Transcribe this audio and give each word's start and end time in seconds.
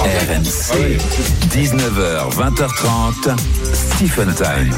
RMC, 0.00 0.96
19h, 1.50 2.32
20h30, 2.32 3.36
Stephen 3.74 4.34
Time. 4.34 4.74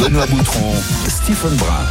Benoît 0.00 0.24
Boutron, 0.26 0.74
Stephen 1.06 1.54
Brun. 1.56 1.84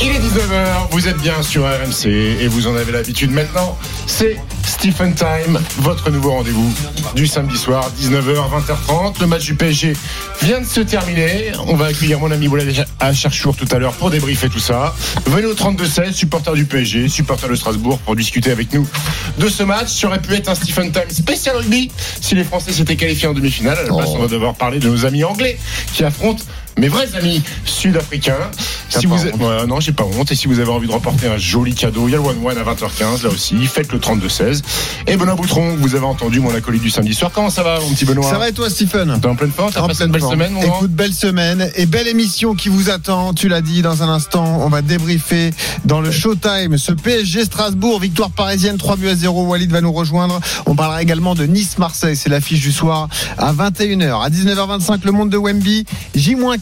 Il 0.00 0.08
est 0.08 0.18
19h, 0.18 0.90
vous 0.90 1.06
êtes 1.06 1.18
bien 1.18 1.40
sur 1.42 1.62
RMC 1.62 2.06
et 2.06 2.48
vous 2.48 2.66
en 2.66 2.74
avez 2.74 2.90
l'habitude 2.90 3.30
maintenant. 3.30 3.78
C'est 4.06 4.36
Stephen 4.80 5.14
Time, 5.14 5.60
votre 5.80 6.10
nouveau 6.10 6.30
rendez-vous 6.30 6.72
du 7.14 7.26
samedi 7.26 7.58
soir, 7.58 7.92
19h, 8.00 8.34
20h30. 8.34 9.20
Le 9.20 9.26
match 9.26 9.44
du 9.44 9.54
PSG 9.54 9.92
vient 10.40 10.62
de 10.62 10.64
se 10.64 10.80
terminer. 10.80 11.52
On 11.66 11.76
va 11.76 11.84
accueillir 11.84 12.18
mon 12.18 12.30
ami 12.30 12.48
Boulad 12.48 12.66
à 12.98 13.12
Cherchour 13.12 13.54
tout 13.54 13.68
à 13.72 13.78
l'heure 13.78 13.92
pour 13.92 14.08
débriefer 14.08 14.48
tout 14.48 14.58
ça. 14.58 14.94
Venez 15.26 15.44
au 15.44 15.52
32-16, 15.52 16.14
supporter 16.14 16.54
du 16.54 16.64
PSG, 16.64 17.08
supporter 17.08 17.46
de 17.46 17.56
Strasbourg 17.56 17.98
pour 17.98 18.16
discuter 18.16 18.52
avec 18.52 18.72
nous 18.72 18.88
de 19.36 19.50
ce 19.50 19.64
match. 19.64 19.88
Ça 19.88 20.06
aurait 20.06 20.22
pu 20.22 20.32
être 20.32 20.48
un 20.48 20.54
Stephen 20.54 20.90
Time 20.90 21.10
spécial 21.10 21.56
rugby 21.56 21.90
si 22.22 22.34
les 22.34 22.44
Français 22.44 22.72
s'étaient 22.72 22.96
qualifiés 22.96 23.28
en 23.28 23.34
demi-finale. 23.34 23.76
À 23.76 23.82
la 23.82 23.88
place, 23.88 24.08
on 24.08 24.18
va 24.18 24.28
devoir 24.28 24.54
parler 24.54 24.78
de 24.78 24.88
nos 24.88 25.04
amis 25.04 25.24
anglais 25.24 25.58
qui 25.92 26.04
affrontent 26.04 26.42
mes 26.78 26.88
vrais 26.88 27.14
amis 27.14 27.42
sud-africains. 27.64 28.50
Si 28.88 29.06
vous 29.06 29.16
Ouais, 29.16 29.66
non, 29.66 29.80
j'ai 29.80 29.92
pas 29.92 30.04
honte. 30.04 30.32
Et 30.32 30.34
si 30.34 30.46
vous 30.48 30.58
avez 30.60 30.70
envie 30.70 30.86
de 30.86 30.92
remporter 30.92 31.28
un 31.28 31.36
joli 31.38 31.74
cadeau, 31.74 32.08
il 32.08 32.12
y 32.12 32.14
a 32.14 32.18
le 32.18 32.24
One 32.24 32.44
One 32.44 32.58
à 32.58 32.62
20h15 32.62 33.22
là 33.24 33.30
aussi. 33.30 33.54
Faites 33.66 33.92
le 33.92 33.98
32-16. 33.98 34.62
Et 35.06 35.16
Benoît 35.16 35.34
Boutron, 35.34 35.76
vous 35.76 35.94
avez 35.94 36.04
entendu 36.06 36.40
mon 36.40 36.54
acolyte 36.54 36.82
du 36.82 36.90
samedi 36.90 37.14
soir. 37.14 37.30
Comment 37.34 37.50
ça 37.50 37.62
va, 37.62 37.78
mon 37.80 37.90
petit 37.90 38.04
Benoît 38.04 38.28
Ça 38.28 38.38
va 38.38 38.48
et 38.48 38.52
toi, 38.52 38.68
Stephen 38.70 39.18
T'es 39.20 39.26
en 39.28 39.36
pleine 39.36 39.52
forme 39.52 39.70
T'as 39.72 39.86
passé 39.86 40.04
une 40.04 40.12
belle 40.12 40.20
forme. 40.20 40.34
semaine, 40.34 40.52
mon 40.52 40.62
Écoute, 40.62 40.90
belle 40.90 41.12
semaine 41.14 41.70
et 41.76 41.86
belle 41.86 42.08
émission 42.08 42.54
qui 42.54 42.68
vous 42.68 42.90
attend. 42.90 43.34
Tu 43.34 43.48
l'as 43.48 43.60
dit 43.60 43.82
dans 43.82 44.02
un 44.02 44.08
instant. 44.08 44.60
On 44.64 44.68
va 44.68 44.82
débriefer 44.82 45.50
dans 45.84 46.00
le 46.00 46.10
Showtime 46.10 46.78
ce 46.78 46.92
PSG 46.92 47.44
Strasbourg, 47.44 48.00
victoire 48.00 48.30
parisienne 48.30 48.76
3 48.78 48.96
buts 48.96 49.08
à 49.08 49.14
0. 49.14 49.44
Walid 49.46 49.70
va 49.70 49.80
nous 49.80 49.92
rejoindre. 49.92 50.40
On 50.66 50.74
parlera 50.74 51.02
également 51.02 51.34
de 51.34 51.44
Nice-Marseille. 51.44 52.16
C'est 52.16 52.28
l'affiche 52.30 52.60
du 52.60 52.72
soir 52.72 53.08
à 53.38 53.52
21h. 53.52 54.24
À 54.24 54.30
19h25, 54.30 55.00
le 55.04 55.12
monde 55.12 55.30
de 55.30 55.36
Wemby. 55.36 55.84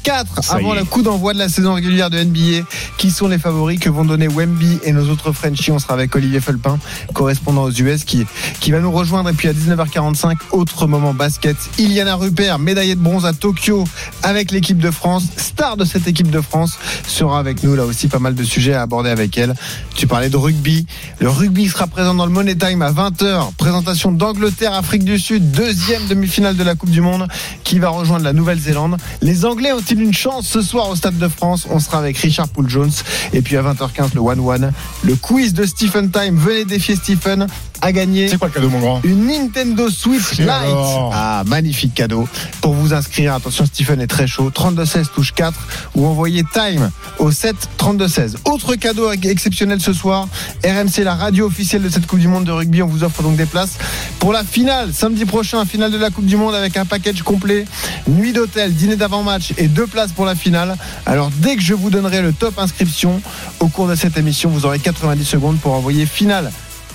J-4 0.05 0.43
Ça 0.43 0.57
y 0.57 0.61
avant 0.61 0.75
est. 0.75 0.79
le 0.81 0.85
coup 0.85 1.03
d'envoi 1.03 1.33
de 1.35 1.39
la 1.39 1.49
saison 1.49 1.75
régulière 1.75 2.11
de 2.11 2.23
NBA. 2.23 2.67
Qui 2.97 3.11
sont 3.11 3.29
les 3.29 3.39
favoris 3.39 3.79
que 3.79 3.89
vont 3.89 4.05
donner 4.05 4.29
Wemby 4.29 4.79
et 4.85 4.93
nos 4.93 5.09
autres 5.11 5.33
Frenchies? 5.33 5.71
On 5.73 5.79
sera 5.79 5.95
avec 5.95 6.15
Olivier 6.15 6.41
Felpin, 6.41 6.79
correspondant 7.15 7.65
aux 7.65 7.71
US, 7.73 8.05
qui, 8.05 8.27
qui 8.61 8.71
va 8.71 8.81
nous 8.81 8.91
rejoindre. 8.93 9.31
Et 9.31 9.33
puis 9.33 9.49
à 9.49 9.53
19h45, 9.53 10.37
autre 10.53 10.87
moment 10.87 11.15
basket. 11.15 11.57
Iliana 11.79 12.17
Rupert, 12.17 12.59
médaillée 12.59 12.95
de 12.95 13.01
bronze 13.01 13.27
à 13.27 13.33
Tokyo 13.33 13.85
avec 14.23 14.51
l'équipe 14.51 14.79
de 14.79 14.91
France, 14.91 15.25
star 15.37 15.77
de 15.77 15.85
cette 15.85 16.07
équipe 16.09 16.31
de 16.31 16.41
France, 16.41 16.79
sera 17.07 17.39
avec 17.39 17.63
nous. 17.63 17.75
Là 17.77 17.85
aussi, 17.85 18.09
pas 18.09 18.19
mal 18.19 18.35
de 18.35 18.45
sujets 18.45 18.75
à 18.75 18.83
aborder 18.83 19.11
avec 19.11 19.37
elle. 19.39 19.55
Tu 19.95 20.07
parlais 20.07 20.29
de 20.31 20.37
rugby. 20.37 20.87
Le 21.21 21.29
rugby 21.29 21.69
sera 21.69 21.87
présent 21.87 22.15
dans 22.15 22.27
le 22.27 22.33
Money 22.33 22.57
Time 22.57 22.83
à 22.83 22.91
20h. 22.93 23.53
Présentation 23.57 24.13
d'Angleterre, 24.13 24.75
Afrique 24.75 25.05
du 25.05 25.19
Sud, 25.19 25.51
deuxième 25.51 26.07
demi-finale 26.07 26.57
de 26.57 26.63
la 26.65 26.75
Coupe 26.75 26.91
du 26.91 27.01
Monde, 27.01 27.27
qui 27.65 27.79
va 27.79 27.89
rejoindre 27.89 28.25
la 28.25 28.33
Nouvelle-Zélande. 28.33 28.97
Les 29.23 29.45
Anglais 29.45 29.73
une 29.97 30.13
chance 30.13 30.47
ce 30.47 30.63
soir 30.63 30.89
au 30.89 30.97
Stade 30.97 31.19
de 31.19 31.29
France 31.29 31.67
On 31.71 31.79
sera 31.79 31.99
avec 31.99 32.19
Richard 32.19 32.49
Poul 32.49 32.69
Jones. 32.69 32.91
Et 33.33 33.43
puis 33.43 33.57
à 33.57 33.63
20h15, 33.63 34.15
le 34.15 34.21
1-1. 34.21 34.71
Le 35.03 35.17
quiz 35.17 35.55
de 35.55 35.65
Stephen 35.65 36.11
Time. 36.11 36.37
Venez 36.37 36.65
défier 36.65 36.97
Stephen 36.97 37.47
à 37.81 37.93
gagner. 37.93 38.29
C'est 38.29 38.39
quoi 38.39 38.49
le 38.49 38.55
cadeau, 38.55 38.71
mon 38.71 38.81
grand? 38.81 39.01
Une 39.05 39.27
Nintendo 39.27 39.89
Switch 39.91 40.39
Lite. 40.39 40.49
alors 40.49 41.13
Ah, 41.15 41.43
magnifique 41.47 41.95
cadeau. 41.95 42.29
Pour 42.61 42.75
vous 42.75 42.93
inscrire, 42.95 43.35
attention, 43.35 43.67
Stephen 43.67 44.01
est 44.01 44.07
très 44.07 44.27
chaud. 44.27 44.51
3216 44.51 45.11
touche 45.15 45.33
4 45.33 45.55
ou 45.95 46.07
envoyez 46.07 46.43
Time 46.53 46.91
au 47.19 47.31
7 47.31 47.57
3216. 47.77 48.39
Autre 48.45 48.75
cadeau 48.75 49.11
exceptionnel 49.13 49.81
ce 49.81 49.93
soir. 49.93 50.29
RMC, 50.65 51.05
la 51.05 51.15
radio 51.15 51.47
officielle 51.47 51.83
de 51.83 51.89
cette 51.89 52.07
Coupe 52.07 52.19
du 52.19 52.29
Monde 52.29 52.45
de 52.45 52.53
rugby. 52.53 52.83
On 52.83 52.87
vous 52.87 53.05
offre 53.05 53.23
donc 53.23 53.37
des 53.37 53.47
places 53.47 53.79
pour 54.19 54.33
la 54.33 54.45
finale, 54.45 54.93
samedi 54.93 55.25
prochain, 55.25 55.65
finale 55.65 55.91
de 55.93 55.99
la 55.99 56.11
Coupe 56.11 56.27
du 56.27 56.37
Monde 56.37 56.55
avec 56.55 56.77
un 56.77 56.85
package 56.85 57.23
complet. 57.23 57.65
Nuit 58.09 58.33
d'hôtel, 58.33 58.75
dîner 58.75 58.97
d'avant-match 58.97 59.53
et 59.57 59.69
deux 59.69 59.87
places 59.87 60.13
pour 60.13 60.25
la 60.25 60.35
finale. 60.35 60.77
Alors, 61.07 61.31
dès 61.39 61.57
que 61.57 61.63
je 61.63 61.75
vous 61.75 61.91
donnerai 61.91 62.23
le 62.23 62.33
top 62.33 62.59
inscription 62.59 63.21
au 63.61 63.69
cours 63.69 63.87
de 63.89 63.95
cette 63.95 64.17
émission, 64.17 64.51
vous 64.51 64.67
aurez 64.67 64.79
90 64.79 65.25
secondes 65.25 65.59
pour 65.59 65.73
envoyer 65.73 66.07
finale. 66.07 66.51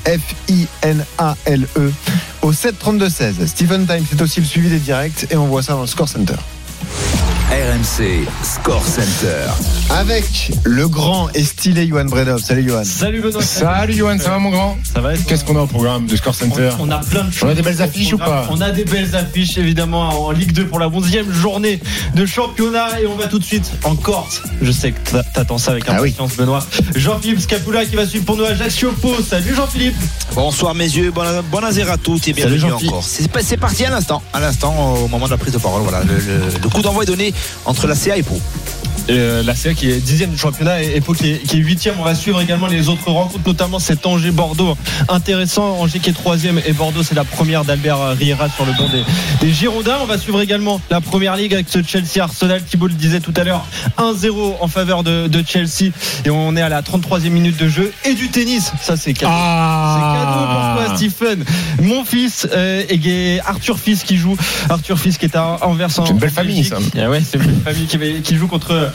F-I-N-A-L-E 0.06 1.94
au 2.42 2.52
732-16. 2.52 3.48
Stephen 3.48 3.86
Time, 3.86 4.06
c'est 4.10 4.22
aussi 4.22 4.40
le 4.42 4.46
suivi 4.46 4.70
des 4.70 4.80
directs 4.80 5.28
et 5.30 5.36
on 5.36 5.48
voit 5.48 5.64
ça 5.64 5.74
dans 5.74 5.82
le 5.82 5.88
Score 5.88 6.10
Center. 6.10 6.36
RMC, 7.50 8.26
Score 8.44 8.84
Center. 8.86 9.48
Avec 9.96 10.52
le 10.64 10.88
grand 10.88 11.30
et 11.36 11.44
stylé 11.44 11.88
Johan 11.88 12.06
Bredov. 12.06 12.42
Salut 12.42 12.68
Johan. 12.68 12.84
Salut 12.84 13.22
Benoît. 13.22 13.44
Salut, 13.44 13.94
Johan, 13.94 14.18
ça 14.18 14.32
va, 14.32 14.40
mon 14.40 14.50
grand 14.50 14.76
Ça 14.92 15.02
va 15.02 15.14
être 15.14 15.24
Qu'est-ce 15.26 15.46
qu'on 15.46 15.56
a 15.56 15.62
au 15.62 15.68
programme 15.68 16.08
de 16.08 16.16
Score 16.16 16.34
Center 16.34 16.70
on, 16.80 16.88
on 16.90 16.92
a 16.92 16.98
plein 16.98 17.24
de 17.26 17.32
choses. 17.32 17.44
On 17.48 17.52
a 17.52 17.54
des 17.54 17.62
belles 17.62 17.80
affiches 17.82 18.12
ou 18.14 18.18
pas 18.18 18.48
On 18.50 18.60
a 18.60 18.72
des 18.72 18.86
belles 18.86 19.16
affiches 19.16 19.58
évidemment 19.60 20.26
en 20.26 20.32
Ligue 20.32 20.52
2 20.52 20.66
pour 20.66 20.80
la 20.80 20.88
11e 20.90 21.32
journée 21.32 21.80
de 22.16 22.26
championnat 22.26 23.02
et 23.02 23.06
on 23.08 23.16
va 23.16 23.28
tout 23.28 23.38
de 23.38 23.44
suite 23.44 23.72
en 23.84 23.96
Corse. 23.96 24.42
Je 24.64 24.72
sais 24.72 24.94
que 24.94 25.12
t'a- 25.12 25.24
t'attends 25.24 25.60
ça 25.60 25.72
avec 25.72 25.84
Ah 25.88 25.94
oui. 26.02 26.10
impatience 26.10 26.38
Benoît. 26.38 26.66
Jean-Philippe 26.96 27.42
Scapula 27.42 27.86
qui 27.86 27.96
va 27.96 28.08
suivre 28.08 28.26
pour 28.26 28.36
nous 28.38 28.46
Ajaccio 28.46 28.92
Pau. 28.94 29.14
Salut 29.28 29.54
Jean-Philippe. 29.56 29.96
Bonsoir 30.34 30.74
messieurs, 30.74 31.12
bon, 31.12 31.22
bon 31.52 31.64
azir 31.64 31.92
à 31.92 31.98
tous 31.98 32.20
et 32.28 32.34
bienvenue 32.34 32.74
encore. 32.74 33.04
C'est 33.04 33.58
parti 33.58 33.86
à 33.86 33.92
l'instant, 33.92 34.24
à 34.34 34.40
l'instant 34.40 34.96
au 34.96 35.08
moment 35.08 35.26
de 35.28 35.32
la 35.32 35.38
prise 35.38 35.54
de 35.54 35.60
parole. 35.60 35.84
Voilà, 35.84 36.02
le, 36.04 36.16
le- 36.16 36.60
le 36.64 36.70
coup 36.70 36.82
d'envoi 36.82 37.04
est 37.04 37.08
donné 37.08 37.32
entre 37.66 37.86
la 37.86 37.94
CA 37.96 38.18
et 38.18 38.24
Pau. 38.24 38.40
Euh, 39.10 39.44
la 39.44 39.54
CA 39.54 39.74
qui 39.74 39.90
est 39.90 39.98
dixième 39.98 40.30
du 40.30 40.38
championnat 40.38 40.82
et, 40.82 40.96
et 40.96 41.02
Pau 41.02 41.14
qui 41.14 41.32
est, 41.32 41.56
huitième. 41.56 41.96
On 42.00 42.04
va 42.04 42.16
suivre 42.16 42.40
également 42.40 42.68
les 42.68 42.88
autres 42.88 43.10
rencontres, 43.12 43.44
notamment 43.46 43.80
cet 43.80 44.06
Angers-Bordeaux 44.06 44.78
intéressant. 45.10 45.78
Angers 45.80 46.00
qui 46.00 46.10
est 46.10 46.14
troisième 46.14 46.60
et 46.66 46.72
Bordeaux 46.72 47.04
c'est 47.04 47.16
la 47.16 47.26
première 47.26 47.66
d'Albert 47.66 48.16
Riera 48.18 48.48
sur 48.50 48.66
le 48.66 48.72
banc 48.72 48.88
des, 48.90 49.04
des 49.46 49.54
Girondins. 49.54 49.98
On 50.02 50.06
va 50.06 50.18
suivre 50.18 50.42
également 50.42 50.80
la 50.90 51.02
première 51.02 51.36
ligue 51.36 51.54
avec 51.54 51.68
ce 51.70 51.84
Chelsea-Arsenal. 51.84 52.64
Thibault 52.64 52.88
le 52.88 52.94
disait 52.94 53.20
tout 53.20 53.34
à 53.36 53.44
l'heure, 53.44 53.66
1-0 53.98 54.56
en 54.62 54.68
faveur 54.68 55.04
de, 55.04 55.28
de 55.28 55.44
Chelsea 55.46 55.92
et 56.26 56.30
on 56.30 56.56
est 56.56 56.62
à 56.62 56.70
la 56.70 56.82
33e 56.82 57.30
minute 57.30 57.58
de 57.58 57.68
jeu 57.68 57.92
et 58.06 58.14
du 58.14 58.30
tennis. 58.30 58.72
Ça 58.82 58.96
c'est 58.96 59.14
cadeau. 59.14 59.34
C'est 59.34 60.02
cadeau 60.02 60.46
pour 60.48 60.86
toi, 60.86 60.96
Stephen. 60.96 61.44
Mon 61.82 62.06
fils 62.06 62.48
euh, 62.54 62.84
et 62.90 63.40
Arthur 63.46 63.80
Fils 63.80 64.04
qui 64.04 64.18
joue. 64.18 64.38
Arthur 64.70 64.98
Fils 64.98 65.18
qui 65.18 65.26
est 65.26 65.36
à 65.36 65.58
Anvers 65.62 65.92
C'est 65.92 66.10
une 66.10 66.18
belle 66.18 66.30
famille, 66.30 66.64
ça. 66.64 66.78
Ah 66.98 67.10
ouais, 67.10 67.22
c'est 67.22 67.38
une 67.38 67.46
belle 67.46 67.74
famille 67.74 67.88
qui, 67.88 68.22
qui 68.22 68.38
joue 68.38 68.48
contre 68.48 68.72
euh, 68.72 68.90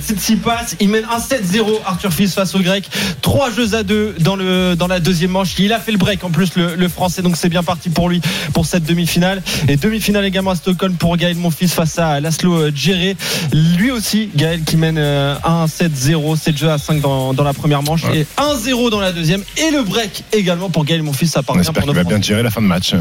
Tsitsipas. 0.00 0.74
Il 0.80 0.88
mène 0.88 1.04
un 1.04 1.18
7-0 1.18 1.80
Arthur 1.86 2.12
Fils 2.12 2.34
face 2.34 2.54
au 2.54 2.60
grec. 2.60 2.88
Trois 3.20 3.50
jeux 3.50 3.74
à 3.74 3.82
deux 3.82 4.14
dans, 4.20 4.36
le, 4.36 4.74
dans 4.76 4.86
la 4.86 5.00
deuxième 5.00 5.30
manche. 5.32 5.54
Il 5.58 5.72
a 5.72 5.80
fait 5.80 5.92
le 5.92 5.98
break 5.98 6.24
en 6.24 6.30
plus 6.30 6.54
le, 6.56 6.74
le 6.74 6.88
français, 6.88 7.22
donc 7.22 7.36
c'est 7.36 7.48
bien 7.48 7.62
parti 7.62 7.90
pour 7.90 8.08
lui 8.08 8.20
pour 8.52 8.66
cette 8.66 8.84
demi-finale. 8.84 9.42
Et 9.68 9.76
demi-finale 9.76 10.24
également 10.24 10.50
à 10.52 10.56
Stockholm 10.56 10.94
pour 10.94 11.16
Gaël 11.16 11.36
Monfils 11.36 11.68
face 11.68 11.98
à 11.98 12.20
Laszlo 12.20 12.70
Djere. 12.74 13.14
Lui 13.52 13.90
aussi, 13.90 14.30
Gaël 14.34 14.62
qui 14.64 14.76
mène 14.76 14.98
euh, 14.98 15.34
un 15.44 15.66
7-0, 15.66 16.36
7 16.36 16.56
jeux 16.58 16.70
à 16.70 16.78
5 16.78 17.00
dans, 17.00 17.32
dans 17.34 17.44
la 17.44 17.52
première 17.54 17.82
manche 17.82 18.04
Ouais. 18.04 18.20
et 18.20 18.26
1-0 18.40 18.90
dans 18.90 19.00
la 19.00 19.12
deuxième. 19.12 19.42
Et 19.56 19.70
le 19.70 19.82
break 19.82 20.24
également 20.32 20.70
pour 20.70 20.84
Gaël 20.84 21.02
Monfils. 21.02 21.28
Ça 21.28 21.42
part 21.42 21.54
On 21.54 21.58
bien 21.58 21.62
espère 21.62 21.82
pour 21.84 21.92
qu'il 21.92 22.02
va 22.02 22.08
bien 22.08 22.20
gérer 22.22 22.42
la 22.42 22.50
fin 22.50 22.60
de 22.62 22.66
match. 22.66 22.94
euh. 22.94 22.98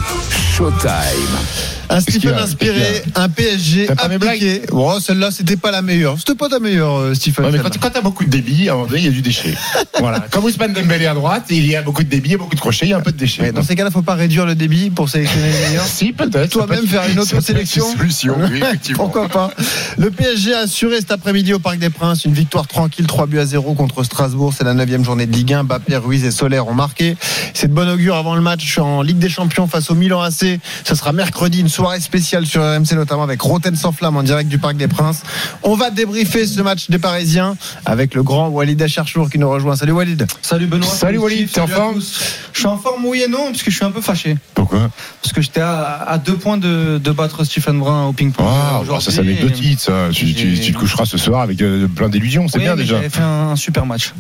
Showtime. 0.56 1.79
Un 1.92 2.02
Stephen 2.02 2.36
inspiré, 2.36 3.04
un 3.16 3.30
PSG 3.30 3.90
appliqué. 3.98 4.62
Bon, 4.72 5.00
celle-là, 5.00 5.32
c'était 5.32 5.58
pas 5.58 5.72
la 5.72 5.82
meilleure. 5.82 6.18
C'était 6.20 6.36
pas 6.36 6.48
ta 6.48 6.60
meilleure, 6.60 6.98
euh, 6.98 7.14
Stephen. 7.16 7.46
Ouais, 7.46 7.52
mais 7.52 7.58
celle-là. 7.58 7.70
quand, 7.72 7.80
quand 7.80 7.90
t'as 7.90 8.02
beaucoup 8.02 8.24
de 8.24 8.30
débit, 8.30 8.70
à 8.70 8.74
un 8.74 8.76
moment 8.76 8.88
donné, 8.88 9.02
il 9.02 9.06
y 9.06 9.08
a 9.08 9.12
du 9.12 9.24
déchet. 9.24 9.56
voilà. 10.00 10.20
Comme 10.30 10.46
Ousmane 10.46 10.74
Dembélé 10.74 11.08
à 11.08 11.16
droite, 11.16 11.46
il 11.50 11.66
y 11.66 11.76
a 11.76 11.82
beaucoup 11.82 12.04
de 12.04 12.10
débit, 12.10 12.30
il 12.30 12.32
y 12.34 12.36
a 12.36 12.38
beaucoup 12.38 12.56
de 12.56 12.60
crochets, 12.60 12.86
il 12.86 12.90
y 12.90 12.94
a 12.94 12.98
un 12.98 13.02
peu 13.02 13.12
de 13.12 13.18
déchet. 13.18 13.42
Mais 13.42 13.52
dans 13.52 13.64
ces 13.64 13.76
cas-là, 13.76 13.90
faut 13.90 14.04
pas 14.04 14.14
réduire 14.14 14.46
le 14.46 14.54
débit 14.54 14.92
pour 14.92 15.10
sélectionner 15.10 15.52
les 15.52 15.68
meilleurs. 15.68 15.86
Si, 16.00 16.14
peut-être. 16.14 16.52
Toi-même 16.52 16.86
faire 16.86 17.10
une 17.10 17.20
autre 17.20 17.42
sélection. 17.42 17.84
solution, 17.98 18.36
oui, 18.52 18.60
effectivement. 18.62 19.04
Pourquoi 19.06 19.28
pas 19.28 19.52
Le 19.98 20.12
PSG 20.12 20.54
a 20.54 20.60
assuré 20.60 20.98
cet 20.98 21.12
après-midi 21.12 21.54
au 21.54 21.60
Parc 21.60 21.80
des 21.80 21.90
Princes 21.90 22.24
une 22.26 22.34
victoire 22.34 22.68
tranquille, 22.68 23.08
3 23.08 23.26
buts 23.26 23.40
à 23.40 23.46
0 23.46 23.74
contre 23.74 24.04
Strasbourg. 24.04 24.54
C'est 24.56 24.64
la 24.64 24.74
9 24.76 25.04
journée 25.04 25.26
de 25.26 25.34
Ligue 25.34 25.54
1. 25.54 25.64
Bappé, 25.64 25.98
Ruiz 25.98 26.24
et 26.24 26.32
Solaire 26.32 26.68
ont 26.68 26.74
marqué. 26.74 27.18
C'est 27.54 27.68
de 27.68 27.74
bon 27.74 27.90
augure 27.90 28.16
avant 28.16 28.36
le 28.36 28.42
match 28.42 28.78
en 28.78 29.02
Ligue 29.02 29.18
des 29.18 29.30
Champions 29.30 29.68
face 29.68 29.90
au 29.90 29.96
Milan 29.96 30.22
AC. 30.22 30.60
Ce 30.84 30.96
sera 30.96 31.12
mercredi, 31.12 31.60
une 31.60 31.70
soirée 31.80 32.02
spéciale 32.02 32.46
sur 32.46 32.62
RMC, 32.62 32.92
notamment 32.96 33.24
avec 33.24 33.42
Roten 33.42 33.74
sans 33.74 33.94
flamme 33.94 34.18
en 34.18 34.24
direct 34.24 34.50
du 34.50 34.58
Parc 34.58 34.76
des 34.76 34.90
Princes. 34.90 35.22
On 35.64 35.76
va 35.76 35.92
débriefer 35.92 36.46
ce 36.46 36.62
match 36.62 36.90
des 36.90 37.00
Parisiens 37.00 37.56
avec 37.86 38.16
le 38.16 38.22
grand 38.22 38.50
Walid 38.50 38.82
Acharchour 38.82 39.30
qui 39.30 39.40
nous 39.40 39.50
rejoint. 39.50 39.78
Salut 39.78 39.94
Walid. 39.94 40.28
Salut 40.42 40.66
Benoît. 40.66 40.86
Salut 40.90 41.20
Walid, 41.20 41.50
t'es 41.50 41.62
en 41.62 41.68
forme. 41.68 42.02
Je 42.52 42.60
suis 42.60 42.68
en 42.68 42.78
forme, 42.78 43.06
oui 43.06 43.22
et 43.26 43.30
non, 43.30 43.46
parce 43.52 43.64
que 43.64 43.72
je 43.72 43.78
suis 43.78 43.86
un 43.86 43.92
peu 43.92 44.02
fâché. 44.02 44.36
Pourquoi? 44.56 44.90
Parce 45.22 45.32
que 45.34 45.40
j'étais 45.42 45.62
à, 45.62 46.04
à 46.06 46.18
deux 46.18 46.36
points 46.36 46.58
de, 46.58 46.98
de 46.98 47.12
battre 47.12 47.46
Stephen 47.46 47.80
Brun 47.80 48.08
au 48.08 48.12
ping-pong. 48.14 48.46
Ah, 48.46 48.80
aujourd'hui. 48.82 49.06
ça 49.06 49.12
c'est 49.14 49.22
anecdotique, 49.22 49.80
ça. 49.80 50.10
Tu, 50.12 50.34
tu- 50.34 50.56
j'ai- 50.58 50.62
tu 50.62 50.74
te 50.74 50.78
coucheras 50.78 51.06
ce 51.06 51.18
soir 51.18 51.40
avec 51.40 51.62
euh, 51.62 51.88
plein 51.88 52.10
d'illusions, 52.10 52.50
c'est 52.50 52.58
Oui, 52.58 52.66
bien 52.66 52.76
mais 52.76 52.82
déjà. 52.82 52.96
J'avais 52.98 53.10
fait 53.10 53.22
un, 53.22 53.52
un 53.52 53.56
super 53.56 53.86
match. 53.86 54.14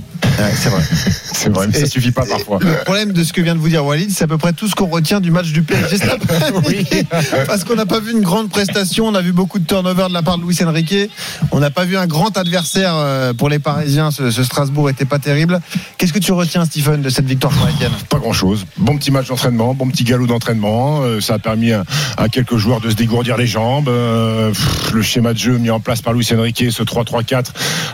c'est 0.55 0.69
vrai. 0.69 0.81
C'est 1.39 1.49
vrai, 1.53 1.67
mais 1.67 1.79
ça 1.79 1.85
suffit 1.85 2.11
pas 2.11 2.25
parfois. 2.25 2.59
Le 2.61 2.83
problème 2.83 3.13
de 3.13 3.23
ce 3.23 3.31
que 3.31 3.39
vient 3.41 3.55
de 3.55 3.59
vous 3.61 3.69
dire 3.69 3.85
Walid, 3.85 4.11
c'est 4.11 4.25
à 4.25 4.27
peu 4.27 4.37
près 4.37 4.51
tout 4.51 4.67
ce 4.67 4.75
qu'on 4.75 4.87
retient 4.87 5.21
du 5.21 5.31
match 5.31 5.51
du 5.53 5.63
PSG 5.63 6.03
après-midi. 6.09 6.85
Parce 7.49 7.63
qu'on 7.63 7.75
n'a 7.75 7.87
pas 7.87 7.99
vu 7.99 8.11
une 8.11 8.21
grande 8.21 8.49
prestation, 8.49 9.07
on 9.07 9.15
a 9.15 9.21
vu 9.21 9.31
beaucoup 9.31 9.57
de 9.57 9.65
turnover 9.65 10.05
de 10.07 10.13
la 10.13 10.21
part 10.21 10.37
de 10.37 10.43
Luis 10.43 10.55
Enrique, 10.63 11.09
on 11.51 11.59
n'a 11.59 11.71
pas 11.71 11.83
vu 11.83 11.97
un 11.97 12.05
grand 12.05 12.37
adversaire 12.37 12.93
euh, 12.95 13.33
pour 13.33 13.49
les 13.49 13.57
Parisiens, 13.57 14.11
ce, 14.11 14.29
Strasbourg 14.29 14.87
était 14.87 15.05
pas 15.05 15.17
terrible. 15.17 15.59
Qu'est-ce 15.97 16.13
que 16.13 16.19
tu 16.19 16.31
retiens 16.31 16.63
Stephen 16.65 17.01
de 17.01 17.09
cette 17.09 17.25
victoire 17.25 17.51
parisienne? 17.53 17.91
Pas 18.07 18.19
grand 18.19 18.33
chose. 18.33 18.67
Bon 18.77 18.95
petit 18.97 19.09
match 19.09 19.29
d'entraînement, 19.29 19.73
bon 19.73 19.87
petit 19.87 20.03
galop 20.03 20.27
d'entraînement. 20.27 21.01
Euh, 21.01 21.21
ça 21.21 21.33
a 21.33 21.39
permis 21.39 21.71
à, 21.71 21.83
quelques 22.31 22.57
joueurs 22.57 22.81
de 22.81 22.91
se 22.91 22.95
dégourdir 22.95 23.35
les 23.35 23.47
jambes. 23.47 23.89
Euh, 23.89 24.53
le 24.93 25.01
schéma 25.01 25.33
de 25.33 25.39
jeu 25.39 25.57
mis 25.57 25.71
en 25.71 25.79
place 25.79 26.03
par 26.03 26.13
Luis 26.13 26.27
Enrique, 26.31 26.65
ce 26.69 26.83
3-3-4 26.83 27.45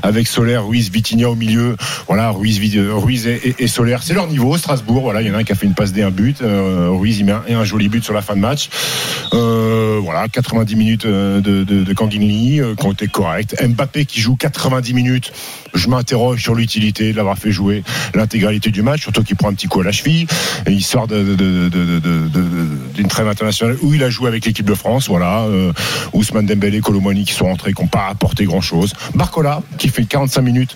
avec 0.04 0.28
Solaire, 0.28 0.66
Ruiz, 0.66 0.92
Vitinha 0.92 1.30
au 1.30 1.36
milieu. 1.36 1.78
Voilà, 2.07 2.30
Ruiz, 2.31 2.60
Ruiz 2.92 3.25
et, 3.25 3.56
et- 3.57 3.68
Solaire, 3.68 4.04
c'est 4.04 4.13
leur 4.13 4.28
niveau. 4.28 4.57
Strasbourg, 4.57 5.04
voilà, 5.04 5.22
il 5.22 5.30
y 5.30 5.31
en 5.31 5.36
a 5.36 5.38
un 5.38 5.44
qui 5.44 5.54
a 5.54 5.56
fait 5.56 5.66
une 5.66 5.74
passe 5.74 5.94
D, 5.94 6.04
un 6.04 6.12
but. 6.12 6.40
Ruiz, 6.42 7.19
il 7.19 7.25
met 7.25 7.34
un, 7.50 7.63
joli 7.63 7.88
but 7.88 8.04
sur 8.04 8.13
la 8.13 8.22
fin 8.22 8.36
de 8.36 8.42
match. 8.42 8.69
Voilà, 10.01 10.27
90 10.27 10.75
minutes 10.75 11.06
euh, 11.06 11.42
de, 11.42 11.63
de, 11.63 11.83
de 11.83 11.94
Kanginli 11.94 12.59
euh, 12.62 12.75
qui 12.75 12.86
ont 12.86 12.92
été 12.92 13.07
correctes. 13.07 13.56
Mbappé 13.62 14.06
qui 14.06 14.19
joue 14.21 14.36
90 14.36 14.94
minutes. 14.94 15.31
Je 15.74 15.88
m'interroge 15.89 16.42
sur 16.42 16.56
l'utilité 16.56 17.12
de 17.12 17.18
l'avoir 17.18 17.38
fait 17.38 17.51
jouer 17.51 17.83
l'intégralité 18.13 18.69
du 18.71 18.81
match, 18.81 19.01
surtout 19.01 19.24
qu'il 19.24 19.36
prend 19.36 19.50
un 19.50 19.53
petit 19.53 19.68
coup 19.68 19.81
à 19.81 19.83
la 19.83 19.92
cheville. 19.92 20.25
Et 20.68 20.71
il 20.71 20.83
sort 20.83 21.07
de- 21.07 21.36
d'une 22.94 23.07
trêve 23.07 23.27
internationale 23.27 23.77
où 23.81 23.94
il 23.94 24.03
a 24.03 24.09
joué 24.09 24.27
avec 24.27 24.45
l'équipe 24.45 24.65
de 24.65 24.74
France. 24.74 25.07
Voilà, 25.07 25.42
euh, 25.44 25.74
Ousmane 26.13 26.45
Dembélé, 26.45 26.81
Colomani 26.81 27.25
qui 27.25 27.33
sont 27.33 27.45
rentrés, 27.45 27.74
qui 27.74 27.81
n'ont 27.81 27.88
pas 27.88 28.07
apporté 28.09 28.45
grand 28.45 28.62
chose. 28.62 28.94
Barcola 29.15 29.62
qui 29.77 29.89
fait 29.89 30.06
45 30.06 30.42
minutes 30.42 30.75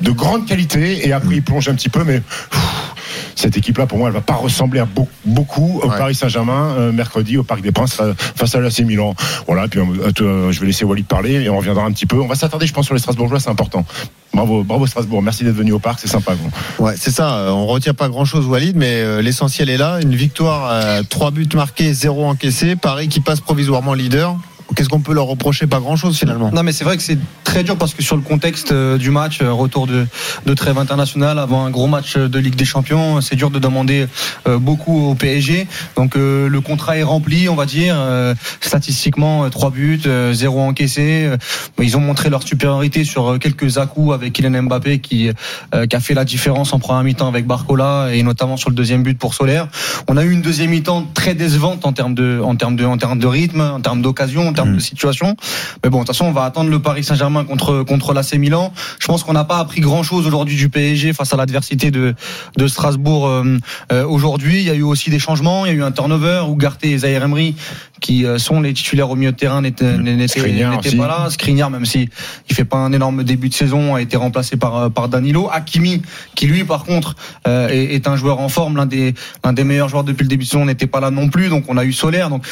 de 0.00 0.10
grande 0.10 0.46
qualité 0.46 1.06
et 1.06 1.12
après 1.12 1.36
il 1.36 1.42
plonge 1.42 1.68
un 1.68 1.74
petit 1.74 1.88
peu, 1.88 2.02
mais 2.04 2.20
pff, 2.20 2.93
cette 3.34 3.56
équipe-là, 3.56 3.86
pour 3.86 3.98
moi, 3.98 4.08
elle 4.08 4.14
va 4.14 4.20
pas 4.20 4.34
ressembler 4.34 4.80
à 4.80 4.84
beau- 4.84 5.08
beaucoup 5.24 5.80
au 5.82 5.88
Ouais. 5.88 5.96
Paris 5.98 6.14
Saint-Germain 6.14 6.74
euh, 6.78 6.92
mercredi 6.92 7.36
au 7.38 7.42
Parc 7.44 7.60
des 7.62 7.72
Princes 7.72 7.94
fa- 7.94 8.14
face 8.16 8.54
à 8.54 8.60
l'AC 8.60 8.80
Milan. 8.80 9.14
Voilà, 9.46 9.68
puis 9.68 9.80
euh, 9.80 10.12
euh, 10.20 10.52
je 10.52 10.60
vais 10.60 10.66
laisser 10.66 10.84
Walid 10.84 11.06
parler 11.06 11.34
et 11.42 11.48
on 11.48 11.56
reviendra 11.58 11.84
un 11.84 11.92
petit 11.92 12.06
peu. 12.06 12.20
On 12.20 12.26
va 12.26 12.34
s'attarder, 12.34 12.66
je 12.66 12.72
pense, 12.72 12.86
sur 12.86 12.94
les 12.94 13.00
Strasbourgeois, 13.00 13.40
c'est 13.40 13.50
important. 13.50 13.84
Bravo, 14.32 14.64
bravo 14.64 14.86
Strasbourg. 14.86 15.22
Merci 15.22 15.44
d'être 15.44 15.54
venu 15.54 15.72
au 15.72 15.78
parc, 15.78 16.00
c'est 16.00 16.08
sympa. 16.08 16.32
Ouais, 16.80 16.94
c'est 16.98 17.10
ça. 17.12 17.52
On 17.54 17.66
retient 17.66 17.94
pas 17.94 18.08
grand 18.08 18.24
chose, 18.24 18.46
Walid, 18.46 18.76
mais 18.76 19.22
l'essentiel 19.22 19.70
est 19.70 19.76
là. 19.76 20.00
Une 20.02 20.14
victoire, 20.16 20.68
euh, 20.72 21.02
trois 21.08 21.30
buts 21.30 21.48
marqués, 21.54 21.92
zéro 21.92 22.24
encaissé. 22.26 22.74
Paris 22.74 23.08
qui 23.08 23.20
passe 23.20 23.40
provisoirement 23.40 23.94
leader. 23.94 24.36
Qu'est-ce 24.74 24.88
qu'on 24.88 25.00
peut 25.00 25.14
leur 25.14 25.26
reprocher 25.26 25.66
Pas 25.66 25.80
grand 25.80 25.96
chose 25.96 26.18
finalement. 26.18 26.50
Non 26.52 26.62
mais 26.62 26.72
c'est 26.72 26.84
vrai 26.84 26.96
que 26.96 27.02
c'est 27.02 27.18
très 27.44 27.62
dur 27.64 27.76
parce 27.76 27.94
que 27.94 28.02
sur 28.02 28.16
le 28.16 28.22
contexte 28.22 28.72
euh, 28.72 28.98
du 28.98 29.10
match, 29.10 29.40
euh, 29.42 29.52
retour 29.52 29.86
de, 29.86 30.06
de 30.46 30.54
trêve 30.54 30.78
internationale 30.78 31.38
avant 31.38 31.64
un 31.64 31.70
gros 31.70 31.86
match 31.86 32.16
de 32.16 32.38
Ligue 32.38 32.56
des 32.56 32.64
Champions, 32.64 33.20
c'est 33.20 33.36
dur 33.36 33.50
de 33.50 33.58
demander 33.58 34.06
euh, 34.48 34.58
beaucoup 34.58 35.10
au 35.10 35.14
PSG. 35.14 35.66
Donc 35.96 36.16
euh, 36.16 36.48
le 36.48 36.60
contrat 36.60 36.96
est 36.96 37.02
rempli, 37.02 37.48
on 37.48 37.54
va 37.54 37.66
dire. 37.66 37.94
Euh, 37.98 38.34
Statistiquement, 38.60 39.48
3 39.50 39.70
buts, 39.70 40.00
0 40.32 40.60
encaissé. 40.60 41.26
Euh, 41.26 41.36
Ils 41.82 41.96
ont 41.96 42.00
montré 42.00 42.30
leur 42.30 42.42
supériorité 42.42 43.04
sur 43.04 43.32
euh, 43.32 43.38
quelques 43.38 43.78
à-coups 43.78 44.14
avec 44.14 44.32
Kylian 44.32 44.62
Mbappé 44.64 44.98
qui, 45.00 45.28
euh, 45.74 45.86
a 45.92 46.00
fait 46.00 46.14
la 46.14 46.24
différence 46.24 46.72
en 46.72 46.78
première 46.78 47.04
mi-temps 47.04 47.28
avec 47.28 47.46
Barcola 47.46 48.08
et 48.12 48.22
notamment 48.22 48.56
sur 48.56 48.70
le 48.70 48.74
deuxième 48.74 49.02
but 49.02 49.18
pour 49.18 49.34
Solaire. 49.34 49.68
On 50.08 50.16
a 50.16 50.24
eu 50.24 50.32
une 50.32 50.42
deuxième 50.42 50.70
mi-temps 50.70 51.06
très 51.14 51.34
décevante 51.34 51.86
en 51.86 51.92
termes 51.92 52.14
de, 52.14 52.40
en 52.42 52.56
termes 52.56 52.74
de, 52.76 52.84
en 52.84 52.96
termes 52.98 53.18
de 53.18 53.26
rythme, 53.26 53.60
en 53.60 53.80
termes 53.80 54.02
d'occasion, 54.02 54.48
en 54.54 54.62
termes 54.62 54.74
de 54.74 54.80
situation. 54.80 55.36
Mais 55.82 55.90
bon, 55.90 55.98
de 55.98 56.04
toute 56.04 56.14
façon, 56.14 56.26
on 56.26 56.32
va 56.32 56.44
attendre 56.44 56.70
le 56.70 56.78
Paris 56.80 57.02
Saint-Germain 57.02 57.44
contre 57.44 57.82
contre 57.82 58.12
l'AC 58.14 58.34
Milan. 58.34 58.72
Je 59.00 59.06
pense 59.06 59.24
qu'on 59.24 59.32
n'a 59.32 59.44
pas 59.44 59.58
appris 59.58 59.80
grand-chose 59.80 60.26
aujourd'hui 60.26 60.56
du 60.56 60.68
PSG 60.68 61.12
face 61.12 61.32
à 61.32 61.36
l'adversité 61.36 61.90
de 61.90 62.14
de 62.56 62.68
Strasbourg 62.68 63.26
euh, 63.26 63.58
euh, 63.92 64.06
aujourd'hui. 64.06 64.60
Il 64.60 64.66
y 64.66 64.70
a 64.70 64.74
eu 64.74 64.82
aussi 64.82 65.10
des 65.10 65.18
changements. 65.18 65.66
Il 65.66 65.72
y 65.72 65.74
a 65.74 65.78
eu 65.78 65.82
un 65.82 65.92
turnover 65.92 66.44
où 66.48 66.54
Garté 66.56 66.92
et 66.92 66.98
Zaire 66.98 67.24
Emery, 67.24 67.56
qui 68.00 68.24
euh, 68.24 68.38
sont 68.38 68.60
les 68.60 68.72
titulaires 68.72 69.10
au 69.10 69.16
milieu 69.16 69.32
de 69.32 69.36
terrain, 69.36 69.60
n'étaient 69.60 69.98
Mm. 69.98 70.78
aussi. 70.78 70.96
pas 70.96 71.08
là. 71.08 71.30
Skriniar, 71.30 71.70
même 71.70 71.84
si 71.84 72.08
il 72.48 72.54
fait 72.54 72.64
pas 72.64 72.76
un 72.78 72.92
énorme 72.92 73.24
début 73.24 73.48
de 73.48 73.54
saison, 73.54 73.94
a 73.94 74.02
été 74.02 74.16
remplacé 74.16 74.56
par 74.56 74.76
euh, 74.76 74.88
par 74.88 75.08
Danilo. 75.08 75.48
Hakimi, 75.52 76.02
qui 76.34 76.46
lui, 76.46 76.64
par 76.64 76.84
contre, 76.84 77.16
euh, 77.48 77.68
est, 77.68 77.94
est 77.94 78.08
un 78.08 78.16
joueur 78.16 78.40
en 78.40 78.48
forme, 78.48 78.76
l'un 78.76 78.86
des 78.86 79.14
l'un 79.44 79.52
des 79.52 79.64
meilleurs 79.64 79.88
joueurs 79.88 80.04
depuis 80.04 80.22
le 80.22 80.28
début 80.28 80.44
de 80.44 80.50
saison, 80.50 80.64
n'était 80.64 80.86
pas 80.86 81.00
là 81.00 81.10
non 81.10 81.28
plus. 81.28 81.48
Donc 81.48 81.64
on 81.68 81.76
a 81.76 81.84
eu 81.84 81.92
Solaire. 81.92 82.30
Donc 82.30 82.46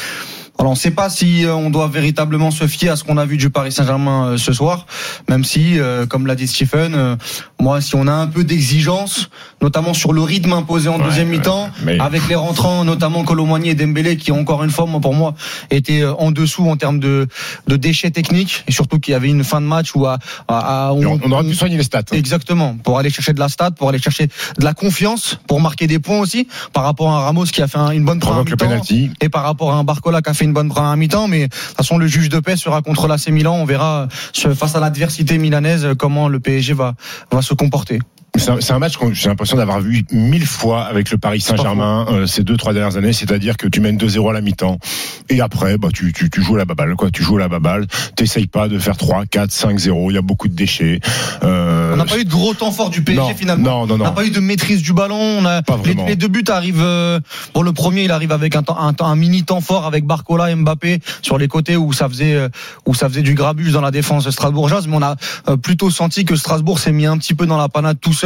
alors 0.59 0.71
on 0.71 0.75
ne 0.75 0.79
sait 0.79 0.91
pas 0.91 1.09
si 1.09 1.45
euh, 1.45 1.53
on 1.55 1.69
doit 1.69 1.87
véritablement 1.87 2.51
se 2.51 2.67
fier 2.67 2.89
à 2.89 2.95
ce 2.95 3.03
qu'on 3.03 3.17
a 3.17 3.25
vu 3.25 3.37
du 3.37 3.49
Paris 3.49 3.71
Saint-Germain 3.71 4.27
euh, 4.27 4.37
ce 4.37 4.53
soir, 4.53 4.85
même 5.29 5.43
si, 5.43 5.79
euh, 5.79 6.05
comme 6.05 6.27
l'a 6.27 6.35
dit 6.35 6.47
Stephen, 6.47 7.17
moi 7.59 7.81
si 7.81 7.95
on 7.95 8.07
a 8.07 8.11
un 8.13 8.27
peu 8.27 8.43
d'exigence, 8.43 9.29
notamment 9.61 9.93
sur 9.93 10.13
le 10.13 10.21
rythme 10.21 10.53
imposé 10.53 10.89
en 10.89 10.97
Ouais, 10.99 11.05
deuxième 11.05 11.29
ouais, 11.31 11.37
mi-temps, 11.37 11.69
mais- 11.83 11.99
avec 11.99 12.27
les 12.29 12.35
rentrants, 12.35 12.83
notamment 12.85 13.23
Colomboigny 13.23 13.69
et 13.69 13.75
Dembélé, 13.75 14.15
qui 14.15 14.31
encore 14.31 14.63
une 14.63 14.69
fois, 14.69 14.85
moi, 14.85 15.01
pour 15.01 15.13
moi, 15.15 15.33
euh, 15.73 16.13
en 16.19 16.31
dessous 16.31 16.69
en 16.69 16.77
termes 16.77 16.99
de, 16.99 17.27
de 17.67 17.75
déchets 17.75 18.11
techniques, 18.11 18.63
et 18.67 18.71
surtout 18.71 18.99
qu'il 18.99 19.11
y 19.13 19.15
avait 19.15 19.29
une 19.29 19.43
fin 19.43 19.59
de 19.59 19.65
match 19.65 19.95
où 19.95 20.05
à, 20.05 20.19
à- 20.47 20.89
à- 20.89 20.93
Et 20.93 21.05
On, 21.05 21.19
on 21.25 21.31
aurait 21.31 21.43
pu 21.45 21.55
soigner 21.55 21.77
les 21.77 21.83
stats. 21.83 21.99
hein. 21.99 22.15
Exactement, 22.15 22.77
pour 22.83 22.99
aller 22.99 23.09
chercher 23.09 23.33
de 23.33 23.39
la 23.39 23.49
stat, 23.49 23.71
pour 23.71 23.89
aller 23.89 23.99
chercher 23.99 24.27
de 24.27 24.63
la 24.63 24.73
confiance, 24.73 25.39
pour 25.47 25.59
marquer 25.61 25.87
des 25.87 25.99
points 25.99 26.19
aussi, 26.19 26.47
par 26.73 26.83
rapport 26.83 27.09
à 27.11 27.17
un 27.17 27.19
Ramos 27.21 27.45
qui 27.45 27.61
a 27.61 27.67
fait 27.67 27.79
un- 27.79 27.91
une 27.91 28.05
bonne 28.05 28.19
première 28.19 28.43
mi-temps 28.45 28.83
et 29.19 29.29
par 29.29 29.43
rapport 29.43 29.73
à 29.73 29.77
un 29.77 29.83
Barcola 29.83 30.21
qui 30.21 30.29
a 30.29 30.33
fait 30.33 30.42
une 30.43 30.53
bonne 30.53 30.69
première 30.69 30.95
mi-temps, 30.97 31.27
mais 31.27 31.47
de 31.47 31.53
toute 31.53 31.77
façon 31.77 31.97
le 31.97 32.07
juge 32.07 32.29
de 32.29 32.39
paix 32.39 32.55
sera 32.55 32.81
contre 32.81 33.07
l'AC 33.07 33.29
Milan, 33.29 33.55
on 33.55 33.65
verra 33.65 34.07
euh, 34.45 34.55
face 34.55 34.75
à 34.75 34.79
l'adversité 34.79 35.37
milanaise 35.37 35.85
euh, 35.85 35.95
comment 35.95 36.27
le 36.27 36.39
PSG 36.39 36.73
va 36.73 36.93
va 37.31 37.41
se 37.41 37.53
comporter. 37.53 37.99
C'est 38.35 38.49
un, 38.49 38.59
c'est 38.61 38.73
un 38.73 38.79
match 38.79 38.97
que 38.97 39.13
j'ai 39.13 39.29
l'impression 39.29 39.57
d'avoir 39.57 39.79
vu 39.79 40.05
mille 40.11 40.45
fois 40.47 40.85
avec 40.85 41.11
le 41.11 41.19
Paris 41.19 41.39
Saint-Germain 41.39 42.07
euh, 42.09 42.25
ces 42.25 42.43
deux 42.43 42.57
trois 42.57 42.73
dernières 42.73 42.97
années, 42.97 43.13
c'est-à-dire 43.13 43.57
que 43.57 43.67
tu 43.67 43.79
mènes 43.79 43.95
2-0 43.97 44.27
à 44.31 44.33
la 44.33 44.41
mi-temps 44.41 44.79
et 45.29 45.39
après 45.39 45.77
bah 45.77 45.89
tu, 45.93 46.11
tu, 46.13 46.31
tu 46.31 46.41
joues 46.41 46.55
à 46.55 46.57
la 46.57 46.65
baballe 46.65 46.95
quoi, 46.95 47.11
tu 47.11 47.21
joues 47.21 47.37
à 47.37 47.41
la 47.41 47.47
baballe, 47.47 47.85
t'essayes 48.15 48.47
pas 48.47 48.67
de 48.67 48.79
faire 48.79 48.97
3, 48.97 49.27
4, 49.27 49.51
5, 49.51 49.77
0, 49.77 50.09
il 50.11 50.15
y 50.15 50.17
a 50.17 50.21
beaucoup 50.23 50.47
de 50.47 50.55
déchets. 50.55 50.99
Euh, 51.43 51.93
On 51.93 51.97
n'a 51.97 52.05
pas 52.05 52.17
eu 52.17 52.25
de 52.25 52.29
gros 52.31 52.55
temps 52.55 52.71
fort 52.71 52.89
du 52.89 53.03
PSG 53.03 53.21
non, 53.21 53.35
finalement. 53.35 53.85
Non, 53.85 53.97
non, 53.97 54.03
On 54.03 54.03
n'a 54.05 54.11
pas 54.11 54.25
eu 54.25 54.31
de 54.31 54.39
maîtrise 54.39 54.81
du 54.81 54.93
ballon. 54.93 55.15
On 55.39 55.45
a 55.45 55.61
Pas 55.61 55.77
les, 55.77 55.83
vraiment. 55.93 56.07
les 56.07 56.15
deux 56.15 56.27
buts 56.27 56.43
arrivent. 56.47 56.81
euh, 56.81 57.19
bon, 57.53 57.61
le 57.61 57.71
premier, 57.71 58.03
il 58.05 58.11
arrive 58.11 58.31
avec 58.31 58.55
un, 58.55 58.63
temps, 58.63 58.79
un, 58.79 58.93
temps- 58.93 59.05
un 59.07 59.15
mini 59.15 59.43
temps 59.43 59.61
fort 59.61 59.85
avec 59.85 60.05
Barcola 60.05 60.49
et 60.49 60.55
Mbappé 60.55 60.99
sur 61.21 61.37
les 61.37 61.47
côtés 61.47 61.77
où 61.77 61.93
ça 61.93 62.09
faisait 62.09 62.33
euh, 62.33 62.49
où 62.87 62.95
ça 62.95 63.07
faisait 63.09 63.21
du 63.21 63.35
grabuge 63.35 63.71
dans 63.73 63.81
la 63.81 63.91
défense 63.91 64.27
strasbourgeoise. 64.31 64.87
Mais 64.87 64.97
on 64.97 65.03
a 65.03 65.17
euh, 65.49 65.55
plutôt 65.55 65.91
senti 65.91 66.25
que 66.25 66.35
Strasbourg 66.35 66.79
s'est 66.79 66.91
mis 66.91 67.05
un 67.05 67.17
petit 67.19 67.35
peu 67.35 67.45
dans 67.45 67.57
la 67.57 67.69
panade 67.69 67.97
tout 68.01 68.11
seul, 68.13 68.22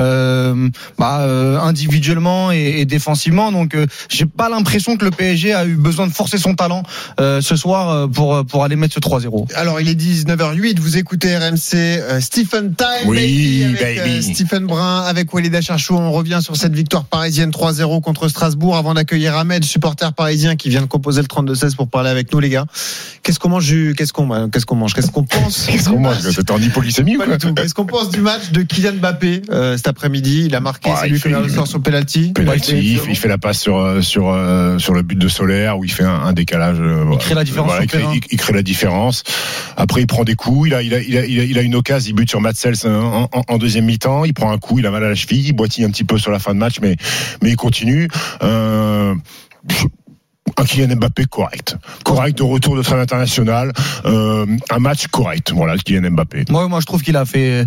euh, 0.00 0.68
bah, 0.98 1.20
euh, 1.20 1.58
individuellement 1.60 2.52
et, 2.52 2.80
et 2.80 2.84
défensivement. 2.84 3.52
Donc, 3.52 3.74
euh, 3.74 3.86
j'ai 4.08 4.26
pas 4.26 4.48
l'impression 4.48 4.96
que 4.96 5.04
le 5.04 5.10
PSG 5.10 5.52
a 5.52 5.66
eu 5.66 5.74
besoin 5.76 6.06
de 6.06 6.12
forcer 6.12 6.38
son 6.38 6.54
talent 6.54 6.82
euh, 7.20 7.40
ce 7.40 7.56
soir 7.56 7.90
euh, 7.90 8.06
pour 8.06 8.44
pour 8.46 8.64
aller 8.64 8.76
mettre 8.76 8.94
ce 8.94 9.00
3-0. 9.00 9.52
Alors, 9.54 9.80
il 9.80 9.88
est 9.88 9.94
19h08, 10.00 10.78
vous 10.80 10.96
écoutez 10.96 11.36
RMC 11.36 11.74
euh, 11.74 12.20
Stephen 12.20 12.74
Time. 12.74 12.86
Oui, 13.06 13.16
baby, 13.16 13.64
avec, 13.82 13.98
baby. 13.98 14.16
euh, 14.18 14.22
Stephen 14.34 14.66
Brun, 14.66 15.02
avec 15.02 15.32
Walid 15.32 15.54
Acharchou. 15.54 15.94
On 15.96 16.12
revient 16.12 16.40
sur 16.42 16.56
cette 16.56 16.74
victoire 16.74 17.04
parisienne 17.04 17.50
3-0 17.50 18.00
contre 18.00 18.28
Strasbourg 18.28 18.76
avant 18.76 18.94
d'accueillir 18.94 19.36
Ahmed, 19.36 19.64
supporter 19.64 20.12
parisien 20.12 20.56
qui 20.56 20.68
vient 20.68 20.82
de 20.82 20.86
composer 20.86 21.22
le 21.22 21.26
32-16 21.28 21.76
pour 21.76 21.88
parler 21.88 22.10
avec 22.10 22.32
nous, 22.32 22.40
les 22.40 22.48
gars. 22.50 22.66
Qu'est-ce 23.22 23.38
qu'on 23.38 23.48
mange 23.48 23.66
du- 23.66 23.94
Qu'est-ce 23.96 24.12
qu'on 24.12 24.26
bah, 24.26 24.46
qu'est-ce 24.52 24.66
qu'on 24.66 24.76
mange 24.76 24.94
Qu'est-ce 24.94 25.10
qu'on 25.10 25.24
pense? 25.24 25.66
Qu'est-ce 25.66 25.88
qu'on 25.88 26.00
mange? 26.00 26.18
T'es 26.22 26.50
en 26.52 26.60
hypoglycémie. 26.60 27.16
Qu'est-ce 27.56 27.74
qu'on 27.74 27.86
pense 27.86 28.10
du 28.10 28.20
match 28.20 28.50
de 28.52 28.62
Kylian 28.62 28.94
Mbappé 28.94 29.31
euh, 29.50 29.76
cet 29.76 29.88
après-midi 29.88 30.44
Il 30.46 30.54
a 30.54 30.60
marqué, 30.60 30.90
Ouais, 30.90 30.96
c'est 31.00 31.06
il 31.06 31.12
lui 31.14 31.20
qui 31.20 31.28
a 31.32 31.40
le 31.40 31.48
sort 31.48 31.66
sur 31.66 31.80
penalty. 31.80 32.32
Penalty, 32.34 32.76
il, 32.76 32.98
fait, 32.98 33.10
il 33.10 33.16
fait 33.16 33.28
la 33.28 33.38
passe 33.38 33.60
sur 33.60 33.78
euh, 33.78 34.00
sur 34.02 34.28
euh, 34.28 34.78
sur 34.78 34.92
le 34.92 35.02
but 35.02 35.18
de 35.18 35.28
Solaire 35.28 35.78
où 35.78 35.84
il 35.84 35.90
fait 35.90 36.04
un, 36.04 36.10
un 36.14 36.32
décalage. 36.32 36.76
voilà. 36.78 37.16
crée 37.16 37.34
la 37.34 37.44
différence 37.44 37.68
Voilà, 37.70 37.84
il, 37.84 37.88
crée, 37.88 38.04
il- 38.14 38.20
il 38.30 38.54
la 38.54 38.62
différence. 38.62 39.22
Après, 39.76 40.00
il 40.02 40.06
prend 40.06 40.24
des 40.24 40.34
coups. 40.34 40.68
Il 40.68 40.74
a 40.74 40.82
il 40.82 40.92
a 40.94 41.00
il 41.00 41.16
a, 41.16 41.24
il 41.24 41.40
a, 41.40 41.44
il 41.44 41.58
a 41.58 41.62
une 41.62 41.74
occasion. 41.74 42.10
Il 42.10 42.14
bute 42.14 42.28
sur 42.28 42.40
Matsels 42.40 42.74
en, 42.86 43.28
en, 43.32 43.42
en 43.48 43.58
deuxième 43.58 43.86
mi-temps. 43.86 44.24
Il 44.24 44.34
prend 44.34 44.50
un 44.52 44.58
coup. 44.58 44.78
Il 44.78 44.86
a 44.86 44.90
mal 44.90 45.02
à 45.04 45.08
la 45.08 45.14
cheville. 45.14 45.46
Il 45.48 45.52
boitille 45.54 45.84
un 45.84 45.90
petit 45.90 46.04
peu 46.04 46.18
sur 46.18 46.30
la 46.30 46.38
fin 46.38 46.52
de 46.52 46.58
match, 46.58 46.76
mais 46.82 46.96
mais 47.42 47.50
il 47.50 47.56
continue. 47.56 48.08
Euh, 48.42 49.14
un 50.58 50.64
Kylian 50.64 50.96
Mbappé 50.96 51.24
correct, 51.26 51.76
correct 52.04 52.38
de 52.38 52.42
retour 52.42 52.76
de 52.76 52.82
trêve 52.82 53.00
international, 53.00 53.72
euh, 54.04 54.46
un 54.70 54.78
match 54.78 55.06
correct. 55.08 55.52
Voilà, 55.52 55.74
le 55.74 55.80
Kylian 55.80 56.10
Mbappé. 56.10 56.44
Moi, 56.50 56.68
moi, 56.68 56.80
je 56.80 56.86
trouve 56.86 57.02
qu'il 57.02 57.16
a 57.16 57.24
fait 57.24 57.66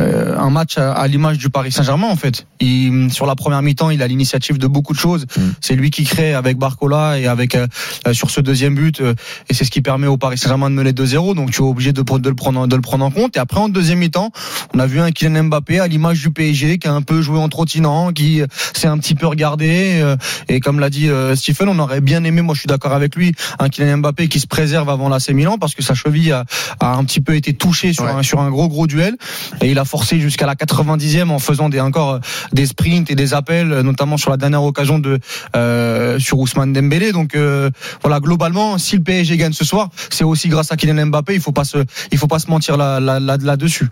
euh, 0.00 0.36
un 0.38 0.50
match 0.50 0.78
à, 0.78 0.92
à 0.92 1.06
l'image 1.06 1.38
du 1.38 1.50
Paris 1.50 1.72
Saint-Germain, 1.72 2.08
en 2.08 2.16
fait. 2.16 2.46
Il, 2.60 3.12
sur 3.12 3.26
la 3.26 3.34
première 3.34 3.62
mi-temps, 3.62 3.90
il 3.90 4.02
a 4.02 4.06
l'initiative 4.06 4.58
de 4.58 4.66
beaucoup 4.66 4.92
de 4.92 4.98
choses. 4.98 5.26
C'est 5.60 5.74
lui 5.74 5.90
qui 5.90 6.04
crée 6.04 6.34
avec 6.34 6.58
Barcola 6.58 7.18
et 7.18 7.26
avec 7.26 7.54
euh, 7.54 7.66
sur 8.12 8.30
ce 8.30 8.40
deuxième 8.40 8.74
but, 8.74 9.00
et 9.00 9.54
c'est 9.54 9.64
ce 9.64 9.70
qui 9.70 9.82
permet 9.82 10.06
au 10.06 10.16
Paris 10.16 10.38
Saint-Germain 10.38 10.70
de 10.70 10.74
mener 10.74 10.92
2-0. 10.92 11.34
Donc, 11.34 11.50
tu 11.50 11.62
es 11.62 11.64
obligé 11.64 11.92
de, 11.92 12.00
le 12.00 12.34
prendre, 12.34 12.66
de 12.66 12.76
le 12.76 12.82
prendre 12.82 13.04
en 13.04 13.10
compte. 13.10 13.36
Et 13.36 13.40
après, 13.40 13.60
en 13.60 13.68
deuxième 13.68 13.98
mi-temps, 13.98 14.30
on 14.74 14.78
a 14.78 14.86
vu 14.86 15.00
un 15.00 15.10
Kylian 15.10 15.44
Mbappé 15.44 15.80
à 15.80 15.86
l'image 15.86 16.20
du 16.20 16.30
PSG 16.30 16.78
qui 16.78 16.88
a 16.88 16.92
un 16.92 17.02
peu 17.02 17.22
joué 17.22 17.38
en 17.38 17.48
trottinant, 17.48 18.12
qui 18.12 18.42
s'est 18.74 18.88
un 18.88 18.98
petit 18.98 19.14
peu 19.14 19.26
regardé. 19.26 20.02
et 20.48 20.60
comme 20.60 20.80
l'a 20.80 20.90
dit 20.90 21.08
Stephen, 21.34 21.68
on 21.68 21.78
aurait 21.78 22.00
bien 22.00 22.23
aimé, 22.24 22.42
moi 22.42 22.54
je 22.54 22.60
suis 22.60 22.66
d'accord 22.66 22.92
avec 22.92 23.14
lui, 23.16 23.32
un 23.58 23.68
Kylian 23.68 23.98
Mbappé 23.98 24.28
qui 24.28 24.40
se 24.40 24.46
préserve 24.46 24.88
avant 24.90 25.08
l'AC 25.08 25.30
Milan 25.30 25.58
parce 25.58 25.74
que 25.74 25.82
sa 25.82 25.94
cheville 25.94 26.32
a, 26.32 26.44
a 26.80 26.94
un 26.94 27.04
petit 27.04 27.20
peu 27.20 27.34
été 27.36 27.52
touchée 27.54 27.92
sur, 27.92 28.04
Ouais. 28.04 28.10
un, 28.10 28.22
sur 28.22 28.40
un 28.40 28.50
gros 28.50 28.68
gros 28.68 28.86
duel 28.86 29.16
et 29.60 29.70
il 29.70 29.78
a 29.78 29.84
forcé 29.84 30.20
jusqu'à 30.20 30.46
la 30.46 30.54
90e 30.54 31.30
en 31.30 31.38
faisant 31.38 31.68
des 31.68 31.80
encore 31.80 32.10
euh, 32.14 32.18
des 32.52 32.66
sprints 32.66 33.10
et 33.10 33.14
des 33.14 33.34
appels, 33.34 33.72
euh, 33.72 33.82
notamment 33.82 34.16
sur 34.16 34.30
la 34.30 34.36
dernière 34.36 34.62
occasion 34.62 34.98
de 34.98 35.18
euh, 35.56 36.18
sur 36.18 36.38
Ousmane 36.38 36.72
Dembélé. 36.72 37.12
Donc 37.12 37.34
euh, 37.34 37.70
voilà, 38.02 38.20
globalement, 38.20 38.78
si 38.78 38.96
le 38.96 39.02
PSG 39.02 39.36
gagne 39.36 39.52
ce 39.52 39.64
soir, 39.64 39.88
c'est 40.10 40.24
aussi 40.24 40.48
grâce 40.48 40.70
à 40.72 40.76
Kylian 40.76 41.06
Mbappé. 41.06 41.34
Il 41.34 41.40
faut 41.40 41.52
pas 41.52 41.64
se, 41.64 41.78
il 42.12 42.18
faut 42.18 42.26
pas 42.26 42.38
se 42.38 42.48
mentir 42.50 42.76
là, 42.76 43.00
là, 43.00 43.20
là, 43.20 43.36
là-dessus. 43.40 43.88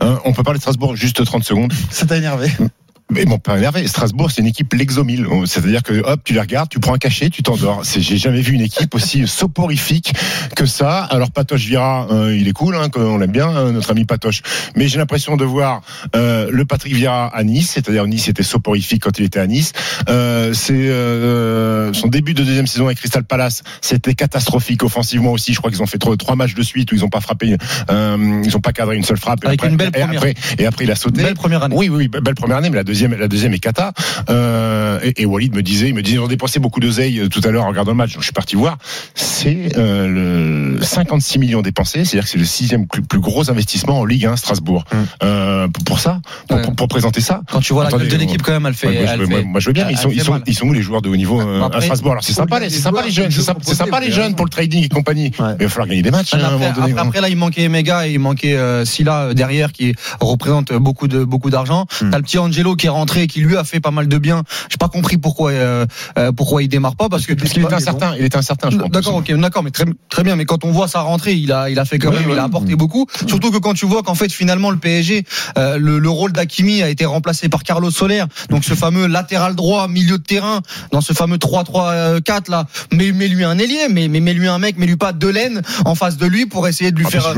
Hein, 0.00 0.18
on 0.24 0.32
peut 0.32 0.42
parler 0.42 0.58
de 0.58 0.62
Strasbourg 0.62 0.96
juste 0.96 1.24
30 1.24 1.44
secondes. 1.44 1.72
Ça 1.90 2.06
t'a 2.06 2.16
énervé? 2.16 2.50
Mais 3.12 3.24
bon, 3.24 3.38
pas 3.38 3.58
énervé. 3.58 3.86
Strasbourg, 3.86 4.30
c'est 4.30 4.40
une 4.40 4.46
équipe 4.48 4.72
l'exomile. 4.74 5.26
C'est-à-dire 5.46 5.82
que 5.82 6.02
hop, 6.04 6.20
tu 6.24 6.32
les 6.34 6.40
regardes, 6.40 6.68
tu 6.68 6.80
prends 6.80 6.94
un 6.94 6.98
cachet, 6.98 7.30
tu 7.30 7.42
t'endors. 7.42 7.82
J'ai 7.84 8.16
jamais 8.16 8.40
vu 8.40 8.54
une 8.54 8.60
équipe 8.60 8.94
aussi 8.94 9.26
soporifique 9.26 10.12
que 10.56 10.66
ça. 10.66 11.00
Alors 11.04 11.30
Patoche 11.30 11.64
Vira, 11.66 12.08
euh, 12.10 12.36
il 12.36 12.48
est 12.48 12.52
cool, 12.52 12.74
hein, 12.76 12.88
on 12.96 13.18
l'aime 13.18 13.30
bien, 13.32 13.48
hein, 13.48 13.72
notre 13.72 13.90
ami 13.90 14.04
Patoche. 14.04 14.42
Mais 14.76 14.88
j'ai 14.88 14.98
l'impression 14.98 15.36
de 15.36 15.44
voir 15.44 15.82
euh, 16.16 16.48
le 16.50 16.64
Patrick 16.64 16.94
Vieira 16.94 17.26
à 17.34 17.42
Nice, 17.44 17.70
c'est-à-dire 17.74 18.06
Nice 18.06 18.28
était 18.28 18.42
soporifique 18.42 19.02
quand 19.02 19.18
il 19.18 19.24
était 19.24 19.40
à 19.40 19.46
Nice. 19.46 19.72
Euh, 20.08 20.52
c'est 20.54 20.72
euh, 20.72 21.92
son 21.92 22.08
début 22.08 22.34
de 22.34 22.42
deuxième 22.42 22.66
saison 22.66 22.86
avec 22.86 22.98
Crystal 22.98 23.24
Palace, 23.24 23.62
c'était 23.80 24.14
catastrophique 24.14 24.82
offensivement 24.82 25.32
aussi. 25.32 25.52
Je 25.52 25.58
crois 25.58 25.70
qu'ils 25.70 25.82
ont 25.82 25.86
fait 25.86 25.98
trois, 25.98 26.16
trois 26.16 26.36
matchs 26.36 26.54
de 26.54 26.62
suite 26.62 26.92
où 26.92 26.94
ils 26.94 27.04
ont 27.04 27.08
pas 27.10 27.20
frappé, 27.20 27.56
euh, 27.90 28.42
ils 28.44 28.56
ont 28.56 28.60
pas 28.60 28.72
cadré 28.72 28.96
une 28.96 29.04
seule 29.04 29.18
frappe. 29.18 29.44
Et 29.44 29.48
Avec 29.48 29.60
après- 29.60 29.70
une 29.70 29.76
belle 29.76 29.88
et 29.88 30.00
première. 30.00 30.18
après- 30.20 30.34
et 30.58 30.66
après 30.66 30.84
il 30.84 30.90
a 30.90 30.96
sauté. 30.96 31.22
Belle 31.22 31.34
première 31.34 31.62
année. 31.62 31.74
Oui, 31.76 31.88
oui, 31.88 32.08
be- 32.08 32.20
belle 32.20 32.34
première 32.34 32.56
année, 32.58 32.70
mais 32.70 32.76
la 32.76 32.84
deuxième, 32.84 33.01
la 33.08 33.28
deuxième 33.28 33.52
est 33.54 33.58
cata. 33.58 33.92
Euh, 34.30 34.98
et, 35.02 35.22
et 35.22 35.26
Walid 35.26 35.54
me 35.54 35.62
disait, 35.62 35.88
il 35.88 35.94
me 35.94 36.02
disait, 36.02 36.16
ils 36.16 36.20
ont 36.20 36.28
dépensé 36.28 36.58
beaucoup 36.60 36.80
d'oseille 36.80 37.18
euh, 37.20 37.28
tout 37.28 37.40
à 37.44 37.50
l'heure 37.50 37.64
en 37.64 37.68
regardant 37.68 37.92
le 37.92 37.96
match. 37.96 38.12
Donc 38.12 38.22
je 38.22 38.26
suis 38.26 38.32
parti 38.32 38.56
voir. 38.56 38.78
C'est 39.14 39.76
euh, 39.76 40.74
le 40.76 40.82
56 40.82 41.38
millions 41.38 41.62
dépensés, 41.62 42.04
c'est-à-dire 42.04 42.24
que 42.24 42.30
c'est 42.30 42.38
le 42.38 42.44
sixième 42.44 42.86
plus, 42.86 43.02
plus 43.02 43.20
gros 43.20 43.50
investissement 43.50 44.00
en 44.00 44.04
Ligue 44.04 44.26
1 44.26 44.36
Strasbourg. 44.36 44.84
Euh, 45.22 45.68
pour, 45.86 46.00
ça, 46.00 46.20
pour, 46.48 46.56
Ouais. 46.58 46.62
pour- 46.64 46.74
pour 46.76 46.88
présenter 46.88 47.20
ça. 47.20 47.40
Quand 47.50 47.60
tu 47.60 47.72
vois 47.72 47.86
Attendez, 47.86 48.04
la 48.04 48.10
gueule 48.10 48.18
de 48.18 48.24
on- 48.24 48.26
l'équipe 48.26 48.42
quand 48.42 48.52
même, 48.52 48.66
elle 48.66 48.74
fait. 48.74 48.88
Ouais, 48.88 48.94
moi, 48.94 49.06
je 49.06 49.12
elle 49.12 49.18
veux, 49.20 49.26
fait- 49.26 49.32
moi, 49.32 49.42
moi, 49.44 49.60
je 49.60 49.66
veux 49.68 49.72
bien, 49.72 49.88
ils 49.90 49.96
sont, 49.96 50.10
ils 50.10 50.22
sont, 50.22 50.40
ils 50.46 50.54
sont 50.54 50.66
où 50.66 50.72
les 50.72 50.82
joueurs 50.82 51.02
de 51.02 51.08
haut 51.08 51.16
niveau 51.16 51.40
Après, 51.40 51.78
à 51.78 51.80
Strasbourg? 51.82 52.12
Alors 52.12 52.24
c'est 52.24 52.32
sympa, 52.32 52.58
les, 52.60 52.70
sympa 52.70 53.02
les 53.02 53.10
jeunes, 53.10 53.30
c'est 53.30 53.74
sympa, 53.74 54.00
les 54.00 54.10
jeunes 54.10 54.34
pour 54.34 54.44
le 54.44 54.50
trading 54.50 54.84
et 54.84 54.88
compagnie. 54.88 55.30
Mais 55.38 55.46
il 55.60 55.62
va 55.64 55.68
falloir 55.68 55.88
gagner 55.88 56.02
des 56.02 56.10
matchs 56.10 56.34
hein, 56.34 56.38
Après, 56.42 56.66
après, 56.66 56.92
après, 56.98 57.20
là, 57.20 57.28
il 57.28 57.36
manquait 57.36 57.68
Mega 57.68 58.06
et 58.06 58.12
il 58.12 58.18
manquait 58.20 58.56
Silla 58.84 59.34
derrière 59.34 59.72
qui 59.72 59.94
représente 60.20 60.72
beaucoup 60.72 61.08
de 61.08 61.24
beaucoup 61.24 61.50
d'argent. 61.50 61.86
Hmm. 62.00 62.10
T'as 62.10 62.16
le 62.18 62.22
petit 62.22 62.38
Angelo 62.38 62.74
qui 62.82 62.86
est 62.86 62.90
rentré 62.90 63.22
et 63.22 63.26
qui 63.28 63.40
lui 63.40 63.56
a 63.56 63.62
fait 63.62 63.78
pas 63.78 63.92
mal 63.92 64.08
de 64.08 64.18
bien. 64.18 64.42
J'ai 64.68 64.76
pas 64.76 64.88
compris 64.88 65.16
pourquoi 65.16 65.52
euh, 65.52 65.86
euh, 66.18 66.32
pourquoi 66.32 66.64
il 66.64 66.68
démarre 66.68 66.96
pas 66.96 67.08
parce 67.08 67.26
que 67.26 67.32
Parce 67.32 67.50
qu'il 67.52 67.62
était 67.62 67.72
incertain, 67.74 68.16
il 68.18 68.24
était 68.24 68.36
incertain, 68.36 68.70
je 68.70 68.76
crois. 68.76 68.88
D'accord, 68.88 69.14
ok, 69.14 69.32
d'accord, 69.34 69.62
mais 69.62 69.70
très, 69.70 69.84
très 70.08 70.24
bien. 70.24 70.34
Mais 70.34 70.46
quand 70.46 70.64
on 70.64 70.72
voit 70.72 70.88
sa 70.88 71.00
rentrée, 71.02 71.34
il 71.34 71.52
a, 71.52 71.70
il 71.70 71.78
a 71.78 71.84
fait 71.84 72.00
quand 72.00 72.10
Oui, 72.10 72.16
même, 72.16 72.26
oui. 72.26 72.32
il 72.32 72.38
a 72.40 72.42
apporté 72.42 72.74
beaucoup. 72.74 73.06
Surtout 73.28 73.52
que 73.52 73.58
quand 73.58 73.74
tu 73.74 73.86
vois 73.86 74.02
qu'en 74.02 74.16
fait 74.16 74.32
finalement 74.32 74.72
le 74.72 74.78
PSG, 74.78 75.24
euh, 75.58 75.78
le, 75.78 76.00
le 76.00 76.10
rôle 76.10 76.32
d'Akimi 76.32 76.82
a 76.82 76.88
été 76.88 77.04
remplacé 77.04 77.48
par 77.48 77.62
Carlos 77.62 77.92
Soler, 77.92 78.24
donc 78.50 78.64
ce 78.64 78.74
fameux 78.74 79.06
latéral 79.06 79.54
droit, 79.54 79.86
milieu 79.86 80.18
de 80.18 80.24
terrain, 80.24 80.60
dans 80.90 81.00
ce 81.00 81.12
fameux 81.12 81.36
3-3-4 81.36 82.50
là. 82.50 82.66
Mais 82.92 83.12
mais 83.12 83.28
lui 83.28 83.44
un 83.44 83.58
ailier, 83.58 83.86
mais 83.90 84.08
mais 84.08 84.18
mais 84.18 84.34
lui 84.34 84.48
un 84.48 84.58
mec, 84.58 84.74
mais 84.76 84.86
lui 84.86 84.96
pas 84.96 85.12
Delaine 85.12 85.62
en 85.84 85.94
face 85.94 86.16
de 86.16 86.26
lui 86.26 86.46
pour 86.46 86.66
essayer 86.66 86.90
de 86.90 86.96
lui 86.96 87.04
plus, 87.04 87.12
faire 87.12 87.28
euh, 87.28 87.34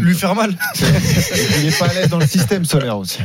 lui 0.00 0.16
mal. 0.34 0.58
Il 1.60 1.68
est 1.68 1.78
pas 1.78 1.86
à 1.86 1.94
l'aise 1.94 2.08
dans 2.08 2.18
le 2.18 2.26
système 2.26 2.64
solaire 2.64 2.98
aussi. 2.98 3.18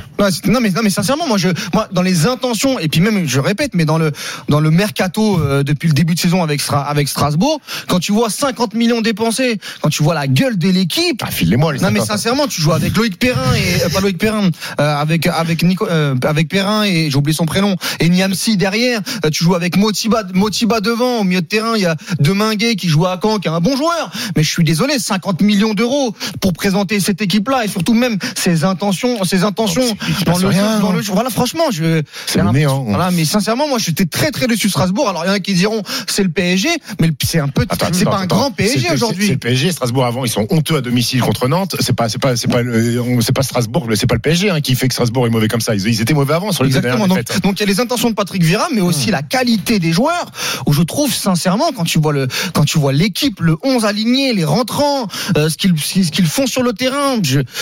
Non 0.46 0.60
mais 0.62 0.70
non 0.70 0.82
mais 0.84 0.92
sincèrement 0.92 1.28
moi 1.28 1.38
je 1.38 1.50
moi 1.74 1.88
dans 1.92 2.02
les 2.02 2.26
intentions 2.28 2.80
et 2.80 2.88
puis 2.88 3.02
même 3.02 3.28
je 3.28 3.40
répète 3.40 3.72
mais 3.76 3.86
dans 3.86 3.98
le 3.98 4.12
dans 4.50 4.60
le 4.60 4.72
mercato 4.72 5.40
euh, 5.40 5.64
depuis 5.64 5.88
le 5.88 5.94
début 5.94 6.16
de 6.16 6.20
saison 6.20 6.44
avec 6.44 6.62
Stra- 6.62 6.86
avec 6.86 7.08
Strasbourg 7.08 7.60
quand 7.88 8.00
tu 8.00 8.12
vois 8.12 8.30
50 8.30 8.74
millions 8.74 9.02
dépensés 9.02 9.60
quand 9.82 9.90
tu 9.90 10.04
vois 10.04 10.14
la 10.14 10.28
gueule 10.28 10.58
de 10.58 10.70
l'équipe 10.70 11.22
Ah, 11.26 11.32
file-les-moi 11.32 11.74
les 11.74 11.80
non 11.80 11.92
mais 11.92 12.00
50. 12.00 12.08
sincèrement 12.18 12.48
tu 12.48 12.62
joues 12.62 12.74
avec 12.74 12.96
Loïc 12.98 13.18
Perrin 13.20 13.54
et 13.56 13.84
euh, 13.86 13.90
pas 13.90 14.00
Loïc 14.02 14.18
Perrin 14.18 14.50
euh, 14.80 14.96
avec 14.96 15.28
avec 15.28 15.64
Nico 15.64 15.88
euh, 15.88 16.16
avec 16.24 16.48
Perrin 16.50 16.84
et 16.84 17.10
j'ai 17.10 17.18
oublié 17.18 17.36
son 17.36 17.46
prénom 17.46 17.76
et 18.00 18.10
Niamsi 18.10 18.58
derrière 18.58 19.02
Euh, 19.26 19.30
tu 19.30 19.44
joues 19.44 19.56
avec 19.56 19.78
Motiba 19.78 20.24
Motiba 20.34 20.80
devant 20.82 21.20
au 21.20 21.24
milieu 21.24 21.42
de 21.42 21.46
terrain 21.48 21.74
il 21.76 21.82
y 21.82 21.86
a 21.86 21.96
Deminguet 22.20 22.76
qui 22.76 22.88
joue 22.88 23.06
à 23.06 23.20
Caen 23.22 23.40
qui 23.40 23.48
est 23.48 23.52
un 23.52 23.60
bon 23.62 23.76
joueur 23.76 24.12
mais 24.36 24.44
je 24.44 24.50
suis 24.50 24.64
désolé 24.64 25.00
50 25.00 25.42
millions 25.42 25.74
d'euros 25.74 26.16
pour 26.42 26.54
présenter 26.54 27.00
cette 27.00 27.22
équipe 27.22 27.48
là 27.50 27.64
et 27.66 27.68
surtout 27.68 27.94
même 27.94 28.18
ses 28.36 28.64
intentions 28.64 29.24
ses 29.24 29.44
intentions 29.44 29.84
dans 30.26 30.38
le 30.38 30.48
rien, 30.48 30.80
dans 30.80 30.92
le. 30.92 31.02
Voilà, 31.02 31.30
franchement, 31.30 31.53
je. 31.72 32.02
C'est 32.28 32.42
le 32.42 32.52
néant. 32.52 32.84
Voilà, 32.84 33.12
mais 33.12 33.26
sincèrement, 33.26 33.68
moi, 33.68 33.78
j'étais 33.80 34.06
très 34.06 34.32
très 34.32 34.48
déçu 34.48 34.68
de 34.68 34.72
Strasbourg. 34.72 35.08
Alors, 35.10 35.24
il 35.26 35.28
y 35.28 35.32
en 35.32 35.34
a 35.34 35.40
qui 35.40 35.54
diront 35.54 35.82
c'est 36.08 36.24
le 36.24 36.30
PSG, 36.30 36.70
mais 37.00 37.10
c'est 37.24 37.40
un 37.40 37.48
peu, 37.48 37.66
c'est 37.94 38.06
pas 38.06 38.18
un 38.18 38.26
grand 38.26 38.52
PSG 38.52 38.80
c'est- 38.80 38.88
C'est 38.88 38.94
aujourd'hui. 38.94 39.30
le 39.30 39.38
PSG. 39.38 39.72
Strasbourg 39.72 40.06
avant, 40.06 40.26
ils 40.26 40.30
sont 40.30 40.48
honteux 40.50 40.78
à 40.78 40.82
domicile 40.82 41.22
contre 41.22 41.48
Nantes. 41.48 41.76
C'est 41.80 41.96
pas, 41.96 42.10
c'est 42.10 42.20
pas, 42.20 42.36
c'est 42.36 42.48
pas, 42.48 42.60
on- 42.62 43.22
c'est 43.22 43.34
pas 43.34 43.44
Strasbourg, 43.44 43.88
c'est 43.96 44.08
pas 44.08 44.16
le 44.16 44.22
PSG 44.22 44.50
hein, 44.50 44.62
qui 44.62 44.76
fait 44.76 44.88
que 44.88 44.94
Strasbourg 44.94 45.28
est 45.28 45.30
mauvais 45.30 45.48
comme 45.48 45.62
ça. 45.62 45.76
Ils, 45.76 46.02
étaient 46.02 46.14
mauvais 46.14 46.34
avant 46.34 46.52
sur 46.52 46.64
les 46.64 46.76
Exactement. 46.76 47.08
Donc, 47.08 47.58
il 47.58 47.60
y 47.60 47.64
a 47.64 47.66
les 47.68 47.80
intentions 47.80 48.10
de 48.10 48.16
Patrick 48.16 48.44
Vieira, 48.44 48.68
mais 48.74 48.82
aussi 48.82 49.12
la 49.12 49.22
qualité 49.22 49.80
des 49.80 49.92
joueurs. 49.92 50.32
Où 50.66 50.74
je 50.74 50.82
trouve 50.82 51.14
sincèrement, 51.14 51.72
quand 51.76 51.84
tu 51.84 52.00
vois 52.00 52.14
le, 52.14 52.28
quand 52.54 52.64
tu 52.66 52.78
vois 52.80 52.94
l'équipe, 52.94 53.40
le 53.42 53.58
11 53.64 53.86
aligné, 53.86 54.34
les 54.34 54.46
rentrants, 54.46 55.08
euh, 55.38 55.50
ce 55.50 55.58
qu'ils, 55.58 55.74
ce 55.80 56.12
qu'ils 56.12 56.26
font 56.26 56.48
sur 56.48 56.64
le 56.64 56.74
terrain. 56.74 57.18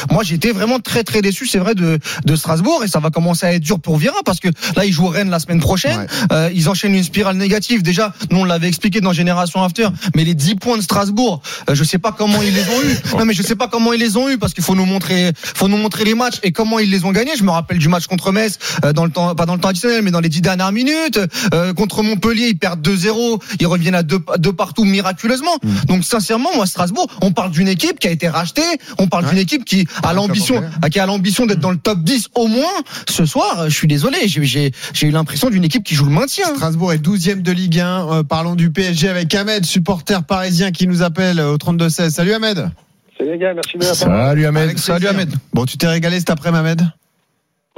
Moi, 0.10 0.24
j'étais 0.24 0.52
vraiment 0.52 0.80
très 0.80 1.04
très 1.04 1.22
déçu, 1.22 1.48
c'est 1.48 1.58
vrai, 1.60 1.76
de, 1.76 2.00
de 2.26 2.36
Strasbourg, 2.36 2.84
et 2.84 2.88
ça 2.88 3.00
va 3.00 3.10
commencer 3.10 3.46
à 3.46 3.54
être 3.54 3.64
dur 3.64 3.80
pour 3.82 3.98
Vieira 3.98 4.20
parce 4.26 4.40
que 4.40 4.50
là, 4.76 4.86
ils 4.86 4.94
jouent 4.94 5.08
Rennes 5.08 5.30
la 5.30 5.40
semaine 5.40 5.60
prochaine. 5.60 6.00
Ouais. 6.00 6.08
Euh, 6.32 6.50
ils 6.54 6.70
enchaînent 6.70 6.96
une 6.96 7.04
spirale 7.04 7.38
négative. 7.38 7.84
Déjà, 7.84 8.14
nous 8.30 8.40
on 8.40 8.46
l'avait 8.46 8.68
expliqué 8.68 9.02
dans 9.02 9.14
Génération 9.14 9.64
After, 9.64 9.88
mais 10.16 10.24
les 10.24 10.34
10 10.34 10.56
points 10.56 10.78
de 10.78 10.82
Strasbourg, 10.82 11.42
euh, 11.70 11.76
je 11.76 11.84
sais 11.84 11.98
pas 11.98 12.12
comment 12.12 12.42
ils 12.42 12.54
les 12.54 12.62
ont 12.62 12.82
eu. 12.84 12.98
Non, 13.18 13.26
mais 13.26 13.34
je 13.34 13.44
sais 13.44 13.56
pas 13.56 13.68
comment 13.68 13.94
ils 13.94 14.00
les 14.00 14.18
ont 14.18 14.30
eu 14.30 14.38
parce 14.38 14.54
qu'il 14.54 14.64
faut 14.64 14.74
nous 14.74 14.86
montrer, 14.86 15.32
faut 15.36 15.68
nous 15.68 15.78
montrer 15.78 16.06
les 16.06 16.16
matchs 16.16 16.40
et 16.44 16.52
comment 16.52 16.80
ils 16.80 16.90
les 16.90 17.04
ont 17.06 17.12
gagnés? 17.12 17.34
Je 17.38 17.44
me 17.44 17.52
rappelle 17.52 17.78
du 17.78 17.88
match 17.88 18.08
contre 18.08 18.32
Metz, 18.32 18.58
euh, 18.86 18.94
dans 18.94 19.06
le 19.06 19.12
temps, 19.12 19.36
pas 19.36 19.46
dans 19.46 19.54
le 19.54 19.60
temps 19.62 19.70
additionnel, 19.70 20.02
mais 20.02 20.12
dans 20.12 20.22
les 20.22 20.30
10 20.30 20.42
dernières 20.42 20.72
minutes. 20.72 21.20
Euh, 21.54 21.74
contre 21.74 22.04
Montpellier, 22.04 22.48
ils 22.48 22.58
perdent 22.58 22.82
2-0, 22.82 23.42
ils 23.60 23.68
reviennent 23.68 23.96
à 23.96 24.04
deux, 24.04 24.20
deux 24.38 24.54
partout 24.54 24.86
miraculeusement. 24.86 25.58
Donc 25.88 26.04
sincèrement, 26.04 26.50
moi 26.56 26.66
Strasbourg, 26.66 27.08
on 27.22 27.32
parle 27.32 27.52
d'une 27.52 27.68
équipe 27.68 28.00
qui 28.00 28.08
a 28.08 28.12
été 28.12 28.28
rachetée, 28.28 28.62
on 28.98 29.08
parle 29.08 29.28
d'une 29.30 29.38
équipe 29.38 29.66
qui 29.66 29.88
a 30.04 30.14
l'ambition, 30.14 30.64
qui 30.92 31.00
a 31.00 31.06
l'ambition 31.06 31.46
d'être 31.46 31.60
dans 31.60 31.72
le 31.72 31.78
top 31.78 32.04
10 32.04 32.30
au 32.36 32.48
moins. 32.48 32.64
Ce 33.10 33.26
soir, 33.26 33.70
je 33.72 33.78
suis 33.78 33.88
désolé, 33.88 34.18
j'ai- 34.28 34.72
eu 35.02 35.10
l'impression 35.12 35.50
d'une 35.50 35.64
équipe 35.64 35.84
qui 35.84 35.96
joue 35.96 36.06
le 36.06 36.12
maintien. 36.12 36.46
Strasbourg 36.56 36.94
est 36.94 37.00
12e 37.00 37.42
de 37.42 37.52
Ligue 37.52 37.80
1. 37.80 38.08
Euh, 38.20 38.24
parlons 38.24 38.56
du 38.56 38.72
PSG 38.72 39.08
avec 39.10 39.34
Ahmed, 39.34 39.66
supporter 39.66 40.24
parisien 40.24 40.72
qui 40.72 40.88
nous 40.88 41.02
appelle 41.02 41.40
au 41.40 41.58
32-16. 41.58 42.10
Salut 42.14 42.34
Ahmed. 42.34 42.70
Salut 43.18 43.32
les 43.32 43.38
gars, 43.38 43.54
merci 43.54 43.78
de 43.78 43.84
Salut 43.84 44.46
Ahmed. 44.46 44.64
Avec 44.64 44.78
Salut. 44.80 45.08
Ahmed. 45.08 45.30
Bon, 45.54 45.66
tu 45.66 45.78
t'es 45.78 45.88
régalé 45.88 46.20
cet 46.20 46.30
après 46.30 46.50
Ahmed? 46.50 46.82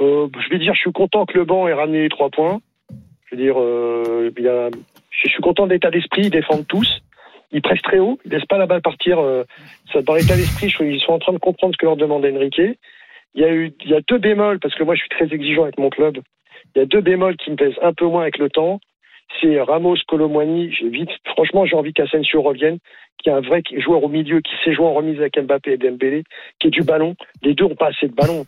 Euh, 0.00 0.26
je 0.34 0.48
vais 0.50 0.58
dire, 0.58 0.74
je 0.74 0.80
suis 0.80 0.92
content 0.92 1.24
que 1.24 1.38
le 1.38 1.44
banc 1.44 1.68
ait 1.68 1.72
ramené 1.74 2.02
les 2.02 2.08
trois 2.08 2.28
points. 2.30 2.60
Je 3.30 3.36
veux 3.36 3.42
dire, 3.42 3.54
euh, 3.58 4.30
il 4.36 4.44
y 4.44 4.48
a, 4.48 4.68
je 5.10 5.28
suis 5.28 5.42
content 5.42 5.66
de 5.66 5.72
l'état 5.72 5.90
d'esprit, 5.90 6.22
ils 6.24 6.30
défendent 6.30 6.66
tous. 6.66 6.88
Ils 7.52 7.62
pressent 7.62 7.82
très 7.82 8.00
haut, 8.00 8.18
ils 8.24 8.32
laissent 8.32 8.46
pas 8.46 8.58
la 8.58 8.66
balle 8.66 8.82
partir. 8.82 9.20
euh, 9.20 9.44
ça, 9.92 10.02
dans 10.02 10.14
l'état 10.14 10.34
d'esprit, 10.36 10.72
qu'ils 10.72 11.00
sont 11.00 11.12
en 11.12 11.18
train 11.20 11.32
de 11.32 11.38
comprendre 11.38 11.72
ce 11.74 11.78
que 11.78 11.86
leur 11.86 11.96
demande 11.96 12.24
Enrique. 12.24 12.60
Il 13.34 13.42
y 13.42 13.44
a 13.44 13.52
eu, 13.52 13.72
il 13.84 13.90
y 13.90 13.94
a 13.94 14.00
deux 14.00 14.18
bémols 14.18 14.60
parce 14.60 14.74
que 14.74 14.84
moi, 14.84 14.94
je 14.94 15.00
suis 15.00 15.08
très 15.08 15.32
exigeant 15.34 15.64
avec 15.64 15.78
mon 15.78 15.90
club. 15.90 16.18
Il 16.74 16.78
y 16.78 16.82
a 16.82 16.86
deux 16.86 17.00
bémols 17.00 17.36
qui 17.36 17.50
me 17.50 17.56
pèsent 17.56 17.78
un 17.82 17.92
peu 17.92 18.06
moins 18.06 18.22
avec 18.22 18.38
le 18.38 18.48
temps. 18.48 18.80
C'est 19.40 19.60
Ramos, 19.60 19.96
Colomwani. 20.06 20.72
J'ai 20.72 20.88
vite, 20.88 21.10
franchement, 21.24 21.66
j'ai 21.66 21.76
envie 21.76 21.92
qu'Asensio 21.92 22.42
revienne, 22.42 22.78
qui 23.18 23.28
est 23.28 23.32
un 23.32 23.40
vrai 23.40 23.62
joueur 23.78 24.04
au 24.04 24.08
milieu, 24.08 24.40
qui 24.40 24.52
sait 24.64 24.72
jouer 24.72 24.86
en 24.86 24.94
remise 24.94 25.18
avec 25.18 25.38
Mbappé 25.38 25.72
et 25.72 25.76
Dembélé, 25.76 26.24
qui 26.58 26.68
est 26.68 26.70
du 26.70 26.82
ballon. 26.82 27.16
Les 27.42 27.54
deux 27.54 27.64
ont 27.64 27.74
pas 27.74 27.88
assez 27.88 28.06
de 28.06 28.14
ballon. 28.14 28.44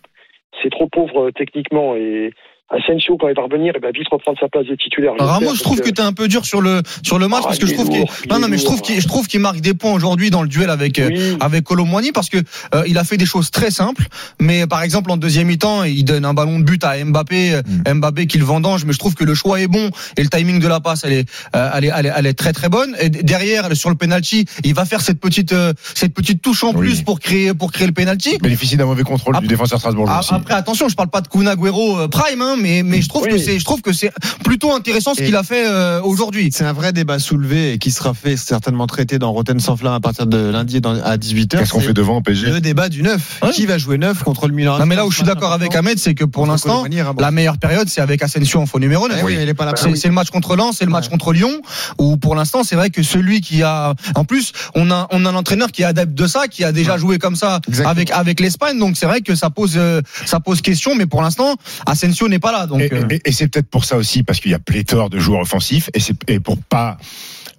C'est 0.63 0.71
trop 0.71 0.89
pauvre 0.89 1.27
euh, 1.27 1.33
techniquement 1.33 1.97
et 1.97 2.33
Asensio, 2.69 3.17
quand 3.17 3.29
il 3.29 3.35
va 3.37 3.43
revenir, 3.43 3.73
il 3.77 3.81
va 3.81 3.93
vite 3.93 4.09
reprendre 4.11 4.37
sa 4.41 4.49
place 4.49 4.67
de 4.67 4.75
titulaire. 4.75 5.13
Ramos, 5.19 5.55
je 5.55 5.63
trouve 5.63 5.81
que 5.81 5.91
t'es 5.91 6.03
un 6.03 6.13
peu 6.13 6.27
dur 6.27 6.45
sur 6.45 6.61
le 6.61 6.83
sur 7.05 7.19
le 7.19 7.29
match 7.29 7.43
Ah, 7.45 7.49
parce 7.49 7.59
que 7.61 7.67
je 7.67 7.75
trouve 7.75 7.89
qu'il 7.89 8.05
non 8.31 8.41
non 8.41 8.49
mais 8.49 8.59
je 8.59 8.65
trouve 8.65 8.83
qu'il 8.83 9.01
je 9.01 9.07
trouve 9.07 9.29
qu'il 9.29 9.39
marque 9.41 9.61
des 9.61 9.73
points 9.75 9.93
aujourd'hui 9.93 10.31
dans 10.31 10.43
le 10.43 10.49
duel 10.49 10.69
avec 10.71 10.99
euh, 10.99 11.09
Oui. 11.09 11.37
avec 11.41 11.63
Colomboigny 11.65 12.11
parce 12.11 12.29
que 12.29 12.39
euh, 12.75 12.83
il 12.89 12.99
a 12.99 13.05
fait 13.05 13.17
des 13.17 13.27
choses 13.27 13.53
très 13.53 13.71
simples 13.71 14.07
mais 14.41 14.67
par 14.67 14.83
exemple 14.83 15.11
en 15.13 15.17
deuxième 15.17 15.47
mi-temps 15.47 15.85
il 15.85 16.05
donne 16.05 16.25
un 16.25 16.35
ballon 16.35 16.59
de 16.59 16.65
but 16.65 16.83
à 16.83 17.03
Mbappé 17.05 17.55
euh, 17.55 17.95
Mbappé 17.95 18.27
qui 18.27 18.39
le 18.39 18.45
vendange 18.45 18.85
mais 18.85 18.93
je 18.93 18.99
trouve 18.99 19.15
que 19.15 19.25
le 19.25 19.35
choix 19.35 19.61
est 19.61 19.69
bon 19.69 19.91
et 20.17 20.23
le 20.23 20.29
timing 20.29 20.59
de 20.59 20.67
la 20.67 20.81
passe 20.81 21.05
elle 21.05 21.13
est 21.13 21.29
euh, 21.55 21.71
elle 21.75 21.85
est, 21.85 21.93
elle 21.97 22.07
est 22.07 22.13
elle 22.17 22.27
est 22.27 22.35
très 22.35 22.53
très 22.53 22.69
bonne 22.69 22.97
et 23.01 23.11
derrière 23.11 23.75
sur 23.77 23.91
le 23.91 23.97
penalty 23.97 24.45
il 24.65 24.75
va 24.75 24.85
faire 24.85 25.01
cette 25.03 25.21
petite 25.21 25.53
euh, 25.53 25.73
cette 25.95 26.15
petite 26.15 26.43
touche 26.43 26.65
en 26.65 26.73
Oui. 26.73 26.89
plus 26.89 27.03
pour 27.03 27.21
créer 27.21 27.55
pour 27.55 27.71
créer 27.71 27.87
le 27.87 27.93
penalty 27.93 28.39
Bénéficie 28.39 28.77
d'un 28.77 28.87
mauvais 28.87 29.05
contrôle 29.05 29.37
Après- 29.37 29.47
du 29.47 29.49
défenseur 29.55 29.79
Strasbourg 29.79 30.07
ah, 30.11 30.19
aussi. 30.21 30.35
Après, 30.35 30.55
attention, 30.55 30.89
je 30.89 30.97
parle 30.97 31.11
pas 31.11 31.21
de 31.21 31.29
Kun 31.29 31.47
Agüero 31.47 31.99
euh, 32.01 32.09
prime, 32.09 32.41
hein, 32.43 32.56
mais 32.61 32.83
mais 32.83 33.01
je 33.03 33.09
trouve 33.09 33.25
Oui. 33.25 33.31
que 33.31 33.39
c'est 33.39 33.59
je 33.59 33.65
trouve 33.65 33.81
que 33.83 33.93
c'est 33.93 34.11
plutôt 34.45 34.73
intéressant 34.73 35.15
ce 35.15 35.23
qu'il 35.23 35.37
a 35.37 35.43
fait 35.43 35.67
euh, 35.67 36.01
aujourd'hui. 36.03 36.51
C'est 36.53 36.65
un 36.65 36.73
vrai 36.73 36.93
débat 36.93 37.19
soulevé 37.19 37.73
et 37.73 37.79
qui 37.79 37.91
sera 37.91 38.15
fait 38.15 38.37
certainement 38.37 38.87
traité 38.87 39.19
dans 39.19 39.33
Rotten 39.33 39.59
sans 39.61 39.77
flamme 39.77 39.95
à 39.95 40.01
partir 40.01 40.27
de 40.27 40.37
lundi 40.51 40.81
dans- 40.81 41.01
à 41.03 41.17
18h. 41.17 41.59
Qu'est-ce 41.59 41.73
qu'on 41.73 41.81
fait 41.81 41.93
devant 41.93 42.21
PSG 42.23 42.47
Le 42.51 42.61
débat 42.61 42.89
du 42.89 43.03
9. 43.03 43.41
Ouais. 43.43 43.51
Qui 43.51 43.67
va 43.67 43.79
jouer 43.79 43.99
9 43.99 44.23
contre 44.23 44.47
le 44.49 44.55
Milan? 44.55 44.79
Non 44.79 44.87
mais 44.87 44.97
là 44.97 45.07
où 45.07 45.11
je 45.11 45.17
suis 45.17 45.25
d'accord 45.27 45.53
avec 45.53 45.75
Ahmed, 45.75 45.99
c'est 45.99 46.15
que 46.15 46.25
pour 46.25 46.47
l'instant, 46.47 46.85
la 47.19 47.31
meilleure 47.31 47.59
période 47.59 47.89
c'est 47.89 48.01
avec 48.01 48.23
Asensio 48.23 48.61
en 48.61 48.67
faux 48.67 48.79
numéro 48.79 49.09
9. 49.09 49.19
Eh 49.21 49.25
oui, 49.25 49.35
mais 49.37 49.43
il 49.45 49.49
est 49.49 49.55
pas 49.55 49.65
là. 49.65 49.73
C'est 49.77 50.09
le 50.09 50.15
match 50.15 50.31
contre 50.31 50.57
Lens, 50.57 50.77
c'est 50.79 50.85
le 50.85 50.91
match 50.91 51.05
Ouais. 51.05 51.11
contre 51.11 51.33
Lyon, 51.33 51.61
où 51.99 52.17
pour 52.17 52.35
l'instant 52.35 52.63
c'est 52.65 52.77
vrai 52.77 52.91
que 52.91 53.03
celui 53.03 53.41
qui 53.41 53.63
a, 53.63 53.95
en 54.15 54.25
plus 54.25 54.53
on 54.75 54.91
a 54.91 55.07
on 55.11 55.25
a 55.25 55.31
un 55.31 55.35
entraîneur 55.35 55.71
qui 55.73 55.83
est 55.83 55.85
adepte 55.85 56.15
de 56.15 56.27
ça, 56.27 56.49
qui 56.49 56.65
a 56.65 56.73
déjà 56.73 56.97
joué 56.97 57.19
comme 57.19 57.37
ça 57.37 57.61
Exactement. 57.69 57.91
avec 57.91 58.11
avec 58.11 58.41
l'Espagne, 58.41 58.79
donc 58.79 58.97
c'est 58.97 59.07
vrai 59.07 59.21
que 59.21 59.35
ça 59.35 59.51
pose 59.51 59.75
euh, 59.77 60.01
ça 60.25 60.41
pose 60.41 60.61
question, 60.63 60.95
mais 60.95 61.07
pour 61.07 61.23
l'instant 61.23 61.55
Asensio 61.87 62.29
n'est 62.29 62.39
pas 62.39 62.46
là, 62.53 62.67
donc 62.67 62.81
Et, 62.81 62.93
euh, 62.93 63.07
et- 63.11 63.21
et 63.25 63.33
c'est 63.33 63.49
peut-être 63.49 63.69
pour 63.69 63.85
ça 63.85 63.97
aussi, 63.97 64.23
parce 64.23 64.41
qu'il 64.41 64.51
y 64.51 64.55
a 64.55 64.59
pléthore 64.59 65.11
de 65.11 65.19
joueurs 65.19 65.41
offensifs, 65.43 65.91
et, 65.95 66.01
c'est- 66.01 66.15
et 66.31 66.41
pour 66.41 66.59
pas 66.59 66.99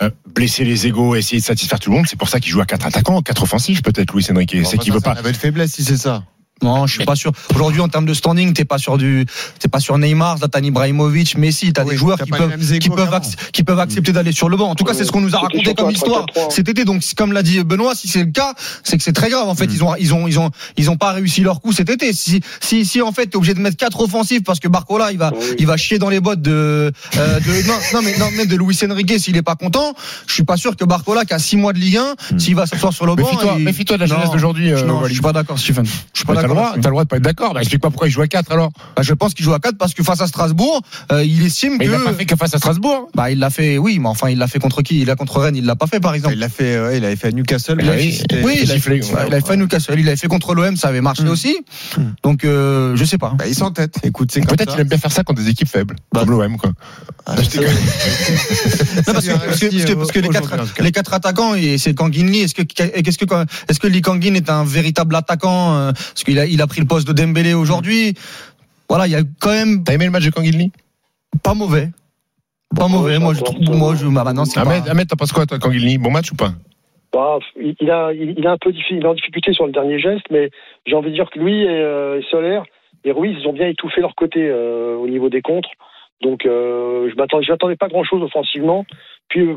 euh, 0.03 0.11
blesser 0.35 0.63
les 0.63 0.85
égaux, 0.85 1.15
essayer 1.15 1.39
de 1.39 1.45
satisfaire 1.45 1.79
tout 1.79 1.89
le 1.89 1.97
monde, 1.97 2.05
c'est 2.07 2.19
pour 2.19 2.29
ça 2.29 2.39
qu'il 2.39 2.51
joue 2.51 2.61
à 2.61 2.65
quatre 2.67 2.85
attaquants, 2.85 3.21
quatre 3.23 3.41
offensifs 3.43 3.81
peut-être, 3.81 4.13
Luis 4.13 4.27
Enrique. 4.31 4.55
c'est 4.63 4.77
qu'il 4.77 4.93
veut 4.93 4.99
pas. 4.99 5.13
Avait 5.13 5.31
de 5.31 5.37
faiblesse 5.37 5.73
si 5.73 5.83
c'est 5.83 5.97
ça. 5.97 6.23
Non, 6.63 6.87
je 6.87 6.93
suis 6.95 7.05
pas 7.05 7.15
sûr. 7.15 7.31
Aujourd'hui 7.53 7.81
en 7.81 7.87
termes 7.87 8.05
de 8.05 8.13
standing, 8.13 8.53
t'es 8.53 8.65
pas 8.65 8.77
sur 8.77 8.97
du, 8.97 9.25
t'es 9.59 9.67
pas 9.67 9.79
sur 9.79 9.97
Neymar, 9.97 10.37
Zlatan 10.39 10.63
Ibrahimovic, 10.63 11.37
Messi, 11.37 11.71
t'as 11.73 11.83
Oui, 11.83 11.91
des 11.91 11.97
joueurs 11.97 12.17
qui 12.19 12.31
peuvent 12.31 12.51
égos 12.53 12.79
qui 12.79 12.89
peuvent 12.89 13.19
qui 13.53 13.63
peuvent 13.63 13.79
accepter 13.79 14.11
d'aller 14.11 14.31
sur 14.31 14.49
le 14.49 14.57
banc. 14.57 14.69
En 14.69 14.75
tout 14.75 14.83
cas, 14.83 14.93
c'est 14.93 15.05
ce 15.05 15.11
qu'on 15.11 15.21
nous 15.21 15.35
a 15.35 15.39
raconté 15.39 15.73
comme 15.75 15.91
histoire 15.91 16.25
3-4-3. 16.35 16.51
cet 16.51 16.69
été. 16.69 16.85
Donc, 16.85 17.03
comme 17.15 17.31
l'a 17.33 17.43
dit 17.43 17.63
Benoît, 17.63 17.95
si 17.95 18.07
c'est 18.07 18.23
le 18.23 18.31
cas, 18.31 18.53
c'est 18.83 18.97
que 18.97 19.03
c'est 19.03 19.13
très 19.13 19.29
grave. 19.29 19.47
En 19.47 19.55
fait, 19.55 19.65
ils 19.65 19.83
ont, 19.83 19.95
ils 19.99 20.13
ont, 20.13 20.27
ils 20.27 20.39
ont, 20.39 20.49
ils 20.77 20.89
ont 20.89 20.97
pas 20.97 21.11
réussi 21.11 21.41
leur 21.41 21.61
coup 21.61 21.71
cet 21.73 21.89
été. 21.89 22.11
Si, 22.13 22.41
si, 22.61 22.85
si 22.85 23.01
en 23.01 23.11
fait, 23.11 23.27
t'es 23.27 23.35
obligé 23.37 23.53
de 23.53 23.59
mettre 23.59 23.77
quatre 23.77 23.99
offensifs 24.01 24.43
parce 24.43 24.59
que 24.59 24.67
Barcola, 24.67 25.11
il 25.11 25.17
va, 25.17 25.31
Oui. 25.33 25.45
il 25.59 25.67
va 25.67 25.77
chier 25.77 25.99
dans 25.99 26.09
les 26.09 26.19
bottes 26.19 26.41
de, 26.41 26.91
euh, 27.17 27.39
de 27.39 27.67
non, 27.67 27.73
non, 27.93 27.99
mais 28.03 28.17
non, 28.17 28.29
mais 28.35 28.45
de 28.45 28.55
Luis 28.55 28.77
Enrique 28.89 29.19
s'il 29.19 29.37
est 29.37 29.41
pas 29.41 29.55
content. 29.55 29.93
Je 30.27 30.33
suis 30.33 30.43
pas 30.43 30.57
sûr 30.57 30.75
que 30.75 30.85
Barcola, 30.85 31.25
qui 31.25 31.33
a 31.33 31.39
six 31.39 31.55
mois 31.57 31.73
de 31.73 31.79
Ligue 31.79 31.97
1, 31.97 32.39
s'il 32.39 32.55
va 32.55 32.65
s'asseoir 32.65 32.93
sur 32.93 33.05
le 33.05 33.15
banc, 33.15 33.23
Méfie-toi, 33.23 33.55
il- 33.59 33.63
méfie-toi 33.65 33.97
de 33.97 34.01
la 34.01 34.07
jeunesse 34.07 34.31
d'aujourd'hui, 34.31 34.71
euh, 34.73 35.07
je 35.07 35.13
suis 35.13 35.21
pas 35.21 35.33
d'accord, 35.33 35.59
Stephen. 35.59 35.85
Je 35.85 35.91
suis 36.19 36.25
pas 36.25 36.33
le 36.47 36.53
droit, 36.53 36.71
t'as 36.73 36.89
le 36.89 36.91
droit 36.91 37.03
de 37.03 37.07
pas 37.09 37.17
être 37.17 37.23
d'accord. 37.23 37.53
Bah, 37.53 37.61
explique 37.61 37.81
pas 37.81 37.89
pourquoi 37.89 38.07
il 38.07 38.11
joue 38.11 38.21
à 38.21 38.27
4 38.27 38.51
alors. 38.51 38.71
Bah, 38.95 39.01
je 39.03 39.13
pense 39.13 39.33
qu'il 39.33 39.45
joue 39.45 39.53
à 39.53 39.59
4 39.59 39.77
parce 39.77 39.93
que 39.93 40.03
face 40.03 40.21
à 40.21 40.27
Strasbourg, 40.27 40.81
euh, 41.11 41.23
il 41.23 41.45
estime 41.45 41.73
Mais 41.79 41.79
que. 41.79 41.83
il 41.85 41.91
l'a 41.91 41.99
pas 41.99 42.13
fait 42.13 42.25
que 42.25 42.35
face 42.35 42.53
à 42.53 42.57
Strasbourg. 42.57 43.09
Bah, 43.15 43.31
il 43.31 43.39
l'a 43.39 43.49
fait, 43.49 43.77
oui, 43.77 43.99
mais 43.99 44.07
enfin, 44.09 44.29
il 44.29 44.37
l'a 44.37 44.47
fait 44.47 44.59
contre 44.59 44.81
qui? 44.81 45.01
Il 45.01 45.07
l'a 45.07 45.15
contre 45.15 45.39
Rennes, 45.39 45.55
il 45.55 45.65
l'a 45.65 45.75
pas 45.75 45.87
fait 45.87 45.99
par 45.99 46.13
exemple. 46.13 46.33
Il 46.35 46.39
l'a 46.39 46.49
fait, 46.49 46.73
il 46.97 47.05
avait 47.05 47.15
fait 47.15 47.27
à 47.27 47.31
Newcastle. 47.31 47.77
Il 47.79 47.89
Oui, 47.89 48.21
il, 48.29 48.35
ouais, 48.37 48.43
ouais. 48.43 48.59
il 48.63 48.71
avait 49.33 49.41
fait 49.41 49.53
à 49.53 49.55
Newcastle, 49.55 49.99
il 49.99 50.07
avait 50.07 50.17
fait 50.17 50.27
contre 50.27 50.53
l'OM, 50.55 50.75
ça 50.75 50.87
avait 50.89 51.01
marché 51.01 51.23
Mm. 51.23 51.29
aussi. 51.29 51.57
Mm. 51.97 52.01
Donc, 52.23 52.43
euh, 52.45 52.95
je 52.95 53.03
sais 53.05 53.17
pas. 53.17 53.33
Bah, 53.37 53.45
ils 53.47 53.55
sont 53.55 53.65
en 53.65 53.71
tête. 53.71 53.95
Écoute, 54.03 54.31
c'est 54.31 54.45
Peut-être 54.47 54.71
qu'il 54.71 54.79
aime 54.81 54.87
bien 54.87 54.97
faire 54.97 55.11
ça 55.11 55.23
contre 55.23 55.41
des 55.41 55.49
équipes 55.49 55.67
faibles, 55.69 55.95
Bah. 56.13 56.21
comme 56.21 56.31
l'OM 56.31 56.57
quoi. 56.57 56.71
Ah, 57.25 57.33
parce, 57.35 57.49
que, 57.49 57.59
parce, 57.59 59.25
que, 59.25 59.31
parce, 59.33 59.59
que, 59.59 59.93
parce 59.93 60.11
que 60.11 60.19
les, 60.19 60.29
quatre, 60.29 60.81
les 60.81 60.91
quatre 60.91 61.13
attaquants, 61.13 61.55
et 61.55 61.77
c'est 61.77 61.93
Kanginli. 61.93 62.41
Est-ce 62.41 62.55
que, 62.55 62.61
qu'est-ce 62.61 63.17
que, 63.17 63.25
est-ce 63.69 63.79
que 63.79 63.87
Lee 63.87 64.01
Kangin 64.01 64.35
est 64.35 64.49
un 64.49 64.63
véritable 64.63 65.15
attaquant 65.15 65.91
a, 66.39 66.45
il 66.45 66.61
a 66.61 66.67
pris 66.67 66.81
le 66.81 66.87
poste 66.87 67.07
de 67.07 67.13
Dembélé 67.13 67.53
aujourd'hui. 67.53 68.13
Voilà, 68.89 69.07
il 69.07 69.11
y 69.11 69.15
a 69.15 69.21
quand 69.39 69.51
même 69.51 69.83
T'as 69.83 69.93
aimé 69.93 70.05
le 70.05 70.11
match 70.11 70.25
de 70.25 70.31
Kangilny 70.31 70.71
pas 71.43 71.53
mauvais. 71.53 71.89
Pas 72.75 72.87
mauvais. 72.87 73.19
Moi, 73.19 73.33
je 73.33 73.41
trouve, 73.41 73.59
moi, 73.69 73.95
je, 73.95 74.07
bah, 74.07 74.23
maintenant, 74.23 74.45
c'est 74.45 74.59
Ahmed, 74.59 74.85
pas- 74.85 74.91
Ahmed, 74.91 75.07
t'en 75.07 75.15
penses 75.15 75.31
quoi 75.31 75.45
toi, 75.45 75.59
Kangilny 75.59 75.97
Bon 75.97 76.11
match 76.11 76.31
ou 76.31 76.35
pas? 76.35 76.51
Bah, 77.13 77.39
il 77.55 77.89
a, 77.89 78.11
il 78.13 78.45
a 78.45 78.51
un 78.51 78.57
peu 78.57 78.71
il 78.71 78.97
est 78.97 79.05
en 79.05 79.13
difficulté 79.13 79.53
sur 79.53 79.65
le 79.65 79.71
dernier 79.71 79.99
geste, 79.99 80.25
mais 80.29 80.49
j'ai 80.85 80.95
envie 80.95 81.09
de 81.09 81.15
dire 81.15 81.29
que 81.29 81.39
lui 81.39 81.63
et, 81.63 81.69
euh, 81.69 82.19
et 82.19 82.25
Solaire 82.29 82.63
et 83.05 83.11
Ruiz, 83.11 83.37
ils 83.39 83.47
ont 83.47 83.53
bien 83.53 83.67
étouffé 83.67 84.01
leur 84.01 84.15
côté 84.15 84.39
euh, 84.41 84.95
au 84.97 85.07
niveau 85.07 85.29
des 85.29 85.41
contres. 85.41 85.69
Donc, 86.21 86.45
euh, 86.45 87.09
je 87.09 87.15
m'attendais, 87.15 87.75
pas 87.75 87.87
grand-chose 87.87 88.23
offensivement. 88.23 88.85
Puis, 89.29 89.41
euh, 89.41 89.55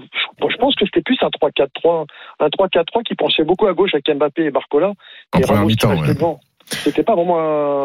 je, 0.49 0.57
pense 0.57 0.75
que 0.77 0.85
c'était 0.85 1.03
plus 1.03 1.19
un 1.23 1.29
3-4-3, 1.29 2.07
un 2.39 2.49
3-4-3 2.49 3.03
qui 3.03 3.15
penchait 3.15 3.45
beaucoup 3.45 3.67
à 3.67 3.73
gauche 3.73 3.95
avec 3.95 4.09
Mbappé 4.15 4.45
et 4.45 4.51
Barcola. 4.51 4.89
En 5.33 5.39
et 5.39 5.43
première 5.43 5.57
Ramos 5.57 5.69
mi-temps, 5.69 6.01
ouais. 6.01 6.15
devant. 6.15 6.41
C'était 6.85 7.03
pas 7.03 7.15
vraiment 7.15 7.39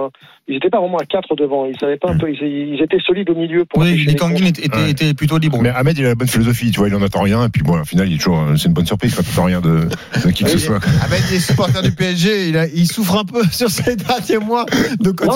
un, 0.05 0.09
ils 0.47 0.57
étaient 0.57 0.69
pas 0.69 0.79
vraiment 0.79 0.97
à 0.97 1.05
4 1.05 1.35
devant. 1.35 1.65
Ils 1.65 1.77
savaient 1.79 1.97
pas 1.97 2.11
un 2.11 2.17
peu, 2.17 2.29
ils, 2.31 2.41
ils 2.75 2.81
étaient 2.81 2.99
solides 2.99 3.29
au 3.29 3.35
milieu 3.35 3.65
pour 3.65 3.81
Oui, 3.81 4.03
les 4.05 4.15
Kangin 4.15 4.45
était, 4.45 4.69
Ouais. 4.75 4.91
était 4.91 5.13
plutôt 5.13 5.37
libre. 5.37 5.59
Mais 5.61 5.69
Ahmed, 5.69 5.97
il 5.97 6.05
a 6.05 6.09
la 6.09 6.15
bonne 6.15 6.27
philosophie, 6.27 6.71
tu 6.71 6.79
vois, 6.79 6.87
il 6.87 6.95
en 6.95 7.01
attend 7.01 7.21
rien, 7.21 7.45
et 7.45 7.49
puis 7.49 7.61
bon, 7.63 7.79
au 7.79 7.83
final, 7.85 8.07
il 8.09 8.15
est 8.15 8.17
toujours, 8.17 8.43
c'est 8.57 8.67
une 8.67 8.73
bonne 8.73 8.85
surprise 8.85 9.15
quand 9.15 9.23
tu 9.23 9.31
attends 9.31 9.45
rien 9.45 9.61
de, 9.61 9.87
de 10.23 10.31
qui 10.31 10.43
que 10.43 10.49
ce 10.51 10.57
soit. 10.59 10.79
Ahmed, 11.03 11.19
il 11.31 11.35
est 11.35 11.39
supporter 11.39 11.81
du 11.81 11.91
PSG. 11.91 12.49
Il, 12.49 12.57
a- 12.57 12.67
il 12.67 12.85
souffre 12.87 13.17
un 13.17 13.25
peu 13.25 13.43
sur 13.51 13.69
ces 13.69 13.95
derniers 13.95 14.37
mois. 14.45 14.65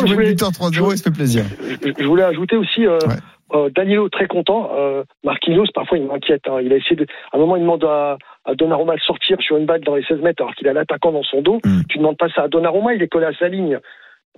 Il 0.06 0.10
une 0.10 0.14
voulais- 0.16 0.30
victoire 0.30 0.52
3-0, 0.52 0.92
il 0.94 0.98
se 0.98 1.04
fait 1.04 1.12
plaisir. 1.12 1.44
je, 1.84 1.92
je 2.00 2.06
voulais 2.06 2.24
ajouter 2.24 2.56
aussi 2.58 2.86
euh, 2.86 2.98
Ouais. 3.08 3.16
Euh, 3.54 3.70
Danilo 3.70 4.10
très 4.10 4.28
content. 4.28 4.72
Euh, 4.76 5.04
Marquinhos 5.24 5.66
parfois 5.74 5.98
il 5.98 6.06
m'inquiète. 6.06 6.44
hein. 6.48 6.60
Il 6.62 6.72
a 6.74 6.78
essayé 6.78 6.96
de, 6.96 7.06
à 7.32 7.38
un 7.38 7.40
moment 7.40 7.56
il 7.56 7.62
demande 7.62 7.84
à, 7.84 8.18
à 8.46 8.56
Donnarumma 8.56 8.96
de 8.96 9.02
sortir 9.02 9.38
sur 9.42 9.58
une 9.58 9.66
balle 9.66 9.82
dans 9.82 9.96
les 9.96 10.04
16 10.04 10.22
mètres 10.22 10.42
alors 10.42 10.56
qu'il 10.56 10.68
a 10.68 10.74
l'attaquant 10.74 11.12
dans 11.12 11.24
son 11.24 11.42
dos. 11.42 11.60
Mm. 11.66 11.82
Tu 11.90 11.98
demandes 11.98 12.18
pas 12.18 12.30
ça 12.30 12.44
à 12.44 12.48
Donnarumma, 12.48 12.94
il 12.94 13.02
est 13.02 13.08
collé 13.08 13.26
à 13.26 13.34
sa 13.34 13.48
ligne. 13.48 13.80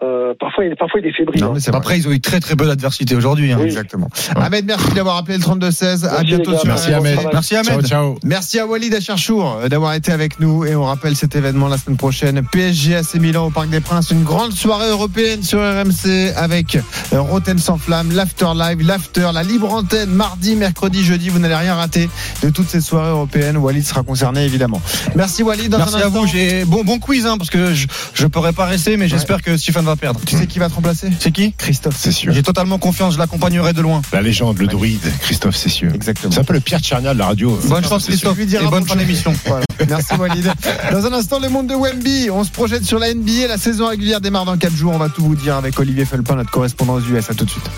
Euh, 0.04 0.34
parfois, 0.40 0.66
il, 0.66 0.76
parfois 0.76 1.00
il 1.00 1.06
est 1.06 1.14
fébrile. 1.14 1.42
Non, 1.42 1.50
hein. 1.50 1.52
mais 1.54 1.60
c'est 1.60 1.70
vrai. 1.70 1.78
Après, 1.80 1.98
ils 2.00 2.08
ont 2.08 2.12
eu 2.12 2.20
très 2.20 2.40
très 2.40 2.56
peu 2.56 2.66
d'adversité 2.66 3.16
aujourd'hui. 3.16 3.52
hein. 3.52 3.58
Oui. 3.60 3.66
Exactement. 3.66 4.10
Ahmed, 4.36 4.66
merci 4.66 4.92
d'avoir 4.94 5.18
appelé 5.18 5.38
le 5.38 5.44
32-16. 5.44 6.06
À 6.08 6.12
Merci, 6.12 6.26
bientôt 6.26 6.58
sur 6.58 6.66
Merci. 6.66 6.94
Ahmed. 6.94 7.20
Merci 7.32 7.54
Ciao, 7.56 7.74
Ahmed. 7.74 7.86
ciao. 7.86 8.18
Merci 8.24 8.60
à 8.60 8.66
Walid 8.66 8.94
Acharchour 8.96 9.60
euh, 9.62 9.70
d'avoir 9.70 9.94
été 9.94 10.12
avec 10.12 10.40
nous 10.40 10.66
et 10.66 10.76
on 10.76 10.86
rappelle 10.86 11.16
cet 11.16 11.36
événement 11.36 11.68
la 11.68 11.78
semaine 11.78 11.98
prochaine. 11.98 12.42
PSG 12.52 12.96
AC 12.96 13.16
Milan 13.16 13.46
au 13.46 13.50
Parc 13.52 13.70
des 13.70 13.80
Princes, 13.80 14.10
une 14.10 14.24
grande 14.24 14.54
soirée 14.54 14.90
européenne 14.90 15.44
sur 15.44 15.60
RMC 15.60 16.34
avec 16.36 16.78
euh, 17.14 17.22
Roten 17.22 17.60
sans 17.60 17.78
flamme, 17.78 18.12
l'after 18.12 18.48
live, 18.56 18.82
l'after, 18.88 19.30
la 19.34 19.44
libre 19.44 19.72
antenne 19.72 20.10
mardi, 20.10 20.56
mercredi, 20.56 21.04
jeudi. 21.04 21.30
Vous 21.30 21.38
n'allez 21.38 21.54
rien 21.54 21.76
rater 21.76 22.10
de 22.42 22.50
toutes 22.50 22.70
ces 22.70 22.82
soirées 22.82 23.12
européennes. 23.12 23.58
Walid 23.58 23.86
sera 23.86 24.02
concerné 24.02 24.46
évidemment. 24.46 24.82
Merci 25.16 25.44
Walid. 25.44 25.70
Dans 25.70 25.78
Merci 25.78 25.96
un 25.96 26.00
à 26.00 26.06
instant, 26.08 26.22
vous. 26.22 26.28
J'ai 26.28 26.66
bon 26.66 26.84
bon 26.84 26.98
quiz 26.98 27.28
hein, 27.28 27.38
parce 27.38 27.52
que 27.52 27.76
je 27.76 27.86
je 28.16 28.26
pourrais 28.26 28.54
pas 28.54 28.66
rester, 28.66 28.98
mais 28.98 29.08
j'espère 29.08 29.44
que 29.44 29.58
Va 29.82 29.96
perdre. 29.96 30.20
Tu 30.26 30.38
sais 30.38 30.46
qui 30.46 30.60
va 30.60 30.70
te 30.70 30.76
remplacer? 30.76 31.10
C'est 31.20 31.32
qui? 31.32 31.54
Christophe. 31.54 31.96
C'est 31.98 32.12
sûr. 32.12 32.34
J'ai 32.34 32.44
totalement 32.44 32.78
confiance. 32.78 33.16
Je 33.16 33.20
l'accompagnerai 33.20 33.74
de 33.74 33.82
loin. 33.82 34.02
La 34.14 34.22
légende, 34.22 34.60
le 34.60 34.68
druide, 34.68 35.02
Christophe 35.22 35.56
Cessieux. 35.56 35.92
Exactement. 35.94 36.32
C'est 36.32 36.40
un 36.40 36.44
peu 36.44 36.54
le 36.54 36.60
Pierre 36.60 36.80
Tchernia 36.82 37.14
de 37.14 37.20
la 37.20 37.26
radio. 37.28 37.60
Bonne 37.66 37.84
chance. 37.84 38.06
Christophe 38.06 38.40
et 38.40 38.46
bonne 38.70 38.86
fin 38.86 38.96
d'émission. 38.96 39.34
Voilà. 39.46 39.66
Merci 39.90 40.14
Walid. 40.16 40.52
Dans 40.92 41.06
un 41.06 41.14
instant, 41.14 41.40
le 41.40 41.50
monde 41.50 41.68
de 41.68 41.74
Wemby. 41.74 42.30
On 42.30 42.44
se 42.44 42.52
projette 42.52 42.86
sur 42.86 43.00
la 43.00 43.14
NBA. 43.14 43.48
La 43.48 43.58
saison 43.58 43.88
régulière 43.88 44.22
démarre 44.22 44.46
dans 44.46 44.58
4 44.58 44.76
jours. 44.76 44.94
On 44.94 44.98
va 44.98 45.10
tout 45.10 45.24
vous 45.24 45.36
dire 45.36 45.56
avec 45.56 45.80
Olivier 45.80 46.06
Felpin, 46.06 46.36
notre 46.36 46.52
correspondant 46.52 46.94
aux 46.94 47.02
US. 47.02 47.30
À 47.30 47.34
tout 47.34 47.46
de 47.46 47.50
suite. 47.50 47.70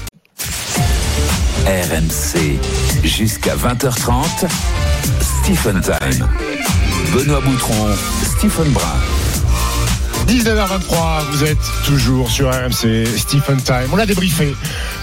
RMC 1.65 2.59
jusqu'à 3.03 3.55
20h30. 3.55 4.47
Stephen 5.21 5.81
Time. 5.81 6.27
Benoît 7.13 7.41
Boutron, 7.41 7.87
Stephen 8.37 8.71
Brun. 8.71 9.22
19h23, 10.27 11.25
vous 11.31 11.43
êtes 11.43 11.57
toujours 11.85 12.29
sur 12.31 12.49
RMC, 12.49 13.05
Stephen 13.17 13.57
Time. 13.61 13.87
On 13.91 13.97
a 13.97 14.05
débriefé 14.05 14.55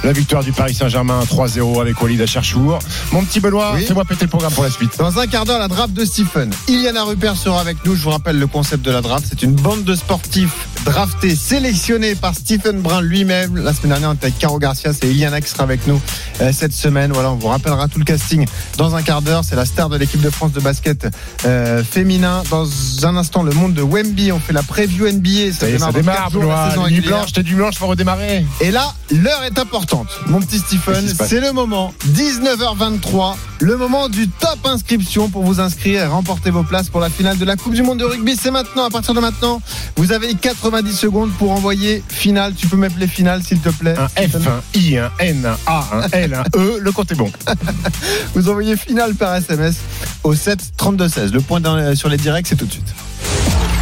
la 0.02 0.12
victoire 0.12 0.42
du 0.42 0.52
Paris 0.52 0.74
Saint-Germain 0.74 1.20
3-0 1.24 1.80
avec 1.80 2.00
Walid 2.00 2.20
Acharchour. 2.22 2.78
Mon 3.12 3.22
petit 3.24 3.38
Benoît, 3.38 3.72
Oui. 3.74 3.84
fais-moi 3.86 4.04
péter 4.06 4.24
le 4.24 4.30
programme 4.30 4.52
pour 4.52 4.64
la 4.64 4.70
suite. 4.70 4.96
Dans 4.98 5.18
un 5.18 5.26
quart 5.26 5.44
d'heure, 5.44 5.58
la 5.58 5.68
draft 5.68 5.92
de 5.92 6.04
Stephen. 6.06 6.50
Iliana 6.68 7.04
Rupert 7.04 7.36
sera 7.36 7.60
avec 7.60 7.84
nous. 7.84 7.94
Je 7.94 8.02
vous 8.02 8.10
rappelle 8.10 8.38
le 8.38 8.46
concept 8.46 8.82
de 8.84 8.90
la 8.90 9.02
draft. 9.02 9.26
C'est 9.28 9.42
une 9.42 9.52
bande 9.54 9.84
de 9.84 9.94
sportifs 9.94 10.66
draftés, 10.86 11.36
sélectionnés 11.36 12.14
par 12.14 12.34
Stephen 12.34 12.80
Brun 12.80 13.02
lui-même. 13.02 13.56
La 13.58 13.74
semaine 13.74 13.90
dernière, 13.90 14.10
on 14.10 14.14
était 14.14 14.26
avec 14.26 14.38
Caro 14.38 14.58
Garcia. 14.58 14.92
C'est 14.94 15.08
Iliana 15.10 15.42
qui 15.42 15.50
sera 15.50 15.64
avec 15.64 15.86
nous 15.86 16.00
euh, 16.40 16.50
cette 16.52 16.72
semaine. 16.72 17.12
Voilà, 17.12 17.30
on 17.30 17.36
vous 17.36 17.48
rappellera 17.48 17.86
tout 17.88 17.98
le 17.98 18.06
casting 18.06 18.46
dans 18.78 18.96
un 18.96 19.02
quart 19.02 19.20
d'heure. 19.20 19.42
C'est 19.44 19.56
la 19.56 19.66
star 19.66 19.90
de 19.90 19.98
l'équipe 19.98 20.22
de 20.22 20.30
France 20.30 20.52
de 20.52 20.60
basket 20.60 21.06
euh, 21.44 21.84
féminin. 21.84 22.42
Dans 22.50 22.66
un 23.04 23.16
instant, 23.16 23.42
le 23.42 23.52
monde 23.52 23.74
de 23.74 23.82
Wemby. 23.82 24.32
On 24.32 24.40
fait 24.40 24.54
la 24.54 24.62
preview 24.62 25.06
NBA. 25.12 25.52
Ça 25.52 25.68
est, 25.68 25.78
ça 25.78 25.92
démarre, 25.92 26.16
quatre 26.16 26.32
jours, 26.32 26.42
la 26.42 26.48
Benoît. 26.48 26.70
saison 26.70 26.82
Nuit 26.82 26.94
régulière. 26.94 27.18
blanche, 27.18 27.32
t'es 27.32 27.42
du 27.42 27.54
blanche 27.54 27.78
pour 27.78 27.88
redémarrer. 27.88 28.44
Et 28.60 28.70
là, 28.70 28.94
l'heure 29.10 29.42
est 29.44 29.58
importante. 29.58 30.08
Mon 30.26 30.40
petit 30.40 30.58
Stephen, 30.58 31.06
c'est 31.08 31.40
le 31.40 31.52
moment. 31.52 31.92
19h23, 32.08 33.34
le 33.60 33.76
moment 33.76 34.08
du 34.08 34.28
top 34.28 34.58
inscription 34.64 35.28
pour 35.28 35.44
vous 35.44 35.60
inscrire 35.60 36.02
et 36.02 36.06
remporter 36.06 36.50
vos 36.50 36.62
places 36.62 36.88
pour 36.88 37.00
la 37.00 37.10
finale 37.10 37.38
de 37.38 37.44
la 37.44 37.56
Coupe 37.56 37.74
du 37.74 37.82
Monde 37.82 37.98
de 37.98 38.04
rugby. 38.04 38.36
C'est 38.40 38.50
maintenant, 38.50 38.84
à 38.84 38.90
partir 38.90 39.14
de 39.14 39.20
maintenant. 39.20 39.60
Vous 39.96 40.12
avez 40.12 40.34
90 40.34 40.92
secondes 40.94 41.30
pour 41.38 41.50
envoyer 41.50 42.02
finale. 42.08 42.54
Tu 42.54 42.66
peux 42.66 42.76
m'appeler 42.76 43.06
finale, 43.06 43.42
s'il 43.42 43.60
te 43.60 43.68
plaît. 43.70 43.94
Un 43.98 44.08
F, 44.08 44.36
un 44.46 44.78
I, 44.78 44.96
un 44.98 45.10
N, 45.18 45.46
un 45.46 45.56
A, 45.66 45.88
un 45.92 46.08
L, 46.12 46.34
un 46.34 46.58
E, 46.58 46.78
le 46.80 46.92
compte 46.92 47.12
est 47.12 47.16
bon. 47.16 47.30
Vous 48.34 48.48
envoyez 48.48 48.76
finale 48.76 49.14
par 49.14 49.34
SMS 49.34 49.76
au 50.22 50.34
7 50.34 50.72
32 50.76 51.08
16. 51.08 51.32
Le 51.32 51.40
point 51.40 51.60
sur 51.94 52.08
les 52.08 52.16
directs, 52.16 52.46
c'est 52.46 52.56
tout 52.56 52.66
de 52.66 52.72
suite. 52.72 52.94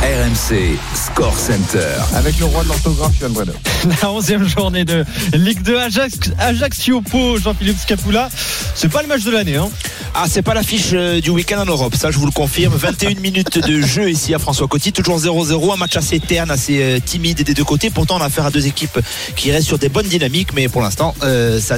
RMC 0.03 0.79
Score 0.95 1.37
Center. 1.37 1.81
Avec 2.15 2.39
le 2.39 2.47
roi 2.47 2.63
de 2.63 2.69
l'orthographe, 2.69 3.13
Johan 3.19 3.31
Bredov. 3.31 3.57
La 3.89 4.09
11e 4.09 4.45
journée 4.45 4.85
de 4.85 5.05
Ligue 5.33 5.63
2 5.63 5.77
Ajax, 5.77 6.19
Ajaccio 6.39 7.01
Po, 7.01 7.37
Jean-Philippe 7.39 7.79
Scapula. 7.79 8.29
C'est 8.75 8.89
pas 8.89 9.03
le 9.03 9.09
match 9.09 9.25
de 9.25 9.31
l'année, 9.33 9.57
hein. 9.57 9.69
Ah, 10.15 10.25
c'est 10.29 10.43
pas 10.43 10.55
l'affiche 10.55 10.91
euh, 10.95 11.21
du 11.21 11.31
week-end 11.31 11.61
en 11.61 11.65
Europe, 11.67 11.95
ça 11.95 12.11
je 12.11 12.19
vous 12.19 12.27
le 12.27 12.33
confirme. 12.33 12.75
21 12.75 13.15
minutes 13.21 13.59
de 13.59 13.81
jeu 13.83 14.11
ici 14.11 14.35
à 14.35 14.39
François 14.39 14.67
Coty, 14.67 14.93
toujours 14.93 15.19
0-0, 15.19 15.75
un 15.75 15.77
match 15.77 15.97
assez 15.97 16.19
terne, 16.19 16.51
assez 16.51 16.83
euh, 16.83 16.99
timide 17.05 17.43
des 17.43 17.55
deux 17.55 17.65
côtés. 17.65 17.91
Pourtant, 17.91 18.17
on 18.19 18.21
a 18.21 18.27
affaire 18.27 18.47
à 18.47 18.51
deux 18.51 18.67
équipes 18.67 18.99
qui 19.37 19.51
restent 19.53 19.69
sur 19.69 19.79
des 19.79 19.89
bonnes 19.89 20.09
dynamiques, 20.09 20.55
mais 20.55 20.69
pour 20.69 20.81
l'instant, 20.81 21.15
euh, 21.23 21.61
ça, 21.61 21.77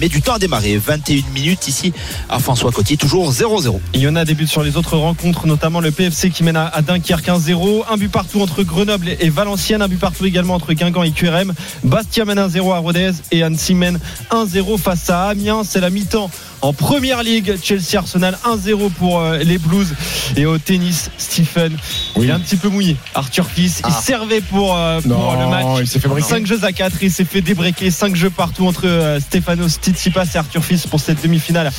met 0.00 0.08
du 0.08 0.22
temps 0.22 0.34
à 0.34 0.38
démarrer. 0.38 0.76
21 0.76 1.22
minutes 1.32 1.68
ici 1.68 1.92
à 2.28 2.38
François 2.38 2.70
Coty, 2.72 2.96
toujours 2.96 3.32
0-0. 3.32 3.80
Il 3.94 4.00
y 4.00 4.08
en 4.08 4.16
a 4.16 4.24
des 4.24 4.34
buts 4.34 4.46
sur 4.46 4.62
les 4.62 4.76
autres 4.76 4.96
rencontres, 4.96 5.46
notamment 5.46 5.80
le 5.80 5.90
PFC 5.90 6.30
qui 6.30 6.44
mène 6.44 6.56
à 6.56 6.66
à 6.66 6.82
Dunkerque 6.82 6.99
1-0. 7.08 7.84
Un 7.90 7.96
but 7.96 8.10
partout 8.10 8.40
entre 8.40 8.62
Grenoble 8.62 9.08
et 9.08 9.28
Valenciennes. 9.28 9.82
Un 9.82 9.88
but 9.88 9.98
partout 9.98 10.26
également 10.26 10.54
entre 10.54 10.72
Guingamp 10.72 11.02
et 11.02 11.10
QRM. 11.10 11.52
Bastia 11.84 12.24
mène 12.24 12.38
1-0 12.38 12.72
à 12.74 12.78
Rodez 12.78 13.12
et 13.30 13.42
Annecy 13.42 13.74
mène 13.74 13.98
1-0 14.30 14.78
face 14.78 15.10
à 15.10 15.28
Amiens. 15.28 15.62
C'est 15.64 15.80
la 15.80 15.90
mi-temps. 15.90 16.30
En 16.62 16.74
première 16.74 17.22
ligue, 17.22 17.56
Chelsea 17.62 17.96
Arsenal 17.96 18.36
1-0 18.44 18.90
pour 18.90 19.20
euh, 19.20 19.38
les 19.38 19.56
Blues. 19.56 19.94
Et 20.36 20.44
au 20.44 20.58
tennis, 20.58 21.10
Stephen, 21.16 21.74
il 22.16 22.28
est 22.28 22.32
un 22.32 22.38
petit 22.40 22.56
peu 22.56 22.68
mouillé. 22.68 22.96
Arthur 23.14 23.46
Fils, 23.46 23.80
il 23.86 23.92
servait 23.94 24.42
pour, 24.42 24.76
euh, 24.76 25.00
pour 25.00 25.10
Non, 25.10 25.40
le 25.40 25.46
match. 25.48 25.64
il 25.80 25.86
s'est 25.86 26.00
fait 26.00 26.08
briquer. 26.08 26.28
5 26.28 26.46
jeux 26.46 26.62
à 26.62 26.72
4 26.72 26.96
il 27.02 27.10
s'est 27.10 27.24
fait 27.24 27.40
débreaker 27.40 27.90
5 27.90 28.14
jeux 28.14 28.28
partout 28.30 28.66
entre 28.66 28.86
euh, 28.86 29.18
Stefanos 29.20 29.78
Tsitsipas 29.82 30.26
et 30.34 30.38
Arthur 30.38 30.62
Fils 30.62 30.86
pour 30.86 31.00
cette 31.00 31.22
demi-finale 31.22 31.70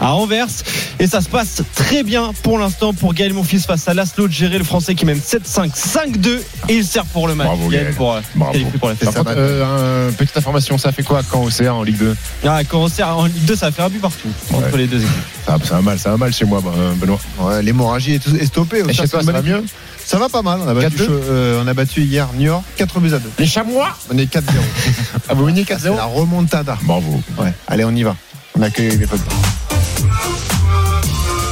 à 0.00 0.14
Anvers 0.14 0.46
et 1.00 1.08
ça 1.08 1.20
se 1.20 1.28
passe 1.28 1.62
très 1.74 2.04
bien 2.04 2.30
pour 2.44 2.58
l'instant 2.60 2.92
pour 2.94 3.14
Gaël 3.14 3.34
Monfils 3.34 3.60
face 3.62 3.88
à 3.88 3.94
Laszlo 3.94 4.28
Géré 4.28 4.58
le 4.58 4.64
français 4.64 4.94
qui 4.94 5.04
mène 5.04 5.18
7-5 5.18 5.72
5-2 5.74 6.38
et 6.68 6.74
il 6.76 6.84
sert 6.86 7.04
pour 7.06 7.26
le 7.26 7.34
match 7.34 7.48
Bravo, 7.48 7.68
Gaël. 7.68 7.92
pour, 7.94 8.12
euh, 8.14 8.20
Bravo. 8.36 8.58
pour 8.78 8.88
la 8.88 8.94
contre, 8.94 9.24
euh, 9.36 10.08
un- 10.08 10.12
petite 10.12 10.36
information, 10.36 10.78
ça 10.78 10.92
fait 10.92 11.02
quoi 11.02 11.22
quand 11.28 11.42
OCR 11.44 11.74
en 11.74 11.82
Ligue 11.82 11.98
2 11.98 12.16
Ah, 12.46 12.60
quand 12.64 12.86
sert 12.88 13.08
en 13.18 13.24
Ligue 13.26 13.44
2 13.44 13.56
ça 13.56 13.66
va 13.66 13.72
faire 13.72 13.86
un 13.86 13.90
but 13.90 14.00
partout 14.00 14.27
entre 14.52 14.70
Ouais. 14.72 14.78
les 14.78 14.86
deux 14.86 14.98
équipes 14.98 15.10
ça, 15.46 15.56
ça 15.64 15.74
va 15.76 15.80
mal, 15.82 15.98
ça 15.98 16.10
va 16.10 16.16
mal 16.16 16.32
chez 16.32 16.44
moi, 16.44 16.60
ben, 16.62 16.70
Benoît. 16.96 17.18
Ouais, 17.40 17.62
L'hémorragie 17.62 18.14
est, 18.14 18.26
est 18.40 18.46
stoppée. 18.46 18.82
Et 18.88 18.92
Ça, 18.92 19.06
c'est 19.06 19.16
va 19.32 19.42
mieux 19.42 19.56
équipe. 19.58 19.70
Ça 20.04 20.18
va 20.18 20.28
pas 20.28 20.42
mal. 20.42 20.60
On 20.64 20.68
a, 20.68 20.74
battu, 20.74 20.96
4-2. 20.96 21.06
euh, 21.10 21.62
on 21.62 21.66
a 21.66 21.74
battu 21.74 22.02
hier 22.02 22.28
New 22.34 22.46
York 22.46 22.64
4 22.76 23.00
buts 23.00 23.12
à 23.14 23.18
2. 23.18 23.30
Les 23.38 23.46
chamois 23.46 23.96
On 24.12 24.16
est 24.18 24.24
4-0. 24.32 24.42
Ah, 25.28 25.34
vous 25.34 25.44
C'est 25.44 25.62
4-0 25.64 25.96
la 25.96 26.04
remontada. 26.04 26.78
Bravo. 26.82 27.20
Ouais. 27.38 27.52
Allez, 27.66 27.84
on 27.84 27.94
y 27.94 28.02
va. 28.02 28.16
On 28.58 28.62
accueille 28.62 28.96
les 28.96 29.06
potes. 29.06 29.20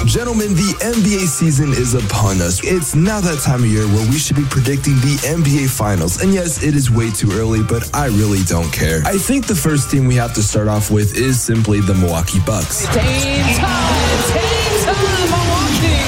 Gentlemen, 0.07 0.55
the 0.55 0.71
NBA 0.87 1.27
season 1.27 1.71
is 1.73 1.95
upon 1.95 2.41
us. 2.41 2.63
It's 2.63 2.95
now 2.95 3.21
that 3.21 3.41
time 3.43 3.65
of 3.65 3.67
year 3.67 3.89
where 3.89 4.07
we 4.07 4.19
should 4.19 4.37
be 4.37 4.45
predicting 4.45 4.95
the 5.03 5.19
NBA 5.27 5.69
Finals. 5.69 6.23
And 6.23 6.33
yes, 6.33 6.63
it 6.63 6.77
is 6.77 6.93
way 6.93 7.11
too 7.11 7.33
early, 7.33 7.65
but 7.65 7.91
I 7.93 8.07
really 8.07 8.39
don't 8.45 8.71
care. 8.73 9.03
I 9.05 9.19
think 9.19 9.49
the 9.49 9.55
first 9.57 9.91
team 9.91 10.07
we 10.07 10.15
have 10.15 10.33
to 10.35 10.45
start 10.45 10.69
off 10.69 10.93
with 10.93 11.17
is 11.17 11.43
simply 11.43 11.81
the 11.81 11.95
Milwaukee 11.95 12.39
Bucks. 12.47 12.87
Time! 12.87 12.95
Time, 12.95 13.67
Milwaukee! 15.27 15.99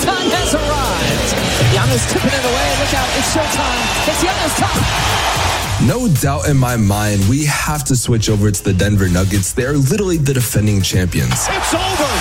Time 0.00 0.28
has 0.32 0.54
arrived. 0.56 1.28
Giannis 1.76 2.08
tipping 2.08 2.32
it 2.32 2.44
away. 2.48 2.68
Look 2.80 2.94
out, 2.96 3.08
it's 3.20 3.36
showtime. 3.36 3.84
It's 4.08 4.16
Giannis 4.24 4.56
time. 4.56 5.41
No 5.86 6.06
doubt 6.22 6.46
in 6.48 6.56
my 6.56 6.76
mind, 6.76 7.26
we 7.28 7.44
have 7.46 7.82
to 7.90 7.96
switch 7.96 8.30
over 8.30 8.52
to 8.52 8.62
the 8.62 8.72
Denver 8.72 9.08
Nuggets. 9.08 9.52
They 9.52 9.64
are 9.64 9.74
literally 9.74 10.16
the 10.16 10.32
defending 10.32 10.80
champions. 10.80 11.34
It's 11.50 11.74
over. 11.74 12.12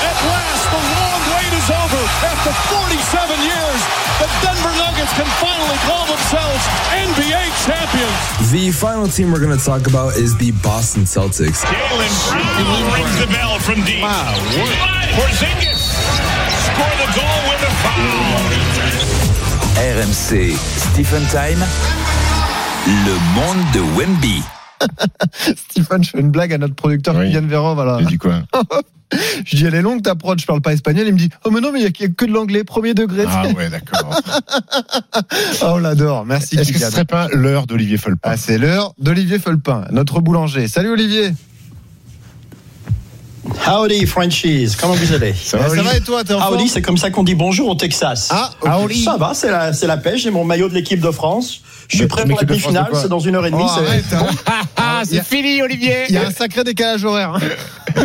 At 0.00 0.16
last, 0.24 0.64
the 0.72 0.80
long 0.80 1.20
wait 1.36 1.52
is 1.52 1.68
over. 1.68 2.00
After 2.24 2.52
47 2.72 3.44
years, 3.44 3.80
the 4.24 4.28
Denver 4.40 4.72
Nuggets 4.72 5.12
can 5.12 5.28
finally 5.36 5.76
call 5.84 6.08
themselves 6.08 6.64
NBA 6.96 7.44
champions. 7.68 8.16
The 8.50 8.72
final 8.72 9.06
team 9.06 9.32
we're 9.32 9.44
going 9.44 9.56
to 9.56 9.62
talk 9.62 9.86
about 9.86 10.16
is 10.16 10.34
the 10.38 10.52
Boston 10.64 11.02
Celtics. 11.04 11.60
Jalen 11.60 12.08
Brown 12.32 12.92
rings 12.96 13.20
the 13.20 13.28
bell 13.36 13.58
from 13.60 13.84
deep. 13.84 14.00
Wow. 14.00 14.32
Porzingis 15.12 15.92
score 16.72 16.96
the 17.04 17.08
goal 17.12 17.40
with 17.52 17.68
a 17.68 17.72
foul. 17.84 18.96
RMC 19.76 20.56
Stephen 20.56 21.22
Time. 21.28 22.05
Le 22.86 23.14
monde 23.34 23.64
de 23.74 23.80
Wemby. 23.98 24.42
Stephen, 25.56 26.04
je 26.04 26.10
fais 26.10 26.20
une 26.20 26.30
blague 26.30 26.52
à 26.52 26.58
notre 26.58 26.76
producteur 26.76 27.16
Oui. 27.16 27.32
Kylian 27.32 27.48
Véran. 27.48 27.74
Voilà. 27.74 27.98
Il 28.00 28.06
dit 28.06 28.16
quoi 28.16 28.42
Je 29.44 29.56
dis, 29.56 29.64
elle 29.64 29.74
est 29.74 29.82
longue 29.82 30.02
ta 30.02 30.14
prod, 30.14 30.38
je 30.38 30.46
parle 30.46 30.60
pas 30.60 30.72
espagnol. 30.72 31.04
Il 31.08 31.12
me 31.14 31.18
dit, 31.18 31.28
oh 31.44 31.50
mais 31.50 31.60
non, 31.60 31.72
mais 31.72 31.80
il 31.80 31.82
y 31.82 32.04
a 32.04 32.08
que 32.08 32.24
de 32.24 32.32
l'anglais, 32.32 32.62
premier 32.62 32.94
degré. 32.94 33.24
Ah 33.28 33.44
ouais, 33.56 33.70
d'accord. 33.70 34.20
Oh, 35.62 35.64
on 35.64 35.78
l'adore. 35.78 36.24
Merci. 36.26 36.56
Est-ce 36.58 36.72
que 36.72 36.78
ce 36.78 36.90
serait 36.90 37.04
pas 37.04 37.26
l'heure 37.32 37.66
d'Olivier 37.66 37.98
Folpin 37.98 38.30
Ah, 38.30 38.36
c'est 38.36 38.58
l'heure 38.58 38.92
d'Olivier 38.98 39.40
Felpin, 39.40 39.84
notre 39.90 40.20
boulanger. 40.20 40.68
Salut 40.68 40.90
Olivier. 40.90 41.32
Howdy, 43.64 44.06
Frenchies. 44.06 44.76
Comment 44.80 44.94
vous 44.94 45.12
allez 45.12 45.34
Ça 45.34 45.56
va, 45.56 45.64
ça 45.64 45.70
Olivier 45.70 45.90
va 45.90 45.96
et 45.96 46.00
toi, 46.00 46.22
Howdy, 46.28 46.68
c'est 46.68 46.82
comme 46.82 46.98
ça 46.98 47.10
qu'on 47.10 47.24
dit 47.24 47.34
bonjour 47.34 47.68
au 47.68 47.74
Texas. 47.74 48.28
Ah. 48.30 48.50
Ça 49.04 49.16
va, 49.16 49.34
c'est 49.34 49.50
la, 49.50 49.72
c'est 49.72 49.88
la 49.88 49.96
pêche. 49.96 50.22
J'ai 50.22 50.30
mon 50.30 50.44
maillot 50.44 50.68
de 50.68 50.74
l'équipe 50.74 51.00
de 51.00 51.10
France. 51.10 51.62
Je 51.88 51.96
suis 51.98 52.06
prêt 52.06 52.24
mais 52.26 52.30
pour 52.34 52.40
la 52.42 52.46
demi-finale. 52.46 52.88
C'est 52.94 53.08
dans 53.08 53.20
une 53.20 53.34
heure 53.36 53.46
et 53.46 53.50
demie. 53.50 53.62
Oh, 53.64 53.80
c'est- 54.10 54.14
hein. 54.16 54.26
Ah, 54.76 55.02
fini, 55.24 55.60
Olivier 55.62 56.04
Il 56.08 56.14
y 56.14 56.18
a 56.18 56.26
un 56.26 56.30
sacré 56.30 56.64
décalage 56.64 57.04
horaire. 57.04 57.34
hein. 57.34 57.40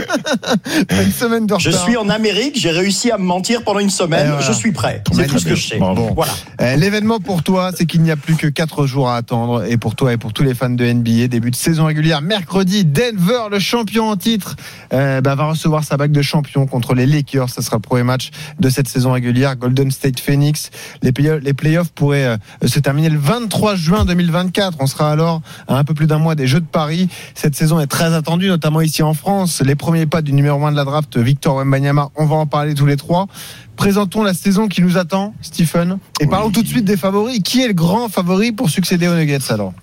Une 1.03 1.11
semaine 1.11 1.45
de 1.47 1.55
Je 1.59 1.69
suis 1.71 1.97
en 1.97 2.09
Amérique. 2.09 2.57
J'ai 2.57 2.71
réussi 2.71 3.11
à 3.11 3.17
me 3.17 3.23
mentir 3.23 3.63
pendant 3.63 3.79
une 3.79 3.89
semaine. 3.89 4.27
Voilà. 4.29 4.41
Je 4.45 4.51
suis 4.53 4.71
prêt. 4.71 5.03
C'est 5.13 5.27
tout 5.27 5.39
ce 5.39 5.45
que 5.45 5.55
je 5.55 5.67
sais. 5.67 5.77
Bravo. 5.77 6.09
Voilà. 6.15 6.31
Euh, 6.61 6.75
L'événement 6.75 7.19
pour 7.19 7.43
toi, 7.43 7.71
c'est 7.75 7.85
qu'il 7.85 8.01
n'y 8.01 8.11
a 8.11 8.15
plus 8.15 8.35
que 8.35 8.47
4 8.47 8.85
jours 8.85 9.09
à 9.09 9.17
attendre. 9.17 9.65
Et 9.65 9.77
pour 9.77 9.95
toi 9.95 10.13
et 10.13 10.17
pour 10.17 10.33
tous 10.33 10.43
les 10.43 10.53
fans 10.53 10.69
de 10.69 10.85
NBA, 10.85 11.27
début 11.27 11.51
de 11.51 11.55
saison 11.55 11.85
régulière, 11.85 12.21
mercredi, 12.21 12.85
Denver, 12.85 13.43
le 13.51 13.59
champion 13.59 14.09
en 14.09 14.15
titre, 14.17 14.55
euh, 14.93 15.21
bah, 15.21 15.35
va 15.35 15.45
recevoir 15.45 15.83
sa 15.83 15.97
bague 15.97 16.11
de 16.11 16.21
champion 16.21 16.65
contre 16.67 16.93
les 16.93 17.05
Lakers. 17.05 17.49
Ce 17.49 17.61
sera 17.61 17.77
le 17.77 17.81
premier 17.81 18.03
match 18.03 18.31
de 18.59 18.69
cette 18.69 18.87
saison 18.87 19.11
régulière. 19.11 19.55
Golden 19.55 19.91
State 19.91 20.19
Phoenix. 20.19 20.69
Les, 21.01 21.11
play- 21.11 21.39
les 21.41 21.53
playoffs 21.53 21.91
pourraient 21.91 22.25
euh, 22.25 22.67
se 22.67 22.79
terminer 22.79 23.09
le 23.09 23.19
23 23.19 23.70
juin 23.75 24.05
2024. 24.05 24.77
On 24.79 24.87
sera 24.87 25.11
alors 25.11 25.41
à 25.67 25.77
un 25.77 25.83
peu 25.83 25.93
plus 25.93 26.07
d'un 26.07 26.19
mois 26.19 26.35
des 26.35 26.47
Jeux 26.47 26.59
de 26.59 26.65
Paris. 26.65 27.09
Cette 27.35 27.55
saison 27.55 27.79
est 27.79 27.87
très 27.87 28.13
attendue, 28.13 28.47
notamment 28.47 28.81
ici 28.81 29.03
en 29.03 29.13
France. 29.13 29.61
Les 29.61 29.75
premiers 29.75 30.05
pas 30.05 30.21
du 30.21 30.33
numéro 30.33 30.65
1 30.65 30.71
de 30.71 30.77
la 30.77 30.85
draft, 30.85 31.17
Victor 31.17 31.55
Wembanyama, 31.57 32.09
on 32.15 32.25
va 32.25 32.35
en 32.35 32.45
parler 32.45 32.73
tous 32.73 32.85
les 32.85 32.97
trois. 32.97 33.27
Présentons 33.75 34.23
la 34.23 34.33
saison 34.33 34.67
qui 34.67 34.81
nous 34.81 34.97
attend, 34.97 35.33
Stephen. 35.41 35.97
Et 36.19 36.27
parlons 36.27 36.51
tout 36.51 36.61
de 36.61 36.67
suite 36.67 36.85
des 36.85 36.97
favoris. 36.97 37.39
Qui 37.41 37.61
est 37.61 37.67
le 37.67 37.73
grand 37.73 38.09
favori 38.09 38.51
pour 38.51 38.69
succéder 38.69 39.07
aux 39.07 39.15
Nuggets 39.15 39.51
alors? 39.51 39.73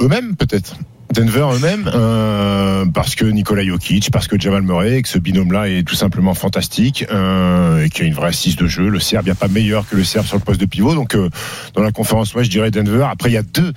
Eux-mêmes, 0.00 0.34
peut-être. 0.34 0.74
Denver 1.12 1.46
eux-mêmes, 1.54 1.90
euh, 1.94 2.84
parce 2.92 3.14
que 3.14 3.24
Nikola 3.24 3.64
Jokic, 3.64 4.10
parce 4.10 4.28
que 4.28 4.38
Jamal 4.38 4.62
Murray, 4.62 4.98
et 4.98 5.02
que 5.02 5.08
ce 5.08 5.18
binôme-là 5.18 5.68
est 5.68 5.82
tout 5.82 5.94
simplement 5.94 6.34
fantastique, 6.34 7.06
euh, 7.10 7.82
et 7.82 7.88
qu'il 7.88 8.02
y 8.02 8.04
a 8.04 8.08
une 8.08 8.14
vraie 8.14 8.28
assise 8.28 8.56
de 8.56 8.66
jeu. 8.66 8.88
Le 8.88 9.00
Serbe, 9.00 9.24
il 9.24 9.28
n'y 9.28 9.32
a 9.32 9.34
pas 9.34 9.48
meilleur 9.48 9.88
que 9.88 9.96
le 9.96 10.04
Serbe 10.04 10.26
sur 10.26 10.36
le 10.36 10.42
poste 10.42 10.60
de 10.60 10.66
pivot. 10.66 10.94
Donc, 10.94 11.14
euh, 11.14 11.30
dans 11.74 11.82
la 11.82 11.92
conférence 11.92 12.34
Ouest, 12.34 12.44
je 12.44 12.50
dirais 12.50 12.70
Denver. 12.70 13.06
Après, 13.10 13.30
il 13.30 13.34
y 13.34 13.38
a 13.38 13.42
deux, 13.42 13.72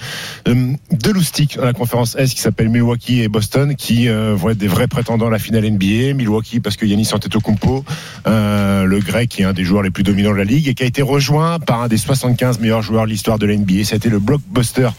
euh, 0.50 0.74
deux 0.92 1.14
loustiques 1.14 1.56
dans 1.56 1.66
la 1.66 1.74
conférence 1.74 2.16
Est 2.16 2.34
qui 2.34 2.42
s'appellent 2.42 2.70
Milwaukee 2.70 3.22
et 3.22 3.30
Boston, 3.30 3.76
qui 3.76 4.10
euh, 4.10 4.36
vont 4.36 4.50
être 4.50 4.58
des 4.58 4.68
vrais 4.68 4.88
prétendants 4.88 5.28
à 5.28 5.32
la 5.32 5.40
finale 5.40 5.64
NBA. 5.70 6.14
Milwaukee, 6.14 6.60
parce 6.60 6.76
que 6.76 6.86
Yannis 6.86 7.12
Antetokounmpo, 7.14 7.86
euh, 8.28 8.84
le 8.84 9.00
grec, 9.00 9.30
qui 9.30 9.44
est 9.44 9.46
un 9.46 9.54
des 9.54 9.64
joueurs 9.64 9.84
les 9.84 9.92
plus 9.92 10.04
dominants 10.04 10.32
de 10.32 10.38
la 10.38 10.44
ligue, 10.44 10.68
et 10.68 10.74
qui 10.74 10.84
a 10.84 10.86
été 10.86 11.02
rejoint 11.02 11.60
par 11.60 11.82
un 11.82 11.88
des 11.88 11.98
75 11.98 12.60
meilleurs 12.60 12.82
joueurs 12.82 13.06
de 13.06 13.10
l'histoire 13.10 13.40
de 13.40 13.46
la 13.46 13.56
NBA. 13.56 13.86
Ça 13.86 13.94
a 13.94 13.98
été 13.98 14.10
le 14.10 14.20
blockbuster 14.20 14.90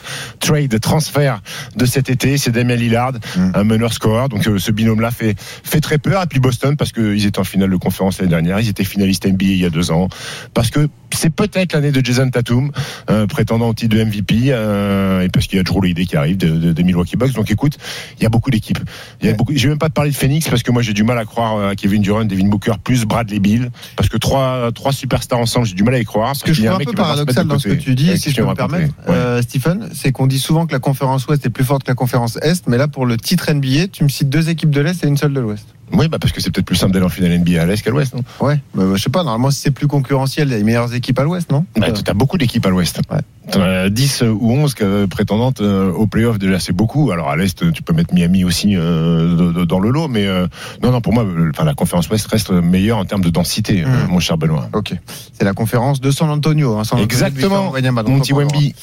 trade 0.40 0.80
transfert 0.80 1.42
de 1.76 1.84
cet 1.84 2.08
été. 2.08 2.21
C'est 2.36 2.50
Damien 2.50 2.76
Lillard, 2.76 3.12
un 3.54 3.64
meneur 3.64 3.92
scoreur. 3.92 4.28
Donc 4.28 4.46
euh, 4.46 4.58
ce 4.58 4.70
binôme-là 4.70 5.10
fait 5.10 5.34
fait 5.38 5.80
très 5.80 5.98
peur. 5.98 6.22
Et 6.22 6.26
puis 6.26 6.40
Boston 6.40 6.76
parce 6.76 6.92
qu'ils 6.92 7.26
étaient 7.26 7.38
en 7.38 7.44
finale 7.44 7.70
de 7.70 7.76
conférence 7.76 8.18
l'année 8.18 8.30
dernière, 8.30 8.60
ils 8.60 8.68
étaient 8.68 8.84
finalistes 8.84 9.26
NBA 9.26 9.44
il 9.44 9.58
y 9.58 9.64
a 9.64 9.70
deux 9.70 9.90
ans. 9.90 10.08
Parce 10.54 10.70
que 10.70 10.88
c'est 11.14 11.30
peut-être 11.30 11.72
l'année 11.72 11.92
de 11.92 12.04
Jason 12.04 12.28
Tatum, 12.30 12.70
euh, 13.10 13.26
prétendant 13.26 13.68
au 13.68 13.74
titre 13.74 13.96
de 13.96 14.04
MVP, 14.04 14.46
euh, 14.48 15.22
et 15.22 15.28
parce 15.28 15.46
qu'il 15.46 15.56
y 15.56 15.60
a 15.60 15.62
Drew 15.62 15.78
Holiday 15.78 16.04
qui 16.04 16.16
arrive 16.16 16.36
de, 16.36 16.48
de, 16.48 16.72
de 16.72 16.82
Milwaukee 16.82 17.16
Bucks. 17.16 17.32
Donc 17.32 17.50
écoute, 17.50 17.78
il 18.18 18.22
y 18.22 18.26
a 18.26 18.28
beaucoup 18.28 18.50
d'équipes. 18.50 18.78
Il 19.20 19.28
y 19.28 19.30
a 19.30 19.34
beaucoup. 19.34 19.52
J'ai 19.54 19.68
même 19.68 19.78
pas 19.78 19.88
de 19.88 19.94
parler 19.94 20.10
de 20.10 20.16
Phoenix 20.16 20.48
parce 20.48 20.62
que 20.62 20.70
moi 20.70 20.82
j'ai 20.82 20.92
du 20.92 21.04
mal 21.04 21.18
à 21.18 21.24
croire 21.24 21.56
euh, 21.56 21.70
à 21.70 21.74
Kevin 21.76 22.02
Durant, 22.02 22.24
Devin 22.24 22.48
Booker 22.48 22.74
plus 22.82 23.04
Bradley 23.04 23.38
Bill, 23.38 23.70
parce 23.96 24.08
que 24.08 24.16
trois 24.16 24.70
trois 24.72 24.92
superstars 24.92 25.38
ensemble, 25.38 25.66
j'ai 25.66 25.74
du 25.74 25.82
mal 25.82 25.94
à 25.94 25.98
y 25.98 26.04
croire. 26.04 26.34
Ce 26.36 26.44
que 26.44 26.52
je 26.52 26.64
trouve 26.64 26.80
un 26.80 26.84
peu 26.84 26.92
paradoxal 26.92 27.46
dans 27.46 27.58
ce 27.58 27.68
que 27.68 27.74
tu 27.74 27.94
dis, 27.94 28.16
si 28.18 28.30
je 28.30 28.36
peux 28.36 28.46
me 28.46 28.54
permettre, 28.54 28.94
euh, 29.08 29.42
Stephen, 29.42 29.88
c'est 29.94 30.12
qu'on 30.12 30.26
dit 30.26 30.38
souvent 30.38 30.66
que 30.66 30.72
la 30.72 30.80
conférence 30.80 31.26
Ouest 31.26 31.44
est 31.46 31.50
plus 31.50 31.64
forte 31.64 31.84
que 31.84 31.90
la 31.90 31.94
conférence 31.94 32.38
Est, 32.42 32.66
mais 32.68 32.78
là 32.78 32.88
pour 32.88 33.06
le 33.06 33.16
titre 33.16 33.52
NBA, 33.52 33.88
tu 33.92 34.04
me 34.04 34.08
cites 34.08 34.28
deux 34.28 34.48
équipes 34.50 34.70
de 34.70 34.80
l'Est 34.80 35.04
et 35.04 35.06
une 35.06 35.16
seule 35.16 35.32
de 35.32 35.40
l'Ouest. 35.40 35.66
Oui, 35.94 36.08
bah 36.08 36.18
parce 36.18 36.32
que 36.32 36.40
c'est 36.40 36.50
peut-être 36.50 36.64
plus 36.66 36.76
simple 36.76 36.92
d'aller 36.92 37.04
en 37.04 37.10
finale 37.10 37.38
NBA 37.38 37.60
à 37.60 37.66
l'Est 37.66 37.82
qu'à 37.82 37.90
l'Ouest, 37.90 38.14
non? 38.14 38.22
Ouais, 38.40 38.58
bah, 38.74 38.84
je 38.94 39.02
sais 39.02 39.10
pas, 39.10 39.24
normalement 39.24 39.50
si 39.50 39.60
c'est 39.60 39.70
plus 39.70 39.86
concurrentiel, 39.88 40.48
il 40.48 40.52
y 40.52 40.54
a 40.54 40.58
les 40.58 40.64
meilleures 40.64 40.94
équipes 40.94 41.18
à 41.18 41.22
l'ouest, 41.24 41.50
non? 41.50 41.66
Bah, 41.76 41.88
T'as 41.92 42.14
beaucoup 42.14 42.38
d'équipes 42.38 42.64
à 42.64 42.70
l'Ouest. 42.70 43.00
Ouais. 43.10 43.18
T'en 43.50 43.60
as 43.60 43.90
10 43.90 44.22
ou 44.22 44.52
11 44.52 44.72
que- 44.72 45.04
prétendantes 45.04 45.60
euh, 45.60 45.92
au 45.92 46.06
playoff, 46.06 46.38
déjà 46.38 46.58
c'est 46.60 46.72
beaucoup. 46.72 47.10
Alors 47.10 47.28
à 47.28 47.36
l'Est, 47.36 47.70
tu 47.72 47.82
peux 47.82 47.92
mettre 47.92 48.14
Miami 48.14 48.44
aussi 48.44 48.74
euh, 48.74 49.64
dans 49.66 49.80
le 49.80 49.90
lot, 49.90 50.08
mais 50.08 50.26
euh, 50.26 50.46
non, 50.82 50.92
non, 50.92 51.00
pour 51.02 51.12
moi, 51.12 51.24
euh, 51.24 51.50
enfin, 51.52 51.64
la 51.64 51.74
conférence 51.74 52.08
Ouest 52.08 52.26
reste 52.28 52.50
meilleure 52.50 52.96
en 52.98 53.04
termes 53.04 53.22
de 53.22 53.30
densité, 53.30 53.82
euh, 53.84 53.86
Mm. 54.06 54.10
mon 54.10 54.20
cher 54.20 54.38
Benoît. 54.38 54.68
Ok. 54.72 54.94
C'est 55.34 55.44
la 55.44 55.52
conférence 55.52 56.00
de 56.00 56.10
San 56.10 56.30
Antonio. 56.30 56.78
Hein, 56.78 56.84
San 56.84 56.98
Antonio 57.00 57.04
Exactement, 57.04 57.70
Victor 57.72 58.04
mon 58.08 58.20
petit. 58.20 58.32
Wemby. 58.32 58.74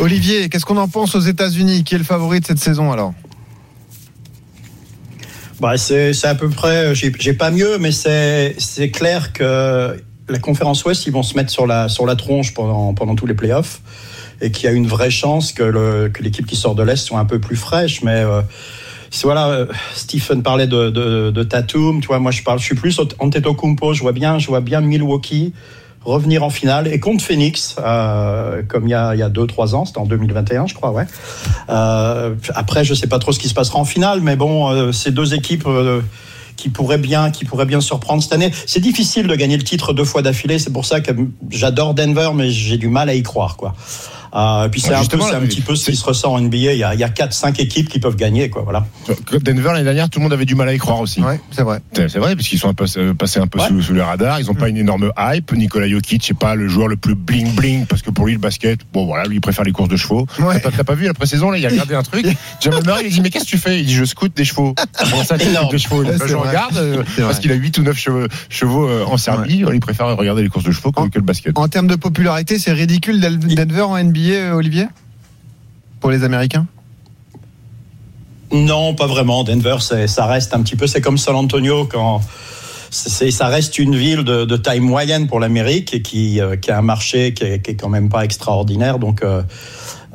Olivier, 0.00 0.48
qu'est-ce 0.50 0.66
qu'on 0.66 0.76
en 0.76 0.88
pense 0.88 1.14
aux 1.14 1.20
États-Unis? 1.20 1.84
Qui 1.84 1.94
est 1.94 1.98
le 1.98 2.04
favori 2.04 2.40
de 2.40 2.46
cette 2.46 2.58
saison 2.58 2.92
alors? 2.92 3.14
Bah, 5.60 5.76
c'est 5.76 6.12
c'est 6.12 6.28
à 6.28 6.34
peu 6.36 6.48
près, 6.48 6.94
j'ai 6.94 7.12
j'ai 7.18 7.32
pas 7.32 7.50
mieux, 7.50 7.78
mais 7.78 7.90
c'est 7.90 8.54
c'est 8.58 8.90
clair 8.90 9.32
que 9.32 10.00
la 10.28 10.38
conférence 10.38 10.84
Ouest, 10.84 11.06
ils 11.06 11.12
vont 11.12 11.22
se 11.22 11.34
mettre 11.36 11.50
sur 11.50 11.66
la, 11.66 11.88
sur 11.88 12.06
la 12.06 12.14
tronche 12.14 12.54
pendant, 12.54 12.92
pendant 12.94 13.14
tous 13.16 13.26
les 13.26 13.34
playoffs 13.34 13.80
et 14.40 14.50
qu'il 14.52 14.66
y 14.66 14.68
a 14.68 14.72
une 14.72 14.86
vraie 14.86 15.10
chance 15.10 15.52
que 15.52 15.62
le- 15.62 16.10
que 16.10 16.22
l'équipe 16.22 16.46
qui 16.46 16.54
sort 16.54 16.74
de 16.74 16.82
l'Est 16.82 16.96
soit 16.96 17.18
un 17.18 17.24
peu 17.24 17.40
plus 17.40 17.56
fraîche. 17.56 18.02
Mais 18.02 18.20
euh, 18.22 18.42
voilà, 19.24 19.48
euh, 19.48 19.66
Stephen 19.94 20.42
parlait 20.42 20.66
de, 20.66 20.90
de, 20.90 21.30
de 21.30 21.42
Tatum, 21.42 22.00
tu 22.00 22.06
vois, 22.08 22.18
moi 22.20 22.30
je 22.30 22.42
parle, 22.42 22.58
je 22.60 22.64
suis 22.64 22.74
plus 22.76 23.00
Antetokounmpo, 23.18 23.94
je 23.94 24.02
vois 24.02 24.12
bien, 24.12 24.38
je 24.38 24.46
vois 24.48 24.60
bien 24.60 24.80
Milwaukee 24.80 25.54
revenir 26.08 26.42
en 26.42 26.50
finale 26.50 26.88
et 26.88 27.00
contre 27.00 27.22
Phoenix, 27.22 27.76
euh, 27.78 28.62
comme 28.66 28.86
il 28.86 28.90
y 28.90 28.94
a, 28.94 29.14
il 29.14 29.18
y 29.18 29.22
a 29.22 29.28
deux, 29.28 29.46
trois 29.46 29.74
ans, 29.74 29.84
c'était 29.84 29.98
en 29.98 30.06
2021, 30.06 30.66
je 30.66 30.74
crois. 30.74 30.94
Euh, 31.68 32.34
après, 32.54 32.84
je 32.84 32.94
sais 32.94 33.06
pas 33.06 33.18
trop 33.18 33.32
ce 33.32 33.38
qui 33.38 33.48
se 33.48 33.54
passera 33.54 33.78
en 33.78 33.84
finale, 33.84 34.20
mais 34.20 34.36
bon, 34.36 34.70
euh, 34.70 34.92
ces 34.92 35.10
deux 35.10 35.34
équipes 35.34 35.68
qui 36.56 36.70
pourraient 36.70 36.98
bien, 36.98 37.30
qui 37.30 37.46
surprendre 37.80 38.22
cette 38.22 38.32
année. 38.32 38.50
C'est 38.66 38.80
difficile 38.80 39.28
de 39.28 39.34
gagner 39.36 39.56
le 39.56 39.62
titre 39.62 39.92
deux 39.92 40.04
fois 40.04 40.22
d'affilée. 40.22 40.58
C'est 40.58 40.72
pour 40.72 40.86
ça 40.86 41.00
que 41.00 41.12
j'adore 41.50 41.94
Denver, 41.94 42.30
mais 42.34 42.50
j'ai 42.50 42.78
du 42.78 42.88
mal 42.88 43.08
à 43.08 43.14
y 43.14 43.22
croire, 43.22 43.56
quoi. 43.56 43.74
Euh, 44.34 44.68
puis 44.68 44.80
c'est 44.80 44.90
Ouais, 44.90 44.96
un, 44.96 45.04
peu, 45.04 45.46
petit 45.46 45.60
peu 45.60 45.74
ce 45.76 45.90
qui 45.90 45.96
se 45.96 46.04
ressent 46.04 46.32
en 46.32 46.40
NBA. 46.40 46.56
Il 46.56 46.78
y 46.78 46.84
a, 46.84 46.94
il 46.94 47.00
y 47.00 47.04
a 47.04 47.08
4-5 47.08 47.60
équipes 47.60 47.88
qui 47.88 47.98
peuvent 47.98 48.16
gagner, 48.16 48.50
quoi. 48.50 48.62
Voilà. 48.62 48.86
Denver 49.42 49.70
l'année 49.72 49.84
dernière, 49.84 50.08
tout 50.10 50.18
le 50.18 50.24
monde 50.24 50.32
avait 50.32 50.44
du 50.44 50.54
mal 50.54 50.68
à 50.68 50.74
y 50.74 50.78
croire 50.78 51.00
aussi. 51.00 51.20
Ouais, 51.20 51.40
c'est 51.50 51.62
vrai. 51.62 51.80
C'est 51.94 52.18
vrai, 52.18 52.36
parce 52.36 52.48
qu'ils 52.48 52.58
sont 52.58 52.68
un 52.68 52.74
peu, 52.74 52.86
euh, 52.96 53.14
passés 53.14 53.40
un 53.40 53.46
peu 53.46 53.58
Ouais. 53.60 53.68
sous, 53.68 53.82
sous 53.82 53.94
les 53.94 54.02
radars. 54.02 54.40
Ils 54.40 54.46
n'ont 54.46 54.54
pas 54.54 54.68
une 54.68 54.76
énorme 54.76 55.12
hype. 55.18 55.52
Nikola 55.52 55.88
Jokic, 55.88 56.22
c'est 56.24 56.36
pas 56.38 56.54
le 56.54 56.68
joueur 56.68 56.88
le 56.88 56.96
plus 56.96 57.14
bling 57.14 57.54
bling, 57.54 57.86
parce 57.86 58.02
que 58.02 58.10
pour 58.10 58.26
lui, 58.26 58.34
le 58.34 58.38
basket, 58.38 58.80
bon 58.92 59.06
voilà, 59.06 59.24
lui, 59.26 59.36
il 59.36 59.40
préfère 59.40 59.64
les 59.64 59.72
courses 59.72 59.88
de 59.88 59.96
chevaux. 59.96 60.26
Ouais. 60.38 60.60
T'as 60.60 60.84
pas, 60.84 60.94
vu 60.94 61.06
la 61.06 61.14
pré-saison, 61.14 61.50
là, 61.50 61.58
il 61.58 61.66
a 61.66 61.70
regardé 61.70 61.94
un 61.94 62.02
truc. 62.02 62.26
Jamal 62.60 62.82
Murray, 62.84 63.00
il 63.02 63.06
a 63.06 63.10
dit, 63.10 63.20
mais 63.20 63.30
qu'est-ce 63.30 63.44
que 63.44 63.50
tu 63.50 63.58
fais? 63.58 63.80
Il 63.80 63.86
dit, 63.86 63.94
je 63.94 64.04
scoute 64.04 64.36
des 64.36 64.44
chevaux. 64.44 64.74
Comment 65.10 65.24
ça, 65.24 65.36
des 65.36 65.78
chevaux? 65.78 66.02
Là, 66.02 66.12
Je 66.26 66.34
vrai. 66.34 66.48
regarde, 66.48 66.76
euh, 66.76 67.02
parce 67.18 67.38
qu'il 67.40 67.50
a 67.52 67.54
8 67.54 67.78
ou 67.78 67.82
9 67.82 67.96
chevaux, 67.98 68.26
chevaux 68.48 68.88
euh, 68.88 69.04
en 69.06 69.16
Serbie. 69.16 69.64
Il 69.72 69.80
préfère 69.80 70.16
regarder 70.16 70.42
les 70.42 70.48
courses 70.48 70.64
de 70.64 70.72
chevaux 70.72 70.92
que, 70.92 71.00
En- 71.00 71.08
que 71.08 71.18
le 71.18 71.24
basket. 71.24 71.56
En 71.58 71.68
termes 71.68 71.86
de 71.88 71.96
popularité, 71.96 72.58
c'est 72.58 72.72
ridicule 72.72 73.20
Denver 73.20 73.82
en 73.82 73.96
NBA, 74.02 74.17
euh, 74.18 74.54
Olivier? 74.54 74.86
Pour 76.00 76.10
les 76.10 76.24
Américains? 76.24 76.66
Non, 78.52 78.94
pas 78.94 79.06
vraiment. 79.06 79.44
Denver, 79.44 79.76
ça 79.80 80.26
reste 80.26 80.54
un 80.54 80.62
petit 80.62 80.76
peu, 80.76 80.86
c'est 80.86 81.00
comme 81.00 81.18
San 81.18 81.36
Antonio 81.36 81.84
quand 81.84 82.20
ça 82.90 83.48
reste 83.48 83.78
une 83.78 83.94
ville 83.94 84.24
de, 84.24 84.56
taille 84.56 84.80
moyenne 84.80 85.26
pour 85.26 85.40
l'Amérique 85.40 85.94
et 85.94 86.02
qui, 86.02 86.40
euh, 86.40 86.56
a 86.68 86.78
un 86.78 86.82
marché 86.82 87.34
qui 87.34 87.44
est, 87.44 87.60
qui 87.60 87.72
est 87.72 87.76
quand 87.76 87.88
même 87.88 88.08
pas 88.08 88.24
extraordinaire. 88.24 88.98
Donc 88.98 89.22
euh, 89.22 89.42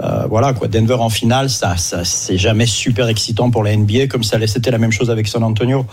euh, 0.03 0.25
voilà 0.29 0.53
quoi. 0.53 0.67
Denver 0.67 0.95
en 0.99 1.09
finale, 1.09 1.49
ça, 1.49 1.77
ça 1.77 2.03
c'est 2.03 2.37
jamais 2.37 2.65
super 2.65 3.07
excitant 3.07 3.49
pour 3.51 3.63
la 3.63 3.75
NBA 3.75 4.07
comme 4.07 4.23
ça. 4.23 4.37
C'était 4.47 4.71
la 4.71 4.77
même 4.77 4.91
chose 4.91 5.09
avec 5.09 5.27
San 5.27 5.43
Antonio. 5.43 5.85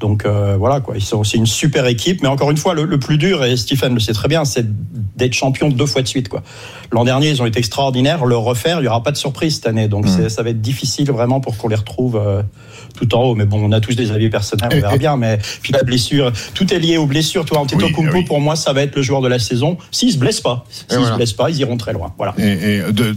Donc 0.00 0.24
euh, 0.24 0.56
voilà 0.58 0.80
quoi. 0.80 0.96
Ils 0.96 1.02
sont 1.04 1.18
aussi 1.18 1.36
une 1.36 1.46
super 1.46 1.86
équipe, 1.86 2.22
mais 2.22 2.28
encore 2.28 2.50
une 2.50 2.56
fois, 2.56 2.74
le, 2.74 2.84
le 2.84 2.98
plus 2.98 3.18
dur 3.18 3.44
et 3.44 3.56
Stephen 3.56 3.94
le 3.94 4.00
sait 4.00 4.12
très 4.14 4.28
bien, 4.28 4.44
c'est 4.44 4.66
d'être 5.16 5.34
champion 5.34 5.68
deux 5.68 5.86
fois 5.86 6.02
de 6.02 6.08
suite 6.08 6.28
quoi. 6.28 6.42
L'an 6.90 7.04
dernier, 7.04 7.30
ils 7.30 7.40
ont 7.40 7.46
été 7.46 7.58
extraordinaires. 7.58 8.24
Le 8.26 8.36
refaire, 8.36 8.80
il 8.80 8.84
y 8.84 8.88
aura 8.88 9.02
pas 9.02 9.12
de 9.12 9.16
surprise 9.16 9.54
cette 9.56 9.66
année. 9.66 9.88
Donc 9.88 10.08
c'est- 10.08 10.28
ça 10.28 10.42
va 10.42 10.50
être 10.50 10.60
difficile 10.60 11.10
vraiment 11.10 11.40
pour 11.40 11.56
qu'on 11.56 11.68
les 11.68 11.76
retrouve. 11.76 12.16
euh, 12.16 12.42
tout 12.94 13.14
en 13.14 13.22
haut, 13.22 13.34
mais 13.34 13.46
bon, 13.46 13.58
on 13.64 13.72
a 13.72 13.80
tous 13.80 13.96
des 13.96 14.12
avis 14.12 14.28
personnels, 14.28 14.68
on 14.70 14.74
verra 14.80 14.98
bien. 14.98 15.16
Mais 15.16 15.38
puis 15.62 15.72
la 15.72 15.82
blessure, 15.82 16.30
tout 16.52 16.74
est 16.74 16.78
lié 16.78 16.98
aux 16.98 17.06
blessures. 17.06 17.42
Tu 17.46 17.54
vois, 17.54 17.60
Antetokounmpo, 17.62 18.02
Oui, 18.02 18.08
oui. 18.20 18.24
pour 18.24 18.38
moi, 18.38 18.54
ça 18.54 18.74
va 18.74 18.82
être 18.82 18.94
le 18.96 19.00
joueur 19.00 19.22
de 19.22 19.28
la 19.28 19.38
saison. 19.38 19.78
S'ils 19.90 20.12
se 20.12 20.18
blessent 20.18 20.42
pas, 20.42 20.66
s'ils 20.70 20.98
voilà. 20.98 21.12
se 21.12 21.16
blessent 21.16 21.32
pas, 21.32 21.48
ils 21.48 21.56
iront 21.60 21.78
très 21.78 21.94
loin. 21.94 22.12
Voilà. 22.18 22.34
Et, 22.36 22.76
et 22.76 22.92
de- 22.92 23.16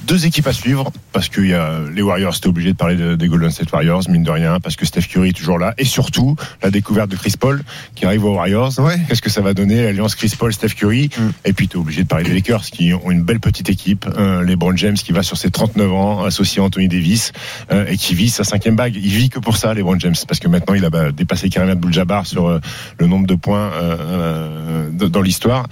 deux 0.07 0.25
équipes 0.25 0.47
à 0.47 0.53
suivre 0.53 0.91
parce 1.13 1.29
que 1.29 1.41
y 1.41 1.53
a 1.53 1.79
les 1.93 2.01
Warriors, 2.01 2.33
c'était 2.35 2.47
obligé 2.47 2.71
de 2.71 2.77
parler 2.77 2.95
de- 2.95 3.15
des 3.15 3.27
Golden 3.27 3.51
State 3.51 3.71
Warriors, 3.71 4.03
mine 4.09 4.23
de 4.23 4.31
rien, 4.31 4.59
parce 4.59 4.75
que 4.75 4.85
Steph 4.85 5.01
Curry 5.03 5.29
est 5.29 5.33
toujours 5.33 5.59
là, 5.59 5.73
et 5.77 5.85
surtout 5.85 6.35
la 6.63 6.71
découverte 6.71 7.09
de 7.09 7.15
Chris 7.15 7.33
Paul 7.39 7.61
qui 7.95 8.05
arrive 8.05 8.23
aux 8.25 8.33
Warriors. 8.35 8.77
Ouais. 8.79 8.99
Qu'est-ce 9.07 9.21
que 9.21 9.29
ça 9.29 9.41
va 9.41 9.53
donner 9.53 9.83
l'alliance 9.83 10.15
Chris 10.15 10.33
Paul, 10.37 10.53
Steph 10.53 10.69
Curry? 10.69 11.09
Mm. 11.17 11.21
Et 11.45 11.53
puis 11.53 11.67
tu 11.67 11.77
es 11.77 11.79
obligé 11.79 12.03
de 12.03 12.07
parler 12.07 12.23
des 12.25 12.33
Lakers 12.33 12.63
qui 12.63 12.93
ont 12.93 13.11
une 13.11 13.23
belle 13.23 13.39
petite 13.39 13.69
équipe, 13.69 14.05
euh, 14.17 14.43
les 14.43 14.55
Brown 14.55 14.77
James 14.77 14.95
qui 14.95 15.11
va 15.11 15.23
sur 15.23 15.37
ses 15.37 15.51
39 15.51 15.91
ans, 15.91 16.23
associé 16.23 16.61
à 16.61 16.65
Anthony 16.65 16.87
Davis 16.87 17.31
euh, 17.71 17.85
et 17.87 17.97
qui 17.97 18.15
vit 18.15 18.29
sa 18.29 18.43
cinquième 18.43 18.75
bague. 18.75 18.95
Il 18.95 19.11
vit 19.11 19.29
que 19.29 19.39
pour 19.39 19.57
ça, 19.57 19.73
les 19.73 19.83
Brown 19.83 19.99
James, 19.99 20.15
parce 20.27 20.39
que 20.39 20.47
maintenant 20.47 20.73
il 20.73 20.85
a 20.85 20.89
bah, 20.89 21.11
dépassé 21.11 21.49
Karim 21.49 21.69
Abdul-Jabbar 21.69 22.25
sur 22.25 22.47
euh, 22.47 22.59
le 22.99 23.07
nombre 23.07 23.27
de 23.27 23.35
points 23.35 23.71
euh, 23.73 24.89
dans 24.91 25.21
l'histoire. 25.21 25.67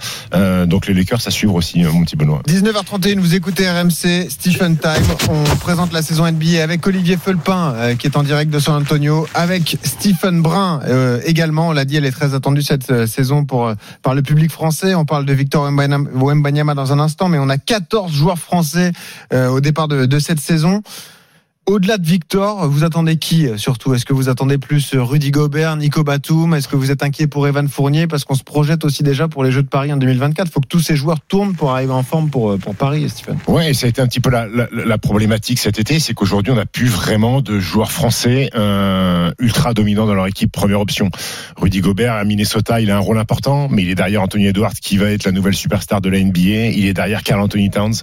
Donc 0.66 0.86
les 0.86 0.94
Lakers 0.94 1.20
à 1.26 1.30
suivre 1.30 1.54
aussi, 1.54 1.82
mon 1.82 2.04
petit 2.04 2.16
Benoît. 2.16 2.42
19h31, 2.46 3.18
vous 3.18 3.34
écoutez 3.34 3.68
RMC, 3.68 4.19
Stephen 4.28 4.76
Time. 4.76 4.92
On 5.30 5.56
présente 5.56 5.92
la 5.92 6.02
saison 6.02 6.30
NBA 6.30 6.62
avec 6.62 6.86
Olivier 6.86 7.16
Felpin, 7.16 7.72
euh, 7.74 7.94
qui 7.94 8.06
est 8.06 8.16
en 8.16 8.22
direct 8.22 8.52
de 8.52 8.58
San 8.58 8.74
Antonio, 8.74 9.26
avec 9.34 9.78
Stephen 9.82 10.42
Brun 10.42 10.80
euh, 10.84 11.20
également. 11.24 11.68
On 11.68 11.72
l'a 11.72 11.84
dit, 11.84 11.96
elle 11.96 12.04
est 12.04 12.10
très 12.10 12.34
attendue 12.34 12.62
cette 12.62 12.90
euh, 12.90 13.06
saison 13.06 13.44
pour, 13.44 13.68
euh, 13.68 13.74
par 14.02 14.14
le 14.14 14.22
public 14.22 14.50
français. 14.50 14.94
On 14.94 15.04
parle 15.04 15.24
de 15.24 15.32
Victor 15.32 15.70
Wembanyama 15.70 16.74
dans 16.74 16.92
un 16.92 16.98
instant, 16.98 17.28
mais 17.28 17.38
on 17.38 17.48
a 17.48 17.58
14 17.58 18.12
joueurs 18.12 18.38
français 18.38 18.92
euh, 19.32 19.48
au 19.48 19.60
départ 19.60 19.88
de, 19.88 20.06
de 20.06 20.18
cette 20.18 20.40
saison. 20.40 20.82
Au-delà 21.70 21.98
de 21.98 22.04
Victor, 22.06 22.68
vous 22.68 22.82
attendez 22.82 23.16
qui 23.16 23.46
euh, 23.46 23.56
surtout? 23.56 23.94
Est-ce 23.94 24.04
que 24.04 24.12
vous 24.12 24.28
attendez 24.28 24.58
plus 24.58 24.92
euh, 24.92 25.04
Rudy 25.04 25.30
Gobert, 25.30 25.76
Nico 25.76 26.02
Batum? 26.02 26.52
Est-ce 26.52 26.66
que 26.66 26.74
vous 26.74 26.90
êtes 26.90 27.04
inquiet 27.04 27.28
pour 27.28 27.46
Evan 27.46 27.68
Fournier? 27.68 28.08
Parce 28.08 28.24
qu'on 28.24 28.34
se 28.34 28.42
projette 28.42 28.84
aussi 28.84 29.04
déjà 29.04 29.28
pour 29.28 29.44
les 29.44 29.52
Jeux 29.52 29.62
de 29.62 29.68
Paris 29.68 29.92
en 29.92 29.96
2024. 29.96 30.48
Il 30.48 30.50
faut 30.50 30.58
que 30.58 30.66
tous 30.66 30.80
ces 30.80 30.96
joueurs 30.96 31.20
tournent 31.20 31.54
pour 31.54 31.70
arriver 31.70 31.92
en 31.92 32.02
forme 32.02 32.28
pour, 32.28 32.50
euh, 32.50 32.58
Paris, 32.76 33.08
Stephen. 33.08 33.38
Et 33.64 33.74
ça 33.74 33.86
a 33.86 33.88
été 33.88 34.02
un 34.02 34.08
petit 34.08 34.18
peu 34.18 34.30
la, 34.30 34.98
problématique 34.98 35.60
cet 35.60 35.78
été, 35.78 36.00
c'est 36.00 36.12
qu'aujourd'hui 36.12 36.52
on 36.52 36.56
n'a 36.56 36.66
plus 36.66 36.86
vraiment 36.86 37.40
de 37.40 37.60
joueurs 37.60 37.92
français 37.92 38.50
ultra 39.38 39.72
dominants 39.72 40.06
dans 40.06 40.14
leur 40.14 40.26
équipe 40.26 40.50
première 40.50 40.80
option. 40.80 41.08
Rudy 41.56 41.80
Gobert 41.80 42.14
à 42.14 42.24
Minnesota, 42.24 42.80
il 42.80 42.90
a 42.90 42.96
un 42.96 43.00
rôle 43.00 43.18
important, 43.18 43.68
mais 43.70 43.82
il 43.82 43.90
est 43.90 43.94
derrière 43.94 44.22
Anthony 44.22 44.46
Edwards 44.46 44.74
qui 44.74 44.96
va 44.96 45.10
être 45.10 45.24
la 45.24 45.32
nouvelle 45.32 45.54
superstar 45.54 46.00
de 46.00 46.08
la 46.08 46.22
NBA. 46.22 46.70
Il 46.74 46.86
est 46.86 46.94
derrière 46.94 47.22
Carl 47.22 47.40
Anthony 47.40 47.70
Towns 47.70 47.94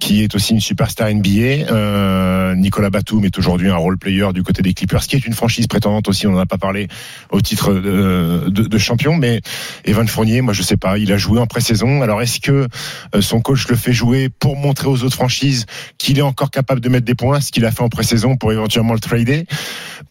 qui 0.00 0.22
est 0.22 0.34
aussi 0.34 0.54
une 0.54 0.60
superstar 0.60 1.08
NBA. 1.12 2.54
Nicolas 2.54 2.90
Batum 2.90 3.11
est 3.20 3.38
aujourd'hui 3.38 3.68
un 3.68 3.76
role 3.76 3.98
player 3.98 4.28
du 4.32 4.42
côté 4.42 4.62
des 4.62 4.74
Clippers, 4.74 5.02
qui 5.02 5.16
est 5.16 5.26
une 5.26 5.34
franchise 5.34 5.66
prétendante 5.66 6.08
aussi. 6.08 6.26
On 6.26 6.32
n'en 6.32 6.38
a 6.38 6.46
pas 6.46 6.58
parlé 6.58 6.88
au 7.30 7.40
titre 7.40 7.74
de, 7.74 8.48
de, 8.48 8.78
champion, 8.78 9.16
mais 9.16 9.40
Evan 9.84 10.08
Fournier, 10.08 10.40
moi 10.40 10.52
je 10.52 10.62
sais 10.62 10.76
pas, 10.76 10.98
il 10.98 11.12
a 11.12 11.18
joué 11.18 11.38
en 11.38 11.46
pré-saison. 11.46 12.02
Alors 12.02 12.22
est-ce 12.22 12.40
que 12.40 12.66
euh, 13.14 13.20
son 13.20 13.40
coach 13.40 13.68
le 13.68 13.76
fait 13.76 13.92
jouer 13.92 14.28
pour 14.28 14.56
montrer 14.56 14.88
aux 14.88 15.04
autres 15.04 15.14
franchises 15.14 15.66
qu'il 15.98 16.18
est 16.18 16.22
encore 16.22 16.50
capable 16.50 16.80
de 16.80 16.88
mettre 16.88 17.04
des 17.04 17.14
points, 17.14 17.40
ce 17.40 17.52
qu'il 17.52 17.64
a 17.64 17.70
fait 17.70 17.82
en 17.82 17.88
pré-saison 17.88 18.36
pour 18.36 18.52
éventuellement 18.52 18.94
le 18.94 19.00
trader, 19.00 19.46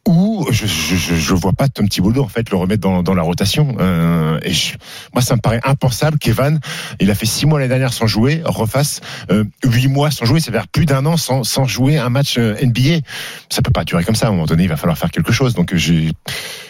ou 0.07 0.47
je, 0.49 0.65
je, 0.65 0.95
je, 0.95 1.33
vois 1.35 1.53
pas 1.53 1.67
Tom 1.67 1.87
Thibodeau 1.87 2.23
en 2.23 2.27
fait 2.27 2.49
le 2.49 2.57
remettre 2.57 2.81
dans, 2.81 3.03
dans 3.03 3.13
la 3.13 3.21
rotation. 3.21 3.75
Euh, 3.79 4.39
et 4.43 4.51
je- 4.51 4.75
moi 5.13 5.21
ça 5.21 5.35
me 5.35 5.41
paraît 5.41 5.59
impensable 5.63 6.17
qu'Evan, 6.17 6.59
il 6.99 7.11
a 7.11 7.15
fait 7.15 7.25
six 7.27 7.45
mois 7.45 7.59
l'année 7.59 7.69
dernière 7.69 7.93
sans 7.93 8.07
jouer, 8.07 8.41
refasse 8.43 9.01
euh, 9.31 9.43
huit 9.63 9.87
mois 9.87 10.09
sans 10.09 10.25
jouer, 10.25 10.39
ça 10.39 10.51
veut 10.51 10.57
dire 10.57 10.67
plus 10.67 10.85
d'un 10.85 11.05
an 11.05 11.17
sans, 11.17 11.43
sans 11.43 11.65
jouer 11.65 11.97
un 11.99 12.09
match 12.09 12.35
euh, 12.39 12.55
NBA. 12.63 13.05
Ça 13.49 13.61
peut 13.61 13.71
pas 13.71 13.83
durer 13.83 14.03
comme 14.03 14.15
ça. 14.15 14.25
À 14.25 14.29
un 14.29 14.31
moment 14.33 14.45
donné, 14.45 14.63
il 14.63 14.69
va 14.69 14.77
falloir 14.77 14.97
faire 14.97 15.11
quelque 15.11 15.31
chose. 15.31 15.53
Donc 15.53 15.75
j'ai 15.75 16.11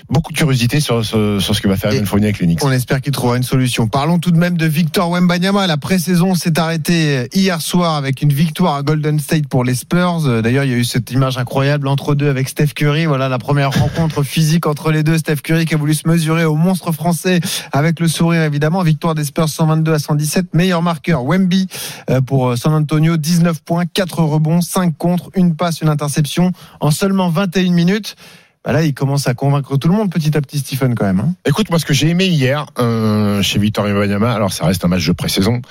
beaucoup 0.10 0.34
de 0.34 0.38
curiosité 0.38 0.82
sur, 0.82 1.06
sur, 1.06 1.42
sur 1.42 1.56
ce 1.56 1.62
que 1.62 1.70
va 1.70 1.78
faire 1.78 1.92
Evan 1.94 2.06
Fournier 2.06 2.26
avec 2.26 2.40
les 2.40 2.48
Knicks. 2.48 2.64
On 2.66 2.72
espère 2.72 3.00
qu'il 3.00 3.14
trouvera 3.14 3.38
une 3.38 3.44
solution. 3.44 3.88
Parlons 3.88 4.20
tout 4.20 4.32
de 4.32 4.38
même 4.38 4.58
de 4.58 4.66
Victor 4.66 5.10
Wembanyama. 5.10 5.68
La 5.68 5.78
pré-saison 5.78 6.36
s'est 6.36 6.60
arrêtée 6.60 7.30
hier 7.34 7.62
soir 7.62 7.96
avec 7.96 8.22
une 8.22 8.34
victoire 8.34 8.76
à 8.76 8.84
Golden 8.84 9.20
State 9.20 9.48
pour 9.48 9.64
les 9.64 9.76
Spurs. 9.76 10.26
Euh, 10.26 10.42
D'ailleurs, 10.42 10.66
il 10.66 10.72
y 10.72 10.74
a 10.74 10.78
eu 10.78 10.84
cette 10.84 11.12
image 11.12 11.38
incroyable 11.38 11.88
entre 11.88 12.14
deux 12.14 12.30
avec 12.30 12.50
Steph 12.50 12.74
Curry. 12.76 13.06
Voilà 13.06 13.21
la 13.30 13.38
première 13.38 13.72
rencontre 13.72 14.24
physique 14.32 14.66
entre 14.66 14.92
les 14.92 15.04
deux. 15.04 15.18
Steph 15.18 15.38
Curry 15.38 15.66
qui 15.66 15.74
a 15.74 15.78
voulu 15.78 15.94
se 15.94 16.08
mesurer 16.08 16.46
au 16.46 16.56
monstre 16.56 16.92
français 16.92 17.40
avec 17.72 18.00
le 18.00 18.08
sourire 18.08 18.44
évidemment. 18.44 18.82
Victoire 18.84 19.16
des 19.16 19.26
Spurs 19.26 19.50
122 19.50 19.94
à 19.94 20.00
117. 20.00 20.54
Meilleur 20.54 20.82
marqueur 20.82 21.24
Wemby 21.24 21.68
euh, 22.10 22.22
pour 22.22 22.58
San 22.58 22.74
Antonio. 22.74 23.18
19 23.18 23.62
points, 23.62 23.86
4 23.86 24.24
rebonds, 24.24 24.62
5 24.62 24.98
contre, 24.98 25.30
une 25.36 25.56
passe, 25.56 25.82
une 25.82 25.90
interception 25.90 26.52
en 26.80 26.92
seulement 26.92 27.30
21 27.30 27.72
minutes. 27.72 28.16
Bah 28.64 28.74
là, 28.74 28.84
il 28.84 28.94
commence 28.94 29.28
à 29.28 29.34
convaincre 29.34 29.76
tout 29.78 29.88
le 29.88 29.96
monde 29.96 30.12
petit 30.12 30.38
à 30.38 30.42
petit, 30.42 30.60
Stephen, 30.60 30.94
quand 30.94 31.06
même. 31.06 31.20
hein. 31.20 31.34
Écoute, 31.46 31.72
moi, 31.72 31.80
ce 31.80 31.86
que 31.86 31.94
j'ai 31.96 32.10
aimé 32.10 32.28
hier 32.28 32.68
euh, 32.78 33.42
chez 33.42 33.58
Victor 33.58 33.86
Wembanyama, 33.86 34.32
alors 34.32 34.54
ça 34.54 34.66
reste 34.68 34.86
un 34.86 34.88
match 34.88 35.04
de 35.08 35.14
pré-saison, 35.14 35.62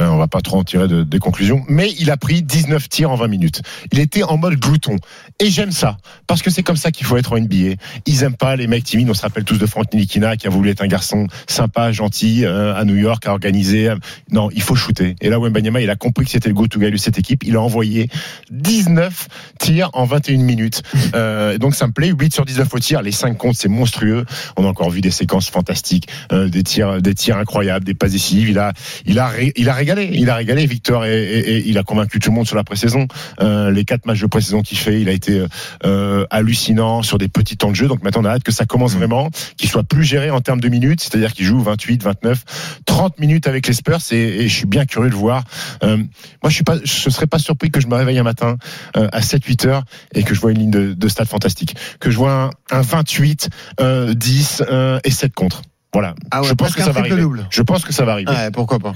euh, 0.00 0.08
on 0.08 0.16
va 0.16 0.26
pas 0.26 0.40
trop 0.40 0.58
en 0.58 0.64
tirer 0.64 0.88
de- 0.88 1.04
des 1.04 1.20
conclusions, 1.20 1.62
mais 1.68 1.92
il 2.00 2.10
a 2.10 2.16
pris 2.16 2.42
19 2.42 2.88
tirs 2.88 3.12
en 3.12 3.14
20 3.14 3.28
minutes. 3.28 3.62
Il 3.92 4.00
était 4.00 4.24
en 4.24 4.36
mode 4.36 4.54
glouton. 4.56 4.96
Et 5.38 5.48
j'aime 5.48 5.70
ça, 5.70 5.96
parce 6.26 6.42
que 6.42 6.50
c'est 6.50 6.64
comme 6.64 6.76
ça 6.76 6.90
qu'il 6.90 7.06
faut 7.06 7.16
être 7.16 7.32
en 7.34 7.36
NBA. 7.38 7.76
Ils 8.06 8.22
aiment 8.24 8.36
pas 8.36 8.56
les 8.56 8.66
mecs 8.66 8.82
timides. 8.82 9.08
On 9.08 9.14
se 9.14 9.22
rappelle 9.22 9.44
tous 9.44 9.58
de 9.58 9.66
Frank 9.66 9.86
Nilikina 9.94 10.36
qui 10.36 10.48
a 10.48 10.50
voulu 10.50 10.70
être 10.70 10.82
un 10.82 10.88
garçon 10.88 11.28
sympa, 11.46 11.92
gentil 11.92 12.44
euh, 12.44 12.74
à 12.74 12.84
New 12.84 12.96
York, 12.96 13.26
à 13.26 13.30
organiser. 13.30 13.90
Non, 14.32 14.50
il 14.52 14.62
faut 14.62 14.74
shooter. 14.74 15.14
Et 15.20 15.28
là, 15.28 15.38
Wembanyama, 15.38 15.82
il 15.82 15.90
a 15.90 15.94
compris 15.96 16.24
que 16.24 16.32
c'était 16.32 16.48
le 16.48 16.54
go-to-guy 16.56 16.90
de 16.90 16.96
cette 16.96 17.16
équipe. 17.18 17.44
Il 17.44 17.54
a 17.54 17.60
envoyé 17.60 18.08
19 18.50 19.28
tirs 19.60 19.90
en 19.92 20.04
21 20.04 20.38
minutes. 20.38 20.82
Euh, 21.14 21.56
donc 21.58 21.76
ça 21.76 21.86
me 21.86 21.92
plaît. 21.92 22.08
8 22.10 22.34
sur 22.34 22.39
19 22.44 22.72
au 22.74 22.78
tir. 22.78 23.02
Les 23.02 23.12
5 23.12 23.36
comptes, 23.36 23.56
c'est 23.56 23.68
monstrueux. 23.68 24.24
On 24.56 24.64
a 24.64 24.68
encore 24.68 24.90
vu 24.90 25.00
des 25.00 25.10
séquences 25.10 25.50
fantastiques, 25.50 26.08
euh, 26.32 26.48
des 26.48 26.62
tirs, 26.62 27.00
des 27.02 27.14
tirs 27.14 27.36
incroyables, 27.38 27.84
des 27.84 27.94
passes 27.94 28.12
décisives. 28.12 28.48
Il 28.50 28.58
a, 28.58 28.72
il 29.06 29.18
a, 29.18 29.26
ré- 29.28 29.52
il 29.56 29.68
a 29.68 29.74
régalé. 29.74 30.10
Il 30.12 30.28
a 30.30 30.34
régalé 30.36 30.66
Victor 30.66 31.04
et, 31.04 31.22
et- 31.22 31.50
et 31.50 31.68
il 31.68 31.78
a 31.78 31.82
convaincu 31.82 32.18
tout 32.18 32.30
le 32.30 32.34
monde 32.36 32.46
sur 32.46 32.56
la 32.56 32.64
pré-saison. 32.64 33.06
Euh, 33.40 33.70
les 33.70 33.84
quatre 33.84 34.06
matchs 34.06 34.20
de 34.20 34.26
pré-saison 34.26 34.62
qu'il 34.62 34.78
fait, 34.78 35.00
il 35.00 35.08
a 35.08 35.12
été 35.12 35.44
euh, 35.84 36.26
hallucinant 36.30 37.02
sur 37.02 37.18
des 37.18 37.28
petits 37.28 37.56
temps 37.56 37.70
de 37.70 37.76
jeu. 37.76 37.88
Donc 37.88 38.02
maintenant, 38.02 38.22
on 38.22 38.24
a 38.24 38.30
hâte 38.30 38.42
que 38.42 38.52
ça 38.52 38.64
commence 38.66 38.94
vraiment, 38.94 39.30
qu'il 39.56 39.68
soit 39.68 39.82
plus 39.84 40.04
géré 40.04 40.30
en 40.30 40.40
termes 40.40 40.60
de 40.60 40.68
minutes, 40.68 41.00
c'est-à-dire 41.00 41.32
qu'il 41.32 41.44
joue 41.46 41.60
28, 41.62 42.02
29, 42.02 42.44
30 42.86 43.18
minutes 43.18 43.46
avec 43.46 43.66
les 43.66 43.72
Spurs. 43.72 43.98
Et, 44.12 44.44
et 44.44 44.48
je 44.48 44.54
suis 44.54 44.66
bien 44.66 44.84
curieux 44.86 45.10
de 45.10 45.14
voir. 45.14 45.44
Euh, 45.82 45.96
moi, 45.96 46.48
je 46.48 46.54
suis 46.54 46.64
pas, 46.64 46.76
je 46.82 47.10
serais 47.10 47.26
pas 47.26 47.38
surpris 47.38 47.70
que 47.70 47.80
je 47.80 47.86
me 47.86 47.94
réveille 47.94 48.18
un 48.18 48.22
matin 48.22 48.56
euh, 48.96 49.08
à 49.12 49.20
7-8 49.20 49.66
heures 49.68 49.84
et 50.14 50.22
que 50.22 50.34
je 50.34 50.40
vois 50.40 50.52
une 50.52 50.58
ligne 50.58 50.70
de, 50.70 50.92
de 50.94 51.08
stade 51.08 51.28
fantastique, 51.28 51.76
que 52.00 52.10
je 52.10 52.16
vois 52.16 52.29
un, 52.30 52.50
un 52.70 52.80
28, 52.80 53.48
euh, 53.80 54.14
10 54.14 54.62
euh, 54.68 54.98
et 55.04 55.10
7 55.10 55.34
contre. 55.34 55.62
Voilà. 55.92 56.14
Ah 56.30 56.40
ouais, 56.40 56.48
je 56.48 56.54
pense 56.54 56.74
que 56.74 56.82
ça 56.82 56.92
va 56.92 57.00
arriver. 57.00 57.20
double. 57.20 57.46
Je 57.50 57.62
pense 57.62 57.84
que 57.84 57.92
ça 57.92 58.04
va 58.04 58.12
arriver. 58.12 58.30
Ouais, 58.30 58.50
pourquoi 58.52 58.78
pas. 58.78 58.92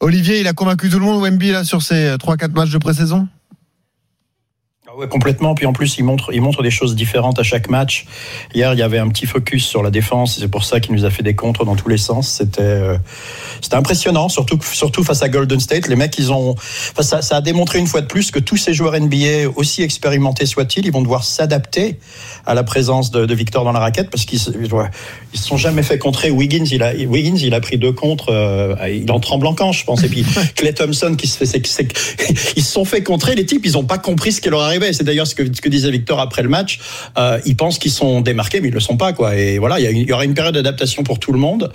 Olivier, 0.00 0.40
il 0.40 0.46
a 0.46 0.54
convaincu 0.54 0.88
tout 0.88 0.98
le 0.98 1.04
monde, 1.04 1.22
Wemby, 1.22 1.50
là, 1.52 1.64
sur 1.64 1.82
ses 1.82 2.14
3-4 2.16 2.52
matchs 2.52 2.70
de 2.70 2.78
pré-saison? 2.78 3.28
Ouais, 4.98 5.08
complètement. 5.08 5.54
Puis 5.54 5.66
en 5.66 5.72
plus, 5.72 5.96
il 5.98 6.04
montre, 6.04 6.30
il 6.32 6.40
montre 6.42 6.62
des 6.62 6.70
choses 6.70 6.94
différentes 6.94 7.38
à 7.38 7.42
chaque 7.42 7.68
match. 7.70 8.06
Hier, 8.54 8.72
il 8.72 8.78
y 8.78 8.82
avait 8.82 8.98
un 8.98 9.08
petit 9.08 9.26
focus 9.26 9.64
sur 9.66 9.82
la 9.82 9.90
défense. 9.90 10.38
C'est 10.38 10.48
pour 10.48 10.64
ça 10.64 10.80
qu'il 10.80 10.94
nous 10.94 11.04
a 11.04 11.10
fait 11.10 11.22
des 11.22 11.34
contres 11.34 11.64
dans 11.64 11.76
tous 11.76 11.88
les 11.88 11.98
sens. 11.98 12.28
C'était, 12.28 12.62
euh, 12.62 12.96
c'était 13.60 13.76
impressionnant, 13.76 14.28
surtout, 14.28 14.58
surtout 14.62 15.04
face 15.04 15.22
à 15.22 15.28
Golden 15.28 15.60
State. 15.60 15.88
Les 15.88 15.96
mecs, 15.96 16.18
ils 16.18 16.32
ont, 16.32 16.50
enfin, 16.52 17.02
ça, 17.02 17.22
ça 17.22 17.36
a 17.36 17.40
démontré 17.40 17.78
une 17.78 17.86
fois 17.86 18.00
de 18.00 18.06
plus 18.06 18.30
que 18.30 18.38
tous 18.38 18.56
ces 18.56 18.74
joueurs 18.74 18.98
NBA, 18.98 19.48
aussi 19.56 19.82
expérimentés 19.82 20.46
soient-ils, 20.46 20.84
ils 20.86 20.92
vont 20.92 21.02
devoir 21.02 21.24
s'adapter 21.24 21.98
à 22.46 22.54
la 22.54 22.64
présence 22.64 23.10
de, 23.10 23.26
de 23.26 23.34
Victor 23.34 23.64
dans 23.64 23.72
la 23.72 23.80
raquette 23.80 24.10
parce 24.10 24.24
qu'ils, 24.24 24.40
ouais, 24.72 24.90
ils 25.32 25.38
se 25.38 25.46
sont 25.46 25.56
jamais 25.56 25.82
fait 25.82 25.98
contrer. 25.98 26.30
Wiggins, 26.30 26.64
il 26.70 26.82
a, 26.82 26.94
Wiggins, 26.94 27.36
il 27.40 27.54
a 27.54 27.60
pris 27.60 27.78
deux 27.78 27.92
contres. 27.92 28.30
euh, 28.30 28.74
il 28.88 29.10
en 29.10 29.20
tremble 29.20 29.46
encore, 29.46 29.72
je 29.72 29.84
pense. 29.84 30.02
Et 30.02 30.08
puis 30.08 30.24
Clay 30.56 30.72
Thompson 30.72 31.14
qui 31.16 31.26
se 31.26 31.36
fait, 31.36 31.46
c'est, 31.46 31.64
c'est- 31.66 31.88
ils 32.56 32.64
se 32.64 32.72
sont 32.72 32.84
fait 32.84 33.02
contrer. 33.02 33.34
Les 33.34 33.46
types, 33.46 33.64
ils 33.64 33.76
ont 33.76 33.84
pas 33.84 33.98
compris 33.98 34.32
ce 34.32 34.40
qui 34.40 34.48
leur 34.48 34.62
arrivait. 34.62 34.87
C'est 34.92 35.04
d'ailleurs 35.04 35.26
ce 35.26 35.34
que, 35.34 35.44
ce 35.44 35.60
que 35.60 35.68
disait 35.68 35.90
Victor 35.90 36.20
après 36.20 36.42
le 36.42 36.48
match. 36.48 36.78
Euh, 37.18 37.38
ils 37.46 37.56
pensent 37.56 37.78
qu'ils 37.78 37.90
sont 37.92 38.20
démarqués, 38.20 38.60
mais 38.60 38.68
ils 38.68 38.74
le 38.74 38.80
sont 38.80 38.96
pas, 38.96 39.12
quoi. 39.12 39.36
Et 39.36 39.58
voilà, 39.58 39.80
il 39.80 40.08
y, 40.08 40.12
aura 40.12 40.24
une 40.24 40.34
période 40.34 40.54
d'adaptation 40.54 41.02
pour 41.02 41.18
tout 41.18 41.32
le 41.32 41.38
monde. 41.38 41.72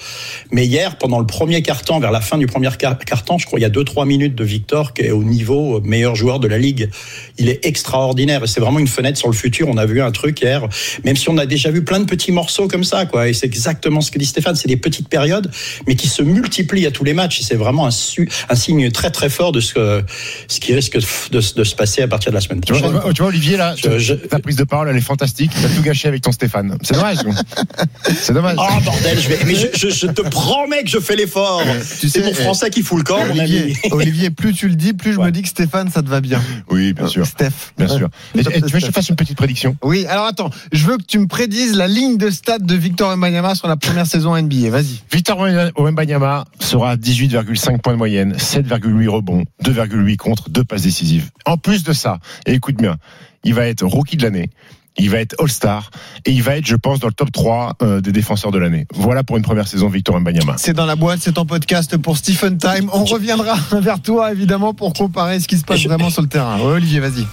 Mais 0.52 0.66
hier, 0.66 0.98
pendant 0.98 1.20
le 1.20 1.26
premier 1.26 1.62
quart-temps, 1.62 2.00
vers 2.00 2.12
la 2.12 2.22
fin 2.22 2.38
du 2.38 2.46
premier 2.48 2.70
quart- 2.78 2.98
quart-temps, 3.00 3.38
je 3.38 3.46
crois, 3.46 3.60
il 3.60 3.64
y 3.64 3.66
a 3.66 3.70
deux, 3.70 3.84
trois 3.84 4.06
minutes 4.06 4.36
de 4.36 4.44
Victor 4.44 4.94
qui 4.94 5.04
est 5.04 5.12
au 5.12 5.24
niveau 5.24 5.82
meilleur 5.82 6.16
joueur 6.16 6.40
de 6.40 6.48
la 6.48 6.58
ligue. 6.58 6.90
Il 7.38 7.50
est 7.50 7.66
extraordinaire 7.66 8.42
c'est 8.46 8.60
vraiment 8.60 8.80
une 8.80 8.88
fenêtre 8.88 9.18
sur 9.18 9.28
le 9.28 9.34
futur. 9.34 9.68
On 9.70 9.78
a 9.78 9.86
vu 9.86 10.02
un 10.02 10.12
truc 10.12 10.42
hier, 10.42 10.68
même 11.04 11.16
si 11.16 11.30
on 11.30 11.38
a 11.38 11.46
déjà 11.46 11.72
vu 11.72 11.84
plein 11.84 12.00
de 12.00 12.06
petits 12.06 12.32
morceaux 12.32 12.68
comme 12.68 12.84
ça, 12.84 13.06
quoi. 13.06 13.28
Et 13.30 13.34
c'est 13.34 13.46
exactement 13.46 14.02
ce 14.02 14.12
que 14.12 14.20
dit 14.20 14.26
Stéphane. 14.26 14.56
C'est 14.56 14.68
des 14.68 14.78
petites 14.78 15.08
périodes, 15.10 15.50
mais 15.88 15.96
qui 15.96 16.08
se 16.08 16.22
multiplient 16.22 16.86
à 16.86 16.92
tous 16.92 17.04
les 17.04 17.14
matchs. 17.14 17.40
Et 17.40 17.44
c'est 17.44 17.56
vraiment 17.56 17.86
un, 17.86 17.92
su- 17.92 18.30
un 18.50 18.56
signe 18.56 18.92
très, 18.92 19.12
très 19.12 19.30
fort 19.30 19.52
de 19.52 19.60
ce, 19.60 19.74
que, 19.74 20.04
ce 20.48 20.60
qui 20.60 20.74
risque 20.74 20.98
de, 20.98 21.40
de- 21.40 21.54
de 21.56 21.64
se 21.64 21.76
passer 21.76 22.02
à 22.02 22.08
partir 22.08 22.32
de 22.32 22.36
la 22.36 22.42
semaine 22.42 22.62
prochaine. 22.62 22.93
Tu 23.00 23.02
vois- 23.04 23.14
tu 23.14 23.22
vois, 23.22 23.30
Olivier, 23.30 23.58
là, 23.58 23.76
Je- 23.76 23.98
je- 24.00 24.14
ta 24.14 24.40
prise 24.40 24.56
de 24.56 24.64
parole, 24.64 24.90
elle 24.90 24.98
est 24.98 25.02
fantastique. 25.02 25.52
T'as 25.62 25.70
tout 25.70 25.82
gâché 25.82 26.08
avec 26.08 26.22
ton 26.22 26.32
Stéphane. 26.32 26.78
C'est 26.82 26.94
dommage. 26.96 27.18
C'est 28.22 28.34
dommage. 28.34 28.56
Oh 28.58 28.80
bordel, 28.84 29.20
je 29.20 29.30
vais, 29.30 29.40
mais 29.46 29.56
je, 29.56 30.08
te 30.08 30.22
promets 30.22 30.84
que 30.84 30.90
je 30.90 31.00
fais 31.00 31.16
l'effort. 31.16 31.62
tu 32.00 32.10
C'est 32.10 32.24
mon 32.24 32.34
français 32.34 32.70
qui 32.70 32.82
fout 32.82 32.98
le 33.00 33.04
camp, 33.04 33.20
mon 33.26 33.32
Olivier, 33.40 33.62
ami. 33.64 33.76
Olivier, 33.92 34.30
plus 34.30 34.54
tu 34.54 34.68
le 34.70 34.76
dis, 34.76 34.94
plus 34.94 35.14
je 35.14 35.20
me 35.20 35.32
dis 35.32 35.42
que 35.42 35.48
Stéphane, 35.50 35.90
ça 35.90 36.02
te 36.02 36.10
va 36.10 36.22
bien. 36.22 36.42
Oui, 36.70 36.94
bien 36.94 37.08
sûr. 37.08 37.26
Steph. 37.26 37.52
Bien 37.78 37.88
sûr. 37.88 38.10
Et, 38.36 38.40
et 38.42 38.44
tu 38.44 38.52
veux 38.62 38.62
que 38.70 38.80
je 38.80 38.86
te 38.88 38.92
fasse 38.92 39.10
une 39.10 39.16
petite 39.16 39.38
prédiction? 39.38 39.76
Oui, 39.84 40.06
alors 40.08 40.26
attends, 40.26 40.50
je 40.72 40.86
veux 40.86 40.98
que 40.98 41.04
tu 41.08 41.20
me 41.20 41.28
prédises 41.28 41.76
la 41.76 41.88
ligne 41.88 42.18
de 42.18 42.30
stade 42.30 42.66
de 42.66 42.76
Victor 42.76 43.10
Wembanyama 43.10 43.56
sur 43.56 43.68
la 43.68 43.78
première 43.78 44.06
saison 44.08 44.36
NBA. 44.36 44.70
Vas-y. 44.70 45.02
Victor 45.12 45.38
Wembanyama 45.78 46.46
sera 46.60 46.92
à 46.92 46.96
18,5 46.96 47.80
points 47.82 47.94
de 47.94 47.98
moyenne, 47.98 48.34
7,8 48.38 49.08
rebonds, 49.10 49.44
2,8 49.64 50.18
contre, 50.18 50.50
2 50.50 50.64
passes 50.64 50.84
décisives. 50.84 51.30
En 51.46 51.58
plus 51.58 51.84
de 51.84 51.94
ça, 51.94 52.20
et 52.46 52.54
écoute 52.54 52.80
bien, 52.84 52.98
il 53.44 53.54
va 53.54 53.68
être 53.68 53.86
rookie 53.86 54.18
de 54.18 54.24
l'année. 54.24 54.50
Il 54.98 55.10
va 55.10 55.18
être 55.18 55.36
All-Star 55.40 55.90
et 56.24 56.32
il 56.32 56.44
va 56.44 56.58
être, 56.58 56.68
je 56.68 56.76
pense, 56.76 57.00
dans 57.00 57.08
le 57.08 57.14
top 57.14 57.32
3 57.32 57.78
euh, 57.82 58.00
des 58.00 58.12
défenseurs 58.12 58.52
de 58.52 58.60
l'année. 58.60 58.86
Voilà 58.94 59.24
pour 59.24 59.38
une 59.38 59.44
première 59.44 59.68
saison 59.68 59.90
Victor 59.90 60.14
Wembanyama. 60.14 60.56
C'est 60.58 60.74
dans 60.74 60.86
la 60.86 60.96
boîte, 60.96 61.20
c'est 61.22 61.40
en 61.40 61.48
podcast 61.48 61.98
pour 61.98 62.16
Stephen 62.16 62.60
Time. 62.60 62.92
On 62.94 63.04
reviendra 63.04 63.56
vers 63.82 64.00
toi, 64.02 64.32
évidemment, 64.32 64.76
pour 64.76 64.94
comparer 64.94 65.40
ce 65.40 65.48
qui 65.48 65.58
se 65.58 65.64
passe 65.64 65.84
vraiment 65.84 66.12
sur 66.12 66.22
le 66.22 66.28
terrain. 66.28 66.60
Ouais, 66.60 66.74
Olivier, 66.74 67.00
vas-y. 67.00 67.26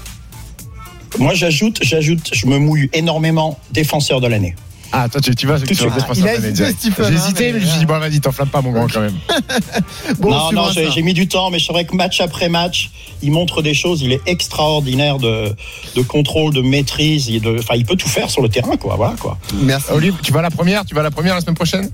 Moi, 1.19 1.35
j'ajoute, 1.35 1.81
j'ajoute, 1.83 2.31
je 2.33 2.47
me 2.47 2.59
mouille 2.59 2.89
énormément 2.95 3.59
défenseur 3.73 4.23
de 4.23 4.27
l'année. 4.27 4.55
Ah, 4.93 5.09
toi, 5.09 5.21
tu, 5.21 5.35
tu 5.35 5.47
vas 5.47 5.55
le 5.59 5.67
suite. 5.67 5.71
défenseur 5.83 6.15
Il 6.17 6.29
a 6.29 6.35
hésité. 6.35 6.73
Stephen, 6.73 6.95
J'ai 6.99 7.05
hein, 7.05 7.17
hésité, 7.17 7.47
mais- 7.47 7.53
mais 7.53 7.61
je 7.61 7.65
me 7.65 7.71
suis 7.71 7.79
dit, 7.81 7.87
bon, 7.87 7.99
vas-y, 7.99 8.21
t'enflamme 8.21 8.49
pas, 8.49 8.61
mon 8.61 8.73
grand, 8.73 8.87
quand 8.93 9.01
même. 9.01 9.15
Bon, 10.19 10.31
non, 10.31 10.53
non, 10.53 10.71
j'ai 10.73 10.91
j'ai 10.91 11.03
mis 11.03 11.15
du 11.15 11.29
temps, 11.29 11.51
mais 11.51 11.59
c'est 11.59 11.73
vrai 11.73 11.85
que 11.85 11.95
match 11.95 12.21
après 12.21 12.49
match, 12.49 12.91
il 13.23 13.31
montre 13.31 13.63
des 13.63 13.75
choses. 13.75 14.03
Il 14.03 14.13
est 14.13 14.21
extraordinaire 14.27 15.19
de, 15.19 15.55
de 15.95 16.03
contrôle, 16.03 16.53
de 16.53 16.63
maîtrise. 16.63 17.31
Enfin, 17.59 17.75
il 17.77 17.85
peut 17.85 17.97
tout 17.97 18.09
faire 18.09 18.31
sur 18.31 18.43
le 18.43 18.49
terrain, 18.49 18.77
quoi. 18.77 18.97
Voilà, 18.97 19.15
quoi. 19.19 19.39
Merci. 19.55 19.87
Olivier, 19.93 20.19
tu 20.23 20.33
vas 20.33 20.41
à 20.41 20.43
la 20.43 20.51
première 20.51 20.85
Tu 20.85 20.95
vas 20.95 21.01
à 21.03 21.05
la 21.05 21.11
première 21.11 21.35
la 21.35 21.41
semaine 21.41 21.55
prochaine? 21.55 21.91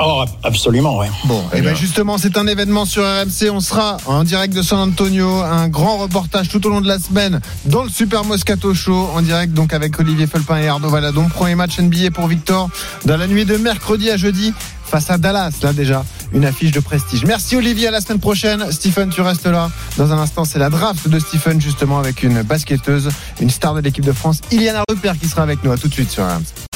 Oh, 0.00 0.24
absolument, 0.44 0.98
ouais. 0.98 1.08
Bon, 1.24 1.42
et 1.52 1.60
bien. 1.60 1.70
ben 1.70 1.76
justement, 1.76 2.18
c'est 2.18 2.36
un 2.36 2.46
événement 2.46 2.84
sur 2.84 3.02
RMC. 3.02 3.50
On 3.50 3.60
sera 3.60 3.96
en 4.06 4.22
direct 4.22 4.54
de 4.54 4.62
San 4.62 4.78
Antonio, 4.78 5.28
un 5.42 5.68
grand 5.68 5.98
reportage 5.98 6.48
tout 6.48 6.64
au 6.66 6.70
long 6.70 6.80
de 6.80 6.86
la 6.86 6.98
semaine 6.98 7.40
dans 7.64 7.82
le 7.82 7.88
Super 7.88 8.24
Moscato 8.24 8.74
Show, 8.74 9.10
en 9.14 9.22
direct 9.22 9.52
donc 9.52 9.72
avec 9.72 9.98
Olivier 9.98 10.26
Felpin 10.28 10.58
et 10.58 10.68
Arnaud 10.68 10.90
Valadon. 10.90 11.28
Premier 11.28 11.56
match 11.56 11.80
NBA 11.80 12.12
pour 12.12 12.28
Victor 12.28 12.70
dans 13.06 13.16
la 13.16 13.26
nuit 13.26 13.44
de 13.44 13.56
mercredi 13.56 14.08
à 14.10 14.16
jeudi 14.16 14.54
face 14.84 15.10
à 15.10 15.18
Dallas. 15.18 15.52
Là 15.62 15.72
déjà, 15.72 16.04
une 16.32 16.44
affiche 16.44 16.70
de 16.70 16.80
prestige. 16.80 17.24
Merci 17.24 17.56
Olivier, 17.56 17.88
à 17.88 17.90
la 17.90 18.00
semaine 18.00 18.20
prochaine. 18.20 18.70
Stephen, 18.70 19.10
tu 19.10 19.20
restes 19.20 19.46
là. 19.46 19.68
Dans 19.96 20.12
un 20.12 20.18
instant, 20.18 20.44
c'est 20.44 20.60
la 20.60 20.70
draft 20.70 21.08
de 21.08 21.18
Stephen 21.18 21.60
justement 21.60 21.98
avec 21.98 22.22
une 22.22 22.42
basketteuse, 22.42 23.08
une 23.40 23.50
star 23.50 23.74
de 23.74 23.80
l'équipe 23.80 24.04
de 24.04 24.12
France, 24.12 24.40
Iliana 24.52 24.84
Rupert 24.88 25.18
qui 25.18 25.26
sera 25.26 25.42
avec 25.42 25.64
nous. 25.64 25.72
À 25.72 25.76
tout 25.76 25.88
de 25.88 25.94
suite 25.94 26.10
sur 26.10 26.24
RMC. 26.24 26.67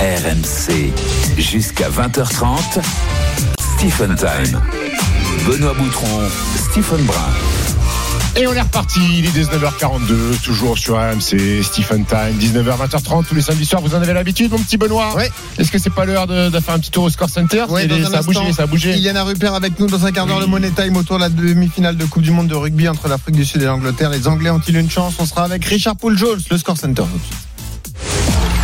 RMC 0.00 0.92
jusqu'à 1.38 1.88
20h30. 1.88 2.80
Stephen 3.76 4.14
Time. 4.14 4.60
Benoît 5.44 5.74
Boutron, 5.74 6.06
Stephen 6.56 7.04
Brun. 7.04 7.16
Et 8.36 8.46
on 8.46 8.52
est 8.52 8.60
reparti, 8.60 9.00
il 9.18 9.24
est 9.24 9.36
19h42, 9.36 10.40
toujours 10.44 10.78
sur 10.78 10.96
AMC, 10.98 11.64
Stephen 11.64 12.04
Time, 12.04 12.38
19h, 12.38 12.76
20h30, 12.86 13.24
tous 13.26 13.34
les 13.34 13.40
samedis 13.40 13.64
soirs, 13.66 13.82
vous 13.82 13.96
en 13.96 14.00
avez 14.00 14.12
l'habitude, 14.12 14.52
mon 14.52 14.58
petit 14.58 14.76
Benoît 14.76 15.16
Ouais. 15.16 15.28
Est-ce 15.58 15.72
que 15.72 15.78
c'est 15.78 15.90
pas 15.92 16.04
l'heure 16.04 16.28
de, 16.28 16.48
de 16.48 16.60
faire 16.60 16.74
un 16.74 16.78
petit 16.78 16.92
tour 16.92 17.02
au 17.04 17.10
Score 17.10 17.28
Center 17.28 17.64
Ouais, 17.68 17.88
un 17.90 18.08
Ça 18.08 18.18
a 18.18 18.22
bougé, 18.22 18.52
ça 18.52 18.62
a 18.62 18.66
bougé. 18.66 18.96
Iliana 18.96 19.24
Rupert 19.24 19.54
avec 19.54 19.80
nous 19.80 19.88
dans 19.88 20.06
un 20.06 20.12
quart 20.12 20.26
d'heure, 20.26 20.38
le 20.38 20.46
Money 20.46 20.70
Time 20.70 20.96
autour 20.96 21.16
de 21.16 21.22
la 21.22 21.28
demi-finale 21.28 21.96
de 21.96 22.04
Coupe 22.04 22.22
du 22.22 22.30
Monde 22.30 22.46
de 22.46 22.54
rugby 22.54 22.88
entre 22.88 23.08
l'Afrique 23.08 23.34
du 23.34 23.44
Sud 23.44 23.62
et 23.62 23.66
l'Angleterre. 23.66 24.10
Les 24.10 24.28
Anglais 24.28 24.50
ont-ils 24.50 24.76
une 24.76 24.90
chance? 24.90 25.14
On 25.18 25.26
sera 25.26 25.42
avec 25.42 25.64
Richard 25.64 25.96
Poul 25.96 26.16
Jones, 26.16 26.40
le 26.48 26.58
Score 26.58 26.76
Center. 26.76 27.02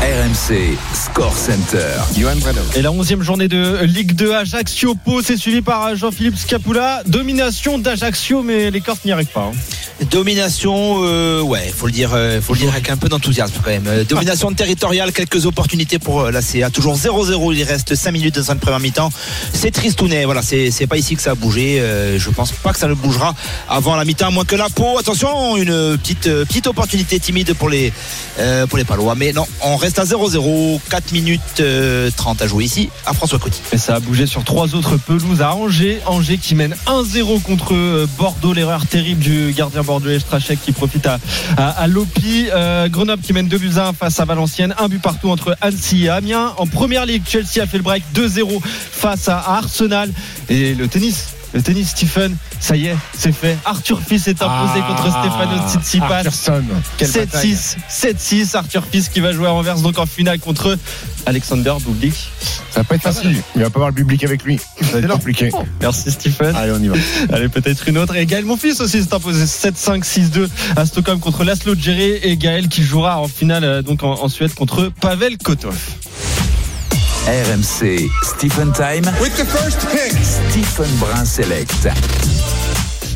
RMC 0.04 0.76
Score 0.92 1.34
Center. 1.34 1.88
Johan. 2.14 2.34
Et 2.76 2.82
la 2.82 2.90
11e 2.90 3.22
journée 3.22 3.48
de 3.48 3.78
Ligue 3.84 4.12
2 4.12 4.34
Ajaccio 4.34 4.94
Pau, 4.94 5.22
c'est 5.22 5.38
suivi 5.38 5.62
par 5.62 5.96
Jean-Philippe 5.96 6.36
Scapula. 6.36 7.02
Domination 7.06 7.78
d'Ajaccio, 7.78 8.42
mais 8.42 8.70
les 8.70 8.82
Corses 8.82 9.02
n'y 9.06 9.12
arrivent 9.12 9.28
pas. 9.28 9.50
hein. 9.50 10.04
Domination, 10.10 10.98
euh, 11.04 11.40
ouais, 11.40 11.72
faut 11.74 11.86
le 11.86 11.92
dire, 11.92 12.10
euh, 12.12 12.42
faut 12.42 12.52
le 12.52 12.58
dire 12.58 12.68
avec 12.70 12.90
un 12.90 12.98
peu 12.98 13.08
d'enthousiasme 13.08 13.54
quand 13.62 13.70
même. 13.70 13.86
Euh, 13.86 14.04
Domination 14.04 14.52
territoriale, 14.54 15.10
quelques 15.12 15.46
opportunités 15.46 15.98
pour 15.98 16.20
euh, 16.22 16.30
la 16.30 16.42
CA. 16.42 16.68
Toujours 16.68 16.96
0-0, 16.98 17.54
il 17.54 17.62
reste 17.62 17.94
5 17.94 18.10
minutes 18.10 18.34
dans 18.34 18.42
cette 18.44 18.60
première 18.60 18.80
mi-temps. 18.80 19.08
C'est 19.54 19.70
tristounet, 19.70 20.26
voilà, 20.26 20.42
c'est 20.42 20.70
c'est 20.70 20.86
pas 20.88 20.98
ici 20.98 21.16
que 21.16 21.22
ça 21.22 21.30
a 21.30 21.34
bougé. 21.34 21.80
Euh, 21.80 22.18
je 22.18 22.28
pense 22.28 22.52
pas 22.52 22.72
que 22.74 22.78
ça 22.78 22.88
ne 22.88 22.94
bougera 22.94 23.34
avant 23.70 23.96
la 23.96 24.04
mi-temps, 24.04 24.32
moins 24.32 24.44
que 24.44 24.56
la 24.56 24.68
peau. 24.68 24.98
Attention, 24.98 25.56
une 25.56 25.96
petite 25.96 26.26
euh, 26.26 26.44
petite 26.44 26.66
opportunité 26.66 27.18
timide 27.20 27.54
pour 27.54 27.70
les 27.70 27.90
euh, 28.40 28.66
pour 28.66 28.76
les 28.76 28.84
Palois, 28.84 29.14
mais 29.14 29.32
non, 29.32 29.46
on 29.62 29.76
reste 29.76 29.93
à 29.98 30.04
0-0, 30.04 30.80
4 30.90 31.12
minutes 31.12 31.40
euh, 31.60 32.10
30 32.16 32.42
à 32.42 32.46
jouer 32.46 32.64
ici 32.64 32.90
à 33.06 33.12
François 33.12 33.38
Coty. 33.38 33.60
Et 33.72 33.78
ça 33.78 33.96
a 33.96 34.00
bougé 34.00 34.26
sur 34.26 34.44
trois 34.44 34.74
autres 34.74 34.96
pelouses 34.96 35.42
à 35.42 35.54
Angers. 35.54 36.00
Angers 36.06 36.38
qui 36.38 36.54
mène 36.54 36.74
1-0 36.86 37.42
contre 37.42 37.74
euh, 37.74 38.06
Bordeaux. 38.18 38.52
L'erreur 38.52 38.86
terrible 38.86 39.20
du 39.20 39.52
gardien 39.52 39.82
bordelais 39.82 40.18
Strachek 40.18 40.60
qui 40.60 40.72
profite 40.72 41.06
à 41.06 41.86
Lopi. 41.86 42.48
Euh, 42.52 42.88
Grenoble 42.88 43.22
qui 43.22 43.32
mène 43.32 43.48
2 43.48 43.58
buts 43.58 43.72
à 43.76 43.88
1 43.88 43.92
face 43.92 44.18
à 44.20 44.24
Valenciennes. 44.24 44.74
Un 44.78 44.88
but 44.88 45.00
partout 45.00 45.30
entre 45.30 45.56
Annecy 45.60 46.04
et 46.04 46.08
Amiens. 46.08 46.54
En 46.56 46.66
première 46.66 47.06
ligue, 47.06 47.22
Chelsea 47.26 47.62
a 47.62 47.66
fait 47.66 47.78
le 47.78 47.82
break 47.84 48.02
2-0 48.14 48.60
face 48.62 49.28
à 49.28 49.38
Arsenal. 49.38 50.10
Et 50.48 50.74
le 50.74 50.88
tennis. 50.88 51.34
Le 51.54 51.62
tennis, 51.62 51.90
Stephen, 51.90 52.36
ça 52.58 52.74
y 52.76 52.86
est, 52.88 52.96
c'est 53.16 53.30
fait. 53.32 53.56
Arthur 53.64 54.00
Fils 54.00 54.26
est 54.26 54.42
imposé 54.42 54.80
Ah, 54.82 54.86
contre 54.88 55.08
Stefano 55.08 55.68
Tsitsipas. 55.70 56.14
Arthurson. 56.16 56.64
Quelle 56.98 57.12
bataille. 57.12 57.52
7-6, 57.54 57.76
7-6. 58.50 58.56
Arthur 58.56 58.84
Fils 58.90 59.08
qui 59.08 59.20
va 59.20 59.32
jouer 59.32 59.46
à 59.46 59.52
Anvers 59.52 59.76
donc 59.80 59.98
en 59.98 60.06
finale 60.06 60.40
contre 60.40 60.76
Alexander 61.26 61.74
Bublik. 61.86 62.14
Ça 62.72 62.80
va 62.80 62.84
pas 62.84 62.96
être 62.96 63.02
facile. 63.02 63.36
Il 63.54 63.62
va 63.62 63.70
pas 63.70 63.76
avoir 63.76 63.90
le 63.90 63.94
public 63.94 64.24
avec 64.24 64.42
lui. 64.42 64.58
Ça 64.80 64.86
va 64.94 64.98
être 64.98 65.08
compliqué. 65.08 65.50
Merci 65.80 66.10
Stephen. 66.10 66.56
Allez, 66.56 66.72
on 66.72 66.82
y 66.82 66.88
va. 66.88 66.96
Allez, 67.32 67.48
peut-être 67.48 67.88
une 67.88 67.98
autre. 67.98 68.16
Et 68.16 68.26
Gaël, 68.26 68.44
mon 68.44 68.56
fils 68.56 68.80
aussi, 68.80 69.00
s'est 69.00 69.14
imposé 69.14 69.44
7-5, 69.44 70.02
6-2 70.02 70.48
à 70.74 70.84
Stockholm 70.86 71.20
contre 71.20 71.44
Laszlo 71.44 71.76
Djere. 71.76 72.18
Et 72.24 72.36
Gaël 72.36 72.68
qui 72.68 72.82
jouera 72.82 73.20
en 73.20 73.28
finale 73.28 73.62
euh, 73.62 73.82
donc 73.82 74.02
en, 74.02 74.14
en 74.14 74.28
Suède 74.28 74.54
contre 74.54 74.90
Pavel 75.00 75.38
Kotov. 75.38 75.76
RMC 77.26 78.10
Stephen 78.22 78.70
Time. 78.72 79.10
Stephen 80.50 80.90
Brun 80.98 81.24
Select. 81.24 81.88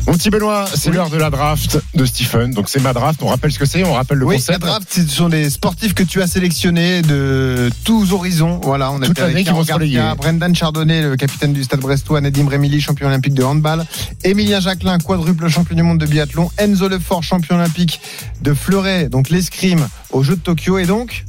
Mon 0.07 0.13
petit 0.13 0.31
Benoît, 0.31 0.65
c'est 0.73 0.89
l'heure 0.89 1.11
de 1.11 1.17
la 1.17 1.29
draft 1.29 1.77
de 1.93 2.05
Stephen. 2.05 2.51
Donc 2.51 2.69
c'est 2.69 2.81
ma 2.81 2.93
draft. 2.93 3.21
On 3.21 3.27
rappelle 3.27 3.51
ce 3.51 3.59
que 3.59 3.67
c'est. 3.67 3.83
On 3.83 3.93
rappelle 3.93 4.17
le 4.17 4.25
Oui, 4.25 4.43
la 4.49 4.57
draft, 4.57 4.87
ce 4.91 5.07
sont 5.07 5.29
des 5.29 5.51
sportifs 5.51 5.93
que 5.93 6.01
tu 6.01 6.23
as 6.23 6.27
sélectionnés 6.27 7.03
de 7.03 7.69
tous 7.83 8.11
horizons. 8.11 8.59
Voilà, 8.63 8.91
on 8.91 8.99
a 9.03 9.05
Toute 9.05 9.19
avec 9.19 9.33
l'année 9.33 9.45
qui 9.45 9.51
vont 9.51 9.61
Garcia. 9.61 10.15
Brendan 10.15 10.55
Chardonnay, 10.55 11.03
le 11.03 11.15
capitaine 11.15 11.53
du 11.53 11.63
Stade 11.63 11.81
Brestois, 11.81 12.19
Nadim 12.19 12.49
Remili, 12.49 12.81
champion 12.81 13.05
olympique 13.05 13.35
de 13.35 13.43
handball, 13.43 13.85
Emilien 14.23 14.59
Jacquelin, 14.59 14.97
quadruple 14.97 15.47
champion 15.49 15.75
du 15.75 15.83
monde 15.83 15.99
de 15.99 16.07
biathlon, 16.07 16.49
Enzo 16.57 16.87
Lefort, 16.87 17.21
champion 17.21 17.57
olympique 17.57 18.01
de 18.41 18.55
fleuret, 18.55 19.07
donc 19.07 19.29
l'escrime 19.29 19.87
aux 20.09 20.23
Jeux 20.23 20.37
de 20.37 20.41
Tokyo, 20.41 20.79
et 20.79 20.87
donc 20.87 21.25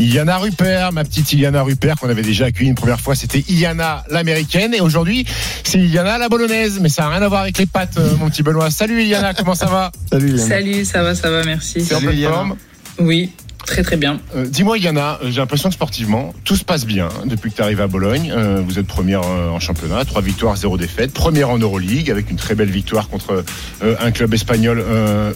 Iliana 0.00 0.38
Rupert, 0.38 0.92
ma 0.92 1.04
petite 1.04 1.30
Iliana 1.34 1.62
Rupert 1.62 1.96
qu'on 1.96 2.08
avait 2.08 2.22
déjà 2.22 2.46
accueillie 2.46 2.70
une 2.70 2.74
première 2.74 3.00
fois, 3.00 3.14
c'était 3.14 3.44
Iliana 3.48 4.02
l'américaine 4.08 4.72
et 4.72 4.80
aujourd'hui 4.80 5.26
c'est 5.62 5.78
Iliana 5.78 6.16
la 6.16 6.30
bolognaise, 6.30 6.78
mais 6.80 6.88
ça 6.88 7.02
n'a 7.02 7.10
rien 7.10 7.22
à 7.22 7.28
voir 7.28 7.42
avec 7.42 7.58
les 7.58 7.66
pattes, 7.66 7.98
euh, 7.98 8.16
mon 8.16 8.30
petit 8.30 8.42
Benoît. 8.42 8.70
Salut 8.70 9.02
Iliana, 9.02 9.34
comment 9.34 9.54
ça 9.54 9.66
va? 9.66 9.92
Salut 10.10 10.30
Iliana. 10.30 10.48
Salut, 10.48 10.84
ça 10.86 11.02
va, 11.02 11.14
ça 11.14 11.30
va, 11.30 11.44
merci. 11.44 11.82
C'est 11.84 11.94
en 11.94 12.00
pleine 12.00 12.14
Iliana. 12.14 12.34
forme? 12.34 12.56
Oui, 13.00 13.30
très 13.66 13.82
très 13.82 13.96
bien. 13.96 14.20
Euh, 14.36 14.46
Dis-moi 14.46 14.78
Iliana, 14.78 15.18
euh, 15.22 15.30
j'ai 15.30 15.40
l'impression 15.40 15.68
que 15.68 15.74
sportivement 15.74 16.34
tout 16.44 16.56
se 16.56 16.64
passe 16.64 16.86
bien 16.86 17.08
depuis 17.26 17.50
que 17.50 17.56
tu 17.56 17.62
arrives 17.62 17.80
à 17.80 17.86
Bologne. 17.86 18.32
Euh, 18.34 18.62
vous 18.64 18.78
êtes 18.78 18.86
première 18.86 19.22
en 19.22 19.60
championnat, 19.60 20.04
trois 20.04 20.22
victoires, 20.22 20.56
zéro 20.56 20.76
défaite, 20.76 21.12
première 21.12 21.50
en 21.50 21.58
Euroleague 21.58 22.10
avec 22.10 22.30
une 22.30 22.36
très 22.36 22.54
belle 22.54 22.70
victoire 22.70 23.08
contre 23.08 23.44
euh, 23.82 23.94
un 24.00 24.10
club 24.10 24.34
espagnol 24.34 24.84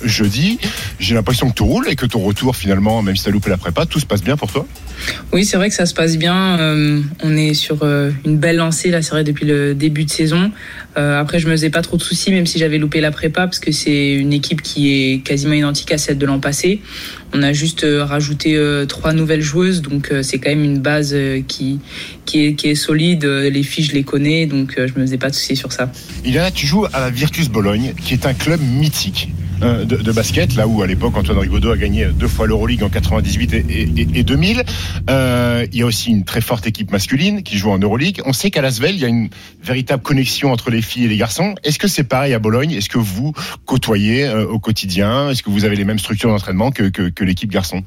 jeudi. 0.04 0.58
J'ai 0.98 1.14
l'impression 1.14 1.50
que 1.50 1.54
tout 1.54 1.66
roule 1.66 1.88
et 1.88 1.96
que 1.96 2.06
ton 2.06 2.20
retour 2.20 2.56
finalement, 2.56 3.02
même 3.02 3.16
si 3.16 3.24
tu 3.24 3.28
as 3.28 3.32
loupé 3.32 3.50
la 3.50 3.56
prépa, 3.56 3.86
tout 3.86 4.00
se 4.00 4.06
passe 4.06 4.22
bien 4.22 4.36
pour 4.36 4.50
toi. 4.50 4.66
Oui, 5.32 5.44
c'est 5.44 5.56
vrai 5.56 5.68
que 5.68 5.74
ça 5.74 5.86
se 5.86 5.94
passe 5.94 6.16
bien. 6.16 6.58
On 7.22 7.36
est 7.36 7.54
sur 7.54 7.84
une 7.84 8.38
belle 8.38 8.56
lancée 8.56 8.90
là, 8.90 9.02
c'est 9.02 9.10
vrai 9.10 9.24
depuis 9.24 9.46
le 9.46 9.74
début 9.74 10.04
de 10.04 10.10
saison. 10.10 10.50
Euh, 10.96 11.20
après, 11.20 11.38
je 11.38 11.46
me 11.46 11.52
faisais 11.52 11.70
pas 11.70 11.82
trop 11.82 11.96
de 11.96 12.02
soucis, 12.02 12.30
même 12.30 12.46
si 12.46 12.58
j'avais 12.58 12.78
loupé 12.78 13.00
la 13.00 13.10
prépa, 13.10 13.42
parce 13.46 13.58
que 13.58 13.72
c'est 13.72 14.12
une 14.12 14.32
équipe 14.32 14.62
qui 14.62 14.92
est 14.92 15.24
quasiment 15.24 15.54
identique 15.54 15.92
à 15.92 15.98
celle 15.98 16.18
de 16.18 16.26
l'an 16.26 16.40
passé. 16.40 16.80
On 17.32 17.42
a 17.42 17.52
juste 17.52 17.82
euh, 17.82 18.04
rajouté 18.04 18.54
euh, 18.56 18.86
trois 18.86 19.12
nouvelles 19.12 19.42
joueuses, 19.42 19.82
donc 19.82 20.12
euh, 20.12 20.22
c'est 20.22 20.38
quand 20.38 20.50
même 20.50 20.62
une 20.62 20.78
base 20.78 21.16
qui 21.48 21.80
qui 22.24 22.46
est, 22.46 22.54
qui 22.54 22.68
est 22.68 22.74
solide. 22.76 23.24
Les 23.24 23.62
filles, 23.62 23.84
je 23.84 23.92
les 23.92 24.04
connais, 24.04 24.46
donc 24.46 24.74
je 24.76 24.98
me 24.98 25.04
faisais 25.04 25.18
pas 25.18 25.30
de 25.30 25.34
soucis 25.34 25.56
sur 25.56 25.72
ça. 25.72 25.90
Iliana, 26.24 26.50
tu 26.50 26.66
joues 26.66 26.86
à 26.92 27.00
la 27.00 27.10
Virtus 27.10 27.48
Bologne, 27.48 27.92
qui 28.04 28.14
est 28.14 28.26
un 28.26 28.34
club 28.34 28.60
mythique 28.60 29.28
de, 29.64 29.96
de 29.96 30.12
basket, 30.12 30.54
là 30.56 30.66
où 30.68 30.82
à 30.82 30.86
l'époque 30.86 31.16
Antoine 31.16 31.38
Rigaudot 31.38 31.70
a 31.72 31.76
gagné 31.76 32.06
deux 32.18 32.28
fois 32.28 32.46
l'Euroleague 32.46 32.82
en 32.82 32.88
98 32.88 33.54
et, 33.54 33.64
et- 33.70 34.18
et 34.18 34.22
2000. 34.22 34.62
Euh, 35.10 35.66
il 35.72 35.78
y 35.78 35.82
a 35.82 35.86
aussi 35.86 36.10
une 36.10 36.24
très 36.24 36.40
forte 36.40 36.66
équipe 36.66 36.90
masculine 36.90 37.42
qui 37.42 37.56
joue 37.56 37.70
en 37.70 37.78
Euroleague. 37.78 38.20
On 38.26 38.32
sait 38.32 38.50
qu'à 38.50 38.62
Lasvel, 38.62 38.94
il 38.94 39.00
y 39.00 39.04
a 39.04 39.08
une 39.08 39.28
véritable 39.62 40.02
connexion 40.02 40.52
entre 40.52 40.70
les 40.70 40.82
filles 40.82 41.04
et 41.04 41.08
les 41.08 41.16
garçons. 41.16 41.54
Est-ce 41.64 41.78
que 41.78 41.88
c'est 41.88 42.04
pareil 42.04 42.34
à 42.34 42.38
Bologne? 42.38 42.72
Est-ce 42.72 42.88
que 42.88 42.98
vous 42.98 43.32
côtoyez 43.64 44.24
euh, 44.24 44.46
au 44.46 44.58
quotidien? 44.58 45.30
Est-ce 45.30 45.42
que 45.42 45.50
vous 45.50 45.64
avez 45.64 45.76
les 45.76 45.84
mêmes 45.84 45.98
structures 45.98 46.30
d'entraînement 46.30 46.70
que, 46.70 46.84
que, 46.84 47.24
l'équipe 47.24 47.50
garçon? 47.50 47.82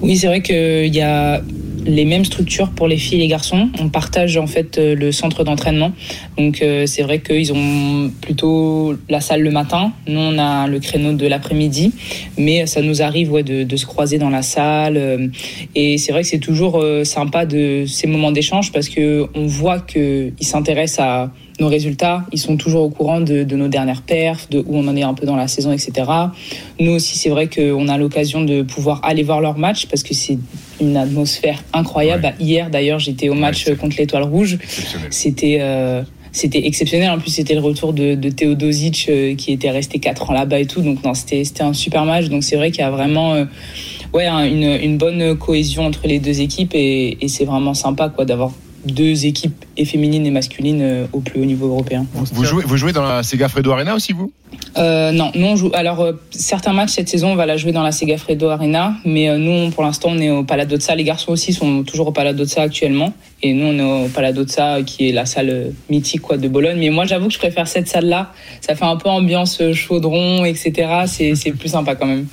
Oui, 0.00 0.16
c'est 0.16 0.26
vrai 0.26 0.42
qu'il 0.42 0.94
y 0.94 1.00
a 1.00 1.40
les 1.86 2.04
mêmes 2.04 2.24
structures 2.24 2.70
pour 2.70 2.88
les 2.88 2.96
filles 2.96 3.18
et 3.18 3.20
les 3.22 3.28
garçons. 3.28 3.68
On 3.78 3.88
partage 3.88 4.36
en 4.36 4.46
fait 4.46 4.78
euh, 4.78 4.94
le 4.94 5.12
centre 5.12 5.44
d'entraînement. 5.44 5.92
Donc 6.38 6.62
euh, 6.62 6.86
c'est 6.86 7.02
vrai 7.02 7.20
qu'ils 7.20 7.52
ont 7.52 8.10
plutôt 8.20 8.96
la 9.08 9.20
salle 9.20 9.42
le 9.42 9.50
matin. 9.50 9.92
Nous, 10.08 10.18
on 10.18 10.38
a 10.38 10.66
le 10.66 10.80
créneau 10.80 11.03
de 11.12 11.26
l'après-midi. 11.26 11.92
Mais 12.38 12.66
ça 12.66 12.80
nous 12.82 13.02
arrive 13.02 13.32
ouais, 13.32 13.42
de, 13.42 13.62
de 13.64 13.76
se 13.76 13.86
croiser 13.86 14.18
dans 14.18 14.30
la 14.30 14.42
salle. 14.42 14.96
euh, 14.96 15.28
Et 15.74 15.98
c'est 15.98 16.12
vrai 16.12 16.22
que 16.22 16.28
c'est 16.28 16.38
toujours 16.38 16.80
euh, 16.80 17.04
sympa 17.04 17.46
de 17.46 17.84
ces 17.86 18.06
moments 18.06 18.32
d'échange 18.32 18.72
parce 18.72 18.88
que 18.88 19.26
on 19.34 19.46
voit 19.46 19.80
qu'ils 19.80 20.32
s'intéressent 20.40 21.04
à 21.04 21.30
nos 21.60 21.68
résultats. 21.68 22.24
Ils 22.32 22.40
sont 22.40 22.56
toujours 22.56 22.82
au 22.82 22.90
courant 22.90 23.20
de, 23.20 23.44
de 23.44 23.56
nos 23.56 23.68
dernières 23.68 24.02
perfs, 24.02 24.48
de 24.50 24.58
où 24.58 24.76
on 24.76 24.88
en 24.88 24.96
est 24.96 25.02
un 25.04 25.14
peu 25.14 25.24
dans 25.24 25.36
la 25.36 25.46
saison, 25.46 25.72
etc. 25.72 25.92
Nous 26.80 26.90
aussi, 26.92 27.16
c'est 27.16 27.28
vrai 27.30 27.48
qu'on 27.48 27.86
a 27.86 27.96
l'occasion 27.96 28.42
de 28.42 28.62
pouvoir 28.62 29.00
aller 29.04 29.22
voir 29.22 29.40
leur 29.40 29.56
match 29.56 29.86
parce 29.86 30.02
que 30.02 30.14
c'est 30.14 30.38
une 30.80 30.96
atmosphère 30.96 31.62
incroyable. 31.72 32.34
Hier, 32.40 32.70
d'ailleurs, 32.70 32.98
j'étais 32.98 33.28
au 33.28 33.34
match 33.34 33.72
contre 33.74 33.96
l'Étoile 33.98 34.24
Rouge. 34.24 34.58
C'était 35.10 35.58
euh, 35.60 36.02
c'était 36.34 36.66
exceptionnel. 36.66 37.10
En 37.10 37.18
plus, 37.18 37.30
c'était 37.30 37.54
le 37.54 37.60
retour 37.60 37.94
de, 37.94 38.14
de 38.14 38.28
euh, 39.08 39.34
qui 39.36 39.52
était 39.52 39.70
resté 39.70 39.98
4 40.00 40.30
ans 40.30 40.34
là-bas 40.34 40.58
et 40.58 40.66
tout. 40.66 40.82
Donc, 40.82 41.02
non, 41.04 41.14
c'était 41.14 41.44
c'était 41.44 41.62
un 41.62 41.72
super 41.72 42.04
match. 42.04 42.26
Donc, 42.26 42.44
c'est 42.44 42.56
vrai 42.56 42.70
qu'il 42.70 42.80
y 42.80 42.84
a 42.84 42.90
vraiment 42.90 43.32
euh, 43.34 43.44
ouais, 44.12 44.26
un- 44.26 44.44
une, 44.44 44.64
une 44.82 44.98
bonne 44.98 45.38
cohésion 45.38 45.86
entre 45.86 46.06
les 46.06 46.18
deux 46.18 46.40
équipes 46.42 46.72
et, 46.74 47.16
et 47.24 47.28
c'est 47.28 47.44
vraiment 47.46 47.72
sympa 47.72 48.08
quoi 48.10 48.24
d'avoir 48.24 48.50
deux 48.86 49.26
équipes 49.26 49.64
et 49.76 49.84
féminines 49.84 50.26
et 50.26 50.30
masculines 50.30 50.82
euh, 50.82 51.06
au 51.12 51.20
plus 51.20 51.40
haut 51.40 51.44
niveau 51.44 51.68
européen. 51.68 52.06
vous 52.14 52.44
jouez, 52.44 52.64
vous 52.66 52.76
jouez 52.76 52.92
dans 52.92 53.02
la 53.02 53.22
Sega 53.22 53.48
Fredo 53.48 53.70
Arena 53.72 53.94
aussi, 53.94 54.12
vous? 54.12 54.32
Euh, 54.76 55.10
non, 55.12 55.32
nous 55.34 55.46
on 55.46 55.56
joue. 55.56 55.70
Alors 55.74 56.00
euh, 56.00 56.12
certains 56.30 56.72
matchs 56.72 56.90
cette 56.92 57.08
saison, 57.08 57.32
on 57.32 57.34
va 57.34 57.46
la 57.46 57.56
jouer 57.56 57.72
dans 57.72 57.82
la 57.82 57.92
Sega 57.92 58.16
Fredo 58.18 58.48
Arena, 58.48 58.94
mais 59.04 59.28
euh, 59.28 59.38
nous 59.38 59.50
on- 59.50 59.70
pour 59.70 59.82
l'instant 59.82 60.10
on 60.12 60.18
est 60.18 60.30
au 60.30 60.44
Paladozza. 60.44 60.94
Les 60.94 61.04
garçons 61.04 61.32
aussi 61.32 61.52
sont 61.52 61.82
toujours 61.82 62.08
au 62.08 62.12
Paladozza 62.12 62.62
actuellement, 62.62 63.12
et 63.42 63.52
nous 63.52 63.66
on 63.66 63.78
est 63.78 64.04
au 64.06 64.08
Paladozza 64.08 64.82
qui 64.82 65.08
est 65.08 65.12
la 65.12 65.26
salle 65.26 65.72
mythique 65.90 66.22
quoi 66.22 66.36
de 66.36 66.46
Bologne. 66.48 66.78
Mais 66.78 66.90
moi 66.90 67.04
j'avoue 67.04 67.28
que 67.28 67.34
je 67.34 67.38
préfère 67.38 67.66
cette 67.68 67.88
salle-là. 67.88 68.32
Ça 68.60 68.74
fait 68.74 68.84
un 68.84 68.96
peu 68.96 69.08
ambiance 69.08 69.60
chaudron, 69.72 70.44
etc. 70.44 70.72
C'est 71.06 71.34
c'est 71.34 71.52
plus 71.52 71.68
sympa 71.70 71.94
quand 71.96 72.06
même. 72.06 72.26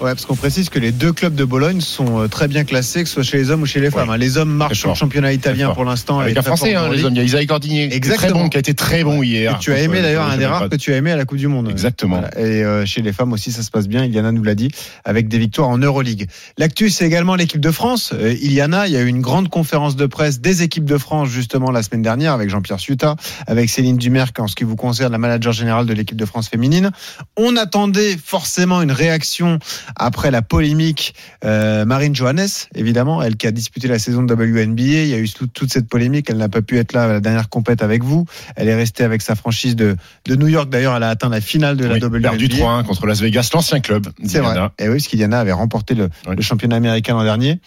Ouais, 0.00 0.12
parce 0.12 0.24
qu'on 0.24 0.36
précise 0.36 0.70
que 0.70 0.78
les 0.78 0.92
deux 0.92 1.12
clubs 1.12 1.34
de 1.34 1.44
Bologne 1.44 1.80
sont 1.80 2.22
euh, 2.22 2.28
très 2.28 2.48
bien 2.48 2.64
classés, 2.64 3.02
que 3.02 3.08
ce 3.08 3.14
soit 3.14 3.22
chez 3.22 3.36
les 3.36 3.50
hommes 3.50 3.62
ou 3.62 3.66
chez 3.66 3.80
les 3.80 3.90
femmes. 3.90 4.08
Ouais. 4.08 4.14
hein. 4.14 4.18
Les 4.18 4.38
hommes 4.38 4.50
marchent 4.50 4.78
sur 4.78 4.88
le 4.88 4.94
championnat 4.94 5.32
italien 5.32 5.70
pour 5.70 5.84
l'instant. 5.84 6.20
Avec 6.20 6.34
et 6.34 6.38
un 6.38 6.42
Français, 6.42 6.74
hein, 6.74 6.88
les 6.90 7.04
hommes. 7.04 7.12
Il 7.14 7.18
y 7.18 7.20
a 7.20 7.24
Isaïe 7.24 7.44
est 7.44 7.46
très 7.48 7.96
Exactement. 7.96 8.40
bon, 8.44 8.48
qui 8.48 8.56
a 8.56 8.60
été 8.60 8.74
très 8.74 9.04
bon 9.04 9.22
hier. 9.22 9.58
Que 9.58 9.62
tu 9.62 9.72
as 9.72 9.78
aimé 9.78 9.96
Contre, 9.96 10.02
d'ailleurs, 10.02 10.26
un 10.30 10.36
des 10.38 10.46
rares 10.46 10.68
que 10.68 10.76
tu 10.76 10.92
as 10.92 10.96
aimé 10.96 11.10
à 11.10 11.16
la 11.16 11.24
Coupe 11.24 11.38
du 11.38 11.48
Monde. 11.48 11.68
Exactement. 11.68 12.20
Voilà. 12.20 12.38
Et 12.38 12.64
euh, 12.64 12.86
chez 12.86 13.02
les 13.02 13.12
femmes 13.12 13.32
aussi, 13.32 13.52
ça 13.52 13.62
se 13.62 13.70
passe 13.70 13.88
bien. 13.88 14.04
Iliana 14.04 14.32
nous 14.32 14.42
l'a 14.42 14.54
dit, 14.54 14.70
avec 15.04 15.28
des 15.28 15.38
victoires 15.38 15.68
en 15.68 15.78
Euroleague. 15.78 16.28
L'actu, 16.56 16.88
c'est 16.88 17.06
également 17.06 17.34
l'équipe 17.34 17.60
de 17.60 17.70
France. 17.70 18.12
Euh, 18.14 18.34
Iliana, 18.40 18.86
il 18.86 18.94
y 18.94 18.96
a 18.96 19.02
eu 19.02 19.06
une 19.06 19.20
grande 19.20 19.48
conférence 19.48 19.96
de 19.96 20.06
presse 20.06 20.40
des 20.40 20.62
équipes 20.62 20.86
de 20.86 20.96
France 20.98 21.28
justement 21.28 21.70
la 21.70 21.82
semaine 21.82 22.02
dernière 22.02 22.32
avec 22.32 22.48
Jean-Pierre 22.48 22.80
Suta, 22.80 23.16
avec 23.46 23.68
Céline 23.68 23.98
Dumerc 23.98 24.38
en 24.38 24.46
ce 24.46 24.54
qui 24.54 24.64
vous 24.64 24.76
concerne, 24.76 25.12
la 25.12 25.18
manager 25.18 25.52
générale 25.52 25.84
de 25.86 25.92
l'équipe 25.92 26.16
de 26.16 26.24
France 26.24 26.48
féminine. 26.48 26.90
On 27.36 27.56
attendait 27.56 28.16
forcément 28.22 28.80
une 28.82 28.92
réaction 28.92 29.58
après 29.96 30.30
la 30.30 30.42
polémique 30.42 31.14
euh, 31.44 31.84
Marine 31.84 32.14
Johannes, 32.14 32.48
évidemment, 32.74 33.22
elle 33.22 33.36
qui 33.36 33.46
a 33.46 33.50
disputé 33.50 33.88
la 33.88 33.98
saison 33.98 34.22
de 34.22 34.32
WNBA. 34.34 34.82
Il 34.82 35.08
y 35.08 35.14
a 35.14 35.18
eu 35.18 35.28
tout- 35.28 35.46
toute 35.46 35.72
cette 35.72 35.88
polémique. 35.88 36.28
Elle 36.30 36.36
n'a 36.38 36.48
pas 36.48 36.62
pu 36.62 36.78
être 36.78 36.92
là 36.92 37.04
à 37.04 37.08
la 37.08 37.20
dernière 37.20 37.48
compète 37.48 37.82
avec 37.82 38.02
vous. 38.04 38.26
Elle 38.56 38.68
est 38.68 38.74
restée 38.74 39.04
avec 39.04 39.22
sa 39.22 39.34
franchise 39.34 39.76
de, 39.76 39.96
de 40.26 40.36
New 40.36 40.48
York. 40.48 40.70
D'ailleurs, 40.70 40.96
elle 40.96 41.02
a 41.02 41.08
atteint 41.10 41.28
la 41.28 41.40
finale 41.40 41.76
de 41.76 41.84
la 41.84 41.94
Oui, 41.94 42.00
WNBA. 42.02 42.20
perdu 42.30 42.48
3-1 42.48 42.84
contre 42.84 43.06
Las 43.06 43.20
Vegas, 43.20 43.50
l'ancien 43.52 43.80
club. 43.80 44.08
C'est 44.24 44.40
vrai. 44.40 44.56
Et 44.78 44.88
oui, 44.88 44.96
parce 44.96 45.06
qu'Iliana 45.08 45.40
avait 45.40 45.52
remporté 45.52 45.94
le 45.94 46.08
championnat 46.40 46.76
américain 46.76 47.14
l'an 47.14 47.24
dernier. 47.24 47.58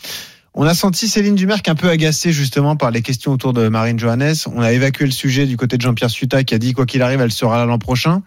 On 0.55 0.65
a 0.67 0.75
senti 0.75 1.07
Céline 1.07 1.33
Dumerc 1.33 1.67
un 1.67 1.73
peu 1.73 1.89
agacée 1.89 2.31
justement 2.31 2.75
par 2.75 2.91
les 2.91 3.01
questions 3.01 3.31
autour 3.31 3.53
de 3.53 3.69
Marine 3.69 3.97
Johannes. 3.97 4.35
On 4.53 4.61
a 4.61 4.71
évacué 4.71 5.05
le 5.05 5.11
sujet 5.11 5.47
du 5.47 5.57
côté 5.57 5.77
de 5.77 5.81
Jean-Pierre 5.81 6.11
Suta 6.11 6.43
qui 6.43 6.53
a 6.53 6.59
dit 6.59 6.73
quoi 6.73 6.85
qu'il 6.85 7.01
arrive, 7.01 7.21
elle 7.21 7.31
sera 7.31 7.57
là 7.57 7.65
l'an 7.65 7.79
prochain. 7.79 8.21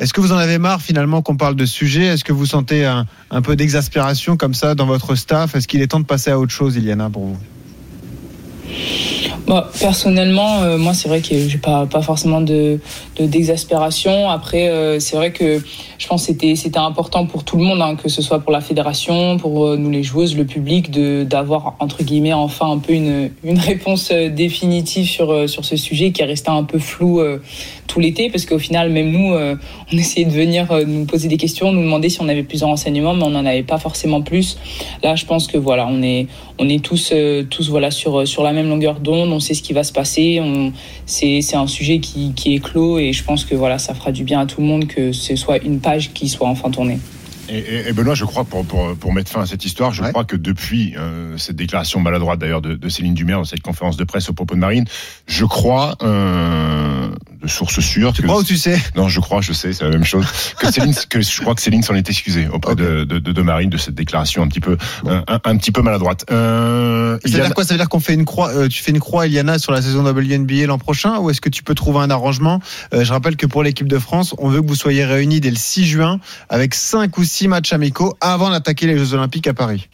Est-ce 0.00 0.14
que 0.14 0.22
vous 0.22 0.32
en 0.32 0.38
avez 0.38 0.56
marre 0.56 0.80
finalement 0.80 1.20
qu'on 1.20 1.36
parle 1.36 1.56
de 1.56 1.66
sujet? 1.66 2.04
Est-ce 2.04 2.24
que 2.24 2.32
vous 2.32 2.46
sentez 2.46 2.86
un, 2.86 3.06
un 3.30 3.42
peu 3.42 3.54
d'exaspération 3.54 4.38
comme 4.38 4.54
ça 4.54 4.74
dans 4.74 4.86
votre 4.86 5.14
staff? 5.14 5.54
Est-ce 5.54 5.68
qu'il 5.68 5.82
est 5.82 5.88
temps 5.88 6.00
de 6.00 6.06
passer 6.06 6.30
à 6.30 6.38
autre 6.38 6.52
chose, 6.52 6.74
Iliana, 6.76 7.10
pour 7.10 7.26
vous? 7.26 7.38
Bah, 9.50 9.68
personnellement, 9.80 10.62
euh, 10.62 10.78
moi, 10.78 10.94
c'est 10.94 11.08
vrai 11.08 11.20
que 11.20 11.48
j'ai 11.48 11.58
pas, 11.58 11.84
pas 11.86 12.02
forcément 12.02 12.40
de, 12.40 12.78
de- 13.16 13.26
d'exaspération. 13.26 14.30
Après, 14.30 14.68
euh, 14.68 15.00
c'est 15.00 15.16
vrai 15.16 15.32
que 15.32 15.60
je 15.98 16.06
pense 16.06 16.24
que 16.26 16.54
c'était, 16.54 16.78
important 16.78 17.26
pour 17.26 17.42
tout 17.42 17.56
le 17.56 17.64
monde, 17.64 17.82
hein, 17.82 17.96
que 17.96 18.08
ce 18.08 18.22
soit 18.22 18.38
pour 18.38 18.52
la 18.52 18.60
fédération, 18.60 19.38
pour 19.38 19.66
euh, 19.66 19.76
nous 19.76 19.90
les 19.90 20.04
joueuses, 20.04 20.36
le 20.36 20.44
public, 20.44 20.92
d'avoir, 21.26 21.74
entre 21.80 22.04
guillemets, 22.04 22.32
enfin 22.32 22.70
un 22.70 22.78
peu 22.78 22.92
une, 22.92 23.30
une 23.42 23.58
réponse 23.72 24.12
définitive 24.12 25.08
sur, 25.08 25.48
sur 25.48 25.64
ce 25.64 25.76
sujet 25.76 26.12
qui 26.12 26.22
est 26.22 26.26
resté 26.26 26.50
un 26.50 26.62
peu 26.62 26.78
flou 26.78 27.20
tout 27.86 27.98
l'été, 27.98 28.30
parce 28.30 28.46
qu'au 28.46 28.60
final, 28.60 28.90
même 28.90 29.10
nous, 29.10 29.34
on 29.34 29.98
essayait 29.98 30.26
de 30.26 30.32
venir 30.32 30.68
nous 30.86 31.06
poser 31.06 31.26
des 31.26 31.36
questions, 31.36 31.72
nous 31.72 31.82
demander 31.82 32.08
si 32.08 32.20
on 32.22 32.28
avait 32.28 32.44
plus 32.44 32.60
de 32.60 32.64
renseignements, 32.64 33.14
mais 33.14 33.24
on 33.24 33.30
n'en 33.30 33.44
avait 33.44 33.64
pas 33.64 33.78
forcément 33.78 34.22
plus. 34.22 34.58
Là, 35.02 35.16
je 35.16 35.26
pense 35.26 35.48
que 35.48 35.58
voilà, 35.58 35.88
on 35.90 36.00
est, 36.02 36.28
on 36.60 36.68
est 36.68 36.84
tous, 36.84 37.12
tous 37.50 37.68
voilà, 37.68 37.90
sur, 37.90 38.28
sur 38.28 38.44
la 38.44 38.52
même 38.52 38.59
longueur 38.68 39.00
d'onde, 39.00 39.30
on 39.32 39.40
sait 39.40 39.54
ce 39.54 39.62
qui 39.62 39.72
va 39.72 39.84
se 39.84 39.92
passer, 39.92 40.40
on, 40.42 40.72
c'est, 41.06 41.40
c'est 41.40 41.56
un 41.56 41.66
sujet 41.66 42.00
qui, 42.00 42.32
qui 42.34 42.54
est 42.54 42.58
clos 42.62 42.98
et 42.98 43.12
je 43.12 43.24
pense 43.24 43.44
que 43.44 43.54
voilà, 43.54 43.78
ça 43.78 43.94
fera 43.94 44.12
du 44.12 44.24
bien 44.24 44.40
à 44.40 44.46
tout 44.46 44.60
le 44.60 44.66
monde 44.66 44.86
que 44.86 45.12
ce 45.12 45.36
soit 45.36 45.58
une 45.62 45.80
page 45.80 46.12
qui 46.12 46.28
soit 46.28 46.48
enfin 46.48 46.70
tournée. 46.70 46.98
Et, 47.48 47.58
et- 47.58 47.88
et 47.88 47.92
Benoît, 47.92 48.14
je 48.14 48.24
crois, 48.24 48.44
pour, 48.44 48.64
pour, 48.64 48.94
pour 48.94 49.12
mettre 49.12 49.30
fin 49.32 49.42
à 49.42 49.46
cette 49.46 49.64
histoire, 49.64 49.92
je 49.92 50.02
crois 50.04 50.22
que 50.24 50.36
depuis 50.36 50.94
euh, 50.96 51.36
cette 51.36 51.56
déclaration 51.56 51.98
maladroite 51.98 52.38
d'ailleurs 52.38 52.60
de, 52.62 52.74
de 52.74 52.88
Céline 52.88 53.14
Dumer 53.14 53.32
dans 53.32 53.44
cette 53.44 53.62
conférence 53.62 53.96
de 53.96 54.04
presse 54.04 54.28
au 54.28 54.34
propos 54.34 54.54
de 54.54 54.60
Marine, 54.60 54.84
je 55.26 55.44
crois, 55.44 55.96
euh, 56.02 57.08
de 57.42 57.48
source 57.48 57.80
sûre. 57.80 58.12
Tu 58.12 58.22
crois 58.22 58.38
ou 58.38 58.44
tu 58.44 58.56
sais? 58.56 58.78
Non, 58.96 59.08
je 59.08 59.20
crois, 59.20 59.40
je 59.40 59.52
sais, 59.52 59.72
c'est 59.72 59.84
la 59.84 59.90
même 59.90 60.04
chose. 60.04 60.26
Que 60.58 60.70
Céline, 60.70 60.94
que 61.08 61.20
je 61.20 61.40
crois 61.40 61.54
que 61.54 61.62
Céline 61.62 61.82
s'en 61.82 61.94
est 61.94 62.08
excusée 62.08 62.48
auprès 62.52 62.74
de, 62.74 63.04
de, 63.04 63.18
de, 63.18 63.32
de 63.32 63.42
Marine 63.42 63.70
de 63.70 63.76
cette 63.78 63.94
déclaration 63.94 64.42
un 64.42 64.48
petit 64.48 64.60
peu, 64.60 64.76
un, 65.06 65.24
un- 65.26 65.40
un 65.44 65.56
petit 65.56 65.72
peu 65.72 65.82
maladroite. 65.82 66.24
Euh, 66.30 67.18
Ça 67.24 67.28
veut 67.28 67.34
Iliana- 67.34 67.46
dire 67.46 67.54
quoi? 67.54 67.64
Ça 67.64 67.74
veut 67.74 67.78
dire 67.78 67.88
qu'on 67.88 68.00
fait 68.00 68.14
une 68.14 68.24
croix, 68.24 68.50
euh, 68.50 68.68
tu 68.68 68.82
fais 68.82 68.90
une 68.90 69.00
croix, 69.00 69.26
Iliana, 69.26 69.58
sur 69.58 69.72
la 69.72 69.82
saison 69.82 70.02
WNBA 70.04 70.66
l'an 70.66 70.78
prochain 70.78 71.18
ou 71.18 71.30
est-ce 71.30 71.40
que 71.40 71.48
tu 71.48 71.62
peux 71.62 71.74
trouver 71.74 72.00
un 72.00 72.10
arrangement? 72.10 72.60
Euh, 72.94 73.04
Je 73.04 73.12
rappelle 73.12 73.36
que 73.36 73.46
pour 73.46 73.62
l'équipe 73.62 73.88
de 73.88 73.98
France, 73.98 74.34
on 74.38 74.48
veut 74.48 74.62
que 74.62 74.66
vous 74.66 74.74
soyez 74.74 75.04
réunis 75.04 75.40
dès 75.40 75.50
le 75.50 75.56
6 75.56 75.86
juin 75.86 76.20
avec 76.48 76.74
5 76.74 77.16
ou 77.18 77.24
6 77.24 77.48
matchs 77.48 77.72
amicaux 77.72 78.16
avant 78.20 78.50
d'attaquer 78.50 78.86
les 78.86 78.98
Jeux 78.98 79.14
Olympiques 79.14 79.46
à 79.46 79.54
Paris. 79.54 79.88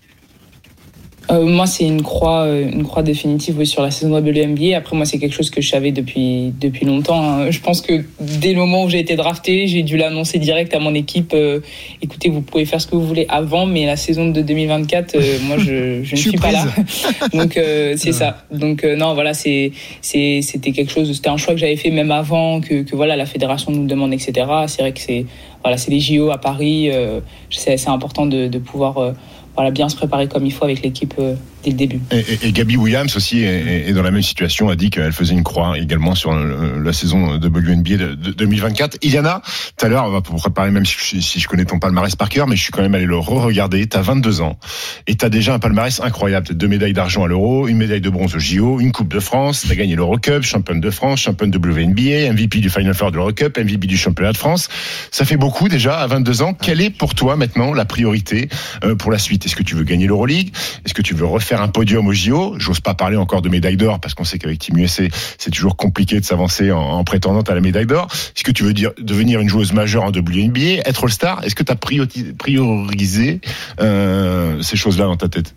Euh, 1.30 1.44
moi, 1.44 1.66
c'est 1.66 1.84
une 1.84 2.02
croix, 2.02 2.42
euh, 2.42 2.68
une 2.70 2.84
croix 2.84 3.02
définitive 3.02 3.56
oui, 3.58 3.66
sur 3.66 3.82
la 3.82 3.90
saison 3.90 4.16
WNBA. 4.16 4.76
Après, 4.76 4.94
moi, 4.96 5.04
c'est 5.06 5.18
quelque 5.18 5.34
chose 5.34 5.50
que 5.50 5.60
je 5.60 5.68
savais 5.68 5.90
depuis, 5.90 6.52
depuis 6.60 6.86
longtemps. 6.86 7.20
hein. 7.20 7.50
Je 7.50 7.60
pense 7.60 7.80
que 7.80 8.04
dès 8.20 8.52
le 8.52 8.58
moment 8.58 8.84
où 8.84 8.88
j'ai 8.88 9.00
été 9.00 9.16
drafté, 9.16 9.66
j'ai 9.66 9.82
dû 9.82 9.96
l'annoncer 9.96 10.38
direct 10.38 10.72
à 10.74 10.78
mon 10.78 10.94
équipe. 10.94 11.32
euh, 11.34 11.60
écoutez, 12.00 12.28
vous 12.28 12.42
pouvez 12.42 12.64
faire 12.64 12.80
ce 12.80 12.86
que 12.86 12.94
vous 12.94 13.06
voulez 13.06 13.26
avant, 13.28 13.66
mais 13.66 13.86
la 13.86 13.96
saison 13.96 14.28
de 14.30 14.40
2024, 14.40 15.14
euh, 15.16 15.38
moi, 15.42 15.58
je, 15.58 16.04
je 16.04 16.12
ne 16.12 16.16
suis, 16.16 16.32
pas 16.38 16.52
là. 16.52 16.64
Donc, 17.32 17.56
euh, 17.56 17.94
c'est 17.96 18.12
ça. 18.12 18.44
Donc, 18.52 18.84
euh, 18.84 18.94
non, 18.96 19.14
voilà, 19.14 19.34
c'est, 19.34 19.72
c'est, 20.00 20.40
c'était 20.42 20.70
quelque 20.70 20.92
chose, 20.92 21.12
c'était 21.12 21.28
un 21.28 21.36
choix 21.36 21.54
que 21.54 21.60
j'avais 21.60 21.76
fait 21.76 21.90
même 21.90 22.12
avant 22.12 22.60
que, 22.60 22.82
que 22.82 22.94
voilà, 22.94 23.16
la 23.16 23.26
fédération 23.26 23.72
nous 23.72 23.86
demande, 23.86 24.12
etc. 24.12 24.46
C'est 24.68 24.82
vrai 24.82 24.92
que 24.92 25.00
c'est, 25.00 25.26
voilà, 25.62 25.76
c'est 25.76 25.90
les 25.90 25.98
JO 26.00 26.30
à 26.30 26.38
Paris. 26.38 26.90
euh, 26.92 27.20
c'est, 27.50 27.76
c'est 27.76 27.88
important 27.88 28.26
de, 28.26 28.46
de 28.46 28.58
pouvoir, 28.58 28.98
euh, 28.98 29.12
voilà, 29.56 29.70
bien 29.70 29.88
se 29.88 29.96
préparer 29.96 30.28
comme 30.28 30.46
il 30.46 30.52
faut 30.52 30.64
avec 30.64 30.82
l'équipe 30.82 31.14
euh, 31.18 31.34
le 31.70 31.76
début. 31.76 32.00
Et, 32.10 32.24
et- 32.48 32.52
Gabi 32.52 32.76
Williams 32.76 33.14
aussi 33.16 33.42
est, 33.42 33.92
dans 33.92 34.02
la 34.02 34.10
même 34.10 34.22
situation, 34.22 34.68
a 34.68 34.76
dit 34.76 34.90
qu'elle 34.90 35.12
faisait 35.12 35.34
une 35.34 35.42
croix 35.42 35.78
également 35.78 36.14
sur 36.14 36.32
le- 36.34 36.82
la 36.82 36.92
saison 36.92 37.36
WNBA 37.36 37.96
de, 37.96 38.14
de 38.14 38.30
2024. 38.32 38.98
Iliana, 39.02 39.42
tout 39.76 39.84
à 39.86 39.88
l'heure, 39.88 40.04
on 40.04 40.10
va 40.10 40.20
pour 40.20 40.36
préparer, 40.36 40.70
même 40.70 40.86
si 40.86 41.20
je 41.20 41.48
connais 41.48 41.64
ton 41.64 41.78
palmarès 41.78 42.14
par 42.16 42.28
cœur, 42.28 42.46
mais 42.46 42.56
je 42.56 42.62
suis 42.62 42.72
quand 42.72 42.82
même 42.82 42.94
allé 42.94 43.06
le 43.06 43.16
re-regarder. 43.18 43.86
T'as 43.86 44.00
22 44.02 44.40
ans 44.40 44.58
et 45.06 45.14
t'as 45.16 45.28
déjà 45.28 45.54
un 45.54 45.58
palmarès 45.58 46.00
incroyable. 46.00 46.46
T'as 46.46 46.54
deux 46.54 46.68
médailles 46.68 46.92
d'argent 46.92 47.24
à 47.24 47.28
l'Euro, 47.28 47.68
une 47.68 47.76
médaille 47.78 48.00
de 48.00 48.10
bronze 48.10 48.34
au 48.34 48.38
JO, 48.38 48.80
une 48.80 48.92
Coupe 48.92 49.12
de 49.12 49.20
France. 49.20 49.64
T'as 49.68 49.74
gagné 49.74 49.96
l'Eurocup, 49.96 50.42
championne 50.42 50.80
de 50.80 50.90
France, 50.90 51.20
championne 51.20 51.50
de 51.50 51.58
WNBA, 51.58 52.32
MVP 52.32 52.58
du 52.60 52.70
Final 52.70 52.94
Four 52.94 53.10
de 53.10 53.16
l'Eurocup, 53.16 53.58
MVP 53.58 53.86
du 53.86 53.96
championnat 53.96 54.32
de 54.32 54.36
France. 54.38 54.68
Ça 55.10 55.24
fait 55.24 55.36
beaucoup 55.36 55.68
déjà 55.68 55.98
à 56.00 56.06
22 56.06 56.42
ans. 56.42 56.54
Quelle 56.54 56.80
est 56.80 56.90
pour 56.90 57.14
toi 57.14 57.36
maintenant 57.36 57.74
la 57.74 57.84
priorité 57.84 58.48
euh, 58.84 58.94
pour 58.94 59.10
la 59.10 59.18
suite? 59.18 59.44
Est-ce 59.46 59.56
que 59.56 59.62
tu 59.62 59.74
veux 59.74 59.84
gagner 59.84 60.06
l'Euroleague? 60.06 60.52
Est-ce 60.84 60.94
que 60.94 61.02
tu 61.02 61.14
veux 61.14 61.26
refaire 61.26 61.55
un 61.62 61.68
podium 61.68 62.06
au 62.06 62.12
JO 62.12 62.54
J'ose 62.58 62.80
pas 62.80 62.94
parler 62.94 63.16
encore 63.16 63.42
de 63.42 63.48
médaille 63.48 63.76
d'or 63.76 64.00
parce 64.00 64.14
qu'on 64.14 64.24
sait 64.24 64.38
qu'avec 64.38 64.58
Team 64.58 64.78
USA, 64.78 65.04
c'est 65.38 65.50
toujours 65.50 65.76
compliqué 65.76 66.20
de 66.20 66.24
s'avancer 66.24 66.72
en, 66.72 66.80
en 66.80 67.04
prétendante 67.04 67.50
à 67.50 67.54
la 67.54 67.60
médaille 67.60 67.86
d'or. 67.86 68.08
Est-ce 68.10 68.44
que 68.44 68.52
tu 68.52 68.62
veux 68.62 68.72
dire 68.72 68.92
devenir 68.98 69.40
une 69.40 69.48
joueuse 69.48 69.72
majeure 69.72 70.04
en 70.04 70.10
WNBA, 70.10 70.82
être 70.84 71.04
All-Star? 71.04 71.44
Est-ce 71.44 71.54
que 71.54 71.62
tu 71.62 71.72
as 71.72 71.76
priorisé 71.76 73.40
euh, 73.80 74.60
ces 74.62 74.76
choses-là 74.76 75.06
dans 75.06 75.16
ta 75.16 75.28
tête? 75.28 75.54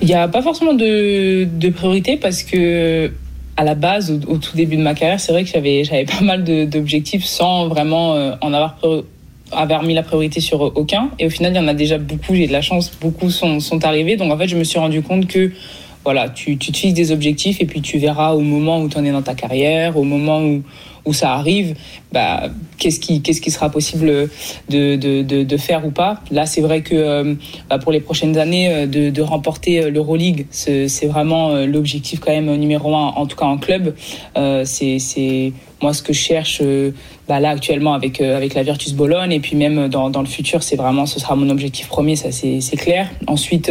Il 0.00 0.08
n'y 0.08 0.14
a 0.14 0.28
pas 0.28 0.42
forcément 0.42 0.74
de, 0.74 1.44
de 1.44 1.68
priorité 1.70 2.16
parce 2.16 2.42
que 2.42 3.12
à 3.56 3.64
la 3.64 3.74
base, 3.74 4.10
au, 4.26 4.38
tout 4.38 4.56
début 4.56 4.76
de 4.76 4.82
ma 4.82 4.94
carrière, 4.94 5.20
c'est 5.20 5.32
vrai 5.32 5.44
que 5.44 5.50
j'avais 5.50 5.84
j'avais 5.84 6.04
pas 6.04 6.20
mal 6.22 6.44
d'objectifs 6.68 7.24
sans 7.24 7.68
vraiment 7.68 8.14
euh, 8.14 8.34
en 8.40 8.52
avoir 8.52 8.78
avoir 9.56 9.82
mis 9.82 9.94
la 9.94 10.02
priorité 10.02 10.40
sur 10.40 10.60
aucun. 10.60 11.10
Et 11.18 11.26
au 11.26 11.30
final, 11.30 11.52
il 11.52 11.56
y 11.56 11.58
en 11.58 11.68
a 11.68 11.74
déjà 11.74 11.98
beaucoup. 11.98 12.34
J'ai 12.34 12.46
de 12.46 12.52
la 12.52 12.62
chance, 12.62 12.92
beaucoup 13.00 13.30
sont, 13.30 13.60
sont 13.60 13.84
arrivés. 13.84 14.16
Donc 14.16 14.32
en 14.32 14.38
fait, 14.38 14.48
je 14.48 14.56
me 14.56 14.64
suis 14.64 14.78
rendu 14.78 15.02
compte 15.02 15.26
que 15.26 15.52
voilà, 16.04 16.28
tu, 16.28 16.58
tu 16.58 16.70
te 16.70 16.76
fixes 16.76 16.94
des 16.94 17.12
objectifs 17.12 17.60
et 17.60 17.64
puis 17.64 17.80
tu 17.80 17.98
verras 17.98 18.32
au 18.32 18.40
moment 18.40 18.80
où 18.80 18.88
tu 18.88 18.98
en 18.98 19.04
es 19.04 19.10
dans 19.10 19.22
ta 19.22 19.34
carrière, 19.34 19.96
au 19.96 20.04
moment 20.04 20.42
où, 20.42 20.62
où 21.04 21.12
ça 21.12 21.32
arrive, 21.32 21.74
bah, 22.12 22.44
qu'est-ce 22.78 23.00
qui, 23.00 23.22
qu'est-ce 23.22 23.40
qui 23.40 23.50
sera 23.50 23.70
possible 23.70 24.28
de, 24.68 24.96
de, 24.96 25.22
de, 25.22 25.56
faire 25.56 25.86
ou 25.86 25.90
pas. 25.90 26.20
Là, 26.30 26.46
c'est 26.46 26.60
vrai 26.60 26.82
que 26.82 26.94
euh, 26.94 27.34
bah, 27.68 27.78
pour 27.78 27.92
les 27.92 28.00
prochaines 28.00 28.38
années, 28.38 28.68
euh, 28.68 28.86
de, 28.86 29.10
de 29.10 29.22
remporter 29.22 29.82
euh, 29.82 29.90
l'Euroleague, 29.90 30.46
c'est 30.50 31.06
vraiment 31.06 31.54
l'objectif 31.66 32.20
quand 32.20 32.32
même 32.32 32.54
numéro 32.56 32.94
un, 32.94 33.08
en 33.08 33.26
tout 33.26 33.36
cas 33.36 33.46
en 33.46 33.58
club. 33.58 33.94
Euh, 34.36 34.64
c'est 34.64 35.52
moi 35.82 35.92
ce 35.92 36.02
que 36.02 36.14
je 36.14 36.20
cherche 36.20 36.62
bah, 37.28 37.40
là 37.40 37.50
actuellement 37.50 37.92
avec, 37.92 38.20
avec 38.20 38.54
la 38.54 38.62
Virtus 38.62 38.94
Bologne 38.94 39.32
et 39.32 39.40
puis 39.40 39.54
même 39.54 39.88
dans, 39.88 40.08
dans 40.08 40.20
le 40.20 40.26
futur, 40.26 40.62
c'est 40.62 40.76
vraiment, 40.76 41.04
ce 41.04 41.20
sera 41.20 41.36
mon 41.36 41.50
objectif 41.50 41.88
premier, 41.88 42.16
ça 42.16 42.30
c'est 42.32 42.76
clair. 42.76 43.10
Ensuite, 43.26 43.70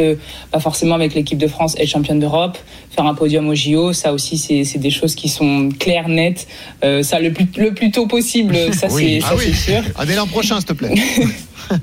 pas 0.52 0.60
forcément 0.60 0.94
avec 0.94 1.16
l'équipe 1.16 1.40
de 1.40 1.48
France 1.48 1.76
être 1.80 1.88
championne 1.88 2.20
d'Europe, 2.20 2.58
faire 2.92 3.06
un 3.06 3.16
podium 3.16 3.48
au 3.48 3.56
JO, 3.56 3.94
ça 3.94 4.14
aussi 4.14 4.38
c'est 4.38 4.78
des 4.78 4.92
choses 4.92 5.16
qui 5.16 5.28
sont 5.28 5.70
claires, 5.80 6.08
nettes. 6.08 6.48
Ça 6.82 7.20
le 7.24 7.32
plus, 7.34 7.48
le 7.58 7.74
plus 7.74 7.92
tôt 7.92 8.06
possible, 8.08 8.56
ça 8.74 8.88
Oui. 8.92 9.20
c'est 9.22 9.28
Ah 9.30 9.36
oui. 9.38 9.54
sûr. 9.54 9.82
Ah, 9.98 10.06
dès 10.06 10.16
l'an 10.16 10.28
prochain, 10.28 10.58
s'il 10.58 10.66
te 10.66 10.74
plaît. 10.74 10.94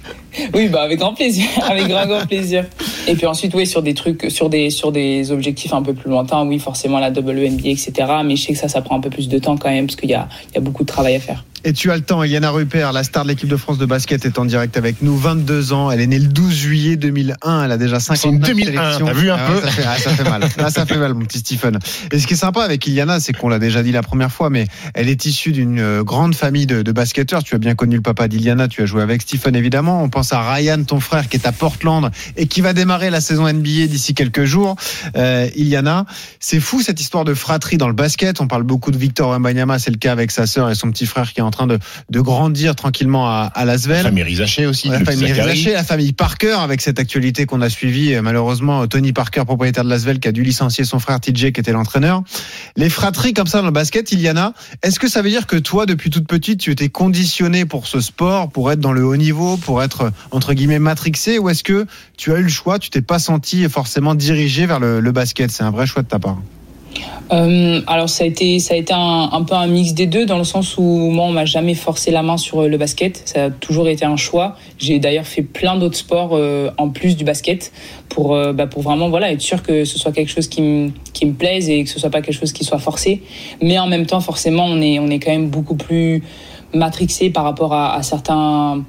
Oui, 0.54 0.68
bah 0.68 0.82
avec 0.82 0.98
grand 0.98 1.14
plaisir, 1.14 1.46
avec 1.68 1.88
grand, 1.88 2.06
grand 2.06 2.26
plaisir. 2.26 2.64
Et 3.08 3.14
puis 3.14 3.26
ensuite, 3.26 3.54
oui, 3.54 3.66
sur 3.66 3.82
des 3.82 3.94
trucs, 3.94 4.30
sur 4.30 4.48
des, 4.48 4.70
sur 4.70 4.92
des 4.92 5.32
objectifs 5.32 5.72
un 5.72 5.82
peu 5.82 5.94
plus 5.94 6.10
lointains, 6.10 6.44
oui, 6.46 6.58
forcément 6.58 6.98
la 6.98 7.10
WNBA, 7.10 7.68
etc. 7.68 7.92
Mais 8.24 8.36
je 8.36 8.46
sais 8.46 8.52
que 8.52 8.58
ça, 8.58 8.68
ça 8.68 8.82
prend 8.82 8.96
un 8.96 9.00
peu 9.00 9.10
plus 9.10 9.28
de 9.28 9.38
temps 9.38 9.56
quand 9.56 9.70
même, 9.70 9.86
parce 9.86 9.96
qu'il 9.96 10.10
y 10.10 10.14
a, 10.14 10.28
il 10.50 10.54
y 10.54 10.58
a 10.58 10.60
beaucoup 10.60 10.84
de 10.84 10.88
travail 10.88 11.16
à 11.16 11.20
faire. 11.20 11.44
Et 11.62 11.74
tu 11.74 11.90
as 11.90 11.96
le 11.96 12.02
temps, 12.02 12.22
Eliana 12.22 12.50
Rupert, 12.50 12.92
la 12.92 13.04
star 13.04 13.24
de 13.24 13.28
l'équipe 13.28 13.48
de 13.48 13.56
France 13.56 13.76
de 13.76 13.84
basket, 13.84 14.24
est 14.24 14.38
en 14.38 14.46
direct 14.46 14.78
avec 14.78 15.02
nous, 15.02 15.14
22 15.14 15.74
ans. 15.74 15.90
Elle 15.90 16.00
est 16.00 16.06
née 16.06 16.18
le 16.18 16.28
12 16.28 16.54
juillet 16.54 16.96
2001. 16.96 17.64
Elle 17.64 17.72
a 17.72 17.76
déjà 17.76 18.00
50 18.00 18.16
C'est 18.16 18.28
une 18.30 18.38
2001, 18.38 18.98
t'as 18.98 19.12
vu 19.12 19.30
un 19.30 19.36
peu 19.36 19.60
ça 19.60 19.70
fait, 19.70 19.82
ah, 19.86 19.98
ça 19.98 20.10
fait 20.10 20.24
mal. 20.24 20.40
Là, 20.56 20.70
ça 20.70 20.86
fait 20.86 20.96
mal, 20.96 21.12
mon 21.12 21.26
petit 21.26 21.40
Stephen. 21.40 21.78
Et 22.12 22.18
ce 22.18 22.26
qui 22.26 22.32
est 22.32 22.38
sympa 22.38 22.62
avec 22.62 22.86
Iliana, 22.86 23.20
c'est 23.20 23.34
qu'on 23.34 23.50
l'a 23.50 23.58
déjà 23.58 23.82
dit 23.82 23.92
la 23.92 24.02
première 24.02 24.32
fois, 24.32 24.48
mais 24.48 24.68
elle 24.94 25.10
est 25.10 25.26
issue 25.26 25.52
d'une 25.52 25.80
euh, 25.80 26.02
grande 26.02 26.34
famille 26.34 26.64
de, 26.64 26.80
de 26.80 26.92
basketteurs. 26.92 27.44
Tu 27.44 27.54
as 27.54 27.58
bien 27.58 27.74
connu 27.74 27.96
le 27.96 28.02
papa 28.02 28.26
d'Iliana, 28.26 28.66
tu 28.66 28.82
as 28.82 28.86
joué 28.86 29.02
avec 29.02 29.20
Stephen 29.20 29.54
évidemment. 29.54 30.02
On 30.02 30.08
pense 30.20 30.34
à 30.34 30.52
Ryan, 30.52 30.84
ton 30.84 31.00
frère, 31.00 31.30
qui 31.30 31.38
est 31.38 31.46
à 31.46 31.52
Portland 31.52 32.10
et 32.36 32.46
qui 32.46 32.60
va 32.60 32.74
démarrer 32.74 33.08
la 33.08 33.22
saison 33.22 33.50
NBA 33.50 33.86
d'ici 33.86 34.12
quelques 34.12 34.44
jours. 34.44 34.76
Euh, 35.16 35.48
Iliana, 35.56 36.04
c'est 36.40 36.60
fou 36.60 36.82
cette 36.82 37.00
histoire 37.00 37.24
de 37.24 37.32
fratrie 37.32 37.78
dans 37.78 37.88
le 37.88 37.94
basket. 37.94 38.42
On 38.42 38.46
parle 38.46 38.64
beaucoup 38.64 38.90
de 38.90 38.98
Victor 38.98 39.30
Wembanyama, 39.30 39.78
c'est 39.78 39.90
le 39.90 39.96
cas 39.96 40.12
avec 40.12 40.30
sa 40.30 40.46
sœur 40.46 40.68
et 40.68 40.74
son 40.74 40.90
petit 40.90 41.06
frère 41.06 41.32
qui 41.32 41.40
est 41.40 41.42
en 41.42 41.50
train 41.50 41.66
de, 41.66 41.78
de 42.10 42.20
grandir 42.20 42.76
tranquillement 42.76 43.30
à, 43.30 43.50
à 43.54 43.64
Las 43.64 43.86
La 43.86 44.02
famille 44.02 44.22
Rizaché 44.22 44.66
aussi. 44.66 44.88
La 44.88 45.02
famille. 45.02 45.32
Rizaché, 45.32 45.72
la 45.72 45.84
famille 45.84 46.12
Parker, 46.12 46.58
avec 46.60 46.82
cette 46.82 47.00
actualité 47.00 47.46
qu'on 47.46 47.62
a 47.62 47.70
suivie, 47.70 48.14
euh, 48.14 48.20
malheureusement, 48.20 48.86
Tony 48.88 49.14
Parker, 49.14 49.44
propriétaire 49.46 49.84
de 49.84 49.88
Lasvel, 49.88 50.20
qui 50.20 50.28
a 50.28 50.32
dû 50.32 50.42
licencier 50.42 50.84
son 50.84 50.98
frère 50.98 51.18
TJ, 51.18 51.52
qui 51.52 51.60
était 51.60 51.72
l'entraîneur. 51.72 52.22
Les 52.76 52.90
fratries 52.90 53.32
comme 53.32 53.46
ça 53.46 53.60
dans 53.60 53.66
le 53.68 53.72
basket, 53.72 54.12
Iliana, 54.12 54.52
est-ce 54.82 55.00
que 55.00 55.08
ça 55.08 55.22
veut 55.22 55.30
dire 55.30 55.46
que 55.46 55.56
toi, 55.56 55.86
depuis 55.86 56.10
toute 56.10 56.26
petite, 56.26 56.60
tu 56.60 56.70
étais 56.72 56.90
conditionné 56.90 57.64
pour 57.64 57.86
ce 57.86 58.00
sport, 58.02 58.50
pour 58.50 58.70
être 58.70 58.80
dans 58.80 58.92
le 58.92 59.02
haut 59.02 59.16
niveau, 59.16 59.56
pour 59.56 59.82
être, 59.82 60.09
entre 60.30 60.54
guillemets, 60.54 60.78
matrixé, 60.78 61.38
ou 61.38 61.48
est-ce 61.48 61.62
que 61.62 61.86
tu 62.16 62.32
as 62.32 62.38
eu 62.38 62.42
le 62.42 62.48
choix, 62.48 62.78
tu 62.78 62.90
t'es 62.90 63.02
pas 63.02 63.18
senti 63.18 63.68
forcément 63.68 64.14
dirigé 64.14 64.66
vers 64.66 64.80
le, 64.80 65.12
basket? 65.12 65.50
C'est 65.50 65.64
un 65.64 65.70
vrai 65.70 65.86
choix 65.86 66.02
de 66.02 66.08
ta 66.08 66.18
part. 66.18 66.38
Euh, 67.32 67.80
alors 67.86 68.08
ça 68.08 68.24
a 68.24 68.26
été 68.26 68.58
ça 68.58 68.74
a 68.74 68.76
été 68.76 68.92
un, 68.92 69.44
peu 69.44 69.54
un 69.54 69.68
mix 69.68 69.94
des 69.94 70.06
deux 70.06 70.26
dans 70.26 70.38
le 70.38 70.44
sens 70.44 70.76
où 70.76 70.82
moi 70.82 71.26
on 71.26 71.30
m'a 71.30 71.44
jamais 71.44 71.74
forcé 71.74 72.10
la 72.10 72.22
main 72.22 72.36
sur 72.36 72.62
euh, 72.62 72.68
le 72.68 72.76
basket. 72.76 73.22
Ça 73.24 73.44
a 73.44 73.50
toujours 73.50 73.88
été 73.88 74.04
un 74.04 74.16
choix. 74.16 74.56
J'ai 74.78 74.98
d'ailleurs 74.98 75.26
fait 75.26 75.42
plein 75.42 75.76
d'autres 75.76 75.96
sports 75.96 76.30
euh, 76.32 76.70
en 76.76 76.88
plus 76.88 77.16
du 77.16 77.24
basket 77.24 77.72
pour 78.08 78.34
euh, 78.34 78.52
bah, 78.52 78.66
pour 78.66 78.82
vraiment 78.82 79.08
voilà 79.08 79.30
être 79.30 79.40
sûr 79.40 79.62
que 79.62 79.84
ce 79.84 79.98
soit 79.98 80.10
quelque 80.10 80.30
chose 80.30 80.48
qui 80.48 80.62
me 80.62 80.90
qui 81.12 81.24
me 81.26 81.32
plaise 81.32 81.68
et 81.68 81.84
que 81.84 81.90
ce 81.90 82.00
soit 82.00 82.10
pas 82.10 82.20
quelque 82.20 82.38
chose 82.38 82.52
qui 82.52 82.64
soit 82.64 82.80
forcé. 82.80 83.22
Mais 83.62 83.78
en 83.78 83.86
même 83.86 84.06
temps 84.06 84.20
forcément 84.20 84.64
on 84.64 84.80
est 84.80 84.98
on 84.98 85.08
est 85.08 85.20
quand 85.20 85.30
même 85.32 85.50
beaucoup 85.50 85.76
plus 85.76 86.24
matrixé 86.74 87.30
par 87.30 87.44
rapport 87.44 87.74
à 87.74 88.02
certains 88.02 88.84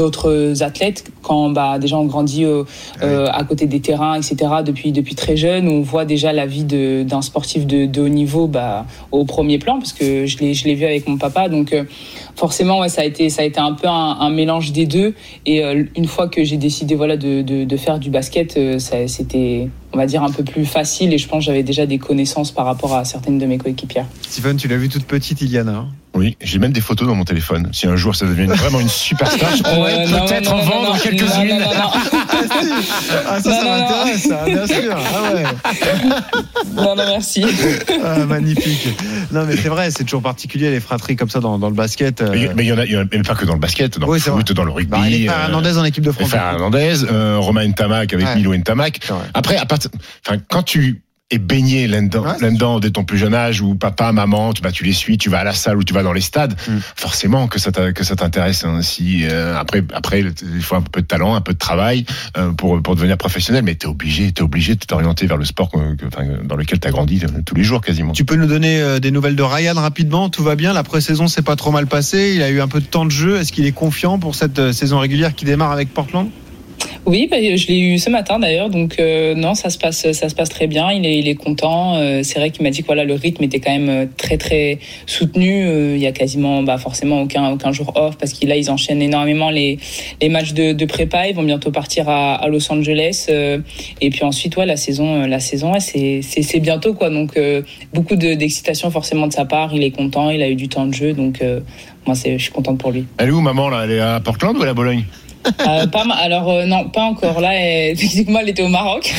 autres 0.00 0.62
athlètes 0.62 1.04
quand 1.22 1.50
bah, 1.50 1.78
déjà 1.78 1.98
on 1.98 2.04
grandit 2.06 2.44
euh, 2.44 2.64
euh, 3.02 3.26
à 3.32 3.44
côté 3.44 3.66
des 3.66 3.80
terrains, 3.80 4.14
etc. 4.16 4.36
depuis 4.64 4.92
depuis 4.92 5.14
très 5.14 5.36
jeune, 5.36 5.68
on 5.68 5.82
voit 5.82 6.04
déjà 6.04 6.32
la 6.32 6.46
vie 6.46 6.64
de- 6.64 7.02
d'un 7.02 7.22
sportif 7.22 7.66
de, 7.66 7.86
de 7.86 8.00
haut 8.00 8.08
niveau 8.08 8.46
bah, 8.46 8.86
au 9.10 9.24
premier 9.24 9.58
plan 9.58 9.78
parce 9.78 9.92
que 9.92 10.26
je 10.26 10.38
l'ai 10.38 10.54
je 10.54 10.64
l'ai 10.64 10.74
vu 10.74 10.84
avec 10.84 11.06
mon 11.08 11.18
papa, 11.18 11.48
donc 11.48 11.72
euh, 11.72 11.84
forcément 12.36 12.80
ouais, 12.80 12.88
ça 12.88 13.02
a 13.02 13.04
été 13.04 13.28
ça 13.30 13.42
a 13.42 13.44
été 13.44 13.60
un 13.60 13.72
peu 13.72 13.88
un, 13.88 14.16
un 14.20 14.30
mélange 14.30 14.72
des 14.72 14.86
deux. 14.86 15.14
Et 15.46 15.62
euh, 15.64 15.84
une 15.96 16.06
fois 16.06 16.28
que 16.28 16.42
j'ai 16.44 16.56
décidé 16.56 16.94
voilà 16.94 17.16
de, 17.16 17.42
de, 17.42 17.64
de 17.64 17.76
faire 17.76 17.98
du 17.98 18.10
basket, 18.10 18.56
euh, 18.56 18.78
ça- 18.78 19.06
c'était 19.08 19.68
on 19.92 19.98
va 19.98 20.06
dire 20.06 20.22
un 20.22 20.30
peu 20.30 20.42
plus 20.44 20.64
facile 20.64 21.12
et 21.12 21.18
je 21.18 21.28
pense 21.28 21.40
que 21.40 21.44
j'avais 21.46 21.62
déjà 21.62 21.86
des 21.86 21.98
connaissances 21.98 22.50
par 22.50 22.64
rapport 22.66 22.94
à 22.96 23.04
certaines 23.04 23.38
de 23.38 23.46
mes 23.46 23.58
coéquipières. 23.58 24.06
Stephen, 24.28 24.56
tu 24.56 24.68
l'as 24.68 24.76
vu 24.76 24.88
toute 24.88 25.04
petite, 25.04 25.40
Iliana. 25.42 25.72
hein? 25.72 25.88
Oui, 26.14 26.36
j'ai 26.42 26.58
même 26.58 26.72
des 26.72 26.82
photos 26.82 27.08
dans 27.08 27.14
mon 27.14 27.24
téléphone. 27.24 27.70
Si 27.72 27.86
un 27.86 27.96
jour 27.96 28.14
ça 28.14 28.26
devient 28.26 28.44
vraiment 28.44 28.80
une 28.80 28.88
superstar, 28.88 29.48
je 29.56 29.62
pourrais 29.62 30.06
Euh, 30.06 30.26
peut-être 30.26 30.52
en 30.52 30.58
non, 30.58 30.64
vendre 30.64 31.00
quelques-unes. 31.00 31.58
non. 31.58 31.90
Ah, 33.26 33.40
ça, 33.40 33.48
Non, 33.50 33.56
ça 33.56 33.64
m'intéresse, 33.64 34.22
ça, 34.28 34.44
bien 34.44 34.66
sûr. 34.66 34.94
Ah 34.94 35.34
ouais. 35.34 35.42
Non, 36.74 36.94
non, 36.96 37.04
merci. 37.06 37.44
Ah, 38.04 38.18
magnifique. 38.26 38.88
Non, 39.32 39.44
mais 39.46 39.56
c'est 39.56 39.68
vrai, 39.70 39.90
c'est 39.90 40.04
toujours 40.04 40.20
particulier 40.22 40.70
les 40.70 40.80
fratries 40.80 41.16
comme 41.16 41.30
ça 41.30 41.40
dans, 41.40 41.58
dans 41.58 41.68
le 41.68 41.74
basket. 41.74 42.20
euh. 42.20 42.48
Mais 42.56 42.64
il 42.64 42.68
y 42.68 42.72
en 42.72 42.78
a, 42.78 42.84
y 42.84 42.96
en 42.96 43.00
a 43.00 43.04
mais 43.10 43.22
pas 43.22 43.34
que 43.34 43.46
dans 43.46 43.54
le 43.54 43.58
basket, 43.60 43.98
dans 43.98 44.06
Oui, 44.06 44.18
le 44.18 44.22
c'est 44.22 44.30
foot, 44.30 44.52
dans 44.52 44.64
le 44.64 44.70
rugby. 44.70 44.90
Bah, 45.26 45.34
euh, 45.48 45.78
en 45.78 45.84
équipe 45.84 46.04
de 46.04 46.12
France. 46.12 46.32
Hernandez, 46.34 46.94
Romain 47.38 47.66
Ntamak 47.68 48.12
avec 48.12 48.26
Ouais. 48.26 48.36
Milo 48.36 48.54
Ntamak. 48.54 49.00
Après, 49.34 49.56
à 49.56 49.64
part- 49.64 49.78
enfin, 50.26 50.38
quand 50.48 50.62
tu 50.62 51.02
es 51.34 51.38
baigné 51.38 51.86
là-dedans, 51.88 52.24
Ouais, 52.26 52.32
c'est 52.38 52.44
là-dedans 52.44 52.78
dès 52.78 52.90
ton 52.90 53.04
plus 53.04 53.16
jeune 53.16 53.32
âge, 53.32 53.62
où 53.62 53.74
papa, 53.74 54.12
maman, 54.12 54.52
tu, 54.52 54.60
bah, 54.60 54.70
tu 54.70 54.84
les 54.84 54.92
suis, 54.92 55.16
tu 55.16 55.30
vas 55.30 55.38
à 55.38 55.44
la 55.44 55.54
salle 55.54 55.78
ou 55.78 55.82
tu 55.82 55.94
vas 55.94 56.02
dans 56.02 56.12
les 56.12 56.20
stades, 56.20 56.54
Mm. 56.68 56.76
forcément 56.94 57.48
que 57.48 57.58
ça 57.58 57.70
que 57.70 58.04
ça 58.04 58.16
t'intéresse. 58.16 58.66
hein. 58.66 58.82
Si 58.82 59.20
euh, 59.24 59.56
après, 59.58 59.82
après, 59.94 60.20
il 60.20 60.60
faut 60.60 60.74
un 60.76 60.82
peu 60.82 61.00
de 61.00 61.06
talent, 61.06 61.34
un 61.34 61.40
peu 61.40 61.54
de 61.54 61.58
travail 61.58 62.04
euh, 62.36 62.50
pour 62.52 62.82
pour 62.82 62.96
devenir 62.96 63.16
professionnel, 63.16 63.62
mais 63.64 63.74
t'es 63.76 63.86
obligé, 63.86 64.30
t'es 64.30 64.42
obligé 64.42 64.74
de 64.74 64.80
t'orienter 64.84 65.26
vers 65.26 65.38
le 65.38 65.46
sport 65.46 65.70
que- 65.70 65.94
que- 65.94 66.04
enfin, 66.04 66.24
dans 66.44 66.56
lequel 66.56 66.80
t'as 66.80 66.90
grandi 66.90 67.18
euh, 67.24 67.40
tous 67.46 67.54
les 67.54 67.64
jours 67.64 67.80
quasiment. 67.80 68.12
Tu 68.12 68.26
peux 68.26 68.36
nous 68.36 68.44
donner 68.46 69.00
des 69.00 69.10
nouvelles 69.10 69.34
de 69.36 69.42
Ryan 69.42 69.72
rapidement 69.76 70.28
Tout 70.28 70.42
va 70.42 70.54
bien 70.54 70.74
La 70.74 70.82
pré-saison 70.82 71.28
s'est 71.28 71.40
pas 71.40 71.56
trop 71.56 71.70
mal 71.70 71.86
passée. 71.86 72.32
Il 72.36 72.42
a 72.42 72.50
eu 72.50 72.60
un 72.60 72.68
peu 72.68 72.80
de 72.80 72.84
temps 72.86 73.06
de 73.06 73.10
jeu. 73.10 73.38
Est-ce 73.38 73.52
qu'il 73.52 73.64
est 73.64 73.72
confiant 73.72 74.18
pour 74.18 74.34
cette 74.34 74.72
saison 74.72 74.98
régulière 74.98 75.34
qui 75.34 75.46
démarre 75.46 75.72
avec 75.72 75.94
Portland? 75.94 76.28
Oui, 77.04 77.26
bah, 77.28 77.36
je 77.40 77.66
l'ai 77.66 77.80
eu 77.80 77.98
ce 77.98 78.10
matin 78.10 78.38
d'ailleurs, 78.38 78.70
donc 78.70 78.96
euh, 79.00 79.34
non, 79.34 79.54
ça 79.54 79.70
se 79.70 79.78
passe, 79.78 80.12
ça 80.12 80.28
se 80.28 80.34
passe 80.36 80.50
très 80.50 80.68
bien. 80.68 80.92
Il 80.92 81.28
est, 81.28 81.34
content. 81.34 81.96
Euh, 81.96 82.20
c'est 82.22 82.38
vrai 82.38 82.50
qu'il 82.50 82.62
m'a 82.62 82.70
dit 82.70 82.82
que 82.82 82.86
voilà, 82.86 83.04
le 83.04 83.14
rythme 83.14 83.42
était 83.42 83.58
quand 83.58 83.72
même 83.72 83.88
euh, 83.88 84.06
très 84.16 84.36
très 84.36 84.78
soutenu. 85.06 85.94
Il 85.94 86.00
y 86.00 86.06
a 86.06 86.12
quasiment, 86.12 86.62
bah, 86.62 86.78
forcément 86.78 87.22
aucun 87.22 87.50
aucun 87.50 87.72
jour 87.72 87.92
off 87.96 88.16
parce 88.18 88.32
qu'il 88.32 88.48
là 88.48 88.56
ils 88.56 88.70
enchaînent 88.70 89.02
énormément 89.02 89.50
les 89.50 89.78
les 90.20 90.28
matchs 90.28 90.52
de, 90.52 90.84
prépa. 90.84 91.26
Ils 91.26 91.34
vont 91.34 91.42
bientôt 91.42 91.72
partir 91.72 92.08
à, 92.08 92.46
Los 92.48 92.70
Angeles 92.70 93.26
et 93.28 94.10
puis 94.10 94.24
ensuite 94.24 94.56
ouais 94.56 94.66
la 94.66 94.76
saison, 94.76 95.26
la 95.26 95.40
saison 95.40 95.72
c'est 95.80 96.20
c'est 96.22 96.60
bientôt 96.60 96.94
quoi. 96.94 97.10
Donc 97.10 97.38
beaucoup 97.92 98.16
de- 98.16 98.34
d'excitation 98.34 98.90
forcément 98.90 99.26
de 99.26 99.32
sa 99.32 99.44
part. 99.44 99.74
Il 99.74 99.82
est 99.82 99.90
content, 99.90 100.30
il 100.30 100.42
a 100.42 100.48
eu 100.48 100.54
du 100.54 100.68
temps 100.68 100.86
de 100.86 100.94
jeu, 100.94 101.14
donc 101.14 101.42
moi 102.06 102.14
c'est, 102.14 102.38
je 102.38 102.44
suis 102.44 102.52
contente 102.52 102.78
pour 102.78 102.92
lui. 102.92 103.06
Elle 103.18 103.28
est 103.28 103.32
où 103.32 103.40
maman 103.40 103.68
là? 103.68 103.82
Elle 103.84 103.92
est 103.92 104.00
à 104.00 104.20
Portland 104.20 104.56
ou 104.56 104.62
à 104.62 104.66
la 104.66 104.74
Bologne? 104.74 105.04
Euh, 105.66 105.86
pas 105.86 106.04
ma- 106.04 106.14
alors 106.14 106.48
euh, 106.50 106.66
non, 106.66 106.88
pas 106.88 107.02
encore. 107.02 107.40
Là, 107.40 107.54
elle, 107.54 107.96
techniquement, 107.98 108.40
elle 108.40 108.48
était 108.50 108.62
au 108.62 108.68
Maroc 108.68 109.12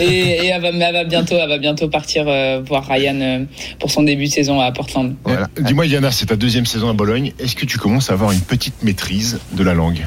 et, 0.00 0.04
et 0.04 0.46
elle, 0.46 0.60
va, 0.62 0.72
mais 0.72 0.84
elle 0.84 0.94
va 0.94 1.04
bientôt, 1.04 1.36
elle 1.40 1.48
va 1.48 1.58
bientôt 1.58 1.88
partir 1.88 2.24
euh, 2.26 2.60
voir 2.66 2.86
Ryan 2.86 3.20
euh, 3.20 3.44
pour 3.78 3.90
son 3.90 4.02
début 4.02 4.24
de 4.26 4.30
saison 4.30 4.60
à 4.60 4.70
Portland. 4.72 5.14
Voilà. 5.24 5.48
Dis-moi, 5.60 5.86
Yana, 5.86 6.10
c'est 6.10 6.26
ta 6.26 6.36
deuxième 6.36 6.66
saison 6.66 6.88
à 6.90 6.92
Bologne. 6.94 7.32
Est-ce 7.38 7.54
que 7.56 7.66
tu 7.66 7.78
commences 7.78 8.10
à 8.10 8.14
avoir 8.14 8.32
une 8.32 8.40
petite 8.40 8.82
maîtrise 8.82 9.38
de 9.52 9.62
la 9.62 9.74
langue? 9.74 10.06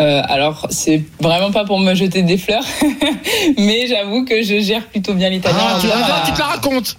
Euh, 0.00 0.22
alors, 0.28 0.66
c'est 0.70 1.02
vraiment 1.20 1.50
pas 1.50 1.64
pour 1.64 1.78
me 1.78 1.94
jeter 1.94 2.22
des 2.22 2.38
fleurs, 2.38 2.64
mais 3.58 3.86
j'avoue 3.86 4.24
que 4.24 4.42
je 4.42 4.60
gère 4.60 4.86
plutôt 4.86 5.14
bien 5.14 5.30
l'italien. 5.30 5.58
Ah, 5.60 5.78
tu, 5.80 5.86
ah, 5.92 6.22
tu 6.26 6.32
te 6.32 6.38
la 6.38 6.44
racontes 6.46 6.96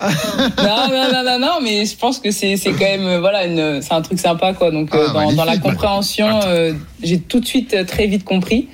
non, 0.58 0.88
non, 0.90 1.12
non, 1.14 1.24
non, 1.24 1.40
non, 1.40 1.60
mais 1.62 1.86
je 1.86 1.96
pense 1.96 2.20
que 2.20 2.32
c'est 2.32 2.58
c'est 2.58 2.72
quand 2.72 2.80
même 2.86 3.06
euh, 3.06 3.20
voilà, 3.20 3.82
c'est 3.82 3.94
un 3.94 4.02
truc 4.02 4.20
sympa 4.20 4.54
quoi. 4.54 4.72
Donc 4.72 4.94
euh, 4.94 5.08
Ah, 5.10 5.14
dans, 5.14 5.34
dans 5.34 5.46
la 5.46 5.58
compréhension, 5.58 6.40
euh, 6.46 6.74
j'ai 7.04 7.20
tout 7.20 7.40
de 7.40 7.46
suite 7.46 7.86
très 7.86 8.08
vite 8.08 8.24
compris. 8.24 8.68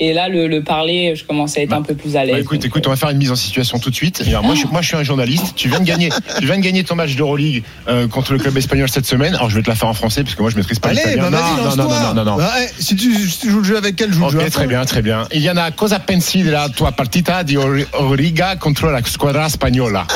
Et 0.00 0.12
là, 0.12 0.28
le, 0.28 0.48
le 0.48 0.62
parler, 0.62 1.14
je 1.14 1.22
commence 1.24 1.56
à 1.56 1.60
être 1.62 1.68
Bah, 1.70 1.76
un 1.76 1.82
peu 1.82 1.94
plus 1.94 2.16
à 2.16 2.24
l'aise. 2.24 2.34
Bah, 2.34 2.40
écoute, 2.40 2.58
donc, 2.58 2.66
écoute, 2.66 2.86
on 2.86 2.90
va 2.90 2.96
faire 2.96 3.10
une 3.10 3.16
mise 3.18 3.30
en 3.30 3.36
situation 3.36 3.78
tout 3.78 3.90
de 3.90 3.94
suite. 3.94 4.24
Alors, 4.26 4.42
moi, 4.42 4.56
je, 4.56 4.66
moi, 4.66 4.82
je 4.82 4.88
suis 4.88 4.96
un 4.96 5.04
journaliste. 5.04 5.54
Tu 5.54 5.68
viens 5.68 5.78
de 5.78 5.84
gagner, 5.84 6.08
tu 6.38 6.46
viens 6.46 6.56
de 6.56 6.62
gagner 6.62 6.82
ton 6.82 6.96
match 6.96 7.14
d'Euroleague 7.14 7.62
euh, 7.86 8.08
contre 8.08 8.32
le 8.32 8.40
club 8.40 8.56
espagnol 8.56 8.88
cette 8.88 9.06
semaine. 9.06 9.34
Alors, 9.36 9.50
je 9.50 9.54
vais 9.54 9.62
te 9.62 9.68
la 9.70 9.76
faire 9.76 9.88
en 9.88 9.94
français 9.94 10.24
parce 10.24 10.34
que 10.34 10.42
moi, 10.42 10.50
je 10.50 10.56
maîtrise 10.56 10.80
pas 10.80 10.88
Allez, 10.88 10.98
l'italien. 10.98 11.30
bah 11.30 11.30
non, 11.30 11.38
vas-y, 11.38 11.56
non, 11.58 11.64
lance-toi. 11.64 11.84
non, 11.84 11.90
non, 11.90 12.14
non, 12.14 12.14
non, 12.14 12.30
non. 12.32 12.36
Bah, 12.38 12.52
eh, 12.60 12.68
si, 12.82 12.96
tu, 12.96 13.14
si 13.14 13.38
tu 13.38 13.50
joues 13.50 13.58
le 13.60 13.64
jeu 13.64 13.76
avec 13.76 14.00
elle, 14.00 14.12
joue 14.12 14.24
le 14.24 14.30
jeu. 14.30 14.38
Ok, 14.40 14.46
à 14.46 14.50
très 14.50 14.66
bien, 14.66 14.84
très 14.84 15.00
bien. 15.02 15.28
Iliana, 15.32 15.70
cosa 15.70 16.00
pensi 16.00 16.42
della 16.42 16.68
tua 16.70 16.90
partita 16.90 17.42
di 17.44 17.54
Ori- 17.56 17.86
Origa 17.92 18.56
contro 18.56 18.90
la 18.90 19.00
squadra 19.04 19.48
spagnola? 19.48 20.04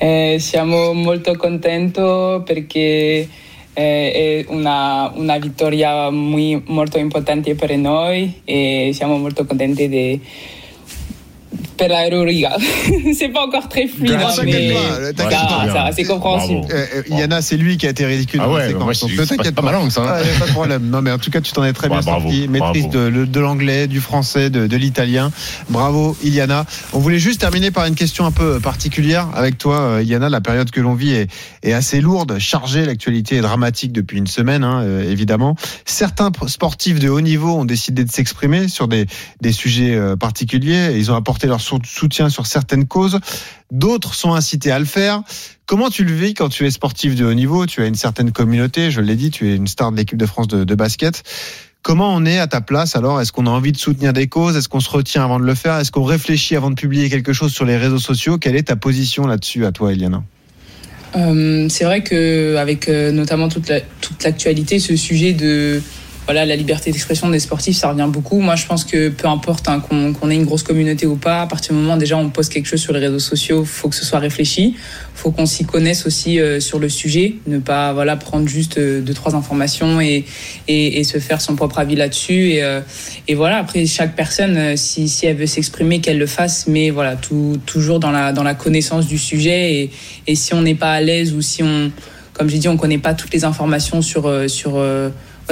Eh, 0.00 0.36
siamo 0.38 0.92
molto 0.92 1.34
contento 1.34 2.44
perché 2.46 3.28
eh, 3.78 4.44
è 4.44 4.52
una, 4.52 5.08
una 5.14 5.38
vittoria 5.38 6.10
muy, 6.10 6.60
molto 6.66 6.98
importante 6.98 7.54
per 7.54 7.76
noi 7.76 8.40
e 8.44 8.90
siamo 8.92 9.16
molto 9.18 9.46
contenti 9.46 9.88
di 9.88 10.20
c'est 13.14 13.28
pas 13.28 13.46
encore 13.46 13.68
très 13.68 13.86
fluide, 13.86 14.10
mais 14.44 14.72
pas, 15.16 15.30
ça, 15.30 15.46
pas. 15.46 15.72
ça 15.72 15.90
c'est 15.94 16.04
compréhensible. 16.04 16.60
Euh, 16.70 16.86
euh, 16.96 17.16
Yana, 17.16 17.40
c'est 17.42 17.56
lui 17.56 17.76
qui 17.76 17.86
a 17.86 17.90
été 17.90 18.04
ridicule 18.04 18.40
Ah 18.42 18.50
ouais, 18.50 18.72
ne 18.72 19.24
t'inquiète 19.24 19.54
pas 19.54 19.62
ma 19.62 19.72
langue, 19.72 19.90
ça, 19.90 20.02
hein. 20.02 20.06
Ah, 20.20 20.38
pas 20.40 20.46
de 20.46 20.50
problème. 20.52 20.82
Non, 20.90 21.00
mais 21.02 21.10
en 21.12 21.18
tout 21.18 21.30
cas, 21.30 21.40
tu 21.40 21.52
t'en 21.52 21.64
es 21.64 21.72
très 21.72 21.88
bien 21.88 21.98
Ouais, 21.98 22.02
bravo, 22.04 22.22
sorti. 22.22 22.48
Maîtrise 22.48 22.88
de, 22.88 23.40
l'anglais, 23.40 23.86
du 23.86 24.00
français, 24.00 24.50
de, 24.50 24.66
de 24.66 24.76
l'italien. 24.76 25.30
Bravo, 25.70 26.16
Iliana. 26.24 26.64
On 26.92 26.98
voulait 26.98 27.18
juste 27.18 27.40
terminer 27.40 27.70
par 27.70 27.86
une 27.86 27.94
question 27.94 28.26
un 28.26 28.32
peu 28.32 28.58
particulière 28.60 29.28
avec 29.34 29.58
toi, 29.58 29.78
euh, 29.80 30.02
Iliana. 30.02 30.28
La 30.28 30.40
période 30.40 30.70
que 30.70 30.80
l'on 30.80 30.94
vit 30.94 31.12
est, 31.12 31.30
est 31.62 31.72
assez 31.72 32.00
lourde, 32.00 32.38
chargée. 32.38 32.84
L'actualité 32.84 33.36
est 33.36 33.40
dramatique 33.42 33.92
depuis 33.92 34.18
une 34.18 34.26
semaine, 34.26 34.64
hein, 34.64 34.82
euh, 34.82 35.10
évidemment. 35.10 35.54
Certains 35.84 36.30
sportifs 36.46 36.98
de 36.98 37.08
haut 37.08 37.20
niveau 37.20 37.54
ont 37.54 37.64
décidé 37.64 38.04
de 38.04 38.10
s'exprimer 38.10 38.68
sur 38.68 38.88
des, 38.88 39.06
des 39.40 39.52
sujets 39.52 39.98
particuliers. 40.18 40.94
Ils 40.96 41.10
ont 41.12 41.14
apporté 41.14 41.46
leur 41.46 41.60
sou- 41.60 41.67
soutien 41.84 42.28
sur 42.28 42.46
certaines 42.46 42.86
causes. 42.86 43.20
D'autres 43.70 44.14
sont 44.14 44.34
incités 44.34 44.70
à 44.70 44.78
le 44.78 44.84
faire. 44.84 45.22
Comment 45.66 45.90
tu 45.90 46.04
le 46.04 46.12
vis 46.14 46.34
quand 46.34 46.48
tu 46.48 46.66
es 46.66 46.70
sportif 46.70 47.14
de 47.14 47.24
haut 47.24 47.34
niveau? 47.34 47.66
Tu 47.66 47.82
as 47.82 47.86
une 47.86 47.94
certaine 47.94 48.32
communauté, 48.32 48.90
je 48.90 49.00
l'ai 49.00 49.16
dit, 49.16 49.30
tu 49.30 49.50
es 49.50 49.56
une 49.56 49.66
star 49.66 49.92
de 49.92 49.96
l'équipe 49.96 50.18
de 50.18 50.26
France 50.26 50.48
de, 50.48 50.74
basket. 50.74 51.22
Comment 51.82 52.14
on 52.14 52.24
est 52.24 52.38
à 52.38 52.46
ta 52.46 52.60
place 52.60 52.96
alors? 52.96 53.20
Est-ce 53.20 53.32
qu'on 53.32 53.46
a 53.46 53.50
envie 53.50 53.72
de 53.72 53.78
soutenir 53.78 54.12
des 54.12 54.26
causes? 54.26 54.56
Est-ce 54.56 54.68
qu'on 54.68 54.80
se 54.80 54.90
retient 54.90 55.24
avant 55.24 55.38
de 55.38 55.44
le 55.44 55.54
faire? 55.54 55.76
Est-ce 55.76 55.92
qu'on 55.92 56.04
réfléchit 56.04 56.56
avant 56.56 56.70
de 56.70 56.74
publier 56.74 57.08
quelque 57.10 57.32
chose 57.32 57.52
sur 57.52 57.64
les 57.64 57.76
réseaux 57.76 57.98
sociaux? 57.98 58.38
Quelle 58.38 58.56
est 58.56 58.64
ta 58.64 58.76
position 58.76 59.26
là-dessus 59.26 59.64
à 59.64 59.72
toi, 59.72 59.92
Eliana? 59.92 60.22
Euh, 61.16 61.66
c'est 61.68 61.84
vrai 61.84 62.02
que 62.02 62.56
avec 62.56 62.88
euh, 62.88 63.12
notamment 63.12 63.48
toute 63.48 63.68
l'actualité, 64.24 64.78
ce 64.78 64.96
sujet 64.96 65.32
de 65.32 65.82
voilà 66.28 66.44
la 66.44 66.56
liberté 66.56 66.92
d'expression 66.92 67.30
des 67.30 67.38
sportifs, 67.38 67.78
ça 67.78 67.88
revient 67.88 68.06
beaucoup. 68.06 68.38
Moi, 68.40 68.54
je 68.54 68.66
pense 68.66 68.84
que 68.84 69.08
peu 69.08 69.26
importe 69.28 69.66
hein, 69.66 69.80
qu'on 69.80 70.30
ait 70.30 70.34
une 70.34 70.44
grosse 70.44 70.62
communauté 70.62 71.06
ou 71.06 71.16
pas, 71.16 71.40
à 71.40 71.46
partir 71.46 71.72
du 71.72 71.80
moment 71.80 71.96
déjà 71.96 72.18
on 72.18 72.28
poste 72.28 72.52
quelque 72.52 72.66
chose 72.66 72.82
sur 72.82 72.92
les 72.92 72.98
réseaux 72.98 73.18
sociaux, 73.18 73.64
faut 73.64 73.88
que 73.88 73.96
ce 73.96 74.04
soit 74.04 74.18
réfléchi, 74.18 74.76
faut 75.14 75.30
qu'on 75.30 75.46
s'y 75.46 75.64
connaisse 75.64 76.04
aussi 76.04 76.38
euh, 76.38 76.60
sur 76.60 76.80
le 76.80 76.90
sujet, 76.90 77.36
ne 77.46 77.58
pas 77.58 77.94
voilà 77.94 78.16
prendre 78.16 78.46
juste 78.46 78.76
euh, 78.76 79.00
deux 79.00 79.14
trois 79.14 79.34
informations 79.36 80.02
et, 80.02 80.26
et 80.68 81.02
se 81.02 81.18
faire 81.18 81.40
son 81.40 81.56
propre 81.56 81.78
avis 81.78 81.96
là-dessus. 81.96 82.50
Et 82.50 82.62
euh, 82.62 82.82
voilà. 83.34 83.56
Après 83.56 83.86
chaque 83.86 84.14
personne 84.14 84.76
si 84.76 85.08
si 85.08 85.24
elle 85.24 85.36
veut 85.36 85.46
s'exprimer 85.46 86.02
qu'elle 86.02 86.18
le 86.18 86.26
fasse, 86.26 86.66
mais 86.66 86.90
voilà 86.90 87.16
toujours 87.64 88.00
dans 88.00 88.10
la 88.10 88.34
dans 88.34 88.44
la 88.44 88.54
connaissance 88.54 89.06
du 89.06 89.16
sujet. 89.16 89.72
Et 89.72 89.90
et 90.26 90.34
si 90.34 90.52
on 90.52 90.60
n'est 90.60 90.74
pas 90.74 90.92
à 90.92 91.00
l'aise 91.00 91.32
ou 91.32 91.40
si 91.40 91.62
on, 91.62 91.90
comme 92.34 92.50
j'ai 92.50 92.58
dit, 92.58 92.68
on 92.68 92.76
connaît 92.76 92.98
pas 92.98 93.14
toutes 93.14 93.32
les 93.32 93.46
informations 93.46 94.02
sur 94.02 94.30
sur 94.50 94.78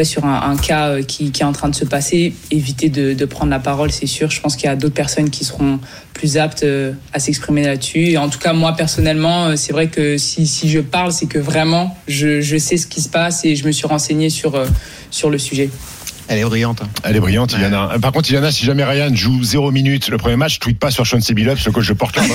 sur 0.04 0.24
un, 0.24 0.56
cas 0.56 0.88
euh, 0.88 1.02
qui, 1.02 1.26
est 1.26 1.44
en 1.44 1.52
train 1.52 1.68
de 1.68 1.74
se 1.74 1.84
passer, 1.84 2.34
éviter 2.50 2.88
de, 2.88 3.24
prendre 3.24 3.50
la 3.50 3.58
parole, 3.58 3.90
c'est 3.90 4.06
sûr. 4.06 4.30
Je 4.30 4.40
pense 4.40 4.56
qu'il 4.56 4.66
y 4.66 4.72
a 4.72 4.76
d'autres 4.76 4.94
personnes 4.94 5.30
qui 5.30 5.44
seront 5.44 5.78
plus 6.12 6.36
aptes 6.36 6.62
euh, 6.62 6.92
à 7.12 7.18
s'exprimer 7.18 7.64
là-dessus. 7.64 8.16
En 8.16 8.28
tout 8.28 8.38
cas, 8.38 8.52
moi 8.52 8.72
personnellement, 8.72 9.46
euh, 9.46 9.56
c'est 9.56 9.72
vrai 9.72 9.88
que 9.88 10.16
si, 10.16 10.46
je 10.68 10.80
parle, 10.80 11.12
c'est 11.12 11.26
que 11.26 11.38
vraiment, 11.38 11.96
je, 12.08 12.40
je 12.40 12.56
sais 12.56 12.76
ce 12.76 12.86
qui 12.86 13.00
se 13.00 13.08
passe 13.08 13.44
et 13.44 13.56
je 13.56 13.66
me 13.66 13.72
suis 13.72 13.86
renseigné 13.86 14.30
sur 14.30 14.60
sur 15.10 15.30
le 15.30 15.38
sujet. 15.38 15.70
Elle 16.28 16.38
est 16.38 16.44
brillante. 16.44 16.82
hein. 16.82 16.88
Elle 17.04 17.16
est 17.16 17.20
brillante, 17.20 17.52
Iliana. 17.52 17.92
Euh, 17.94 17.98
Par 17.98 18.10
contre, 18.12 18.28
Iliana, 18.30 18.50
si 18.50 18.64
jamais 18.64 18.84
Ryan 18.84 19.14
joue 19.14 19.42
0 19.44 19.70
minutes 19.70 20.08
le 20.08 20.18
premier 20.18 20.36
match, 20.36 20.58
tweet 20.58 20.78
pas 20.78 20.90
sur 20.90 21.06
Sean 21.06 21.18
Billups, 21.18 21.64
le 21.64 21.72
coach 21.72 21.86
de 21.88 21.92
Portland. 21.94 22.26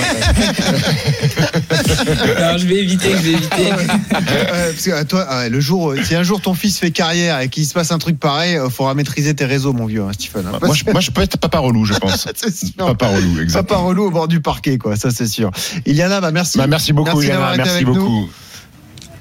non, 2.40 2.58
je 2.58 2.66
vais 2.66 2.76
éviter, 2.78 3.10
je 3.12 3.16
vais 3.22 3.32
éviter. 3.32 3.72
Euh, 3.72 4.72
parce 4.72 4.84
que 4.84 4.90
à 4.92 5.04
toi, 5.04 5.26
ouais, 5.38 5.50
le 5.50 5.60
jour, 5.60 5.94
si 6.04 6.14
un 6.14 6.22
jour 6.22 6.40
ton 6.40 6.54
fils 6.54 6.78
fait 6.78 6.90
carrière 6.90 7.40
et 7.40 7.48
qu'il 7.48 7.66
se 7.66 7.74
passe 7.74 7.92
un 7.92 7.98
truc 7.98 8.18
pareil, 8.18 8.58
il 8.64 8.70
faudra 8.70 8.94
maîtriser 8.94 9.34
tes 9.34 9.44
réseaux, 9.44 9.72
mon 9.72 9.86
vieux, 9.86 10.02
hein, 10.02 10.10
Stephen. 10.12 10.44
hein. 10.46 10.58
moi, 10.62 10.74
je, 10.74 10.84
moi, 10.90 11.00
je 11.00 11.10
peux 11.10 11.22
être 11.22 11.36
papa 11.38 11.58
relou, 11.58 11.84
je 11.84 11.94
pense. 11.94 12.26
Papa 12.76 13.06
relou, 13.08 13.30
Papa 13.32 13.42
exactement. 13.42 13.86
relou 13.86 14.04
au 14.06 14.10
bord 14.10 14.28
du 14.28 14.40
parquet, 14.40 14.78
quoi. 14.78 14.96
Ça, 14.96 15.10
c'est 15.10 15.26
sûr. 15.26 15.50
Iliana, 15.86 16.20
bah 16.20 16.30
merci. 16.30 16.58
Bah, 16.58 16.66
merci 16.66 16.92
beaucoup, 16.92 17.20
Merci 17.20 17.28
Iliana. 17.28 17.56
Merci 17.56 17.84
nous. 17.84 18.28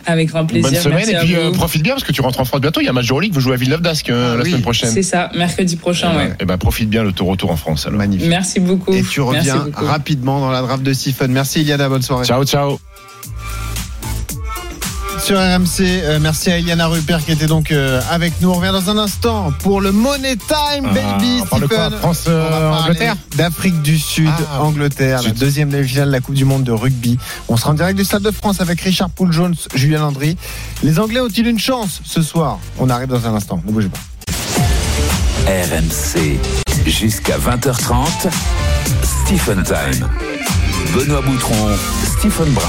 Avec 0.05 0.29
grand 0.29 0.45
plaisir. 0.45 0.69
Bonne 0.69 0.79
semaine 0.79 1.07
Merci 1.09 1.13
et 1.13 1.19
puis 1.19 1.35
euh, 1.35 1.51
profite 1.51 1.83
bien 1.83 1.93
parce 1.93 2.03
que 2.03 2.11
tu 2.11 2.21
rentres 2.21 2.39
en 2.39 2.45
France 2.45 2.61
bientôt. 2.61 2.81
Il 2.81 2.85
y 2.85 2.87
a 2.87 2.91
un 2.91 2.93
match 2.93 3.07
de 3.07 3.11
Euroleague, 3.11 3.33
vous 3.33 3.39
jouez 3.39 3.53
à 3.53 3.57
Villeneuve 3.57 3.81
d'Ascq 3.81 4.09
euh, 4.09 4.33
Ah 4.33 4.37
la 4.37 4.43
oui, 4.43 4.49
semaine 4.49 4.61
prochaine. 4.61 4.89
C'est 4.89 5.03
ça, 5.03 5.29
mercredi 5.35 5.75
prochain, 5.75 6.15
ouais. 6.15 6.33
Et 6.39 6.45
ben 6.45 6.57
profite 6.57 6.89
bien 6.89 7.03
de 7.03 7.11
ton 7.11 7.25
retour 7.25 7.51
en 7.51 7.57
France 7.57 7.85
alors. 7.85 7.97
Magnifique. 7.97 8.29
Merci 8.29 8.59
beaucoup. 8.59 8.93
Et 8.93 9.03
tu 9.03 9.21
reviens 9.21 9.67
rapidement 9.73 10.39
dans 10.39 10.51
la 10.51 10.61
draft 10.61 10.83
de 10.83 10.93
Siphon. 10.93 11.27
Merci 11.29 11.61
Iliana, 11.61 11.89
bonne 11.89 12.01
soirée. 12.01 12.25
Ciao 12.25 12.43
ciao. 12.45 12.79
Sur 15.23 15.37
RMC, 15.37 15.81
euh, 15.81 16.19
merci 16.19 16.51
à 16.51 16.57
Iliana 16.57 16.87
Rupert 16.87 17.23
qui 17.23 17.31
était 17.31 17.45
donc 17.45 17.71
euh, 17.71 18.01
avec 18.09 18.33
nous. 18.41 18.49
On 18.49 18.53
revient 18.53 18.71
dans 18.71 18.89
un 18.89 18.97
instant 18.97 19.51
pour 19.59 19.79
le 19.79 19.91
Money 19.91 20.35
Time, 20.35 20.87
Ah, 20.89 20.93
baby. 20.93 21.39
on 21.41 21.45
parle 21.45 21.61
de 21.61 21.67
quoi 21.67 21.77
Stephen. 21.85 21.99
France, 21.99 22.23
On 22.25 22.31
euh, 22.31 22.49
va 22.49 22.49
parler 22.49 22.81
Angleterre 22.83 23.15
D'Afrique 23.35 23.81
du 23.83 23.99
Sud, 23.99 24.29
Ah, 24.51 24.61
Angleterre, 24.63 25.21
la 25.21 25.29
deuxième 25.29 25.69
demi-finale 25.69 26.07
de 26.07 26.11
la 26.13 26.19
Coupe 26.21 26.33
du 26.35 26.43
Monde 26.45 26.63
de 26.63 26.71
rugby. 26.71 27.17
On 27.49 27.55
sera 27.55 27.69
en 27.71 27.73
direct 27.75 27.97
du 27.97 28.03
Stade 28.03 28.23
de 28.23 28.31
France 28.31 28.61
avec 28.61 28.81
Richard 28.81 29.09
Poul-Jones, 29.11 29.55
Julien 29.75 29.99
Landry. 29.99 30.37
Les 30.83 30.99
Anglais 30.99 31.19
ont-ils 31.19 31.47
une 31.47 31.59
chance 31.59 32.01
ce 32.03 32.21
soir? 32.23 32.57
On 32.79 32.89
arrive 32.89 33.07
dans 33.09 33.25
un 33.27 33.35
instant. 33.35 33.61
Ne 33.65 33.71
bougez 33.71 33.89
pas. 33.89 33.99
RMC 35.47 36.39
jusqu'à 36.87 37.37
20h30. 37.37 38.27
Stephen 39.25 39.63
Time. 39.63 40.07
Benoît 40.95 41.21
Boutron, 41.21 41.69
Stephen 42.17 42.51
Brun. 42.53 42.65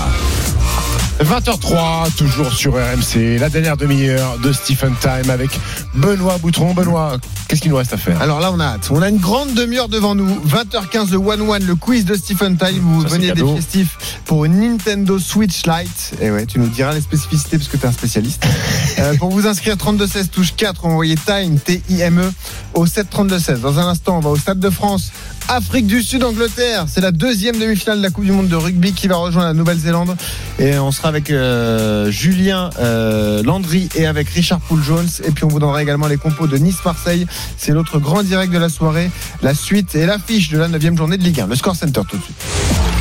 20h03, 1.24 2.12
toujours 2.16 2.52
sur 2.52 2.72
RMC, 2.72 3.38
la 3.38 3.48
dernière 3.48 3.76
demi-heure 3.76 4.38
de 4.38 4.52
Stephen 4.52 4.92
Time 5.00 5.30
avec 5.30 5.50
Benoît 5.94 6.38
Boutron. 6.38 6.74
Benoît, 6.74 7.18
qu'est-ce 7.46 7.60
qu'il 7.60 7.70
nous 7.70 7.76
reste 7.76 7.92
à 7.92 7.96
faire? 7.96 8.20
Alors 8.20 8.40
là, 8.40 8.50
on 8.52 8.58
a 8.58 8.64
hâte. 8.64 8.88
On 8.90 9.00
a 9.02 9.08
une 9.08 9.18
grande 9.18 9.54
demi-heure 9.54 9.88
devant 9.88 10.16
nous. 10.16 10.28
20h15, 10.40 11.12
le 11.12 11.18
1-1, 11.18 11.64
le 11.64 11.76
quiz 11.76 12.04
de 12.04 12.14
Stephen 12.14 12.56
Time. 12.56 12.78
Vous 12.80 13.02
Ça, 13.02 13.08
venez 13.14 13.30
défier 13.30 13.60
Steve 13.60 13.88
pour 14.24 14.44
une 14.44 14.58
Nintendo 14.58 15.18
Switch 15.18 15.64
Lite. 15.66 16.14
Et 16.20 16.32
ouais, 16.32 16.44
tu 16.44 16.58
nous 16.58 16.66
diras 16.66 16.92
les 16.92 17.00
spécificités 17.00 17.56
parce 17.56 17.68
que 17.68 17.76
tu 17.76 17.84
es 17.84 17.88
un 17.88 17.92
spécialiste. 17.92 18.44
Euh, 18.98 19.14
pour 19.16 19.30
vous 19.30 19.46
inscrire, 19.46 19.76
3216 19.78 20.30
touche 20.30 20.54
4, 20.54 20.84
envoyez 20.84 21.16
Time, 21.16 21.58
T-I-M-E, 21.58 22.30
au 22.74 22.86
73216. 22.86 23.60
Dans 23.60 23.78
un 23.78 23.88
instant, 23.88 24.18
on 24.18 24.20
va 24.20 24.28
au 24.28 24.36
Stade 24.36 24.60
de 24.60 24.68
France. 24.68 25.12
Afrique 25.48 25.86
du 25.86 26.02
Sud, 26.02 26.24
Angleterre. 26.24 26.86
C'est 26.88 27.00
la 27.00 27.12
deuxième 27.12 27.58
demi-finale 27.58 27.98
de 27.98 28.02
la 28.02 28.10
Coupe 28.10 28.24
du 28.24 28.32
Monde 28.32 28.48
de 28.48 28.56
rugby 28.56 28.92
qui 28.92 29.06
va 29.08 29.16
rejoindre 29.16 29.48
la 29.48 29.54
Nouvelle-Zélande. 29.54 30.16
Et 30.58 30.78
on 30.78 30.90
sera 30.90 31.08
avec 31.08 31.30
euh, 31.30 32.10
Julien 32.10 32.70
euh, 32.78 33.42
Landry 33.42 33.88
et 33.94 34.06
avec 34.06 34.28
Richard 34.28 34.60
Poul-Jones. 34.60 35.08
Et 35.24 35.30
puis 35.30 35.44
on 35.44 35.48
vous 35.48 35.60
donnera 35.60 35.82
également 35.82 36.06
les 36.06 36.16
compos 36.16 36.46
de 36.46 36.56
Nice-Marseille. 36.56 37.26
C'est 37.56 37.72
l'autre 37.72 37.98
grand 37.98 38.22
direct 38.22 38.52
de 38.52 38.58
la 38.58 38.68
soirée. 38.68 39.10
La 39.42 39.54
suite 39.54 39.94
et 39.94 40.06
l'affiche 40.06 40.50
de 40.50 40.58
la 40.58 40.68
9 40.68 40.96
journée 40.96 41.18
de 41.18 41.24
Ligue 41.24 41.40
1. 41.40 41.46
Le 41.46 41.56
Score 41.56 41.76
Center 41.76 42.02
tout 42.08 42.16
de 42.16 42.22
suite. 42.22 42.36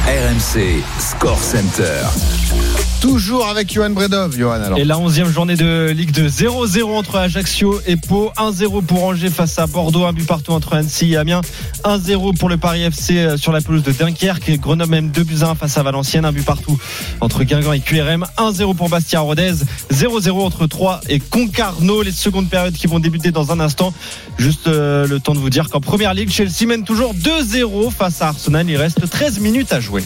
RMC 0.08 0.84
Score 1.00 1.40
Center. 1.42 2.02
Toujours 3.02 3.48
avec 3.48 3.74
Johan 3.74 3.90
Bredov. 3.90 4.38
Et 4.78 4.86
la 4.86 4.96
11e 4.96 5.32
journée 5.32 5.56
de 5.56 5.90
Ligue 5.90 6.12
2, 6.12 6.28
0-0 6.28 6.84
entre 6.84 7.16
Ajaccio 7.16 7.82
et 7.88 7.96
Pau, 7.96 8.32
1-0 8.38 8.86
pour 8.86 9.04
Angers 9.06 9.32
face 9.32 9.58
à 9.58 9.66
Bordeaux, 9.66 10.06
un 10.06 10.14
but 10.14 10.28
partout 10.28 10.52
entre 10.52 10.76
Annecy 10.76 11.14
et 11.14 11.18
Amiens, 11.18 11.42
1-0 11.84 12.38
pour 12.38 12.48
le 12.48 12.58
Paris 12.58 12.84
FC 12.84 13.18
euh, 13.18 13.38
sur 13.38 13.52
la 13.52 13.62
pelouse 13.62 13.82
de 13.82 13.92
Dunkerque, 13.92 14.52
Grenoble 14.60 14.92
même 14.92 15.10
2 15.10 15.24
buts 15.24 15.38
à 15.42 15.50
1 15.50 15.56
face 15.56 15.80
à 15.80 15.84
Valenciennes, 15.84 16.26
un 16.26 16.32
but 16.32 16.46
partout 16.46 16.78
entre 17.22 17.44
Guingamp 17.44 17.74
et 17.74 17.80
QRM, 17.80 18.24
1-0 18.38 18.76
pour 18.76 18.88
Bastia 18.88 19.20
Rodez, 19.22 19.56
0-0 19.92 20.30
entre 20.40 20.68
Troyes 20.68 21.02
et 21.10 21.20
Concarneau, 21.20 22.04
les 22.04 22.12
secondes 22.12 22.50
périodes 22.50 22.76
qui 22.76 22.86
vont 22.86 23.00
débuter 23.00 23.32
dans 23.32 23.52
un 23.52 23.60
instant. 23.60 23.96
Juste 24.38 24.68
euh, 24.68 25.08
le 25.08 25.20
temps 25.20 25.34
de 25.34 25.40
vous 25.40 25.50
dire 25.50 25.70
qu'en 25.70 25.82
première 25.82 26.14
ligue, 26.14 26.30
Chelsea 26.30 26.68
mène 26.68 26.84
toujours 26.84 27.16
2-0 27.16 27.90
face 27.90 28.22
à 28.22 28.28
Arsenal, 28.28 28.70
il 28.70 28.78
reste 28.78 29.10
13 29.10 29.40
minutes 29.40 29.74
à 29.74 29.80
jouer. 29.80 30.04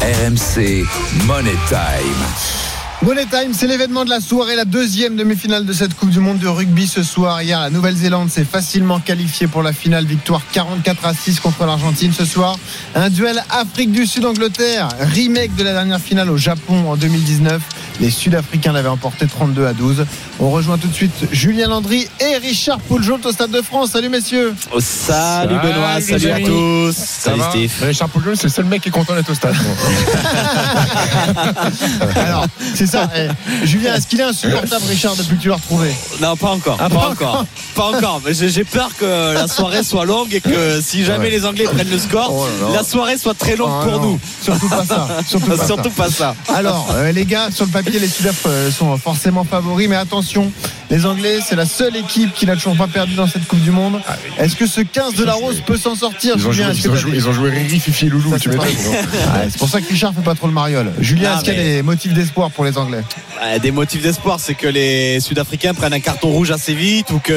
RMC 0.00 0.84
Money 1.26 1.56
Time. 1.68 2.72
Money 3.02 3.26
Time, 3.26 3.52
c'est 3.52 3.66
l'événement 3.66 4.04
de 4.04 4.10
la 4.10 4.20
soirée, 4.20 4.54
la 4.54 4.64
deuxième 4.64 5.16
demi-finale 5.16 5.66
de 5.66 5.72
cette 5.72 5.94
Coupe 5.94 6.10
du 6.10 6.20
Monde 6.20 6.38
de 6.38 6.46
rugby 6.46 6.86
ce 6.86 7.02
soir. 7.02 7.42
Hier, 7.42 7.58
la 7.60 7.70
Nouvelle-Zélande 7.70 8.30
s'est 8.30 8.44
facilement 8.44 9.00
qualifiée 9.00 9.48
pour 9.48 9.64
la 9.64 9.72
finale, 9.72 10.04
victoire 10.04 10.42
44 10.52 11.04
à 11.04 11.14
6 11.14 11.40
contre 11.40 11.66
l'Argentine 11.66 12.12
ce 12.12 12.24
soir. 12.24 12.56
Un 12.94 13.10
duel 13.10 13.42
Afrique 13.50 13.90
du 13.90 14.06
Sud-Angleterre, 14.06 14.88
remake 15.00 15.56
de 15.56 15.64
la 15.64 15.72
dernière 15.72 16.00
finale 16.00 16.30
au 16.30 16.36
Japon 16.36 16.90
en 16.90 16.96
2019. 16.96 17.60
Les 18.02 18.10
Sud-Africains 18.10 18.72
l'avaient 18.72 18.88
emporté 18.88 19.28
32 19.28 19.64
à 19.64 19.72
12. 19.74 20.04
On 20.40 20.50
rejoint 20.50 20.76
tout 20.76 20.88
de 20.88 20.92
suite 20.92 21.12
Julien 21.30 21.68
Landry 21.68 22.08
et 22.18 22.36
Richard 22.36 22.80
Pouljolt 22.80 23.24
au 23.24 23.30
Stade 23.30 23.52
de 23.52 23.62
France. 23.62 23.90
Salut 23.92 24.08
messieurs. 24.08 24.56
Oh, 24.74 24.80
salut 24.80 25.54
Benoît, 25.62 26.00
Salut, 26.00 26.20
salut 26.20 26.30
à 26.32 26.40
tous. 26.40 26.92
Ça 26.96 27.30
Salut 27.30 27.38
va 27.38 27.50
Steve. 27.50 27.72
Richard 27.82 28.08
Pouljoul, 28.08 28.36
c'est 28.36 28.48
le 28.48 28.52
seul 28.52 28.64
mec 28.64 28.82
qui 28.82 28.88
est 28.88 28.92
content 28.92 29.14
d'être 29.14 29.30
au 29.30 29.34
stade. 29.34 29.54
Alors, 32.16 32.46
c'est 32.74 32.88
ça. 32.88 33.08
Eh, 33.16 33.28
Julien, 33.66 33.94
est-ce 33.94 34.08
qu'il 34.08 34.18
est 34.18 34.24
insupportable, 34.24 34.84
Richard, 34.88 35.14
depuis 35.14 35.36
que 35.36 35.42
tu 35.42 35.48
l'as 35.48 35.54
retrouvé? 35.54 35.94
Non, 36.20 36.34
pas 36.36 36.50
encore. 36.50 36.78
Ah, 36.80 36.88
pas, 36.90 36.96
pas 36.98 37.08
encore. 37.10 37.44
Pas 37.76 37.84
encore. 37.84 38.20
Mais 38.26 38.32
j'ai 38.34 38.64
peur 38.64 38.90
que 38.98 39.34
la 39.34 39.46
soirée 39.46 39.84
soit 39.84 40.06
longue 40.06 40.34
et 40.34 40.40
que 40.40 40.80
si 40.82 41.04
jamais 41.04 41.26
Ouais. 41.26 41.30
les 41.30 41.46
Anglais 41.46 41.66
prennent 41.72 41.88
le 41.90 41.98
score, 41.98 42.32
Oh 42.32 42.46
là 42.62 42.68
là. 42.70 42.74
la 42.78 42.82
soirée 42.84 43.16
soit 43.16 43.34
très 43.34 43.54
longue 43.54 43.70
Oh 43.70 43.82
pour 43.84 43.92
non. 44.00 44.10
nous. 44.12 44.20
Surtout 44.42 44.68
pas 44.68 44.84
ça. 44.84 45.06
Surtout 45.24 45.46
pas 45.46 45.56
ça. 45.56 45.66
Surtout 45.66 45.90
pas 45.90 46.10
ça. 46.10 46.34
Alors, 46.52 46.88
euh, 46.94 47.12
les 47.12 47.24
gars, 47.26 47.48
sur 47.54 47.64
le 47.64 47.70
papier, 47.70 47.91
les 47.98 48.08
Sudaf 48.08 48.44
euh, 48.46 48.70
sont 48.70 48.96
forcément 48.96 49.44
favoris, 49.44 49.88
mais 49.88 49.96
attention, 49.96 50.50
les 50.90 51.06
Anglais, 51.06 51.38
c'est 51.46 51.56
la 51.56 51.66
seule 51.66 51.96
équipe 51.96 52.32
qui 52.34 52.46
n'a 52.46 52.54
toujours 52.56 52.76
pas 52.76 52.86
perdu 52.86 53.14
dans 53.14 53.26
cette 53.26 53.46
Coupe 53.46 53.60
du 53.60 53.70
Monde. 53.70 54.00
Est-ce 54.38 54.56
que 54.56 54.66
ce 54.66 54.80
15 54.80 55.14
de 55.14 55.24
la 55.24 55.34
Rose 55.34 55.62
peut 55.66 55.76
s'en 55.78 55.94
sortir, 55.94 56.34
Ah 56.36 56.38
Ils 56.38 56.46
ont, 56.46 56.52
joué, 56.52 56.64
Julien 56.64 56.70
Est-ce 56.70 56.80
ils, 56.86 56.90
ont 56.90 56.96
joué, 56.96 57.12
ils 57.14 57.28
ont 57.28 57.32
joué 57.32 57.50
Riri, 57.50 57.80
Fifi 57.80 58.06
et 58.06 58.08
Loulou, 58.08 58.30
Ça, 58.32 58.38
tu 58.38 58.50
c'est 58.50 58.56
m'étonnes. 58.56 58.68
Ouais, 58.94 59.48
c'est 59.50 59.58
pour 59.58 59.68
ça 59.68 59.80
que 59.80 59.88
Richard 59.88 60.14
fait 60.14 60.22
pas 60.22 60.34
trop 60.34 60.46
le 60.46 60.52
mariole. 60.52 60.92
Julien, 61.00 61.30
Ah, 61.32 61.36
est-ce 61.36 61.44
qu'il 61.44 61.54
y 61.56 61.60
a 61.60 61.62
des 61.62 61.82
motifs 61.82 62.12
d'espoir 62.12 62.50
pour 62.50 62.64
les 62.64 62.76
Anglais? 62.76 63.02
Euh, 63.42 63.58
Des 63.58 63.70
motifs 63.70 64.02
d'espoir, 64.02 64.38
c'est 64.40 64.54
que 64.54 64.66
les 64.66 65.18
Sud-Africains 65.20 65.74
prennent 65.74 65.94
un 65.94 66.00
carton 66.00 66.28
rouge 66.28 66.50
assez 66.50 66.74
vite 66.74 67.10
ou 67.10 67.18
qu'il 67.18 67.34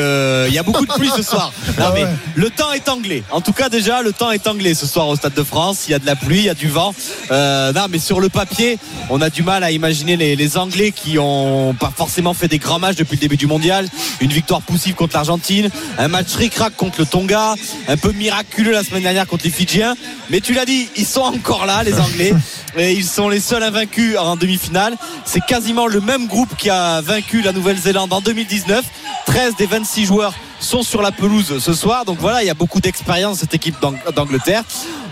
y 0.52 0.58
a 0.58 0.64
beaucoup 0.64 0.86
de 0.86 0.94
pluie 0.94 1.10
ce 1.16 1.24
soir. 1.24 1.52
Non, 1.78 1.86
Ah 1.88 1.92
mais 1.94 2.04
ouais. 2.04 2.10
le 2.36 2.50
temps 2.50 2.72
est 2.74 2.88
anglais. 2.90 3.24
En 3.32 3.42
tout 3.42 3.52
cas, 3.52 3.70
déjà, 3.70 4.02
le 4.02 4.14
temps 4.14 4.32
est 4.32 4.48
anglais 4.48 4.74
ce 4.76 4.86
soir 4.86 5.08
au 5.08 5.16
Stade 5.16 5.34
de 5.34 5.44
France. 5.44 5.86
Il 5.88 5.92
y 5.92 5.94
a 5.94 6.00
de 6.00 6.06
la 6.06 6.16
pluie, 6.16 6.38
il 6.40 6.46
y 6.46 6.50
a 6.50 6.54
du 6.54 6.68
vent. 6.70 6.94
Euh, 7.32 7.74
non, 7.74 7.88
mais 7.90 8.00
sur 8.00 8.20
le 8.20 8.30
papier, 8.30 8.78
on 9.10 9.22
a 9.22 9.30
du 9.30 9.44
mal 9.44 9.64
à 9.64 9.72
imaginer 9.72 10.16
les, 10.16 10.35
les 10.36 10.58
Anglais 10.58 10.92
qui 10.92 11.18
ont 11.20 11.76
pas 11.80 11.92
forcément 11.96 12.34
fait 12.34 12.48
des 12.48 12.60
grands 12.60 12.80
matchs 12.80 12.96
depuis 12.96 13.16
le 13.16 13.22
début 13.22 13.38
du 13.38 13.48
mondial. 13.48 13.88
Une 14.22 14.32
victoire 14.32 14.62
poussive 14.62 14.96
contre 14.96 15.16
l'Argentine, 15.16 15.70
un 15.98 16.08
match 16.08 16.34
ric-rac 16.36 16.76
contre 16.76 17.00
le 17.00 17.06
Tonga, 17.06 17.56
un 17.88 17.98
peu 17.98 18.12
miraculeux 18.12 18.72
la 18.72 18.84
semaine 18.84 19.04
dernière 19.04 19.28
contre 19.28 19.46
les 19.46 19.52
Fidjiens. 19.52 19.96
Mais 20.30 20.42
tu 20.42 20.54
l'as 20.54 20.66
dit, 20.66 20.90
ils 20.96 21.06
sont 21.06 21.22
encore 21.22 21.66
là, 21.66 21.84
les 21.84 22.00
Anglais. 22.00 22.34
Et 22.78 22.92
ils 22.94 23.06
sont 23.06 23.30
les 23.30 23.40
seuls 23.40 23.64
invaincus 23.64 24.18
en 24.18 24.36
demi-finale. 24.36 24.98
C'est 25.24 25.46
quasiment 25.46 25.88
le 25.88 26.02
même 26.02 26.28
groupe 26.28 26.56
qui 26.58 26.70
a 26.70 27.02
vaincu 27.02 27.42
la 27.42 27.54
Nouvelle-Zélande 27.54 28.12
en 28.12 28.22
2019. 28.22 28.84
13 29.26 29.56
des 29.58 29.66
26 29.66 30.06
joueurs 30.06 30.34
sont 30.66 30.84
sur 30.84 31.02
la 31.02 31.12
pelouse 31.12 31.60
ce 31.60 31.74
soir. 31.74 32.04
Donc 32.06 32.18
voilà, 32.20 32.44
il 32.44 32.48
y 32.48 32.50
a 32.50 32.54
beaucoup 32.56 32.82
d'expérience 32.82 33.38
cette 33.40 33.54
équipe 33.54 33.76
d'Ang- 33.82 33.96
d'Angleterre. 34.16 34.64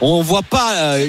On 0.01 0.21
voit 0.21 0.41
pas. 0.41 0.71
euh, 0.75 1.07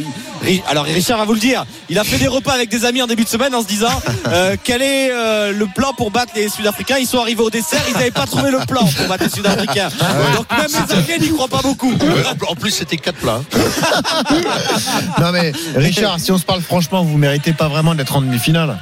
alors 0.68 0.84
Richard 0.84 1.18
va 1.18 1.24
vous 1.24 1.32
le 1.34 1.40
dire. 1.40 1.64
Il 1.88 1.98
a 1.98 2.04
fait 2.04 2.18
des 2.18 2.28
repas 2.28 2.52
avec 2.52 2.68
des 2.68 2.84
amis 2.84 3.02
en 3.02 3.06
début 3.06 3.24
de 3.24 3.28
semaine 3.28 3.54
en 3.54 3.62
se 3.62 3.66
disant 3.66 3.88
euh, 4.28 4.56
quel 4.62 4.82
est 4.82 5.10
euh, 5.10 5.52
le 5.52 5.66
plan 5.66 5.92
pour 5.94 6.10
battre 6.10 6.32
les 6.36 6.48
Sud-Africains? 6.48 6.98
Ils 7.00 7.06
sont 7.06 7.18
arrivés 7.18 7.42
au 7.42 7.50
dessert, 7.50 7.82
ils 7.88 7.94
n'avaient 7.94 8.10
pas 8.10 8.26
trouvé 8.26 8.50
le 8.50 8.58
plan 8.66 8.84
pour 8.96 9.06
battre 9.08 9.24
les 9.24 9.30
Sud-Africains. 9.30 9.88
Donc 10.36 10.46
même 10.50 10.66
les 10.88 10.94
Anglais 10.94 11.18
n'y 11.18 11.28
croient 11.30 11.48
pas 11.48 11.62
beaucoup. 11.62 11.92
En 12.48 12.54
plus, 12.54 12.70
c'était 12.70 12.96
quatre 12.98 13.18
plats. 13.18 13.40
Non 15.20 15.32
mais 15.32 15.52
Richard, 15.76 16.18
si 16.20 16.30
on 16.32 16.38
se 16.38 16.44
parle 16.44 16.60
franchement, 16.60 17.02
vous 17.04 17.16
méritez 17.16 17.52
pas 17.52 17.68
vraiment 17.68 17.94
d'être 17.94 18.16
en 18.16 18.20
demi-finale. 18.20 18.76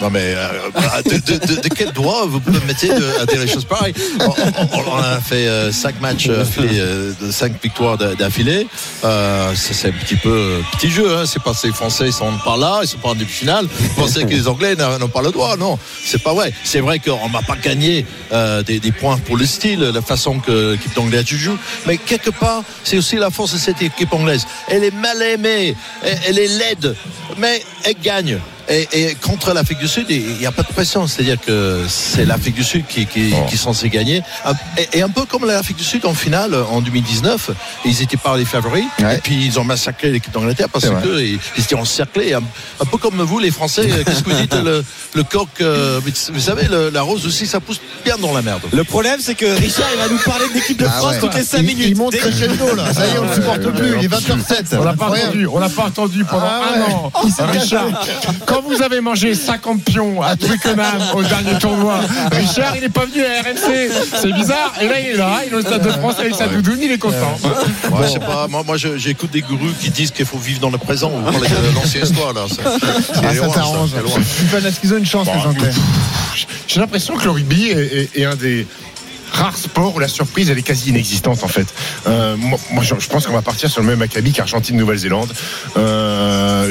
Non 0.00 0.10
mais 0.10 0.34
euh, 0.36 0.48
bah, 0.74 1.02
de, 1.04 1.10
de- 1.18 1.46
de- 1.54 1.60
de 1.60 1.68
quel 1.68 1.92
droit 1.92 2.24
vous 2.26 2.40
permettez 2.40 2.88
de 2.88 3.20
à 3.20 3.26
dire 3.26 3.40
les 3.40 3.48
choses 3.48 3.64
pareilles? 3.64 3.94
On, 4.20 4.24
on- 4.26 4.89
on 4.90 4.98
a 4.98 5.20
fait 5.20 5.46
euh, 5.46 5.72
cinq 5.72 6.00
matchs 6.00 6.28
euh, 6.28 7.12
de 7.20 7.30
cinq 7.30 7.60
victoires 7.62 7.96
d'a- 7.96 8.14
d'affilée. 8.14 8.66
Euh, 9.04 9.52
c'est 9.54 9.88
un 9.88 9.92
petit 9.92 10.16
peu 10.16 10.30
euh, 10.30 10.60
petit 10.72 10.90
jeu. 10.90 11.16
Hein. 11.16 11.24
C'est 11.26 11.42
pas 11.42 11.52
que 11.52 11.66
les 11.66 11.72
Français 11.72 12.06
ils 12.06 12.12
sont 12.12 12.32
pas 12.44 12.56
là, 12.56 12.80
ils 12.82 12.88
sont 12.88 12.98
pas 12.98 13.10
en 13.10 13.14
demi-finale. 13.14 13.66
Vous 13.66 13.88
pensez 14.02 14.24
que 14.24 14.30
les 14.30 14.48
Anglais 14.48 14.74
n'ont 14.76 15.08
pas 15.08 15.22
le 15.22 15.30
droit? 15.30 15.56
Non, 15.56 15.78
c'est 16.04 16.22
pas 16.22 16.34
vrai. 16.34 16.52
C'est 16.64 16.80
vrai 16.80 16.98
qu'on 16.98 17.28
n'a 17.28 17.42
pas 17.42 17.56
gagné 17.56 18.06
euh, 18.32 18.62
des, 18.62 18.80
points 18.92 19.18
pour 19.18 19.36
le 19.36 19.46
style, 19.46 19.80
la 19.80 20.02
façon 20.02 20.40
que 20.40 20.72
l'équipe 20.72 20.94
d'Angleterre 20.94 21.38
joue. 21.38 21.58
Mais 21.86 21.96
quelque 21.96 22.30
part, 22.30 22.62
c'est 22.84 22.96
aussi 22.98 23.16
la 23.16 23.30
force 23.30 23.52
de 23.52 23.58
cette 23.58 23.80
équipe 23.82 24.12
anglaise. 24.12 24.46
Elle 24.68 24.84
est 24.84 24.94
mal 24.94 25.20
aimée, 25.22 25.76
elle 26.02 26.38
est 26.38 26.48
laide, 26.48 26.96
mais 27.38 27.62
elle 27.84 27.94
gagne. 28.02 28.38
Et, 28.70 28.88
et 28.92 29.14
contre 29.16 29.52
l'Afrique 29.52 29.78
du 29.78 29.88
Sud, 29.88 30.06
il 30.10 30.36
n'y 30.38 30.46
a 30.46 30.52
pas 30.52 30.62
de 30.62 30.68
pression. 30.68 31.06
C'est-à-dire 31.06 31.38
que 31.44 31.84
c'est 31.88 32.24
l'Afrique 32.24 32.54
du 32.54 32.62
Sud 32.64 32.86
qui, 32.86 33.04
qui, 33.06 33.32
qui 33.48 33.54
est 33.54 33.58
censé 33.58 33.88
gagner. 33.88 34.22
Et, 34.78 34.98
et 34.98 35.02
un 35.02 35.08
peu 35.08 35.24
comme 35.24 35.44
l'Afrique 35.44 35.76
du 35.78 35.84
Sud 35.84 36.06
en 36.06 36.14
finale 36.14 36.54
en 36.54 36.80
2019, 36.80 37.50
ils 37.84 38.00
étaient 38.02 38.16
pas 38.16 38.36
les 38.36 38.44
favoris. 38.44 38.84
Et 39.00 39.18
puis 39.22 39.44
ils 39.44 39.58
ont 39.58 39.64
massacré 39.64 40.10
l'équipe 40.10 40.32
d'Angleterre 40.32 40.68
parce 40.68 40.86
qu'ils 40.88 41.38
ils 41.56 41.62
étaient 41.62 41.74
encerclés. 41.74 42.32
Un, 42.34 42.42
un 42.80 42.84
peu 42.84 42.96
comme 42.96 43.20
vous, 43.20 43.38
les 43.40 43.50
Français. 43.50 43.88
euh, 43.90 44.04
Qu'est-ce 44.04 44.22
que 44.22 44.30
vous 44.30 44.40
dites 44.40 44.54
le, 44.54 44.84
le 45.14 45.22
coq, 45.24 45.48
euh, 45.60 46.00
vous 46.32 46.40
savez, 46.40 46.66
le- 46.68 46.90
la 46.90 47.02
rose 47.02 47.26
aussi, 47.26 47.46
ça 47.46 47.58
pousse 47.60 47.80
bien 48.04 48.16
dans 48.18 48.32
la 48.32 48.42
merde. 48.42 48.62
Le 48.72 48.84
problème, 48.84 49.18
c'est 49.20 49.34
que 49.34 49.46
Richard, 49.46 49.88
il 49.94 49.98
va 50.00 50.08
nous 50.08 50.18
parler 50.18 50.48
de 50.48 50.54
l'équipe 50.54 50.78
de 50.78 50.86
Ah 50.86 50.90
France 50.90 51.14
ouais. 51.14 51.18
toutes 51.20 51.34
les 51.34 51.42
5 51.44 51.58
Il- 51.58 51.64
minutes. 51.66 51.86
il 51.88 51.96
monte 51.96 52.12
Dès- 52.12 52.18
crescendo, 52.18 52.74
là. 52.76 52.94
Ça 52.94 53.06
y 53.06 53.10
est, 53.10 53.18
on 53.18 53.26
le 53.26 53.34
supporte 53.34 53.62
plus. 53.72 53.94
Il 53.98 54.04
est 54.04 54.08
20h07. 54.08 54.76
On 54.78 54.84
l'a 54.84 54.92
pas 54.94 55.08
entendu, 55.10 55.46
on 55.48 55.58
l'a 55.58 55.68
pas 55.68 55.84
entendu 55.86 56.24
pendant 56.24 56.46
Ah 56.46 56.62
un 56.76 56.92
an. 56.92 57.12
S'est 57.28 57.44
Richard, 57.44 57.86
quand 58.46 58.59
quand 58.62 58.68
vous 58.68 58.82
avez 58.82 59.00
mangé 59.00 59.34
50 59.34 59.82
pions 59.84 60.22
à 60.22 60.36
Twickenham 60.36 61.02
au 61.14 61.22
dernier 61.22 61.58
tournoi, 61.58 62.00
Richard, 62.32 62.76
il 62.76 62.84
est 62.84 62.88
pas 62.88 63.04
venu 63.06 63.24
à 63.24 63.42
RMC. 63.42 63.90
C'est 64.20 64.32
bizarre. 64.32 64.72
Et 64.80 64.88
là, 64.88 65.00
il 65.00 65.06
est 65.08 65.16
là, 65.16 65.40
il 65.46 65.52
est 65.52 65.56
au 65.56 65.60
Stade 65.60 65.82
de 65.82 65.90
France 65.90 66.16
avec 66.18 66.34
sa 66.34 66.46
doudoune, 66.46 66.78
il 66.82 66.90
est 66.92 66.98
content. 66.98 67.38
Ouais, 67.44 68.06
je 68.06 68.12
sais 68.12 68.18
pas, 68.18 68.46
moi, 68.48 68.62
j'écoute 68.96 69.30
des 69.30 69.42
gourous 69.42 69.72
qui 69.80 69.90
disent 69.90 70.10
qu'il 70.10 70.26
faut 70.26 70.38
vivre 70.38 70.60
dans 70.60 70.70
le 70.70 70.78
présent. 70.78 71.10
Vous 71.10 71.22
parlez 71.30 71.48
de 71.48 71.74
l'ancienne 71.74 72.04
histoire 72.04 72.32
là. 72.32 72.42
Ça, 72.48 72.62
c'est 72.80 73.24
Ah, 73.24 73.34
ça 73.34 73.48
t'arrange. 73.48 73.90
qu'ils 74.80 74.94
ont 74.94 74.98
une 74.98 75.06
chance, 75.06 75.28
les 75.34 75.46
Anglais 75.46 75.70
J'ai 76.66 76.80
l'impression 76.80 77.16
que 77.16 77.24
le 77.24 77.30
rugby 77.30 77.68
est, 77.70 77.74
est- 78.14 78.20
est 78.20 78.24
un 78.24 78.36
des 78.36 78.66
rares 79.32 79.56
sports 79.56 79.94
où 79.94 80.00
la 80.00 80.08
surprise 80.08 80.50
elle 80.50 80.58
est 80.58 80.62
quasi 80.62 80.90
inexistante 80.90 81.44
en 81.44 81.48
fait. 81.48 81.66
Euh, 82.08 82.36
moi, 82.36 82.58
moi, 82.72 82.82
je, 82.82 82.94
je 82.98 83.08
pense 83.08 83.26
qu'on 83.28 83.32
va 83.32 83.42
partir 83.42 83.70
sur 83.70 83.80
le 83.80 83.86
même 83.86 84.02
acabit 84.02 84.32
qu'Argentine-Nouvelle-Zélande. 84.32 85.32
Euh, 85.76 86.19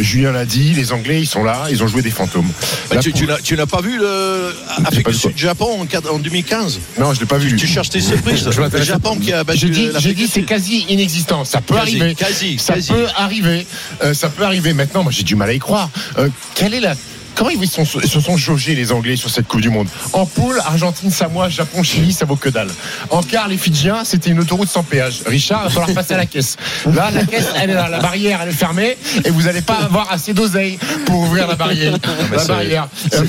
Julien 0.02 0.32
l'a 0.32 0.46
dit, 0.46 0.74
les 0.74 0.92
Anglais 0.92 1.22
ils 1.22 1.28
sont 1.28 1.44
là, 1.44 1.64
ils 1.70 1.84
ont 1.84 1.88
joué 1.88 2.02
des 2.02 2.12
fantômes. 2.12 2.48
Bah, 2.90 2.96
Là, 2.96 3.02
tu, 3.02 3.12
pour- 3.12 3.20
tu 3.44 3.56
n'as- 3.56 3.66
pas 3.66 3.82
vu 3.82 3.98
le 3.98 4.54
Afrique 4.86 5.08
du. 5.10 5.14
Sud-Japon 5.18 5.82
en, 5.82 5.86
quart- 5.86 6.12
en 6.12 6.20
2015 6.20 6.80
Non, 7.00 7.14
je 7.14 7.20
l'ai 7.20 7.26
pas 7.26 7.38
vu. 7.38 7.56
Tu 7.56 7.68
cherches 7.68 7.90
tes 7.90 8.02
surprises. 8.02 8.46
Le 8.46 8.82
Japon 8.84 9.18
qui 9.18 9.32
a 9.34 9.44
battu 9.44 9.72
J'ai 10.00 10.14
dit, 10.14 10.28
c'est 10.28 10.44
quasi 10.44 10.86
inexistant. 10.90 11.46
Ça 11.46 11.62
peut 11.62 11.76
Quasi, 11.76 12.00
arriver. 12.00 12.16
quasi, 12.16 12.58
ça 12.60 12.74
quasi. 12.76 12.92
peut 12.92 13.06
arriver. 13.16 13.66
Euh, 14.04 14.14
ça 14.14 14.30
peut 14.30 14.44
arriver. 14.44 14.74
Maintenant, 14.74 15.04
moi 15.04 15.12
j'ai 15.12 15.24
du 15.24 15.36
mal 15.36 15.50
à 15.50 15.54
y 15.54 15.60
croire. 15.60 15.90
Euh, 16.18 16.30
quelle 16.56 16.74
est 16.74 16.80
la 16.80 16.96
Comment 17.40 17.52
ils 17.52 17.70
sont- 17.70 17.86
se 17.86 18.20
sont 18.20 18.36
jaugés 18.36 18.76
les 18.76 18.92
Anglais 18.92 19.16
sur 19.16 19.30
cette 19.30 19.48
Coupe 19.48 19.62
du 19.62 19.70
Monde 19.70 19.88
En 20.12 20.26
poule, 20.26 20.60
Argentine, 20.66 21.10
Samoa, 21.10 21.48
Japon, 21.48 21.84
Chili, 21.84 22.12
ça 22.12 22.26
vaut 22.26 22.36
que 22.36 22.50
dalle. 22.50 22.68
En 23.12 23.24
quart, 23.24 23.48
les 23.48 23.56
Fidjiens, 23.58 24.04
c'était 24.04 24.30
une 24.30 24.42
autoroute 24.42 24.68
sans 24.68 24.84
péage. 24.84 25.22
Richard, 25.26 25.62
il 25.62 25.68
va 25.68 25.70
falloir 25.70 25.94
passer 25.94 26.16
à 26.16 26.18
la 26.18 26.26
caisse. 26.26 26.58
Là, 26.94 27.12
la 27.12 27.24
caisse, 27.24 27.48
elle 27.56 27.70
est 27.70 27.74
là, 27.76 27.88
la 27.88 28.00
barrière, 28.00 28.42
elle 28.44 28.50
est 28.50 28.52
fermée, 28.52 28.98
et 29.24 29.30
vous 29.30 29.44
n'allez 29.44 29.62
pas 29.62 29.76
avoir 29.78 30.12
assez 30.12 30.34
d'oseille 30.34 30.78
pour 31.06 31.22
ouvrir 31.22 31.48
la 31.48 31.56
barrière. 31.56 31.94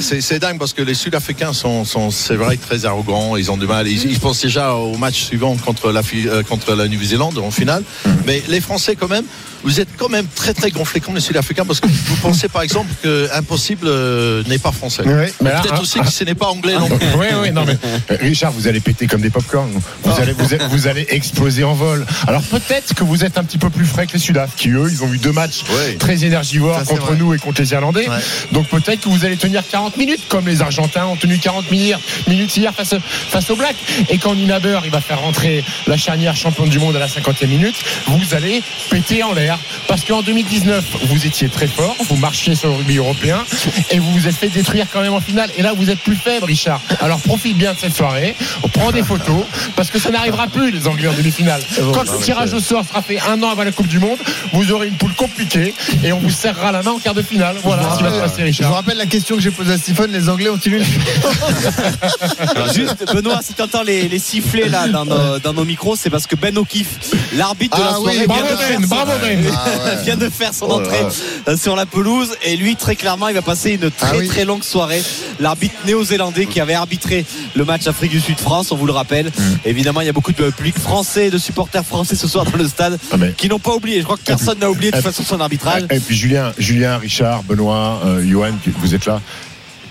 C'est- 0.01 0.41
dingue 0.41 0.59
parce 0.59 0.73
que 0.73 0.83
les 0.83 0.95
Sud-Africains 0.95 1.53
sont, 1.53 1.85
sont 1.85 2.11
c'est 2.11 2.35
vrai, 2.35 2.57
très 2.57 2.87
arrogants. 2.87 3.37
Ils 3.37 3.51
ont 3.53 3.57
du 3.59 3.67
mal. 3.67 3.87
Ils, 3.87 4.11
ils 4.11 4.19
pensent 4.19 4.41
déjà 4.41 4.73
au 4.75 4.97
match 4.97 5.23
suivant 5.23 5.55
contre 5.57 5.93
la, 5.93 6.01
euh, 6.15 6.43
contre 6.43 6.75
la 6.75 6.89
Nouvelle-Zélande 6.89 7.39
en 7.39 7.51
finale. 7.53 7.85
Hum. 8.07 8.17
Mais 8.27 8.43
les 8.49 8.61
Français, 8.61 8.97
quand 8.97 9.09
même, 9.09 9.25
vous 9.65 9.81
êtes 9.81 9.89
quand 9.97 10.09
même 10.09 10.27
très 10.35 10.55
très 10.55 10.71
gonflés 10.71 11.01
comme 11.01 11.15
les 11.15 11.21
Sud-Africains 11.21 11.65
parce 11.65 11.81
que 11.81 11.89
vous 11.89 12.17
pensez 12.17 12.49
par 12.49 12.63
exemple 12.63 12.89
que 13.03 13.29
impossible 13.35 13.87
euh, 13.87 14.43
n'est 14.47 14.59
pas 14.59 14.73
français. 14.73 15.03
Oui, 15.05 15.27
Peut-être 15.39 15.75
hein, 15.75 15.81
aussi 15.81 16.01
que 16.01 16.11
ce 16.11 16.25
n'est 16.25 16.35
pas 16.35 16.47
anglais 16.47 16.75
non 16.75 16.89
plus. 16.89 17.07
Oui, 17.21 17.27
oui, 17.43 17.51
non, 17.53 17.65
mais 17.67 17.77
euh, 17.85 18.17
Richard, 18.21 18.53
vous 18.53 18.67
allez 18.67 18.81
péter 18.81 19.07
comme 19.07 19.21
des 19.21 19.31
popcorn. 19.31 19.71
Vous 20.05 20.21
allez, 20.21 20.33
vous, 20.33 20.55
allez, 20.55 20.65
vous 20.71 20.87
allez 20.87 21.07
exploser 21.11 21.65
en 21.65 21.75
vol. 21.75 22.07
Alors 22.27 22.43
peut-être 22.43 22.95
que 22.95 23.05
vous 23.05 23.25
êtes 23.25 23.37
un 23.37 23.45
petit 23.45 23.59
peu 23.59 23.69
plus 23.69 23.85
frais 23.85 24.07
que 24.07 24.15
les 24.15 24.19
Sudaf, 24.19 24.55
qui 24.57 24.71
eux, 24.71 24.89
ils 24.91 25.03
ont 25.03 25.13
eu 25.13 25.19
deux 25.19 25.33
matchs 25.33 25.65
très 25.99 26.25
énergivores 26.25 26.79
Ça, 26.79 26.85
contre 26.85 27.07
vrai. 27.07 27.17
nous 27.17 27.35
et 27.35 27.39
contre 27.39 27.61
les 27.61 27.73
Irlandais. 27.73 28.09
Ouais. 28.09 28.17
Donc 28.53 28.69
peut-être 28.69 29.01
que 29.01 29.09
vous 29.09 29.25
allez 29.25 29.37
tenir 29.37 29.63
40 29.69 29.97
minutes, 29.97 30.23
comme 30.29 30.47
les 30.47 30.63
Argentins 30.63 31.07
ont 31.07 31.17
tenu 31.17 31.39
40 31.39 31.71
minutes, 31.71 31.97
minutes 32.27 32.57
hier 32.57 32.73
face, 32.75 32.95
face 33.29 33.51
aux 33.51 33.57
Blacks. 33.57 33.77
Et 34.09 34.19
quand 34.19 34.35
Ninaber, 34.35 34.81
il 34.85 34.91
va 34.91 35.01
faire 35.01 35.21
rentrer 35.21 35.65
la 35.87 35.97
charnière 35.97 36.37
championne 36.37 36.69
du 36.69 36.79
monde 36.79 36.97
à 36.97 37.01
la 37.01 37.09
50e 37.09 37.47
minute, 37.47 37.77
vous 38.07 38.35
allez 38.35 38.63
péter 38.91 39.23
en 39.23 39.33
l'air. 39.33 39.49
Parce 39.88 40.05
qu'en 40.05 40.22
2019, 40.22 40.84
vous 41.09 41.26
étiez 41.26 41.48
très 41.48 41.66
fort, 41.66 41.96
vous 42.09 42.16
marchiez 42.16 42.55
sur 42.55 42.68
le 42.68 42.76
rugby 42.76 42.96
européen, 42.98 43.44
et 43.90 43.98
vous 43.98 44.11
vous 44.12 44.28
êtes 44.28 44.34
fait 44.36 44.48
détruire 44.48 44.86
quand 44.92 45.01
même 45.01 45.12
en 45.12 45.20
finale. 45.20 45.51
Et 45.57 45.62
là, 45.62 45.72
vous 45.74 45.90
êtes 45.90 46.01
plus 46.01 46.16
faible, 46.16 46.44
Richard. 46.46 46.80
Alors 47.01 47.20
profite 47.20 47.57
bien 47.57 47.74
de 47.74 47.78
cette 47.78 47.94
soirée, 47.96 48.34
on 48.62 48.68
prend 48.68 48.92
des 48.92 49.03
photos, 49.03 49.44
parce 49.76 49.90
que 49.90 49.98
ça 49.98 50.11
n'arrivera 50.11 50.46
plus, 50.48 50.70
les 50.70 50.86
Anglais 50.86 51.09
en 51.09 51.12
demi-finale. 51.14 51.62
Quand 51.92 52.11
le 52.11 52.22
tirage 52.22 52.53
au 52.53 52.61
sort 52.61 52.84
sera 52.86 53.03
fait 53.03 53.18
un 53.28 53.42
an 53.42 53.51
avant 53.51 53.64
la 53.64 53.72
Coupe 53.72 53.88
du 53.88 53.98
Monde, 53.98 54.18
vous 54.53 54.72
aurez 54.72 54.88
une 54.88 54.94
poule 54.96 55.14
compliquée, 55.14 55.74
et 56.05 56.12
on 56.12 56.18
vous 56.18 56.30
serrera 56.30 56.72
la 56.72 56.82
main 56.82 56.92
en 56.92 56.98
quart 56.98 57.14
de 57.14 57.22
finale. 57.22 57.57
Voilà 57.62 57.90
ce 57.92 57.96
qui 57.98 58.03
va 58.03 58.11
se 58.12 58.20
passer, 58.20 58.34
Je 58.38 58.42
vous 58.42 58.46
Richard. 58.46 58.74
rappelle 58.74 58.98
la 58.98 59.07
question 59.07 59.36
que 59.36 59.42
j'ai 59.42 59.51
posée 59.51 59.72
à 59.72 59.78
Stephen 59.78 60.11
les 60.11 60.28
Anglais 60.28 60.48
ont-ils 60.51 60.74
une 60.74 60.84
Juste, 62.74 63.12
Benoît, 63.14 63.40
si 63.42 63.55
tu 63.55 63.62
entends 63.62 63.82
les, 63.82 64.09
les 64.09 64.18
sifflets 64.18 64.68
là 64.68 64.88
dans 64.88 65.05
nos, 65.05 65.38
dans 65.38 65.53
nos 65.53 65.64
micros, 65.64 65.96
c'est 65.96 66.11
parce 66.11 66.26
que 66.26 66.36
Ben 66.36 66.57
O'Keefe, 66.57 66.86
l'arbitre 67.34 67.76
de 67.76 67.82
la 67.82 67.90
Ah 67.90 67.94
soirée, 67.96 68.18
oui, 68.18 68.24
vient, 68.26 68.86
Bravo 68.86 69.12
de 69.12 69.18
faire 69.18 69.20
Ben, 69.20 69.39
Ben. 69.43 69.97
vient 70.05 70.16
de 70.16 70.28
faire 70.28 70.53
son 70.55 70.66
Oh 70.68 70.74
entrée 70.80 71.03
là. 71.03 71.09
euh, 71.49 71.57
sur 71.57 71.76
la 71.76 71.86
pelouse 71.86 72.30
et 72.45 72.57
lui 72.57 72.76
très 72.76 72.97
clairement 72.97 73.28
il 73.28 73.34
va 73.34 73.43
passer 73.43 73.72
une 73.72 73.91
très 73.91 74.09
Ah 74.12 74.16
oui. 74.18 74.28
très 74.28 74.45
longue 74.45 74.62
soirée 74.62 75.03
l'arbitre 75.38 75.74
néo-zélandais 75.86 76.47
qui 76.47 76.61
avait 76.61 76.74
arbitré 76.74 77.24
le 77.55 77.64
match 77.64 77.86
Afrique 77.86 78.11
du 78.12 78.20
Sud 78.20 78.38
France 78.38 78.72
on 78.72 78.76
vous 78.76 78.86
le 78.86 78.93
rappelle 78.93 79.26
Mm. 79.30 79.43
évidemment 79.64 80.01
il 80.01 80.07
y 80.07 80.11
a 80.11 80.12
beaucoup 80.12 80.32
de 80.32 80.51
public 80.51 80.78
français 80.78 81.30
de 81.30 81.38
supporters 81.38 81.84
français 81.84 82.16
ce 82.16 82.26
soir 82.28 82.45
dans 82.45 82.57
le 82.57 82.66
stade 82.68 82.99
Ah, 83.12 83.16
mais- 83.16 83.32
qui 83.32 83.49
n'ont 83.49 83.59
pas 83.59 83.74
oublié 83.74 83.99
je 84.01 84.05
crois 84.05 84.16
que 84.16 84.22
personne 84.22 84.59
n'a 84.59 84.70
oublié 84.70 84.91
de 84.91 84.97
toute 84.97 85.05
façon 85.05 85.22
son 85.22 85.41
arbitrage 85.41 85.84
Et 85.91 86.01
puis 86.01 86.14
Julien, 86.16 86.53
Julien, 86.59 86.99
Richard, 86.99 87.43
Benoît, 87.43 88.01
euh, 88.05 88.24
Johan, 88.28 88.53
vous 88.78 88.95
êtes 88.95 89.07
là. 89.07 89.20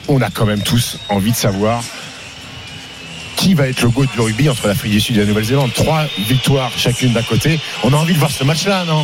On 0.07 0.21
a 0.21 0.29
quand 0.29 0.45
même 0.45 0.61
tous 0.61 0.97
envie 1.09 1.31
de 1.31 1.35
savoir 1.35 1.83
qui 3.49 3.55
va 3.55 3.67
être 3.67 3.81
le 3.81 3.89
goût 3.89 4.05
du 4.05 4.19
rugby 4.21 4.47
entre 4.47 4.67
l'Afrique 4.67 4.91
du 4.91 4.99
Sud 5.01 5.17
et 5.17 5.21
la 5.21 5.25
Nouvelle-Zélande. 5.25 5.71
Trois 5.73 6.03
victoires 6.27 6.71
chacune 6.77 7.13
d'un 7.13 7.23
côté. 7.23 7.59
On 7.83 7.91
a 7.91 7.95
envie 7.95 8.13
de 8.13 8.19
voir 8.19 8.29
ce 8.29 8.43
match-là, 8.43 8.85
non 8.85 9.03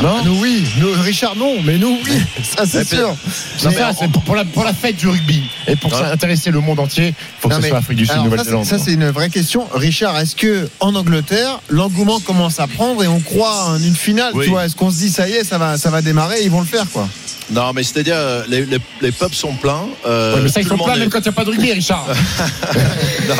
Non 0.00 0.22
Nous 0.24 0.38
oui, 0.40 0.64
nous, 0.78 0.92
Richard 1.02 1.34
non, 1.34 1.56
mais 1.64 1.76
nous 1.76 1.98
oui, 2.04 2.12
ça 2.44 2.66
c'est 2.66 2.86
sûr. 2.86 3.16
C'est 3.58 3.72
ça, 3.72 3.90
c'est 3.98 4.08
pour, 4.08 4.36
la, 4.36 4.44
pour 4.44 4.62
la 4.62 4.72
fête 4.74 4.94
du 4.96 5.08
rugby 5.08 5.42
et 5.66 5.74
pour 5.74 5.90
Ouais. 5.92 6.06
intéresser 6.06 6.52
le 6.52 6.60
monde 6.60 6.78
entier, 6.78 7.08
il 7.08 7.14
faut 7.40 7.48
que 7.48 7.54
Non, 7.54 7.58
ce 7.58 7.62
mais- 7.62 7.68
soit 7.70 7.78
l'Afrique 7.78 7.98
du 7.98 8.06
Sud, 8.06 8.16
Nouvelle-Zélande. 8.22 8.64
c'est- 8.64 8.78
ça, 8.78 8.84
c'est 8.84 8.92
une 8.92 9.10
vraie 9.10 9.28
question. 9.28 9.66
Richard, 9.74 10.16
est-ce 10.20 10.36
que 10.36 10.68
en 10.78 10.94
Angleterre, 10.94 11.58
l'engouement 11.68 12.20
commence 12.20 12.60
à 12.60 12.68
prendre 12.68 13.02
et 13.02 13.08
on 13.08 13.18
croit 13.18 13.64
en 13.70 13.82
une 13.82 13.96
finale 13.96 14.30
Oui. 14.36 14.44
Tu 14.44 14.50
vois, 14.50 14.66
est-ce 14.66 14.76
qu'on 14.76 14.92
se 14.92 14.98
dit 14.98 15.10
ça 15.10 15.28
y 15.28 15.32
est, 15.32 15.42
ça 15.42 15.58
va, 15.58 15.76
ça 15.78 15.90
va 15.90 16.00
démarrer, 16.00 16.42
ils 16.44 16.50
vont 16.50 16.60
le 16.60 16.66
faire 16.66 16.84
quoi? 16.92 17.08
Non, 17.52 17.72
mais 17.74 17.82
c'est-à-dire 17.82 18.14
les, 18.48 18.64
les, 18.66 18.78
les 19.02 19.10
pubs 19.10 19.32
sont 19.34 19.54
pleins. 19.54 19.82
euh, 20.06 20.36
Ouais, 20.36 20.42
mais 20.44 20.48
ça, 20.48 20.60
ils 20.60 20.68
sont 20.68 20.78
pleins 20.78 20.94
est- 20.94 20.98
même 21.00 21.10
quand 21.10 21.18
il 21.18 21.22
n'y 21.22 21.28
a 21.30 21.32
pas 21.32 21.44
de 21.44 21.50
rugby, 21.50 21.72
Richard. 21.72 22.06
Non, 23.28 23.34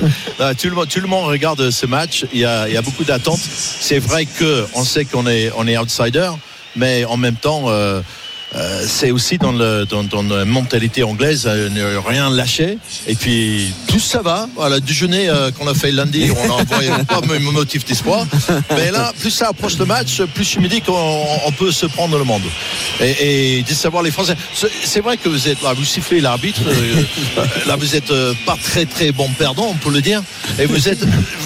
non, 0.40 0.54
tout, 0.54 1.00
le 1.00 1.06
monde, 1.06 1.26
regarde 1.26 1.70
ce 1.70 1.86
match. 1.86 2.26
Il 2.32 2.40
y 2.40 2.44
a, 2.44 2.82
beaucoup 2.82 3.04
d'attentes. 3.04 3.40
C'est 3.40 3.98
vrai 3.98 4.26
que 4.26 4.66
on 4.74 4.84
sait 4.84 5.04
qu'on 5.04 5.26
est, 5.26 5.50
on 5.56 5.66
est 5.66 5.76
outsider, 5.76 6.30
mais 6.74 7.04
en 7.04 7.16
même 7.16 7.36
temps, 7.36 7.64
euh, 7.66 8.00
euh, 8.56 8.84
c'est 8.88 9.10
aussi 9.10 9.38
dans, 9.38 9.52
le, 9.52 9.84
dans, 9.84 10.02
dans 10.04 10.22
la 10.22 10.44
mentalité 10.44 11.02
anglaise, 11.02 11.44
euh, 11.46 11.68
ne 11.68 11.96
rien 11.96 12.30
lâcher. 12.30 12.78
Et 13.06 13.14
puis, 13.14 13.72
tout 13.88 13.98
ça 14.00 14.22
va. 14.22 14.48
Voilà, 14.56 14.80
déjeuner 14.80 15.28
euh, 15.28 15.50
qu'on 15.50 15.66
a 15.68 15.74
fait 15.74 15.92
lundi, 15.92 16.30
on 16.36 16.48
n'a 16.48 16.54
envoyé 16.54 16.90
pas 17.08 17.20
même 17.22 17.42
motif 17.42 17.84
d'espoir. 17.84 18.26
Mais 18.70 18.90
là, 18.90 19.12
plus 19.20 19.30
ça 19.30 19.48
approche 19.48 19.76
le 19.78 19.84
match, 19.84 20.22
plus 20.34 20.44
je 20.50 20.60
me 20.60 20.68
dis 20.68 20.80
qu'on 20.80 21.24
on 21.46 21.52
peut 21.52 21.72
se 21.72 21.86
prendre 21.86 22.16
le 22.18 22.24
monde. 22.24 22.42
Et, 23.00 23.58
et 23.58 23.62
de 23.62 23.74
savoir 23.74 24.02
les 24.02 24.10
Français. 24.10 24.36
C'est- 24.54 25.00
vrai 25.06 25.18
que 25.18 25.28
vous 25.28 25.46
êtes 25.46 25.62
là, 25.62 25.72
vous 25.74 25.84
sifflez 25.84 26.20
l'arbitre. 26.20 26.60
euh, 26.66 27.02
euh, 27.38 27.44
là, 27.66 27.76
vous 27.76 27.94
êtes 27.94 28.10
euh, 28.10 28.32
pas 28.46 28.56
très 28.60 28.86
très 28.86 29.12
bon 29.12 29.28
perdant, 29.38 29.68
on 29.70 29.74
peut 29.74 29.92
le 29.92 30.00
dire. 30.00 30.22
Et 30.58 30.64
vous 30.66 30.88
êtes, 30.88 31.04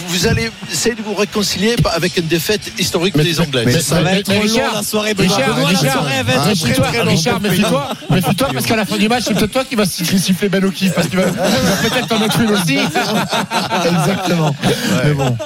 vous 0.09 0.27
allez 0.29 0.51
essayer 0.73 0.95
de 0.95 1.03
vous 1.03 1.15
réconcilier 1.15 1.75
avec 1.93 2.17
une 2.17 2.27
défaite 2.27 2.73
historique 2.79 3.17
Mais- 3.17 3.25
des 3.25 3.41
Anglais. 3.41 3.65
mais- 3.67 3.81
ça 3.81 4.01
va 4.01 4.13
être 4.15 4.33
trop 4.33 4.43
long 4.43 4.73
la 4.75 4.83
soirée 4.83 5.15
Benoît. 5.15 5.37
Richard, 5.37 5.55
Benoît, 5.57 5.73
la 5.73 5.79
Richard, 5.79 5.93
soirée 5.95 6.15
elle 6.21 6.25
va 6.27 6.33
être 6.33 6.41
très 6.43 6.49
méfie-toi, 6.69 6.87
très 6.87 7.00
longue 7.05 7.17
Richard, 7.17 7.41
méfie-toi, 7.41 7.89
méfie-toi 8.11 8.49
parce 8.53 8.67
qu'à 8.67 8.77
la 8.77 8.85
fin 8.85 8.97
du 8.97 9.09
match, 9.09 9.25
c'est 9.27 9.35
peut-être 9.35 9.53
toi 9.53 9.65
qui 9.65 9.75
vas 9.75 9.87
siffler 9.87 10.49
Ben 10.49 10.65
O'Keefe 10.65 10.95
parce 10.95 11.09
qu'il 11.09 11.19
va, 11.19 11.27
il 11.29 11.35
va 11.35 11.89
peut-être 11.89 12.13
en 12.13 12.19
mettre 12.19 12.41
une 12.41 12.51
aussi. 12.51 12.79
Exactement. 12.79 14.55
Mais 15.05 15.15
bon, 15.15 15.37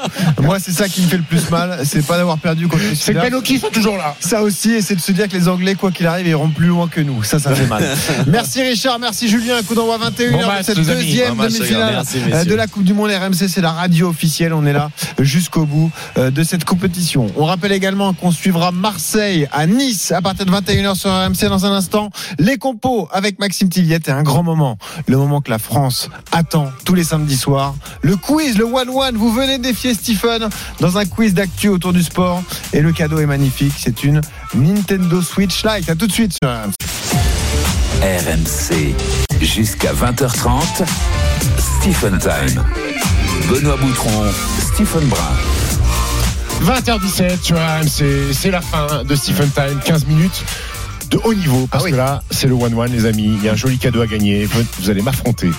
moi 0.42 0.58
c'est 0.58 0.72
ça 0.72 0.88
qui 0.88 1.02
me 1.02 1.08
fait 1.08 1.16
le 1.16 1.22
plus 1.22 1.50
mal, 1.50 1.80
c'est 1.84 2.06
pas 2.06 2.16
d'avoir 2.16 2.38
perdu 2.38 2.68
contre 2.68 2.82
les 2.84 2.94
C'est. 2.94 3.14
Ben 3.14 3.34
O'Keefe 3.34 3.70
toujours 3.72 3.96
là. 3.96 4.14
Ça 4.20 4.42
aussi, 4.42 4.72
et 4.72 4.82
c'est 4.82 4.94
de 4.94 5.00
se 5.00 5.12
dire 5.12 5.28
que 5.28 5.36
les 5.36 5.48
Anglais, 5.48 5.74
quoi 5.74 5.90
qu'il 5.90 6.06
arrive, 6.06 6.26
iront 6.26 6.50
plus 6.50 6.66
loin 6.66 6.88
que 6.88 7.00
nous. 7.00 7.22
Ça, 7.22 7.38
ça 7.38 7.54
fait 7.54 7.66
mal. 7.66 7.84
merci 8.26 8.62
Richard, 8.62 8.98
merci 8.98 9.28
Julien. 9.28 9.56
Un 9.58 9.62
coup 9.62 9.74
d'envoi 9.74 9.98
21h 9.98 10.32
Bon 10.32 10.40
de 10.40 10.46
match, 10.46 10.66
cette 10.66 10.80
deuxième 10.80 11.36
demi-finale 11.36 12.02
euh, 12.32 12.44
de 12.44 12.54
la 12.54 12.66
Coupe 12.66 12.84
du 12.84 12.94
Monde 12.94 13.10
RMC. 13.10 13.48
C'est 13.48 13.60
la 13.60 13.72
radio 13.72 14.08
officielle. 14.08 14.52
On 14.52 14.66
est 14.66 14.72
là 14.72 14.90
jusqu'au 15.18 15.64
bout 15.66 15.90
euh, 16.18 16.30
de 16.30 16.42
cette 16.42 16.64
compétition. 16.64 17.26
On 17.36 17.44
rappelle 17.44 17.72
également 17.72 18.12
qu'on 18.12 18.32
suivra 18.32 18.72
Marseille 18.72 19.48
à 19.52 19.66
Nice 19.66 20.12
à 20.12 20.20
partir 20.20 20.46
de 20.46 20.50
21h 20.50 20.94
sur 20.94 21.10
RMC 21.10 21.33
dans 21.42 21.66
un 21.66 21.72
instant. 21.72 22.10
Les 22.38 22.56
compos 22.56 23.08
avec 23.12 23.38
Maxime 23.38 23.68
Tilliette 23.68 24.08
et 24.08 24.12
un 24.12 24.22
grand 24.22 24.42
moment. 24.42 24.78
Le 25.06 25.16
moment 25.16 25.40
que 25.40 25.50
la 25.50 25.58
France 25.58 26.08
attend 26.32 26.70
tous 26.84 26.94
les 26.94 27.04
samedis 27.04 27.36
soirs. 27.36 27.74
Le 28.02 28.16
quiz, 28.16 28.56
le 28.56 28.64
one-one. 28.64 29.16
Vous 29.16 29.32
venez 29.32 29.58
défier 29.58 29.94
Stephen 29.94 30.48
dans 30.80 30.98
un 30.98 31.04
quiz 31.04 31.34
d'actu 31.34 31.68
autour 31.68 31.92
du 31.92 32.02
sport. 32.02 32.42
Et 32.72 32.80
le 32.80 32.92
cadeau 32.92 33.18
est 33.18 33.26
magnifique. 33.26 33.74
C'est 33.76 34.04
une 34.04 34.20
Nintendo 34.54 35.20
Switch 35.20 35.64
Lite. 35.64 35.90
À 35.90 35.94
tout 35.94 36.06
de 36.06 36.12
suite 36.12 36.32
sur 36.42 36.50
RMC. 36.50 36.74
RMC. 38.02 38.94
Jusqu'à 39.40 39.92
20h30. 39.92 40.84
Stephen 41.58 42.18
Time. 42.18 42.64
Benoît 43.48 43.76
Boutron, 43.76 44.24
Stephen 44.58 45.06
Brun. 45.08 45.36
20h17 46.62 47.42
sur 47.42 47.56
RMC, 47.56 48.32
c'est 48.32 48.50
la 48.50 48.60
fin 48.62 49.04
de 49.04 49.14
Stephen 49.14 49.50
Time, 49.50 49.80
15 49.84 50.06
minutes 50.06 50.44
de 51.14 51.20
haut 51.22 51.34
niveau, 51.34 51.68
parce 51.70 51.84
que 51.84 51.94
là, 51.94 52.22
c'est 52.30 52.48
le 52.48 52.56
1-1, 52.56 52.90
les 52.90 53.06
amis. 53.06 53.36
Il 53.36 53.44
y 53.44 53.48
a 53.48 53.52
un 53.52 53.56
joli 53.56 53.78
cadeau 53.78 54.00
à 54.00 54.06
gagner. 54.06 54.48
Vous 54.80 54.90
allez 54.90 55.02
m'affronter 55.02 55.50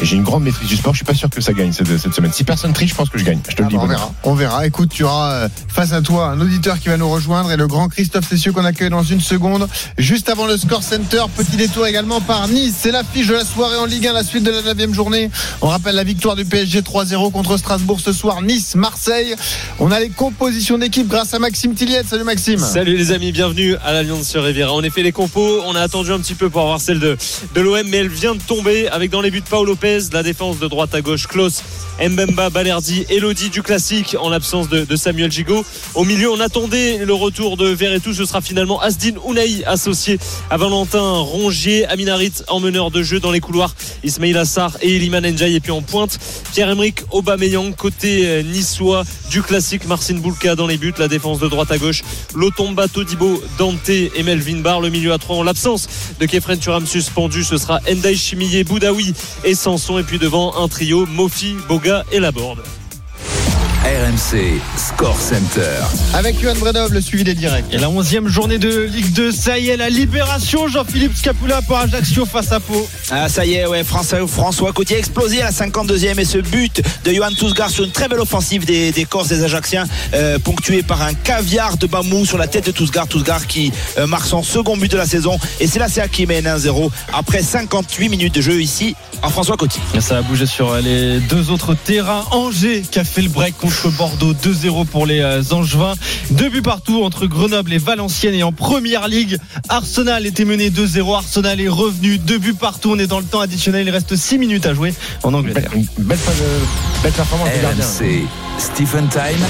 et 0.00 0.04
j'ai 0.04 0.16
une 0.16 0.22
grande 0.22 0.44
maîtrise 0.44 0.68
du 0.68 0.76
sport. 0.76 0.92
Je 0.94 0.98
suis 0.98 1.04
pas 1.04 1.14
sûr 1.14 1.28
que 1.30 1.40
ça 1.40 1.52
gagne 1.52 1.72
cette, 1.72 1.96
cette 1.98 2.14
semaine. 2.14 2.32
Si 2.32 2.44
personne 2.44 2.72
triche, 2.72 2.90
je 2.90 2.94
pense 2.94 3.08
que 3.08 3.18
je 3.18 3.24
gagne. 3.24 3.40
Je 3.48 3.54
te 3.56 3.62
le 3.62 3.66
Ah 3.66 3.70
dis. 3.70 3.76
bah, 3.76 3.82
on 3.82 3.86
verra. 3.86 4.12
On 4.24 4.34
verra. 4.34 4.66
Écoute, 4.66 4.90
tu 4.92 5.04
auras 5.04 5.32
euh, 5.32 5.48
face 5.68 5.92
à 5.92 6.00
toi 6.02 6.28
un 6.28 6.40
auditeur 6.40 6.78
qui 6.78 6.88
va 6.88 6.96
nous 6.96 7.08
rejoindre 7.10 7.50
et 7.52 7.56
le 7.56 7.66
grand 7.66 7.88
Christophe 7.88 8.28
Cessieux 8.28 8.52
qu'on 8.52 8.64
accueille 8.64 8.90
dans 8.90 9.02
une 9.02 9.20
seconde. 9.20 9.68
Juste 9.98 10.28
avant 10.28 10.46
le 10.46 10.56
Score 10.56 10.82
Center, 10.82 11.22
petit 11.36 11.56
détour 11.56 11.86
également 11.86 12.20
par 12.20 12.48
Nice. 12.48 12.74
C'est 12.78 12.90
l'affiche 12.92 13.26
de 13.26 13.34
la 13.34 13.44
soirée 13.44 13.76
en 13.76 13.86
Ligue 13.86 14.06
1, 14.06 14.12
la 14.12 14.22
suite 14.24 14.44
de 14.44 14.50
la 14.50 14.74
9 14.74 14.92
journée. 14.92 15.30
On 15.62 15.68
rappelle 15.68 15.94
la 15.96 16.04
victoire 16.04 16.36
du 16.36 16.44
PSG 16.44 16.80
3-0 16.82 17.32
contre 17.32 17.56
Strasbourg 17.56 18.00
ce 18.00 18.12
soir. 18.12 18.42
Nice, 18.42 18.74
Marseille. 18.74 19.34
On 19.80 19.90
a 19.90 20.00
les 20.00 20.10
compositions 20.10 20.78
d'équipe 20.78 21.08
grâce 21.08 21.34
à 21.34 21.38
Maxime 21.38 21.74
Tilliette. 21.74 22.06
Salut 22.08 22.24
Maxime. 22.24 22.58
Salut 22.58 22.96
les 22.96 23.12
amis, 23.12 23.32
bienvenue 23.32 23.74
à 23.84 23.92
l'Alliance 23.92 24.28
sur 24.28 24.44
Riviera. 24.44 24.72
En 24.72 24.82
effet, 24.82 25.02
les 25.02 25.12
compos, 25.12 25.60
on 25.66 25.74
a 25.74 25.80
attendu 25.80 26.12
un 26.12 26.18
petit 26.18 26.34
peu 26.34 26.50
pour 26.50 26.62
avoir 26.62 26.80
celle 26.80 27.00
de, 27.00 27.16
de 27.54 27.60
l'OM, 27.60 27.82
mais 27.88 27.98
elle 27.98 28.08
vient 28.08 28.34
de 28.34 28.40
tomber 28.40 28.88
avec 28.88 29.10
dans 29.10 29.20
les 29.20 29.30
buts 29.30 29.42
Paul 29.48 29.66
Lopez, 29.66 29.87
la 30.12 30.22
défense 30.22 30.58
de 30.58 30.68
droite 30.68 30.94
à 30.94 31.00
gauche, 31.00 31.26
Klaus, 31.26 31.62
Mbemba, 32.00 32.50
Balerdi, 32.50 33.06
Elodie 33.08 33.48
du 33.50 33.62
classique 33.62 34.16
en 34.20 34.28
l'absence 34.28 34.68
de, 34.68 34.96
Samuel 34.96 35.32
Gigot. 35.32 35.64
Au 35.94 36.04
milieu, 36.04 36.30
on 36.30 36.40
attendait 36.40 37.04
le 37.04 37.14
retour 37.14 37.56
de 37.56 37.68
Verretou. 37.68 38.12
Ce 38.12 38.24
sera 38.24 38.40
finalement 38.40 38.80
Asdin 38.80 39.14
Ounaï 39.24 39.64
associé 39.64 40.18
à 40.50 40.56
Valentin 40.56 41.00
Rongier, 41.00 41.86
Aminarit 41.86 42.32
en 42.48 42.60
meneur 42.60 42.90
de 42.90 43.02
jeu 43.02 43.18
dans 43.18 43.32
les 43.32 43.40
couloirs, 43.40 43.74
Ismail 44.04 44.36
Assar 44.36 44.76
et 44.82 44.96
Eliman 44.96 45.24
Ndiaye. 45.26 45.56
Et 45.56 45.60
puis 45.60 45.72
en 45.72 45.82
pointe, 45.82 46.18
Pierre-Emerick 46.52 47.02
Aubameyang 47.10 47.74
côté 47.74 48.26
euh, 48.26 48.42
niçois 48.42 49.04
du 49.30 49.42
classique, 49.42 49.86
Marcin 49.86 50.16
Boulka 50.16 50.54
dans 50.54 50.66
les 50.66 50.76
buts, 50.76 50.94
la 50.98 51.08
défense 51.08 51.38
de 51.38 51.48
droite 51.48 51.70
à 51.70 51.78
gauche, 51.78 52.02
Lotomba, 52.34 52.88
Todibo, 52.88 53.42
Dante 53.58 53.88
et 53.88 54.22
Melvin 54.22 54.60
Barr. 54.60 54.80
Le 54.80 54.90
milieu 54.90 55.12
à 55.12 55.18
3 55.18 55.36
en 55.36 55.42
l'absence 55.42 55.88
de 56.20 56.26
Kefren 56.26 56.58
Turam 56.58 56.86
suspendu. 56.86 57.42
Ce 57.44 57.56
sera 57.56 57.80
Endai 57.90 58.14
Chimiye, 58.16 58.64
Boudaoui 58.64 59.14
et 59.44 59.54
Et 59.78 60.02
puis 60.02 60.18
devant 60.18 60.56
un 60.56 60.66
trio, 60.66 61.06
Mofi, 61.06 61.54
Boga 61.68 62.04
et 62.10 62.18
Laborde. 62.18 62.58
RMC 63.88 64.60
Score 64.76 65.18
Center. 65.18 65.80
Avec 66.12 66.38
Johan 66.38 66.56
Bredov, 66.56 66.92
le 66.92 67.00
suivi 67.00 67.24
des 67.24 67.32
directs. 67.32 67.64
Et 67.72 67.78
la 67.78 67.88
11e 67.88 68.28
journée 68.28 68.58
de 68.58 68.82
Ligue 68.82 69.14
2, 69.14 69.32
ça 69.32 69.58
y 69.58 69.70
est, 69.70 69.78
la 69.78 69.88
libération, 69.88 70.68
Jean-Philippe 70.68 71.16
Scapula 71.16 71.62
pour 71.62 71.78
Ajaccio 71.78 72.26
face 72.26 72.52
à 72.52 72.60
Pau. 72.60 72.86
Ah, 73.10 73.30
ça 73.30 73.46
y 73.46 73.54
est, 73.54 73.66
ouais, 73.66 73.84
François, 73.84 74.26
François 74.26 74.74
Cotier 74.74 74.96
a 74.96 74.98
explosé 74.98 75.40
à 75.40 75.46
la 75.46 75.52
52e 75.52 76.18
et 76.18 76.24
ce 76.26 76.36
but 76.36 76.82
de 77.04 77.12
Johan 77.14 77.30
Tousgar 77.30 77.70
sur 77.70 77.84
une 77.84 77.90
très 77.90 78.08
belle 78.08 78.20
offensive 78.20 78.66
des, 78.66 78.92
des 78.92 79.06
Corses 79.06 79.28
des 79.28 79.42
Ajacciens, 79.42 79.86
euh, 80.12 80.38
ponctué 80.38 80.82
par 80.82 81.00
un 81.00 81.14
caviar 81.14 81.78
de 81.78 81.86
Bamou 81.86 82.26
sur 82.26 82.36
la 82.36 82.46
tête 82.46 82.66
de 82.66 82.72
Tousgar. 82.72 83.08
Tousgar 83.08 83.46
qui 83.46 83.72
euh, 83.96 84.06
marque 84.06 84.26
son 84.26 84.42
second 84.42 84.76
but 84.76 84.92
de 84.92 84.98
la 84.98 85.06
saison 85.06 85.38
et 85.60 85.66
c'est 85.66 85.78
la 85.78 85.88
CA 85.88 86.08
qui 86.08 86.26
mène 86.26 86.44
1-0 86.44 86.90
après 87.14 87.42
58 87.42 88.10
minutes 88.10 88.34
de 88.34 88.42
jeu 88.42 88.60
ici 88.60 88.94
en 89.22 89.30
François 89.30 89.56
Cotier. 89.56 89.80
Et 89.94 90.02
Ça 90.02 90.18
a 90.18 90.22
bougé 90.22 90.44
sur 90.44 90.74
les 90.76 91.20
deux 91.20 91.50
autres 91.50 91.74
terrains. 91.74 92.26
Angers 92.32 92.82
qui 92.82 92.98
a 92.98 93.04
fait 93.04 93.22
le 93.22 93.30
break 93.30 93.56
contre 93.56 93.77
Bordeaux 93.86 94.34
2-0 94.34 94.86
pour 94.86 95.06
les 95.06 95.20
euh, 95.20 95.42
Angevins. 95.50 95.94
Deux 96.30 96.48
buts 96.48 96.62
partout 96.62 97.02
entre 97.04 97.26
Grenoble 97.26 97.72
et 97.72 97.78
Valenciennes. 97.78 98.34
Et 98.34 98.42
en 98.42 98.52
première 98.52 99.08
ligue, 99.08 99.38
Arsenal 99.68 100.26
était 100.26 100.44
mené 100.44 100.70
2-0. 100.70 101.14
Arsenal 101.14 101.60
est 101.60 101.68
revenu. 101.68 102.18
Deux 102.18 102.38
buts 102.38 102.54
partout. 102.54 102.90
On 102.92 102.98
est 102.98 103.06
dans 103.06 103.20
le 103.20 103.24
temps 103.24 103.40
additionnel. 103.40 103.86
Il 103.86 103.90
reste 103.90 104.16
6 104.16 104.38
minutes 104.38 104.66
à 104.66 104.74
jouer 104.74 104.92
en 105.22 105.32
Angleterre. 105.34 105.70
Belle, 105.98 106.18
belle 107.02 107.12
performance. 107.12 107.48
RMC 107.48 108.24
Stephen 108.58 109.08
Time. 109.08 109.44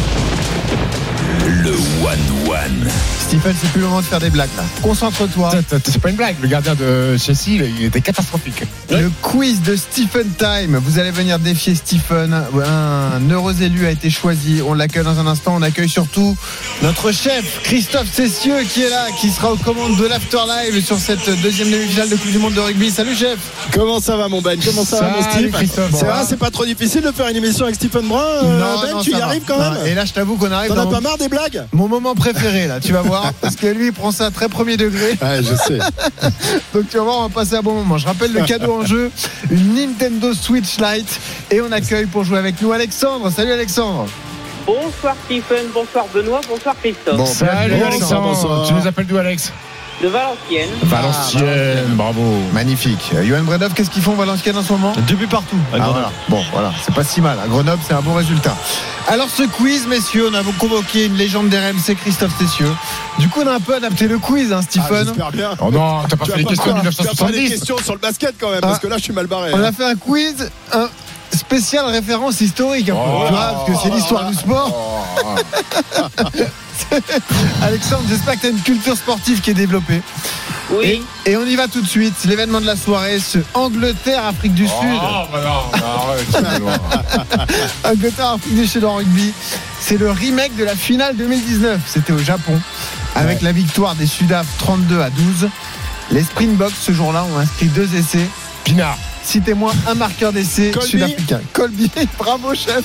Le 1.47 1.73
Stephen, 3.21 3.55
c'est 3.61 3.71
plus 3.73 3.81
le 3.81 3.87
moment 3.87 4.01
de 4.01 4.07
faire 4.07 4.21
des 4.21 4.31
blagues 4.31 4.49
là. 4.57 4.63
Concentre-toi. 4.83 5.51
C'est 5.85 5.99
pas 6.01 6.11
une 6.11 6.17
blague. 6.17 6.37
Le 6.41 6.49
gardien 6.49 6.75
de 6.75 7.17
Chelsea, 7.19 7.63
il 7.79 7.85
était 7.85 8.01
catastrophique. 8.01 8.63
Le 8.91 9.11
quiz 9.23 9.61
de 9.63 9.77
Stephen 9.77 10.27
Time. 10.39 10.77
Vous 10.83 10.99
allez 10.99 11.11
venir 11.11 11.39
défier 11.39 11.75
Stephen. 11.75 12.33
Un 12.33 13.31
heureux 13.31 13.55
élu 13.63 13.87
a 13.87 13.91
été 13.91 14.09
choisi. 14.11 14.61
On 14.67 14.75
l'accueille 14.75 15.05
dans 15.05 15.19
un 15.19 15.27
instant. 15.27 15.55
On 15.57 15.63
accueille 15.63 15.89
surtout 15.89 16.37
notre 16.83 17.13
chef, 17.13 17.63
Christophe 17.63 18.09
Cessieux, 18.13 18.63
qui 18.73 18.83
est 18.83 18.91
là, 18.91 19.07
qui 19.21 19.31
sera 19.31 19.53
aux 19.53 19.57
commandes 19.57 19.97
de 19.97 20.07
l'Afterlive 20.07 20.83
sur 20.85 20.99
cette 20.99 21.29
deuxième 21.43 21.71
demi-finale 21.71 22.09
de 22.09 22.17
Coupe 22.17 22.31
du 22.33 22.39
Monde 22.39 22.55
de 22.55 22.61
rugby. 22.61 22.91
Salut, 22.91 23.15
chef. 23.15 23.39
Comment 23.73 24.01
ça 24.01 24.17
va, 24.17 24.29
mon 24.29 24.41
Ben? 24.41 24.59
Comment 24.65 24.85
ça 24.85 25.01
va, 25.01 25.11
mon 25.11 25.23
Steve? 25.23 25.55
C'est 25.93 26.05
vrai, 26.07 26.23
c'est 26.29 26.39
pas 26.39 26.51
trop 26.51 26.65
difficile 26.65 27.03
de 27.03 27.13
faire 27.13 27.29
une 27.29 27.37
émission 27.37 27.65
avec 27.65 27.77
Stephen 27.77 28.07
Brun. 28.09 28.21
euh, 28.45 28.77
ben, 28.83 29.01
tu 29.03 29.11
y 29.11 29.15
va. 29.15 29.27
arrives 29.27 29.43
quand 29.47 29.59
Non, 29.59 29.73
même? 29.73 29.87
Et 29.87 29.95
là, 29.95 30.05
je 30.05 30.13
t'avoue 30.13 30.37
qu'on 30.37 30.51
arrive 30.51 30.69
T'en 30.73 30.79
as 30.79 30.87
pas 30.87 31.01
marre 31.01 31.19
des 31.19 31.29
blagues? 31.29 31.65
Mon 31.73 31.89
moment 31.89 32.15
préféré, 32.15 32.48
là, 32.51 32.81
tu 32.81 32.93
vas 32.93 33.03
voir, 33.03 33.33
parce 33.41 33.57
que 33.57 33.67
lui, 33.67 33.87
il 33.87 33.93
prend 33.93 34.11
ça 34.11 34.27
à 34.27 34.31
très 34.31 34.49
premier 34.49 34.77
degré. 34.77 35.17
Ouais, 35.21 35.43
je 35.43 35.55
sais. 35.55 35.79
Donc, 36.75 36.89
tu 36.89 36.97
vas 36.97 37.03
voir, 37.03 37.19
on 37.19 37.29
va 37.29 37.35
passer 37.35 37.55
un 37.55 37.63
bon 37.63 37.75
moment. 37.75 37.99
Je 37.99 38.07
rappelle 38.07 38.33
le 38.33 38.45
cadeau 38.45 38.81
en 38.81 38.85
jeu 38.85 39.11
une 39.51 39.75
Nintendo 39.75 40.33
Switch 40.35 40.79
Lite. 40.79 41.21
Et 41.51 41.61
on 41.61 41.71
accueille 41.73 42.07
pour 42.07 42.25
jouer 42.25 42.39
avec 42.39 42.61
nous 42.61 42.73
Alexandre. 42.73 43.31
Salut, 43.31 43.53
Alexandre. 43.53 44.07
Bonsoir 44.67 45.17
Stephen, 45.25 45.67
bonsoir 45.73 46.05
Benoît, 46.13 46.43
bonsoir 46.47 46.77
Christophe. 46.79 47.27
Salut 47.27 47.73
Alexandre. 47.83 48.21
bonsoir. 48.21 48.67
Tu 48.67 48.75
nous 48.75 48.87
appelles 48.87 49.07
d'où, 49.07 49.17
Alex? 49.17 49.51
De 50.03 50.07
Valenciennes. 50.07 50.69
Valenciennes, 50.85 51.95
bravo. 51.97 52.23
Magnifique. 52.53 53.11
Euh, 53.15 53.25
Johan 53.25 53.43
Bredov, 53.43 53.75
qu'est-ce 53.75 53.91
qu'ils 53.91 54.03
font 54.03 54.15
Valenciennes 54.15 54.57
en 54.57 54.63
ce 54.63 54.73
moment 54.73 54.93
Deux 55.09 55.17
buts 55.17 55.27
partout. 55.27 55.57
à 55.73 55.75
Ah, 55.75 55.79
Grenoble. 55.79 55.93
voilà. 55.99 56.13
Bon, 56.29 56.43
voilà, 56.53 56.73
c'est 56.85 56.95
pas 56.95 57.03
si 57.03 57.21
mal. 57.21 57.37
À 57.43 57.49
Grenoble, 57.49 57.83
c'est 57.87 57.95
un 57.95 58.01
bon 58.01 58.15
résultat. 58.15 58.55
Alors, 59.09 59.27
ce 59.29 59.43
quiz, 59.43 59.89
messieurs, 59.89 60.29
on 60.31 60.35
a 60.35 60.43
convoqué 60.57 61.07
une 61.07 61.17
légende 61.17 61.49
d'RMC, 61.49 61.97
Christophe 61.97 62.37
Tessieux. 62.39 62.71
Du 63.19 63.29
coup, 63.29 63.41
on 63.45 63.49
a 63.49 63.55
un 63.55 63.61
peu 63.61 63.75
adapté 63.75 64.07
le 64.07 64.19
quiz, 64.19 64.53
hein, 64.53 64.61
Ah, 64.61 64.63
Stephen. 64.63 65.07
J'espère 65.07 65.33
bien. 65.33 65.51
Oh 65.61 65.71
non, 65.73 66.03
t'as 66.09 66.17
pas 66.17 66.27
Tu 66.27 66.31
fait 66.31 66.35
as 66.35 66.39
les 66.39 66.45
questions 66.45 66.67
de 66.75 66.81
quoi 66.81 66.81
Tu 66.83 66.89
as 66.89 66.93
pas 66.93 67.33
des 67.33 67.39
1970 67.41 67.49
questions 67.51 67.79
sur 67.79 67.95
le 67.95 67.99
basket 68.01 68.35
quand 68.41 68.51
même, 68.51 68.61
parce 68.61 68.77
Ah. 68.77 68.81
que 68.81 68.87
là, 68.87 68.99
je 68.99 69.03
suis 69.03 69.13
mal 69.13 69.27
barré. 69.27 69.51
on 69.53 69.59
hein. 69.59 69.65
a 69.65 69.73
fait 69.73 69.85
un 69.85 69.97
quiz 69.97 70.49
un 70.73 70.89
spécial 71.37 71.87
référence 71.87 72.41
historique, 72.41 72.89
un 72.91 72.95
peu, 72.95 73.01
Oh. 73.05 73.25
tu 73.27 73.33
vois, 73.33 73.65
parce 73.67 73.67
que 73.69 73.73
c'est 73.83 73.95
l'histoire 73.95 74.27
du 74.31 74.35
sport. 74.37 75.05
Alexandre, 77.63 78.05
j'espère 78.09 78.35
que 78.35 78.41
tu 78.41 78.47
as 78.47 78.51
une 78.51 78.61
culture 78.61 78.97
sportive 78.97 79.41
qui 79.41 79.51
est 79.51 79.55
développée. 79.55 80.03
Oui. 80.71 81.03
Et, 81.25 81.31
et 81.31 81.37
on 81.37 81.45
y 81.45 81.57
va 81.57 81.67
tout 81.67 81.81
de 81.81 81.87
suite. 81.87 82.15
C'est 82.19 82.29
l'événement 82.29 82.61
de 82.61 82.67
la 82.67 82.77
soirée, 82.77 83.19
ce 83.19 83.39
Angleterre-Afrique 83.55 84.55
du 84.55 84.67
Sud. 84.67 84.75
Oh, 84.83 85.25
bah 85.33 85.41
non, 85.43 85.63
bah 85.73 86.03
arrête. 86.11 87.51
Angleterre-Afrique 87.85 88.55
du 88.55 88.67
Sud 88.67 88.85
en 88.85 88.97
rugby. 88.97 89.33
C'est 89.81 89.97
le 89.97 90.11
remake 90.11 90.57
de 90.57 90.65
la 90.65 90.77
finale 90.77 91.17
2019. 91.17 91.81
C'était 91.87 92.13
au 92.13 92.19
Japon. 92.19 92.61
Avec 93.15 93.43
la 93.43 93.53
victoire 93.53 93.95
des 93.95 94.07
Sudaf 94.07 94.47
32 94.59 95.01
à 95.01 95.11
12. 95.11 95.49
Les 96.11 96.23
Springboks, 96.23 96.75
ce 96.79 96.93
jour-là, 96.93 97.25
ont 97.25 97.39
inscrit 97.39 97.67
deux 97.67 97.95
essais. 97.95 98.27
Pinard. 98.65 98.99
Citez-moi 99.29 99.73
un 99.87 99.95
marqueur 99.95 100.33
d'essai 100.33 100.71
Colby. 100.71 100.89
sud-africain. 100.89 101.41
Colby, 101.53 101.91
bravo 102.19 102.55
chef. 102.55 102.83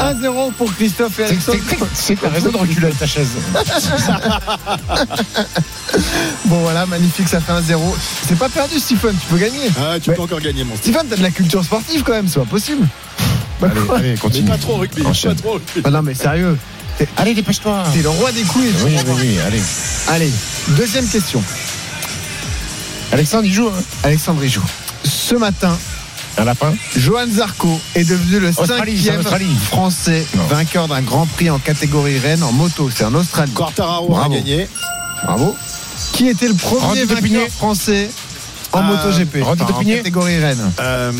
1-0 0.00 0.52
pour 0.54 0.74
Christophe 0.74 1.18
et 1.18 1.24
Alexandre. 1.24 1.58
C'est 1.92 2.18
t'as 2.18 2.30
raison 2.36 2.50
de 2.50 2.56
reculer 2.56 2.86
avec 2.86 2.98
ta 2.98 3.06
chaise? 3.06 3.28
Bon 6.46 6.60
voilà, 6.60 6.86
magnifique, 6.86 7.28
ça 7.28 7.40
fait 7.40 7.52
1-0. 7.52 7.78
C'est 8.26 8.38
pas 8.38 8.48
perdu 8.48 8.78
Stephen, 8.78 9.14
tu 9.20 9.26
peux 9.28 9.36
gagner. 9.38 9.68
Ah, 9.78 9.98
tu 10.00 10.08
Mais- 10.10 10.16
peux 10.16 10.22
encore 10.22 10.40
gagner, 10.40 10.64
mon. 10.64 10.76
Stephen, 10.76 11.02
t'as 11.10 11.16
de 11.16 11.22
la 11.22 11.30
culture 11.30 11.62
sportive 11.62 12.02
quand 12.02 12.12
même, 12.12 12.28
c'est 12.28 12.38
pas 12.40 12.46
possible. 12.46 12.86
Bah, 13.60 13.68
Allez, 13.70 13.80
allez, 13.94 14.10
Mais 14.12 14.16
continue. 14.18 14.48
pas 14.48 14.58
trop 14.58 14.76
rugby, 14.76 15.02
pas 15.02 15.12
trop 15.34 15.52
rugby. 15.54 15.82
Ah 15.84 15.90
non 15.90 16.02
mais 16.02 16.14
sérieux, 16.14 16.56
Allez, 17.18 17.34
dépêche-toi. 17.34 17.84
t'es 17.92 18.00
le 18.02 18.08
roi 18.08 18.32
des 18.32 18.42
quiz. 18.42 18.72
Oui, 18.84 18.96
oui, 19.06 19.12
oui, 19.20 19.38
allez. 19.46 19.62
Allez, 20.08 20.30
deuxième 20.68 21.06
question. 21.06 21.42
Alexandre, 23.12 23.44
il 23.44 23.52
joue, 23.52 23.68
hein? 23.68 23.82
Alexandre 24.02 24.42
il 24.44 24.50
joue. 24.50 24.62
Ce 25.06 25.34
matin, 25.36 25.76
Un 26.38 26.44
lapin 26.44 26.74
Johan 26.96 27.26
Zarco 27.30 27.80
est 27.94 28.04
devenu 28.08 28.40
le 28.40 28.48
Australie, 28.48 28.96
cinquième 28.98 29.20
Australie. 29.20 29.56
français 29.68 30.26
Non. 30.34 30.46
vainqueur 30.48 30.88
d'un 30.88 31.00
grand 31.00 31.26
prix 31.26 31.48
en 31.48 31.58
catégorie 31.58 32.18
Rennes 32.18 32.42
en 32.42 32.52
moto. 32.52 32.90
C'est 32.94 33.04
en 33.04 33.14
Australie. 33.14 33.52
Quartararo 33.52 34.06
a 34.14 34.18
Bravo. 34.18 34.34
gagné. 34.34 34.68
Bravo. 35.24 35.56
Qui 36.12 36.28
était 36.28 36.48
le 36.48 36.54
premier 36.54 37.04
Randy 37.04 37.04
vainqueur 37.04 37.48
français 37.48 38.10
en 38.72 38.80
Euh, 38.80 38.82
MotoGP? 38.82 39.42
Enfin, 39.42 39.52
En 39.64 39.84
catégorie 39.84 40.38
Rennes. 40.38 40.72
Euh, 40.80 41.12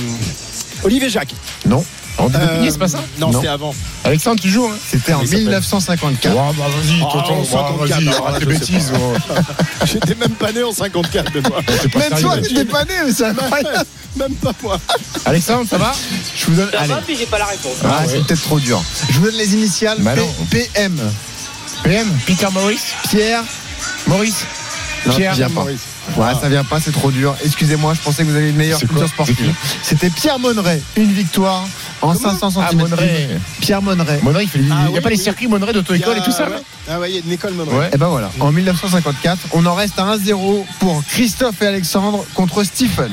Olivier 0.82 1.08
Jacques. 1.08 1.34
Non, 1.66 1.84
Euh, 2.18 2.66
c'est 2.70 2.78
pas 2.78 2.88
ça 2.88 3.00
Non, 3.18 3.30
Non. 3.30 3.40
c'est 3.42 3.48
avant. 3.48 3.74
Alexandre, 4.04 4.40
tu 4.40 4.48
joues, 4.48 4.66
hein 4.66 4.76
c'était 4.90 5.12
en 5.12 5.20
Il 5.20 5.28
s'appelle 5.28 5.42
1954. 5.44 6.34
Ouais, 6.34 6.40
bah 6.56 6.64
vas-y, 6.68 7.00
Oh, 7.02 7.08
tonton, 7.12 7.34
en 7.34 7.40
bah, 7.40 7.44
54, 7.44 7.78
vas-y, 7.78 8.08
arrête 8.08 8.34
je 8.34 8.40
les 8.40 8.46
bêtises. 8.58 8.92
oh. 8.94 9.14
J'étais 9.84 10.14
même 10.14 10.30
pas 10.30 10.52
né 10.52 10.62
en 10.62 10.72
54, 10.72 11.32
Benoît. 11.32 11.60
C'est 11.82 11.88
pas 11.90 11.98
Même 11.98 12.18
toi, 12.18 12.38
tu 12.38 12.54
t'es 12.54 12.64
pas 12.64 12.84
né, 12.84 12.94
mais 13.04 13.12
c'est 13.12 13.26
incroyable. 13.26 13.84
Même 14.16 14.34
pas 14.36 14.52
moi. 14.62 14.80
Alexandre, 15.26 15.68
ça 15.68 15.76
va 15.76 15.92
Je 16.36 16.46
vous 16.46 16.54
donne. 16.54 16.70
Ça 16.70 16.78
Allez. 16.80 16.94
va, 16.94 17.00
puis 17.02 17.16
j'ai 17.18 17.26
pas 17.26 17.38
la 17.38 17.44
réponse. 17.46 17.76
Ah, 17.84 17.98
Ah, 18.00 18.04
c'est 18.08 18.24
peut-être 18.26 18.42
trop 18.42 18.58
dur. 18.60 18.82
Je 19.10 19.18
vous 19.18 19.26
donne 19.26 19.34
les 19.36 19.52
initiales. 19.54 19.98
Bah 20.00 20.12
P-. 20.50 20.70
PM. 20.72 20.98
PM, 21.84 22.08
Peter 22.26 22.46
Maurice 22.52 22.94
Pierre. 23.10 23.42
Maurice 24.06 24.44
Non, 25.04 25.14
Pierre 25.14 25.32
ça 25.32 25.36
vient 25.36 25.48
pas. 25.48 25.54
Maurice. 25.54 25.80
Ouais, 26.16 26.32
ça 26.40 26.48
vient 26.48 26.64
pas, 26.64 26.80
c'est 26.80 26.92
trop 26.92 27.10
dur. 27.10 27.34
Excusez-moi, 27.44 27.94
je 27.94 28.00
pensais 28.00 28.24
que 28.24 28.28
vous 28.30 28.36
aviez 28.36 28.50
une 28.50 28.56
meilleure 28.56 28.78
culture 28.78 29.08
sportive. 29.08 29.52
C'était 29.82 30.10
Pierre 30.10 30.38
Monneret, 30.38 30.80
une 30.96 31.12
victoire 31.12 31.64
en 32.02 32.14
500 32.14 32.52
Ah, 32.60 32.68
cm. 32.70 32.78
Monneray. 32.80 33.28
Pierre 33.60 33.82
Monneret. 33.82 34.20
Monneray, 34.22 34.44
il 34.44 34.48
fait- 34.50 34.58
il 34.60 34.70
Ah, 34.72 34.82
n'y 34.82 34.86
a 34.88 34.90
oui, 34.92 35.00
pas 35.00 35.10
les 35.10 35.16
circuits 35.16 35.48
Monneray 35.48 35.72
d'auto-école 35.72 36.18
et 36.18 36.22
tout 36.22 36.30
ça. 36.32 36.46
Ah 36.90 36.98
ouais, 37.00 37.10
il 37.10 37.14
y 37.16 37.18
a 37.18 37.22
une 37.24 37.32
école. 37.32 37.52
Ouais. 37.54 37.90
Et 37.92 37.96
ben 37.98 38.06
voilà, 38.08 38.30
en 38.40 38.52
1954, 38.52 39.38
on 39.52 39.66
en 39.66 39.74
reste 39.74 39.98
à 39.98 40.04
1-0 40.04 40.66
pour 40.78 41.02
Christophe 41.08 41.60
et 41.62 41.66
Alexandre 41.66 42.24
contre 42.34 42.62
Stephen. 42.64 43.10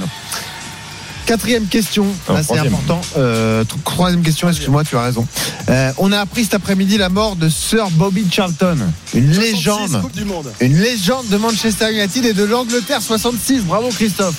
Quatrième 1.26 1.68
question, 1.68 2.06
là 2.28 2.38
c'est 2.38 2.44
troisième. 2.44 2.74
important. 2.74 3.02
Euh, 3.18 3.64
tro- 3.64 3.80
troisième 3.86 4.22
question, 4.24 4.50
excuse-moi, 4.50 4.84
tu 4.84 4.98
as 4.98 5.04
raison. 5.04 5.26
Euh, 5.70 5.92
on 5.98 6.12
a 6.12 6.20
appris 6.20 6.44
cet 6.44 6.56
après-midi 6.56 6.98
la 6.98 7.08
mort 7.10 7.36
de 7.38 7.48
Sir 7.48 7.90
Bobby 7.92 8.26
Charlton, 8.30 8.78
une 9.14 9.34
66, 9.34 9.52
légende, 9.56 10.02
Coupe 10.02 10.12
du 10.16 10.26
Monde. 10.26 10.52
une 10.60 10.78
légende 10.78 11.28
de 11.30 11.38
Manchester 11.38 11.94
United 11.94 12.26
et 12.26 12.34
de 12.34 12.44
l'Angleterre 12.44 13.02
66. 13.02 13.62
Bravo 13.62 13.88
Christophe. 13.90 14.36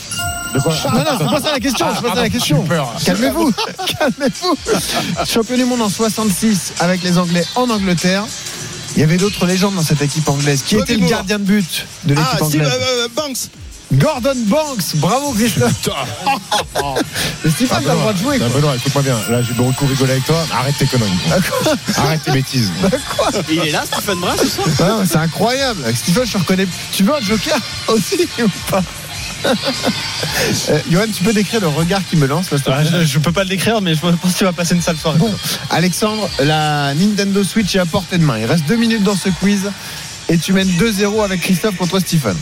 De 0.55 0.61
quoi 0.61 0.75
Non, 0.93 0.99
non, 0.99 1.05
c'est 1.19 1.25
pas 1.25 1.41
ça 1.41 1.53
la 1.53 1.61
question, 1.61 1.87
c'est 1.97 2.03
pas 2.07 2.15
ça 2.15 2.21
la 2.21 2.29
question. 2.31 2.63
J'ai 2.63 2.69
peur. 2.69 2.93
Calmez-vous, 3.05 3.53
calmez-vous. 3.99 4.57
Champion 5.27 5.57
du 5.57 5.65
monde 5.65 5.83
en 5.83 5.89
66 5.89 6.75
avec 6.81 7.03
les 7.03 7.17
Anglais 7.19 7.45
en 7.57 7.71
Angleterre. 7.71 8.25
Il 8.97 9.01
y 9.01 9.03
avait 9.03 9.17
d'autres 9.17 9.47
légendes 9.47 9.75
dans 9.75 9.83
cette 9.83 10.03
équipe 10.03 10.29
anglaise. 10.29 10.63
Qui 10.65 10.77
Bobby 10.77 10.85
était 10.85 10.95
le 10.95 11.01
Moore. 11.01 11.11
gardien 11.11 11.39
de 11.41 11.45
but 11.45 11.87
de 12.05 12.15
l'équipe 12.15 12.29
Ah, 12.33 12.45
Steve 12.45 12.61
anglaise 12.61 12.73
euh, 12.81 13.09
Banks. 13.17 13.39
Gordon 13.95 14.37
Banks. 14.47 14.97
Bravo 14.97 15.33
Christophe. 15.33 15.89
Mais 17.45 17.51
Stéphane, 17.51 17.83
t'as 17.85 17.93
le 17.95 17.99
droit 18.01 18.13
de 18.13 18.19
jouer. 18.19 18.39
Non, 18.39 18.49
quoi. 18.51 18.61
Benoît, 18.61 18.77
écoute-moi 18.77 19.03
bien. 19.03 19.17
Là, 19.31 19.43
j'ai 19.43 19.55
beaucoup 19.55 19.87
rigolé 19.87 20.13
avec 20.13 20.25
toi. 20.25 20.45
Arrête 20.53 20.77
tes 20.79 20.87
conneries. 20.87 21.11
Arrête 21.97 22.23
tes 22.25 22.33
bêtises. 22.33 22.71
Il 23.51 23.59
est 23.59 23.71
là, 23.71 23.85
Stephen 23.91 24.19
Brun, 24.21 24.37
ce 24.37 24.47
soir 24.49 24.67
Ah, 24.81 24.97
mais 25.01 25.07
c'est 25.07 25.17
incroyable. 25.17 25.83
Stephen, 25.95 26.25
je 26.27 26.39
reconnais. 26.39 26.67
Tu 26.93 27.03
veux 27.05 27.15
un 27.15 27.21
joker 27.21 27.59
aussi 27.89 28.17
ou 28.43 28.49
pas 28.71 28.83
euh, 30.71 30.79
Johan, 30.91 31.05
tu 31.15 31.23
peux 31.23 31.35
décrire 31.35 31.61
le 31.61 31.69
regard 31.69 32.01
qui 32.09 32.17
me 32.17 32.27
lance 32.27 32.51
là, 32.51 32.57
s'il 32.57 32.65
te 32.65 32.71
Ah, 32.71 32.81
plaît 32.81 33.01
je, 33.01 33.05
je 33.05 33.19
peux 33.19 33.31
pas 33.31 33.43
le 33.43 33.51
décrire, 33.51 33.83
mais 33.83 33.95
je 33.95 34.01
pense 34.01 34.33
que 34.33 34.39
tu 34.39 34.45
vas 34.45 34.53
passer 34.55 34.75
une 34.75 34.81
sale 34.81 34.97
soirée. 34.97 35.19
Bon, 35.19 35.31
Alexandre, 35.69 36.31
la 36.43 36.95
Nintendo 36.95 37.45
Switch 37.45 37.75
est 37.75 37.79
à 37.79 37.85
portée 37.85 38.17
de 38.17 38.25
main. 38.25 38.39
Il 38.39 38.47
reste 38.47 38.65
deux 38.67 38.77
minutes 38.77 39.03
dans 39.03 39.17
ce 39.17 39.29
quiz 39.29 39.71
et 40.31 40.39
tu 40.39 40.55
mènes 40.55 40.69
2-0 40.69 41.23
avec 41.23 41.43
Christophe 41.43 41.77
contre 41.77 42.01
Stephen. 42.01 42.35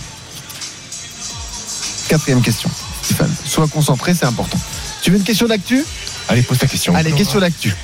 Quatrième 2.12 2.42
question, 2.42 2.68
Stephen. 3.02 3.30
Sois 3.46 3.66
concentré, 3.68 4.12
c'est 4.12 4.26
important. 4.26 4.58
Tu 5.00 5.10
veux 5.10 5.16
une 5.16 5.22
question 5.24 5.46
d'actu? 5.46 5.82
Allez, 6.28 6.42
pose 6.42 6.58
ta 6.58 6.66
question. 6.66 6.94
Allez, 6.94 7.10
question 7.12 7.40
d'actu. 7.40 7.74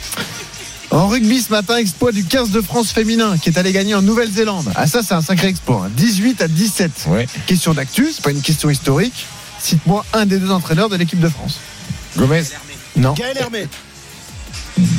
En 0.90 1.08
rugby 1.08 1.40
ce 1.40 1.50
matin, 1.50 1.78
exploit 1.78 2.12
du 2.12 2.24
15 2.26 2.50
de 2.50 2.60
France 2.60 2.90
féminin 2.92 3.38
qui 3.38 3.48
est 3.48 3.56
allé 3.56 3.72
gagner 3.72 3.94
en 3.94 4.02
Nouvelle-Zélande. 4.02 4.70
Ah 4.74 4.86
ça 4.86 5.00
c'est 5.02 5.14
un 5.14 5.22
sacré 5.22 5.46
exploit. 5.46 5.84
hein. 5.86 5.90
18 5.96 6.42
à 6.42 6.48
17. 6.48 6.90
Ouais. 7.06 7.26
Question 7.46 7.72
d'actu, 7.72 8.08
c'est 8.14 8.22
pas 8.22 8.30
une 8.30 8.42
question 8.42 8.68
historique. 8.68 9.24
Cite-moi 9.62 10.04
un 10.12 10.26
des 10.26 10.36
deux 10.38 10.50
entraîneurs 10.50 10.90
de 10.90 10.96
l'équipe 10.96 11.20
de 11.20 11.30
France. 11.30 11.60
Gomez? 12.18 12.42
Non. 12.96 13.14
Gaël 13.14 13.38
Hermé. 13.38 13.66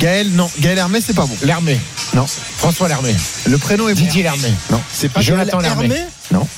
Gaël, 0.00 0.28
non. 0.32 0.50
Gaël 0.58 0.78
Hermé, 0.78 1.00
c'est 1.00 1.14
pas 1.14 1.26
bon. 1.26 1.36
Lermé. 1.44 1.78
Non. 2.14 2.26
François 2.26 2.88
Lermé. 2.88 3.14
Le 3.46 3.58
prénom 3.58 3.88
est 3.88 3.94
bon. 3.94 4.00
Didier 4.00 4.24
Lermé. 4.24 4.52
Non. 4.72 4.80
C'est 4.92 5.08
pas 5.08 5.20
Jonathan 5.20 5.58
Gaël 5.58 5.70
Hermé. 5.70 5.84
Hermé? 5.94 6.00
Non. 6.32 6.48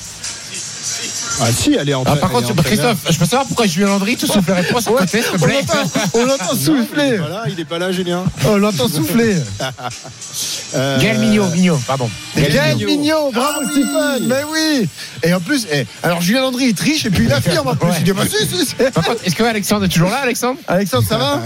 Ah 1.41 1.51
si, 1.51 1.73
elle 1.79 1.89
est 1.89 1.93
en 1.93 2.03
Ah, 2.05 2.15
par 2.15 2.29
contre, 2.29 2.53
Christophe, 2.63 2.97
je 3.09 3.17
peux 3.17 3.25
savoir 3.25 3.45
pourquoi 3.47 3.65
Julien 3.65 3.87
Landry 3.87 4.15
te 4.15 4.25
soufflerait 4.25 4.63
pas 4.63 4.81
sur 4.81 4.93
côté, 4.95 5.21
s'il 5.21 5.31
te 5.31 5.35
On 5.35 5.39
plaît 5.45 5.61
l'entend, 5.61 5.89
on 6.13 6.25
l'entend 6.25 6.55
souffler. 6.55 7.17
Voilà, 7.17 7.43
il 7.49 7.59
est 7.59 7.65
pas 7.65 7.79
là, 7.79 7.91
Julien. 7.91 8.23
On 8.45 8.57
l'entend 8.57 8.87
souffler. 8.87 9.35
Euh, 10.75 10.99
Gaël 10.99 11.19
Mignot, 11.19 11.45
Mignot, 11.49 11.77
pardon. 11.85 12.09
Gaël 12.35 12.75
Mignot. 12.77 12.87
Mignot, 12.87 13.31
bravo 13.31 13.59
Ah 13.61 13.63
oui. 13.63 13.71
Stephen. 13.71 14.27
Mais 14.27 14.41
oui. 14.51 14.89
Et 15.21 15.31
en 15.31 15.39
plus, 15.39 15.67
eh, 15.71 15.85
alors 16.01 16.19
Julien 16.19 16.41
Landry 16.41 16.65
il 16.69 16.73
triche 16.73 17.05
et 17.05 17.11
puis 17.11 17.25
il 17.25 17.31
affirme 17.33 17.67
en 17.67 17.75
plus. 17.75 17.89
Ouais. 17.89 17.95
Il 17.99 18.03
dit 18.05 18.11
bah 18.11 18.23
si, 18.27 18.43
si, 18.47 18.65
si. 18.65 18.73
Par 18.91 19.03
contre, 19.03 19.21
est-ce 19.23 19.35
que 19.35 19.43
Alexandre 19.43 19.85
est 19.85 19.89
toujours 19.89 20.09
là, 20.09 20.21
Alexandre? 20.23 20.59
Alexandre, 20.67 21.05
ça 21.07 21.17
va? 21.19 21.41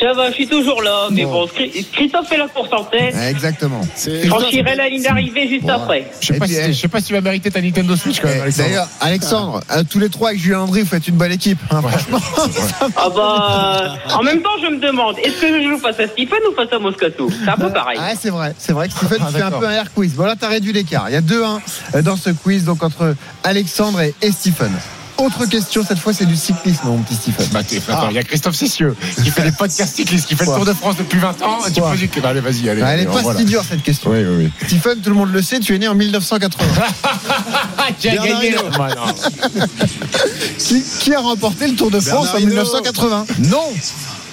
Ça 0.00 0.12
va, 0.12 0.28
je 0.28 0.34
suis 0.34 0.46
toujours 0.46 0.80
là, 0.82 1.08
mais 1.10 1.24
Bon. 1.24 1.32
bon, 1.32 1.46
Chri- 1.46 1.84
Christophe 1.92 2.28
fait 2.28 2.36
la 2.36 2.46
course 2.46 2.68
en 2.72 2.84
tête. 2.84 3.14
Exactement. 3.28 3.80
Je 3.96 4.28
franchirai 4.28 4.76
la 4.76 4.88
ligne 4.88 5.02
d'arrivée 5.02 5.48
juste 5.48 5.62
Bon. 5.64 5.70
après. 5.72 6.08
Je 6.20 6.26
sais 6.28 6.38
pas 6.38 6.46
si- 6.46 6.54
eh. 6.56 6.72
je 6.72 6.78
sais 6.78 6.88
pas 6.88 7.00
si 7.00 7.06
tu 7.06 7.12
vas 7.14 7.20
mériter 7.20 7.50
ta 7.50 7.60
Nintendo 7.60 7.96
Switch 7.96 8.20
quand 8.20 8.28
même, 8.28 8.36
Eh, 8.38 8.42
Alexandre. 8.42 8.68
D'ailleurs, 8.68 8.88
Alexandre, 9.00 9.60
euh, 9.72 9.82
tous 9.90 9.98
les 9.98 10.08
trois 10.08 10.28
avec 10.28 10.40
Julien 10.40 10.58
Landry, 10.58 10.82
vous 10.82 10.86
faites 10.88 11.08
une 11.08 11.16
bonne 11.16 11.32
équipe. 11.32 11.58
hein, 11.70 11.82
franchement. 11.82 12.20
Ah 12.96 13.08
bah, 13.14 13.94
en 14.14 14.22
même 14.22 14.40
temps, 14.42 14.50
je 14.62 14.68
me 14.68 14.78
demande, 14.80 15.16
est-ce 15.22 15.40
que 15.40 15.62
je 15.62 15.68
joue 15.68 15.78
face 15.78 15.98
à 16.00 16.06
Stephen 16.06 16.38
ou 16.50 16.54
face 16.54 16.72
à 16.72 16.78
Moscato? 16.78 17.28
C'est 17.44 17.50
un 17.50 17.56
peu 17.56 17.70
pareil. 17.72 17.98
Ah, 18.00 18.12
c'est 18.20 18.30
vrai, 18.30 18.54
c'est 18.58 18.72
vrai 18.72 18.88
que 18.88 18.94
Stephen 18.94 19.18
Ah, 19.20 19.26
tu 19.30 19.36
fais 19.36 19.42
un 19.42 19.50
peu 19.50 19.66
un 19.66 19.70
air 19.72 19.92
quiz. 19.92 20.14
Bon 20.14 20.24
là, 20.24 20.34
t'as 20.38 20.48
réduit 20.48 20.72
l'écart. 20.72 21.06
Il 21.08 21.14
y 21.14 21.16
a 21.16 21.20
2-1 21.20 21.60
euh, 21.94 22.02
dans 22.02 22.16
ce 22.16 22.30
quiz, 22.30 22.64
donc 22.64 22.82
entre 22.82 23.14
Alexandre 23.44 24.00
et, 24.00 24.14
et 24.22 24.30
Stephen. 24.32 24.70
Autre 25.18 25.46
question, 25.46 25.84
cette 25.86 25.98
fois 25.98 26.12
c'est 26.12 26.26
du 26.26 26.36
cyclisme, 26.36 26.82
mon 26.86 26.98
petit 27.02 27.16
Stephen. 27.16 27.46
Bah, 27.52 27.64
t'es- 27.64 27.82
attends, 27.88 28.08
il 28.10 28.14
y 28.14 28.18
a 28.18 28.22
Christophe 28.22 28.54
Cessieux 28.54 28.94
qui 29.22 29.30
fait 29.30 29.42
des 29.42 29.50
podcasts 29.52 29.96
cyclistes, 29.96 30.28
qui 30.28 30.36
fait 30.36 30.44
le 30.46 30.52
Tour 30.52 30.64
de 30.64 30.72
France 30.72 30.96
depuis 30.96 31.18
20 31.18 31.42
ans. 31.42 31.58
Et 31.66 31.72
tu 31.72 31.80
Quoi 31.80 31.90
peux 31.90 31.96
dire 31.96 32.10
que. 32.10 32.20
bah, 32.20 32.28
allez, 32.28 32.40
vas-y, 32.40 32.68
allez. 32.70 32.82
Ah, 32.82 32.92
elle 32.94 33.00
est 33.00 33.02
allez, 33.02 33.06
pas 33.06 33.22
voilà. 33.22 33.38
si 33.40 33.44
dure 33.44 33.64
cette 33.68 33.82
question. 33.82 34.10
Oui, 34.10 34.18
oui, 34.24 34.50
Stephen, 34.66 35.00
tout 35.00 35.10
le 35.10 35.16
monde 35.16 35.32
le 35.32 35.42
sait, 35.42 35.58
tu 35.58 35.74
es 35.74 35.78
né 35.78 35.88
en 35.88 35.94
1980. 35.96 36.64
oui. 36.76 37.92
Qui 37.98 38.08
a 38.10 38.22
Bernard 38.22 38.42
gagné 38.42 38.56
qui, 40.58 40.82
qui 41.00 41.14
a 41.14 41.20
remporté 41.20 41.66
le 41.66 41.74
Tour 41.74 41.90
de 41.90 41.98
France 42.00 42.26
Bernard 42.26 42.34
en 42.34 42.38
Hinault. 42.38 42.48
1980 42.50 43.26
Non 43.40 43.72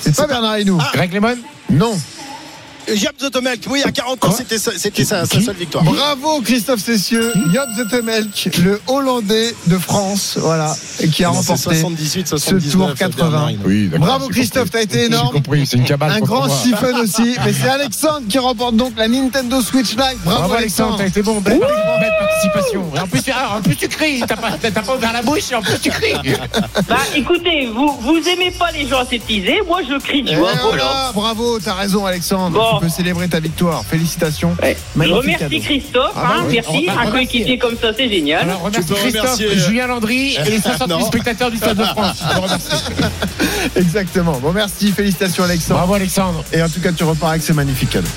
C'est 0.02 0.16
pas 0.16 0.28
Bernard 0.28 0.60
Hinault. 0.60 0.78
Greg 0.94 1.14
Lemon 1.14 1.38
Non. 1.70 1.98
Jaap 2.94 3.16
Zotemelk, 3.20 3.62
oui, 3.70 3.82
à 3.84 3.92
40 3.92 4.26
ans, 4.26 4.32
c'était 4.32 4.58
sa, 4.60 4.72
c'était 4.78 5.04
sa, 5.06 5.26
sa 5.26 5.42
seule 5.42 5.56
victoire. 5.56 5.84
Bravo 5.84 6.42
Christophe 6.42 6.82
Cessieux, 6.82 7.34
Job 7.54 7.68
Zetemelk, 7.78 8.50
le 8.64 8.80
Hollandais 8.88 9.56
de 9.68 9.78
France, 9.78 10.38
voilà, 10.40 10.76
et 11.00 11.08
qui 11.10 11.24
a 11.24 11.28
Non, 11.30 11.34
remporté 11.36 11.62
78, 11.64 12.28
ce 12.28 12.38
79, 12.38 12.72
Tour 12.72 12.80
Bernard 12.80 12.96
80. 12.98 13.50
Hinault. 13.50 13.60
Oui, 13.66 13.88
d'accord, 13.88 14.06
Bravo 14.08 14.28
Christophe, 14.30 14.70
t'as 14.72 14.82
été 14.82 15.00
J'ai 15.00 15.06
énorme. 15.06 15.34
compris, 15.34 15.66
c'est 15.66 15.78
une 15.78 15.84
cabale. 15.84 16.12
Un 16.12 16.20
grand. 16.20 16.48
Stephen 16.48 16.96
aussi, 16.98 17.36
mais 17.44 17.54
c'est 17.54 17.68
Alexandre 17.70 18.22
qui 18.30 18.38
remporte 18.38 18.76
donc 18.76 18.94
la 18.98 19.08
Nintendo 19.08 19.62
Switch 19.62 19.92
Lite. 19.92 20.00
Bravo, 20.24 20.40
Bravo 20.40 20.54
Alexandre, 20.54 20.56
Alexandre. 20.56 20.98
t'as 20.98 21.06
été 21.08 21.22
bon, 21.24 21.42
belle, 21.42 21.60
belle 21.60 22.14
participation. 22.20 22.84
Et 22.96 23.00
en 23.00 23.08
plus, 23.08 23.24
tu- 23.24 23.32
ah, 23.34 23.58
en 23.58 23.62
plus 23.62 23.76
tu 23.76 23.88
cries, 23.88 24.22
t'as 24.28 24.36
pas, 24.36 24.52
t'as 24.62 24.72
pas 24.72 24.96
ouvert 24.96 25.12
la 25.14 25.22
bouche 25.24 25.52
et 25.52 25.56
en 25.56 25.62
plus 25.62 25.80
tu 25.82 25.90
cries. 25.90 26.14
Bah 26.88 26.98
écoutez, 27.16 27.68
vous, 27.74 27.98
vous 28.02 28.18
aimez 28.30 28.52
pas 28.52 28.72
les 28.72 28.88
gens 28.88 29.00
aseptisés, 29.00 29.62
moi 29.68 29.80
je 29.90 29.98
crie, 30.00 30.24
tu 30.24 30.36
vois, 30.36 30.52
voilà. 30.62 31.12
bravo, 31.16 31.60
t'as 31.60 31.74
raison 31.74 32.06
Alexandre. 32.06 32.58
Bon. 32.58 32.75
Tu 32.80 32.86
peux 32.86 32.90
célébrer 32.90 33.28
ta 33.28 33.40
victoire. 33.40 33.84
Félicitations. 33.86 34.56
Ouais. 34.62 34.76
Je 34.96 35.14
remercie 35.14 35.44
cadeau. 35.44 35.60
Christophe, 35.60 36.12
Ah 36.16 36.22
bah 36.22 36.34
hein, 36.40 36.44
oui, 36.48 36.54
merci. 36.56 36.90
Un 37.00 37.12
coéquipier 37.12 37.58
comme 37.58 37.78
ça, 37.78 37.88
c'est 37.96 38.10
génial. 38.10 38.42
Alors 38.44 38.62
remercie 38.64 38.88
peux 38.88 38.96
Christophe, 38.96 39.22
remercier, 39.24 39.48
euh, 39.48 39.58
Julien 39.68 39.88
Landry 39.88 40.36
et 40.46 40.50
les 40.50 40.62
60 40.62 40.88
000 40.88 41.00
Non. 41.00 41.06
spectateurs 41.06 41.52
du 41.52 41.58
Stade 41.58 41.78
de 41.78 41.84
France. 41.84 42.24
Je 42.30 42.36
te 42.36 42.42
remercie. 42.42 42.70
Exactement. 43.76 44.40
Bon, 44.40 44.52
merci, 44.52 44.92
félicitations 44.92 45.44
Alexandre. 45.44 45.80
Bravo 45.80 45.94
Alexandre. 45.96 46.44
Et 46.54 46.62
en 46.62 46.70
tout 46.70 46.80
cas, 46.82 46.92
tu 46.92 47.04
repars 47.04 47.30
avec 47.32 47.44
ce 47.44 47.54
magnifique 47.54 47.90
cadeau. 47.90 48.08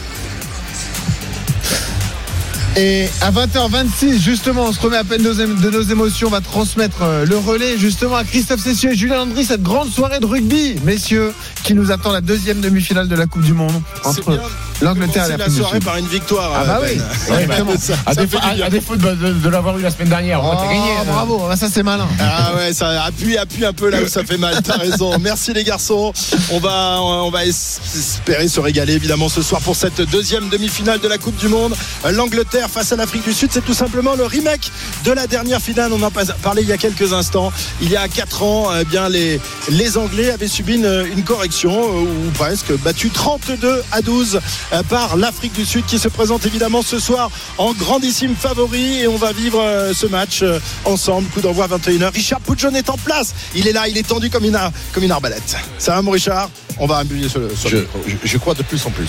Et 2.80 3.08
à 3.22 3.32
20h26, 3.32 4.20
justement, 4.20 4.66
on 4.66 4.72
se 4.72 4.80
remet 4.80 4.98
à 4.98 5.02
peine 5.02 5.20
de 5.20 5.70
nos- 5.70 5.82
émotions. 5.82 6.28
On 6.28 6.30
va 6.30 6.40
transmettre 6.40 7.02
euh, 7.02 7.26
le 7.26 7.36
relais 7.36 7.76
justement 7.76 8.14
à 8.14 8.22
Christophe 8.22 8.60
Cessieux 8.60 8.92
et 8.92 8.94
Julien 8.94 9.16
Landry, 9.16 9.44
cette 9.44 9.64
grande 9.64 9.90
soirée 9.90 10.20
de 10.20 10.26
rugby, 10.26 10.76
messieurs, 10.84 11.32
qui 11.64 11.74
nous 11.74 11.90
attend 11.90 12.12
la 12.12 12.20
deuxième 12.20 12.60
demi-finale 12.60 13.08
de 13.08 13.16
la 13.16 13.26
Coupe 13.26 13.42
du 13.42 13.52
Monde 13.52 13.72
entre. 14.04 14.38
l'Angleterre 14.82 15.24
et 15.24 15.30
C'est 15.32 15.36
la 15.36 15.48
du 15.48 15.56
soirée 15.56 15.80
par 15.80 15.96
une 15.96 16.06
victoire. 16.06 16.52
Ah 16.54 16.64
bah 16.64 16.80
euh, 16.82 16.86
oui, 16.88 17.00
Ben. 17.28 17.38
exactement. 17.40 17.72
Ça- 17.78 17.92
À 18.06 18.14
ça 18.14 18.20
défaut, 18.24 18.38
à- 18.42 18.64
à 18.66 18.70
défaut 18.70 18.96
de, 18.96 19.10
de- 19.14 19.32
de 19.32 19.48
l'avoir 19.48 19.78
eu 19.78 19.82
la 19.82 19.90
semaine 19.90 20.08
dernière, 20.08 20.40
Oh, 20.44 20.54
gagné. 20.62 20.78
hein. 20.78 21.04
bravo, 21.06 21.42
Ah, 21.50 21.56
ça 21.56 21.68
c'est 21.72 21.82
malin. 21.82 22.06
Ah 22.20 22.52
ouais, 22.56 22.72
ça 22.72 23.04
appuie, 23.04 23.36
appuie 23.36 23.64
un 23.64 23.72
peu 23.72 23.88
là 23.90 24.02
où 24.02 24.08
ça 24.08 24.24
fait 24.24 24.38
mal. 24.38 24.60
T'as 24.62 24.76
raison. 24.76 25.18
Merci 25.18 25.52
les 25.52 25.64
garçons. 25.64 26.12
On 26.52 26.58
va, 26.60 26.98
on 27.00 27.30
va 27.30 27.44
es- 27.44 27.48
espérer 27.48 28.48
se 28.48 28.60
régaler 28.60 28.94
évidemment 28.94 29.28
ce 29.28 29.42
soir 29.42 29.60
pour 29.60 29.76
cette 29.76 30.00
deuxième 30.02 30.48
demi-finale 30.48 31.00
de 31.00 31.08
la 31.08 31.18
Coupe 31.18 31.36
du 31.36 31.48
Monde. 31.48 31.74
L'Angleterre 32.10 32.68
face 32.70 32.92
à 32.92 32.96
l'Afrique 32.96 33.24
du 33.24 33.32
Sud, 33.32 33.50
c'est 33.52 33.64
tout 33.64 33.74
simplement 33.74 34.14
le 34.14 34.24
remake 34.24 34.70
de 35.04 35.12
la 35.12 35.26
dernière 35.26 35.60
finale. 35.60 35.92
On 35.92 36.02
en 36.02 36.06
a 36.08 36.10
parlé 36.42 36.62
il 36.62 36.68
y 36.68 36.72
a 36.72 36.76
quelques 36.78 37.12
instants. 37.12 37.52
Il 37.80 37.90
y 37.90 37.96
a 37.96 38.08
quatre 38.08 38.42
ans, 38.42 38.68
eh 38.80 38.84
bien 38.84 39.08
les 39.08 39.40
les 39.70 39.96
Anglais 39.98 40.30
avaient 40.30 40.48
subi 40.48 40.74
une, 40.74 41.06
une 41.12 41.24
correction 41.24 41.72
euh, 41.72 42.02
ou 42.26 42.30
presque 42.34 42.72
battu 42.84 43.10
32 43.10 43.82
à 43.92 44.00
12 44.02 44.36
euh, 44.36 44.67
par 44.88 45.16
l'Afrique 45.16 45.52
du 45.52 45.64
Sud 45.64 45.84
qui 45.86 45.98
se 45.98 46.08
présente 46.08 46.44
évidemment 46.46 46.82
ce 46.82 46.98
soir 46.98 47.30
en 47.58 47.72
grandissime 47.72 48.34
favori 48.36 49.00
et 49.00 49.08
on 49.08 49.16
va 49.16 49.32
vivre 49.32 49.60
euh, 49.60 49.92
ce 49.94 50.06
match 50.06 50.40
euh, 50.42 50.58
ensemble. 50.84 51.28
Coup 51.30 51.40
d'envoi 51.40 51.64
à 51.64 51.68
21h. 51.68 52.12
Richard 52.12 52.40
Poujon 52.40 52.74
est 52.74 52.90
en 52.90 52.96
place. 52.96 53.34
Il 53.54 53.66
est 53.68 53.72
là, 53.72 53.88
il 53.88 53.96
est 53.98 54.06
tendu 54.06 54.30
comme 54.30 54.44
une, 54.44 54.58
comme 54.92 55.02
une 55.04 55.12
arbalète. 55.12 55.56
Ça 55.78 55.92
va 55.94 56.02
mon 56.02 56.10
Richard? 56.10 56.50
On 56.80 56.86
va 56.86 56.98
appuyer 56.98 57.28
sur 57.28 57.40
le, 57.40 57.50
sur 57.56 57.70
le 57.70 57.88
Je, 58.06 58.12
je- 58.12 58.16
je 58.24 58.38
crois 58.38 58.54
de 58.54 58.62
plus 58.62 58.84
en 58.86 58.90
plus. 58.90 59.08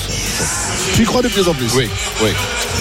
Tu 0.95 1.03
y 1.03 1.05
crois 1.05 1.22
de 1.22 1.28
plus 1.28 1.47
en 1.47 1.53
plus? 1.53 1.68
Oui, 1.76 1.88
oui. 2.24 2.30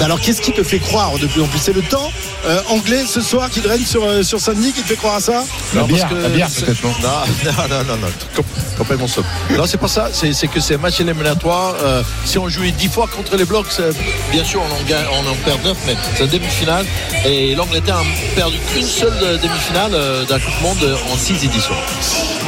Alors 0.01 0.19
qu'est-ce 0.21 0.41
qui 0.41 0.53
te 0.53 0.63
fait 0.63 0.79
croire 0.79 1.19
de 1.19 1.27
plus 1.27 1.43
en 1.43 1.47
plus? 1.47 1.59
C'est 1.59 1.75
le 1.75 1.83
temps 1.83 2.11
euh, 2.47 2.61
anglais 2.71 3.05
ce 3.07 3.21
soir 3.21 3.51
qui 3.51 3.61
draine 3.61 3.85
sur, 3.85 4.03
euh, 4.05 4.23
sur 4.23 4.41
Saint-Denis 4.41 4.73
qui 4.73 4.81
te 4.83 4.87
fait 4.89 4.97
croire 4.97 5.17
à 5.17 5.21
ça? 5.21 5.45
La 5.75 5.81
Non, 5.83 5.89
parce 5.89 5.93
bière, 5.93 6.09
que 6.09 6.15
la 6.15 6.29
bière 6.31 6.49
peut-être, 6.49 6.83
non? 6.85 6.91
Non, 7.03 7.53
non, 7.53 7.69
non, 7.69 7.85
non, 7.85 7.97
non, 7.97 8.09
com- 8.35 8.45
complètement 8.79 9.09
sauf. 9.09 9.27
Non, 9.57 9.67
c'est 9.67 9.77
pas 9.79 9.89
ça. 9.89 10.09
C'est 10.13 10.49
que 10.49 10.61
c'est 10.61 10.77
un 10.77 10.79
match 10.79 11.01
éliminatoire. 11.01 11.75
Euh, 11.83 12.03
si 12.25 12.39
on 12.39 12.49
jouait 12.69 12.79
10 12.79 12.89
fois 12.89 13.07
contre 13.15 13.37
les 13.37 13.45
blocs, 13.45 13.67
c'est- 13.71 13.91
bien 14.33 14.45
sûr, 14.45 14.61
on 14.63 14.81
en, 14.81 14.85
gagne, 14.89 15.05
on 15.13 15.31
en 15.31 15.35
perd 15.45 15.65
9, 15.65 15.77
mais 15.87 15.97
c'est 16.17 16.25
une 16.25 16.31
demi-finale. 16.31 16.87
Et 17.25 17.55
l'Angleterre 17.55 17.97
a 17.99 18.05
perdu 18.35 18.59
qu'une 18.73 18.85
seule 18.87 19.13
euh, 19.23 19.39
demi-finale 19.39 19.93
euh, 19.95 20.25
d'un 20.25 20.39
Coupe 20.39 20.61
Monde 20.63 20.79
euh, 20.85 20.97
en 21.13 21.17
6 21.17 21.45
éditions. 21.45 21.75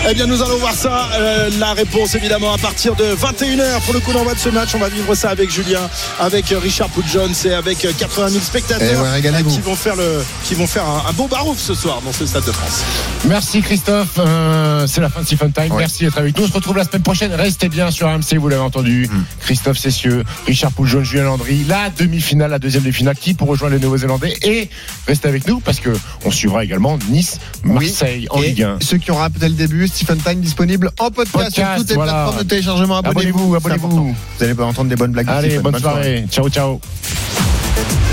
Eh 0.09 0.15
bien, 0.15 0.27
nous 0.27 0.43
allons 0.43 0.57
voir 0.57 0.73
ça. 0.75 1.09
Euh, 1.15 1.51
la 1.59 1.75
réponse, 1.75 2.15
évidemment, 2.15 2.55
à 2.55 2.59
partir 2.59 2.95
de 2.97 3.05
21h 3.15 3.81
pour 3.85 3.93
le 3.93 4.01
coup 4.01 4.13
d'envoi 4.13 4.33
de 4.35 4.39
ce 4.39 4.49
match. 4.49 4.71
On 4.75 4.79
va 4.79 4.89
vivre 4.89 5.15
ça 5.15 5.29
avec 5.31 5.51
Julien, 5.51 5.81
avec 6.19 6.53
euh, 6.53 6.59
Richard 6.59 6.89
Poudjones 6.89 7.35
et 7.45 7.53
avec 7.53 7.85
euh, 7.85 7.93
80 7.97 8.29
000 8.31 8.43
spectateurs 8.43 8.89
Eh 9.23 9.29
ouais, 9.29 9.43
qui 9.45 9.61
vont 9.61 9.77
faire 9.77 9.97
le, 9.97 10.25
qui 10.45 10.55
vont 10.55 10.67
faire 10.67 10.85
un, 10.87 11.05
un 11.09 11.13
beau 11.13 11.27
barouf 11.29 11.59
ce 11.59 11.75
soir 11.75 12.01
dans 12.03 12.13
ce 12.13 12.25
stade 12.27 12.45
de 12.45 12.53
France. 12.53 12.81
Merci 13.27 13.61
Christophe, 13.61 14.09
Euh, 14.19 14.87
c'est 14.87 15.01
la 15.03 15.11
fin 15.11 15.21
de 15.21 15.27
Stephen 15.27 15.53
Time. 15.53 15.73
Merci 15.77 16.05
d'être 16.05 16.17
avec 16.19 16.37
nous. 16.39 16.45
On 16.45 16.49
se 16.49 16.53
retrouve 16.53 16.77
la 16.79 16.85
semaine 16.85 17.03
prochaine. 17.03 17.35
Restez 17.35 17.69
bien 17.69 17.91
sur 17.91 18.09
AMC, 18.09 18.37
vous 18.39 18.49
l'avez 18.49 18.63
entendu. 18.63 19.07
Mm. 19.13 19.25
Christophe 19.41 19.77
Cessieux, 19.79 20.10
Richard 20.47 20.73
Poujon, 20.73 21.03
Julien 21.03 21.25
Landry, 21.25 21.65
la 21.69 21.91
demi-finale, 21.91 22.51
la 22.51 22.59
deuxième 22.59 22.83
demi-finale, 22.83 23.17
qui 23.17 23.35
pour 23.35 23.49
rejoindre 23.49 23.75
les 23.75 23.81
Néo-Zélandais. 23.81 24.35
Et 24.43 24.69
restez 25.07 25.29
avec 25.29 25.47
nous 25.47 25.61
parce 25.61 25.81
que 25.81 25.91
on 26.25 26.31
suivra 26.31 26.65
également 26.65 26.99
Nice, 27.09 27.39
Marseille 27.65 28.27
en 28.31 28.43
Et 28.43 28.49
Ligue 28.49 28.63
1. 28.63 28.79
Ceux 28.81 28.99
qui 28.99 29.11
ont 29.11 29.17
raté 29.17 29.49
le 29.49 29.55
début, 29.55 29.89
Stephen 29.89 30.19
Time 30.19 30.41
disponible 30.41 30.91
en 30.99 31.11
podcast, 31.11 31.33
Podcast, 31.33 31.55
sur 31.55 31.77
toutes 31.77 31.89
les 31.89 31.95
voilà. 31.95 32.13
plateformes 32.13 32.39
de 32.39 32.49
téléchargement. 32.49 32.99
Abonnez-vous, 32.99 33.55
Abonnez-vous. 33.55 34.15
Vous 34.39 34.45
allez 34.45 34.61
entendre 34.61 34.89
des 34.89 34.97
bonnes 34.97 35.13
blagues. 35.13 35.27
de 35.27 35.31
Allez, 35.31 35.59
bonne 35.59 35.79
soirée. 35.79 36.27
Ciao, 36.31 36.49
ciao. 36.49 36.81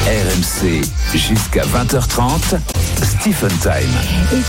RMC 0.08 0.82
jusqu'à 1.14 1.64
20h30. 1.64 2.58
Stephen 3.04 3.52
Time. 3.62 4.44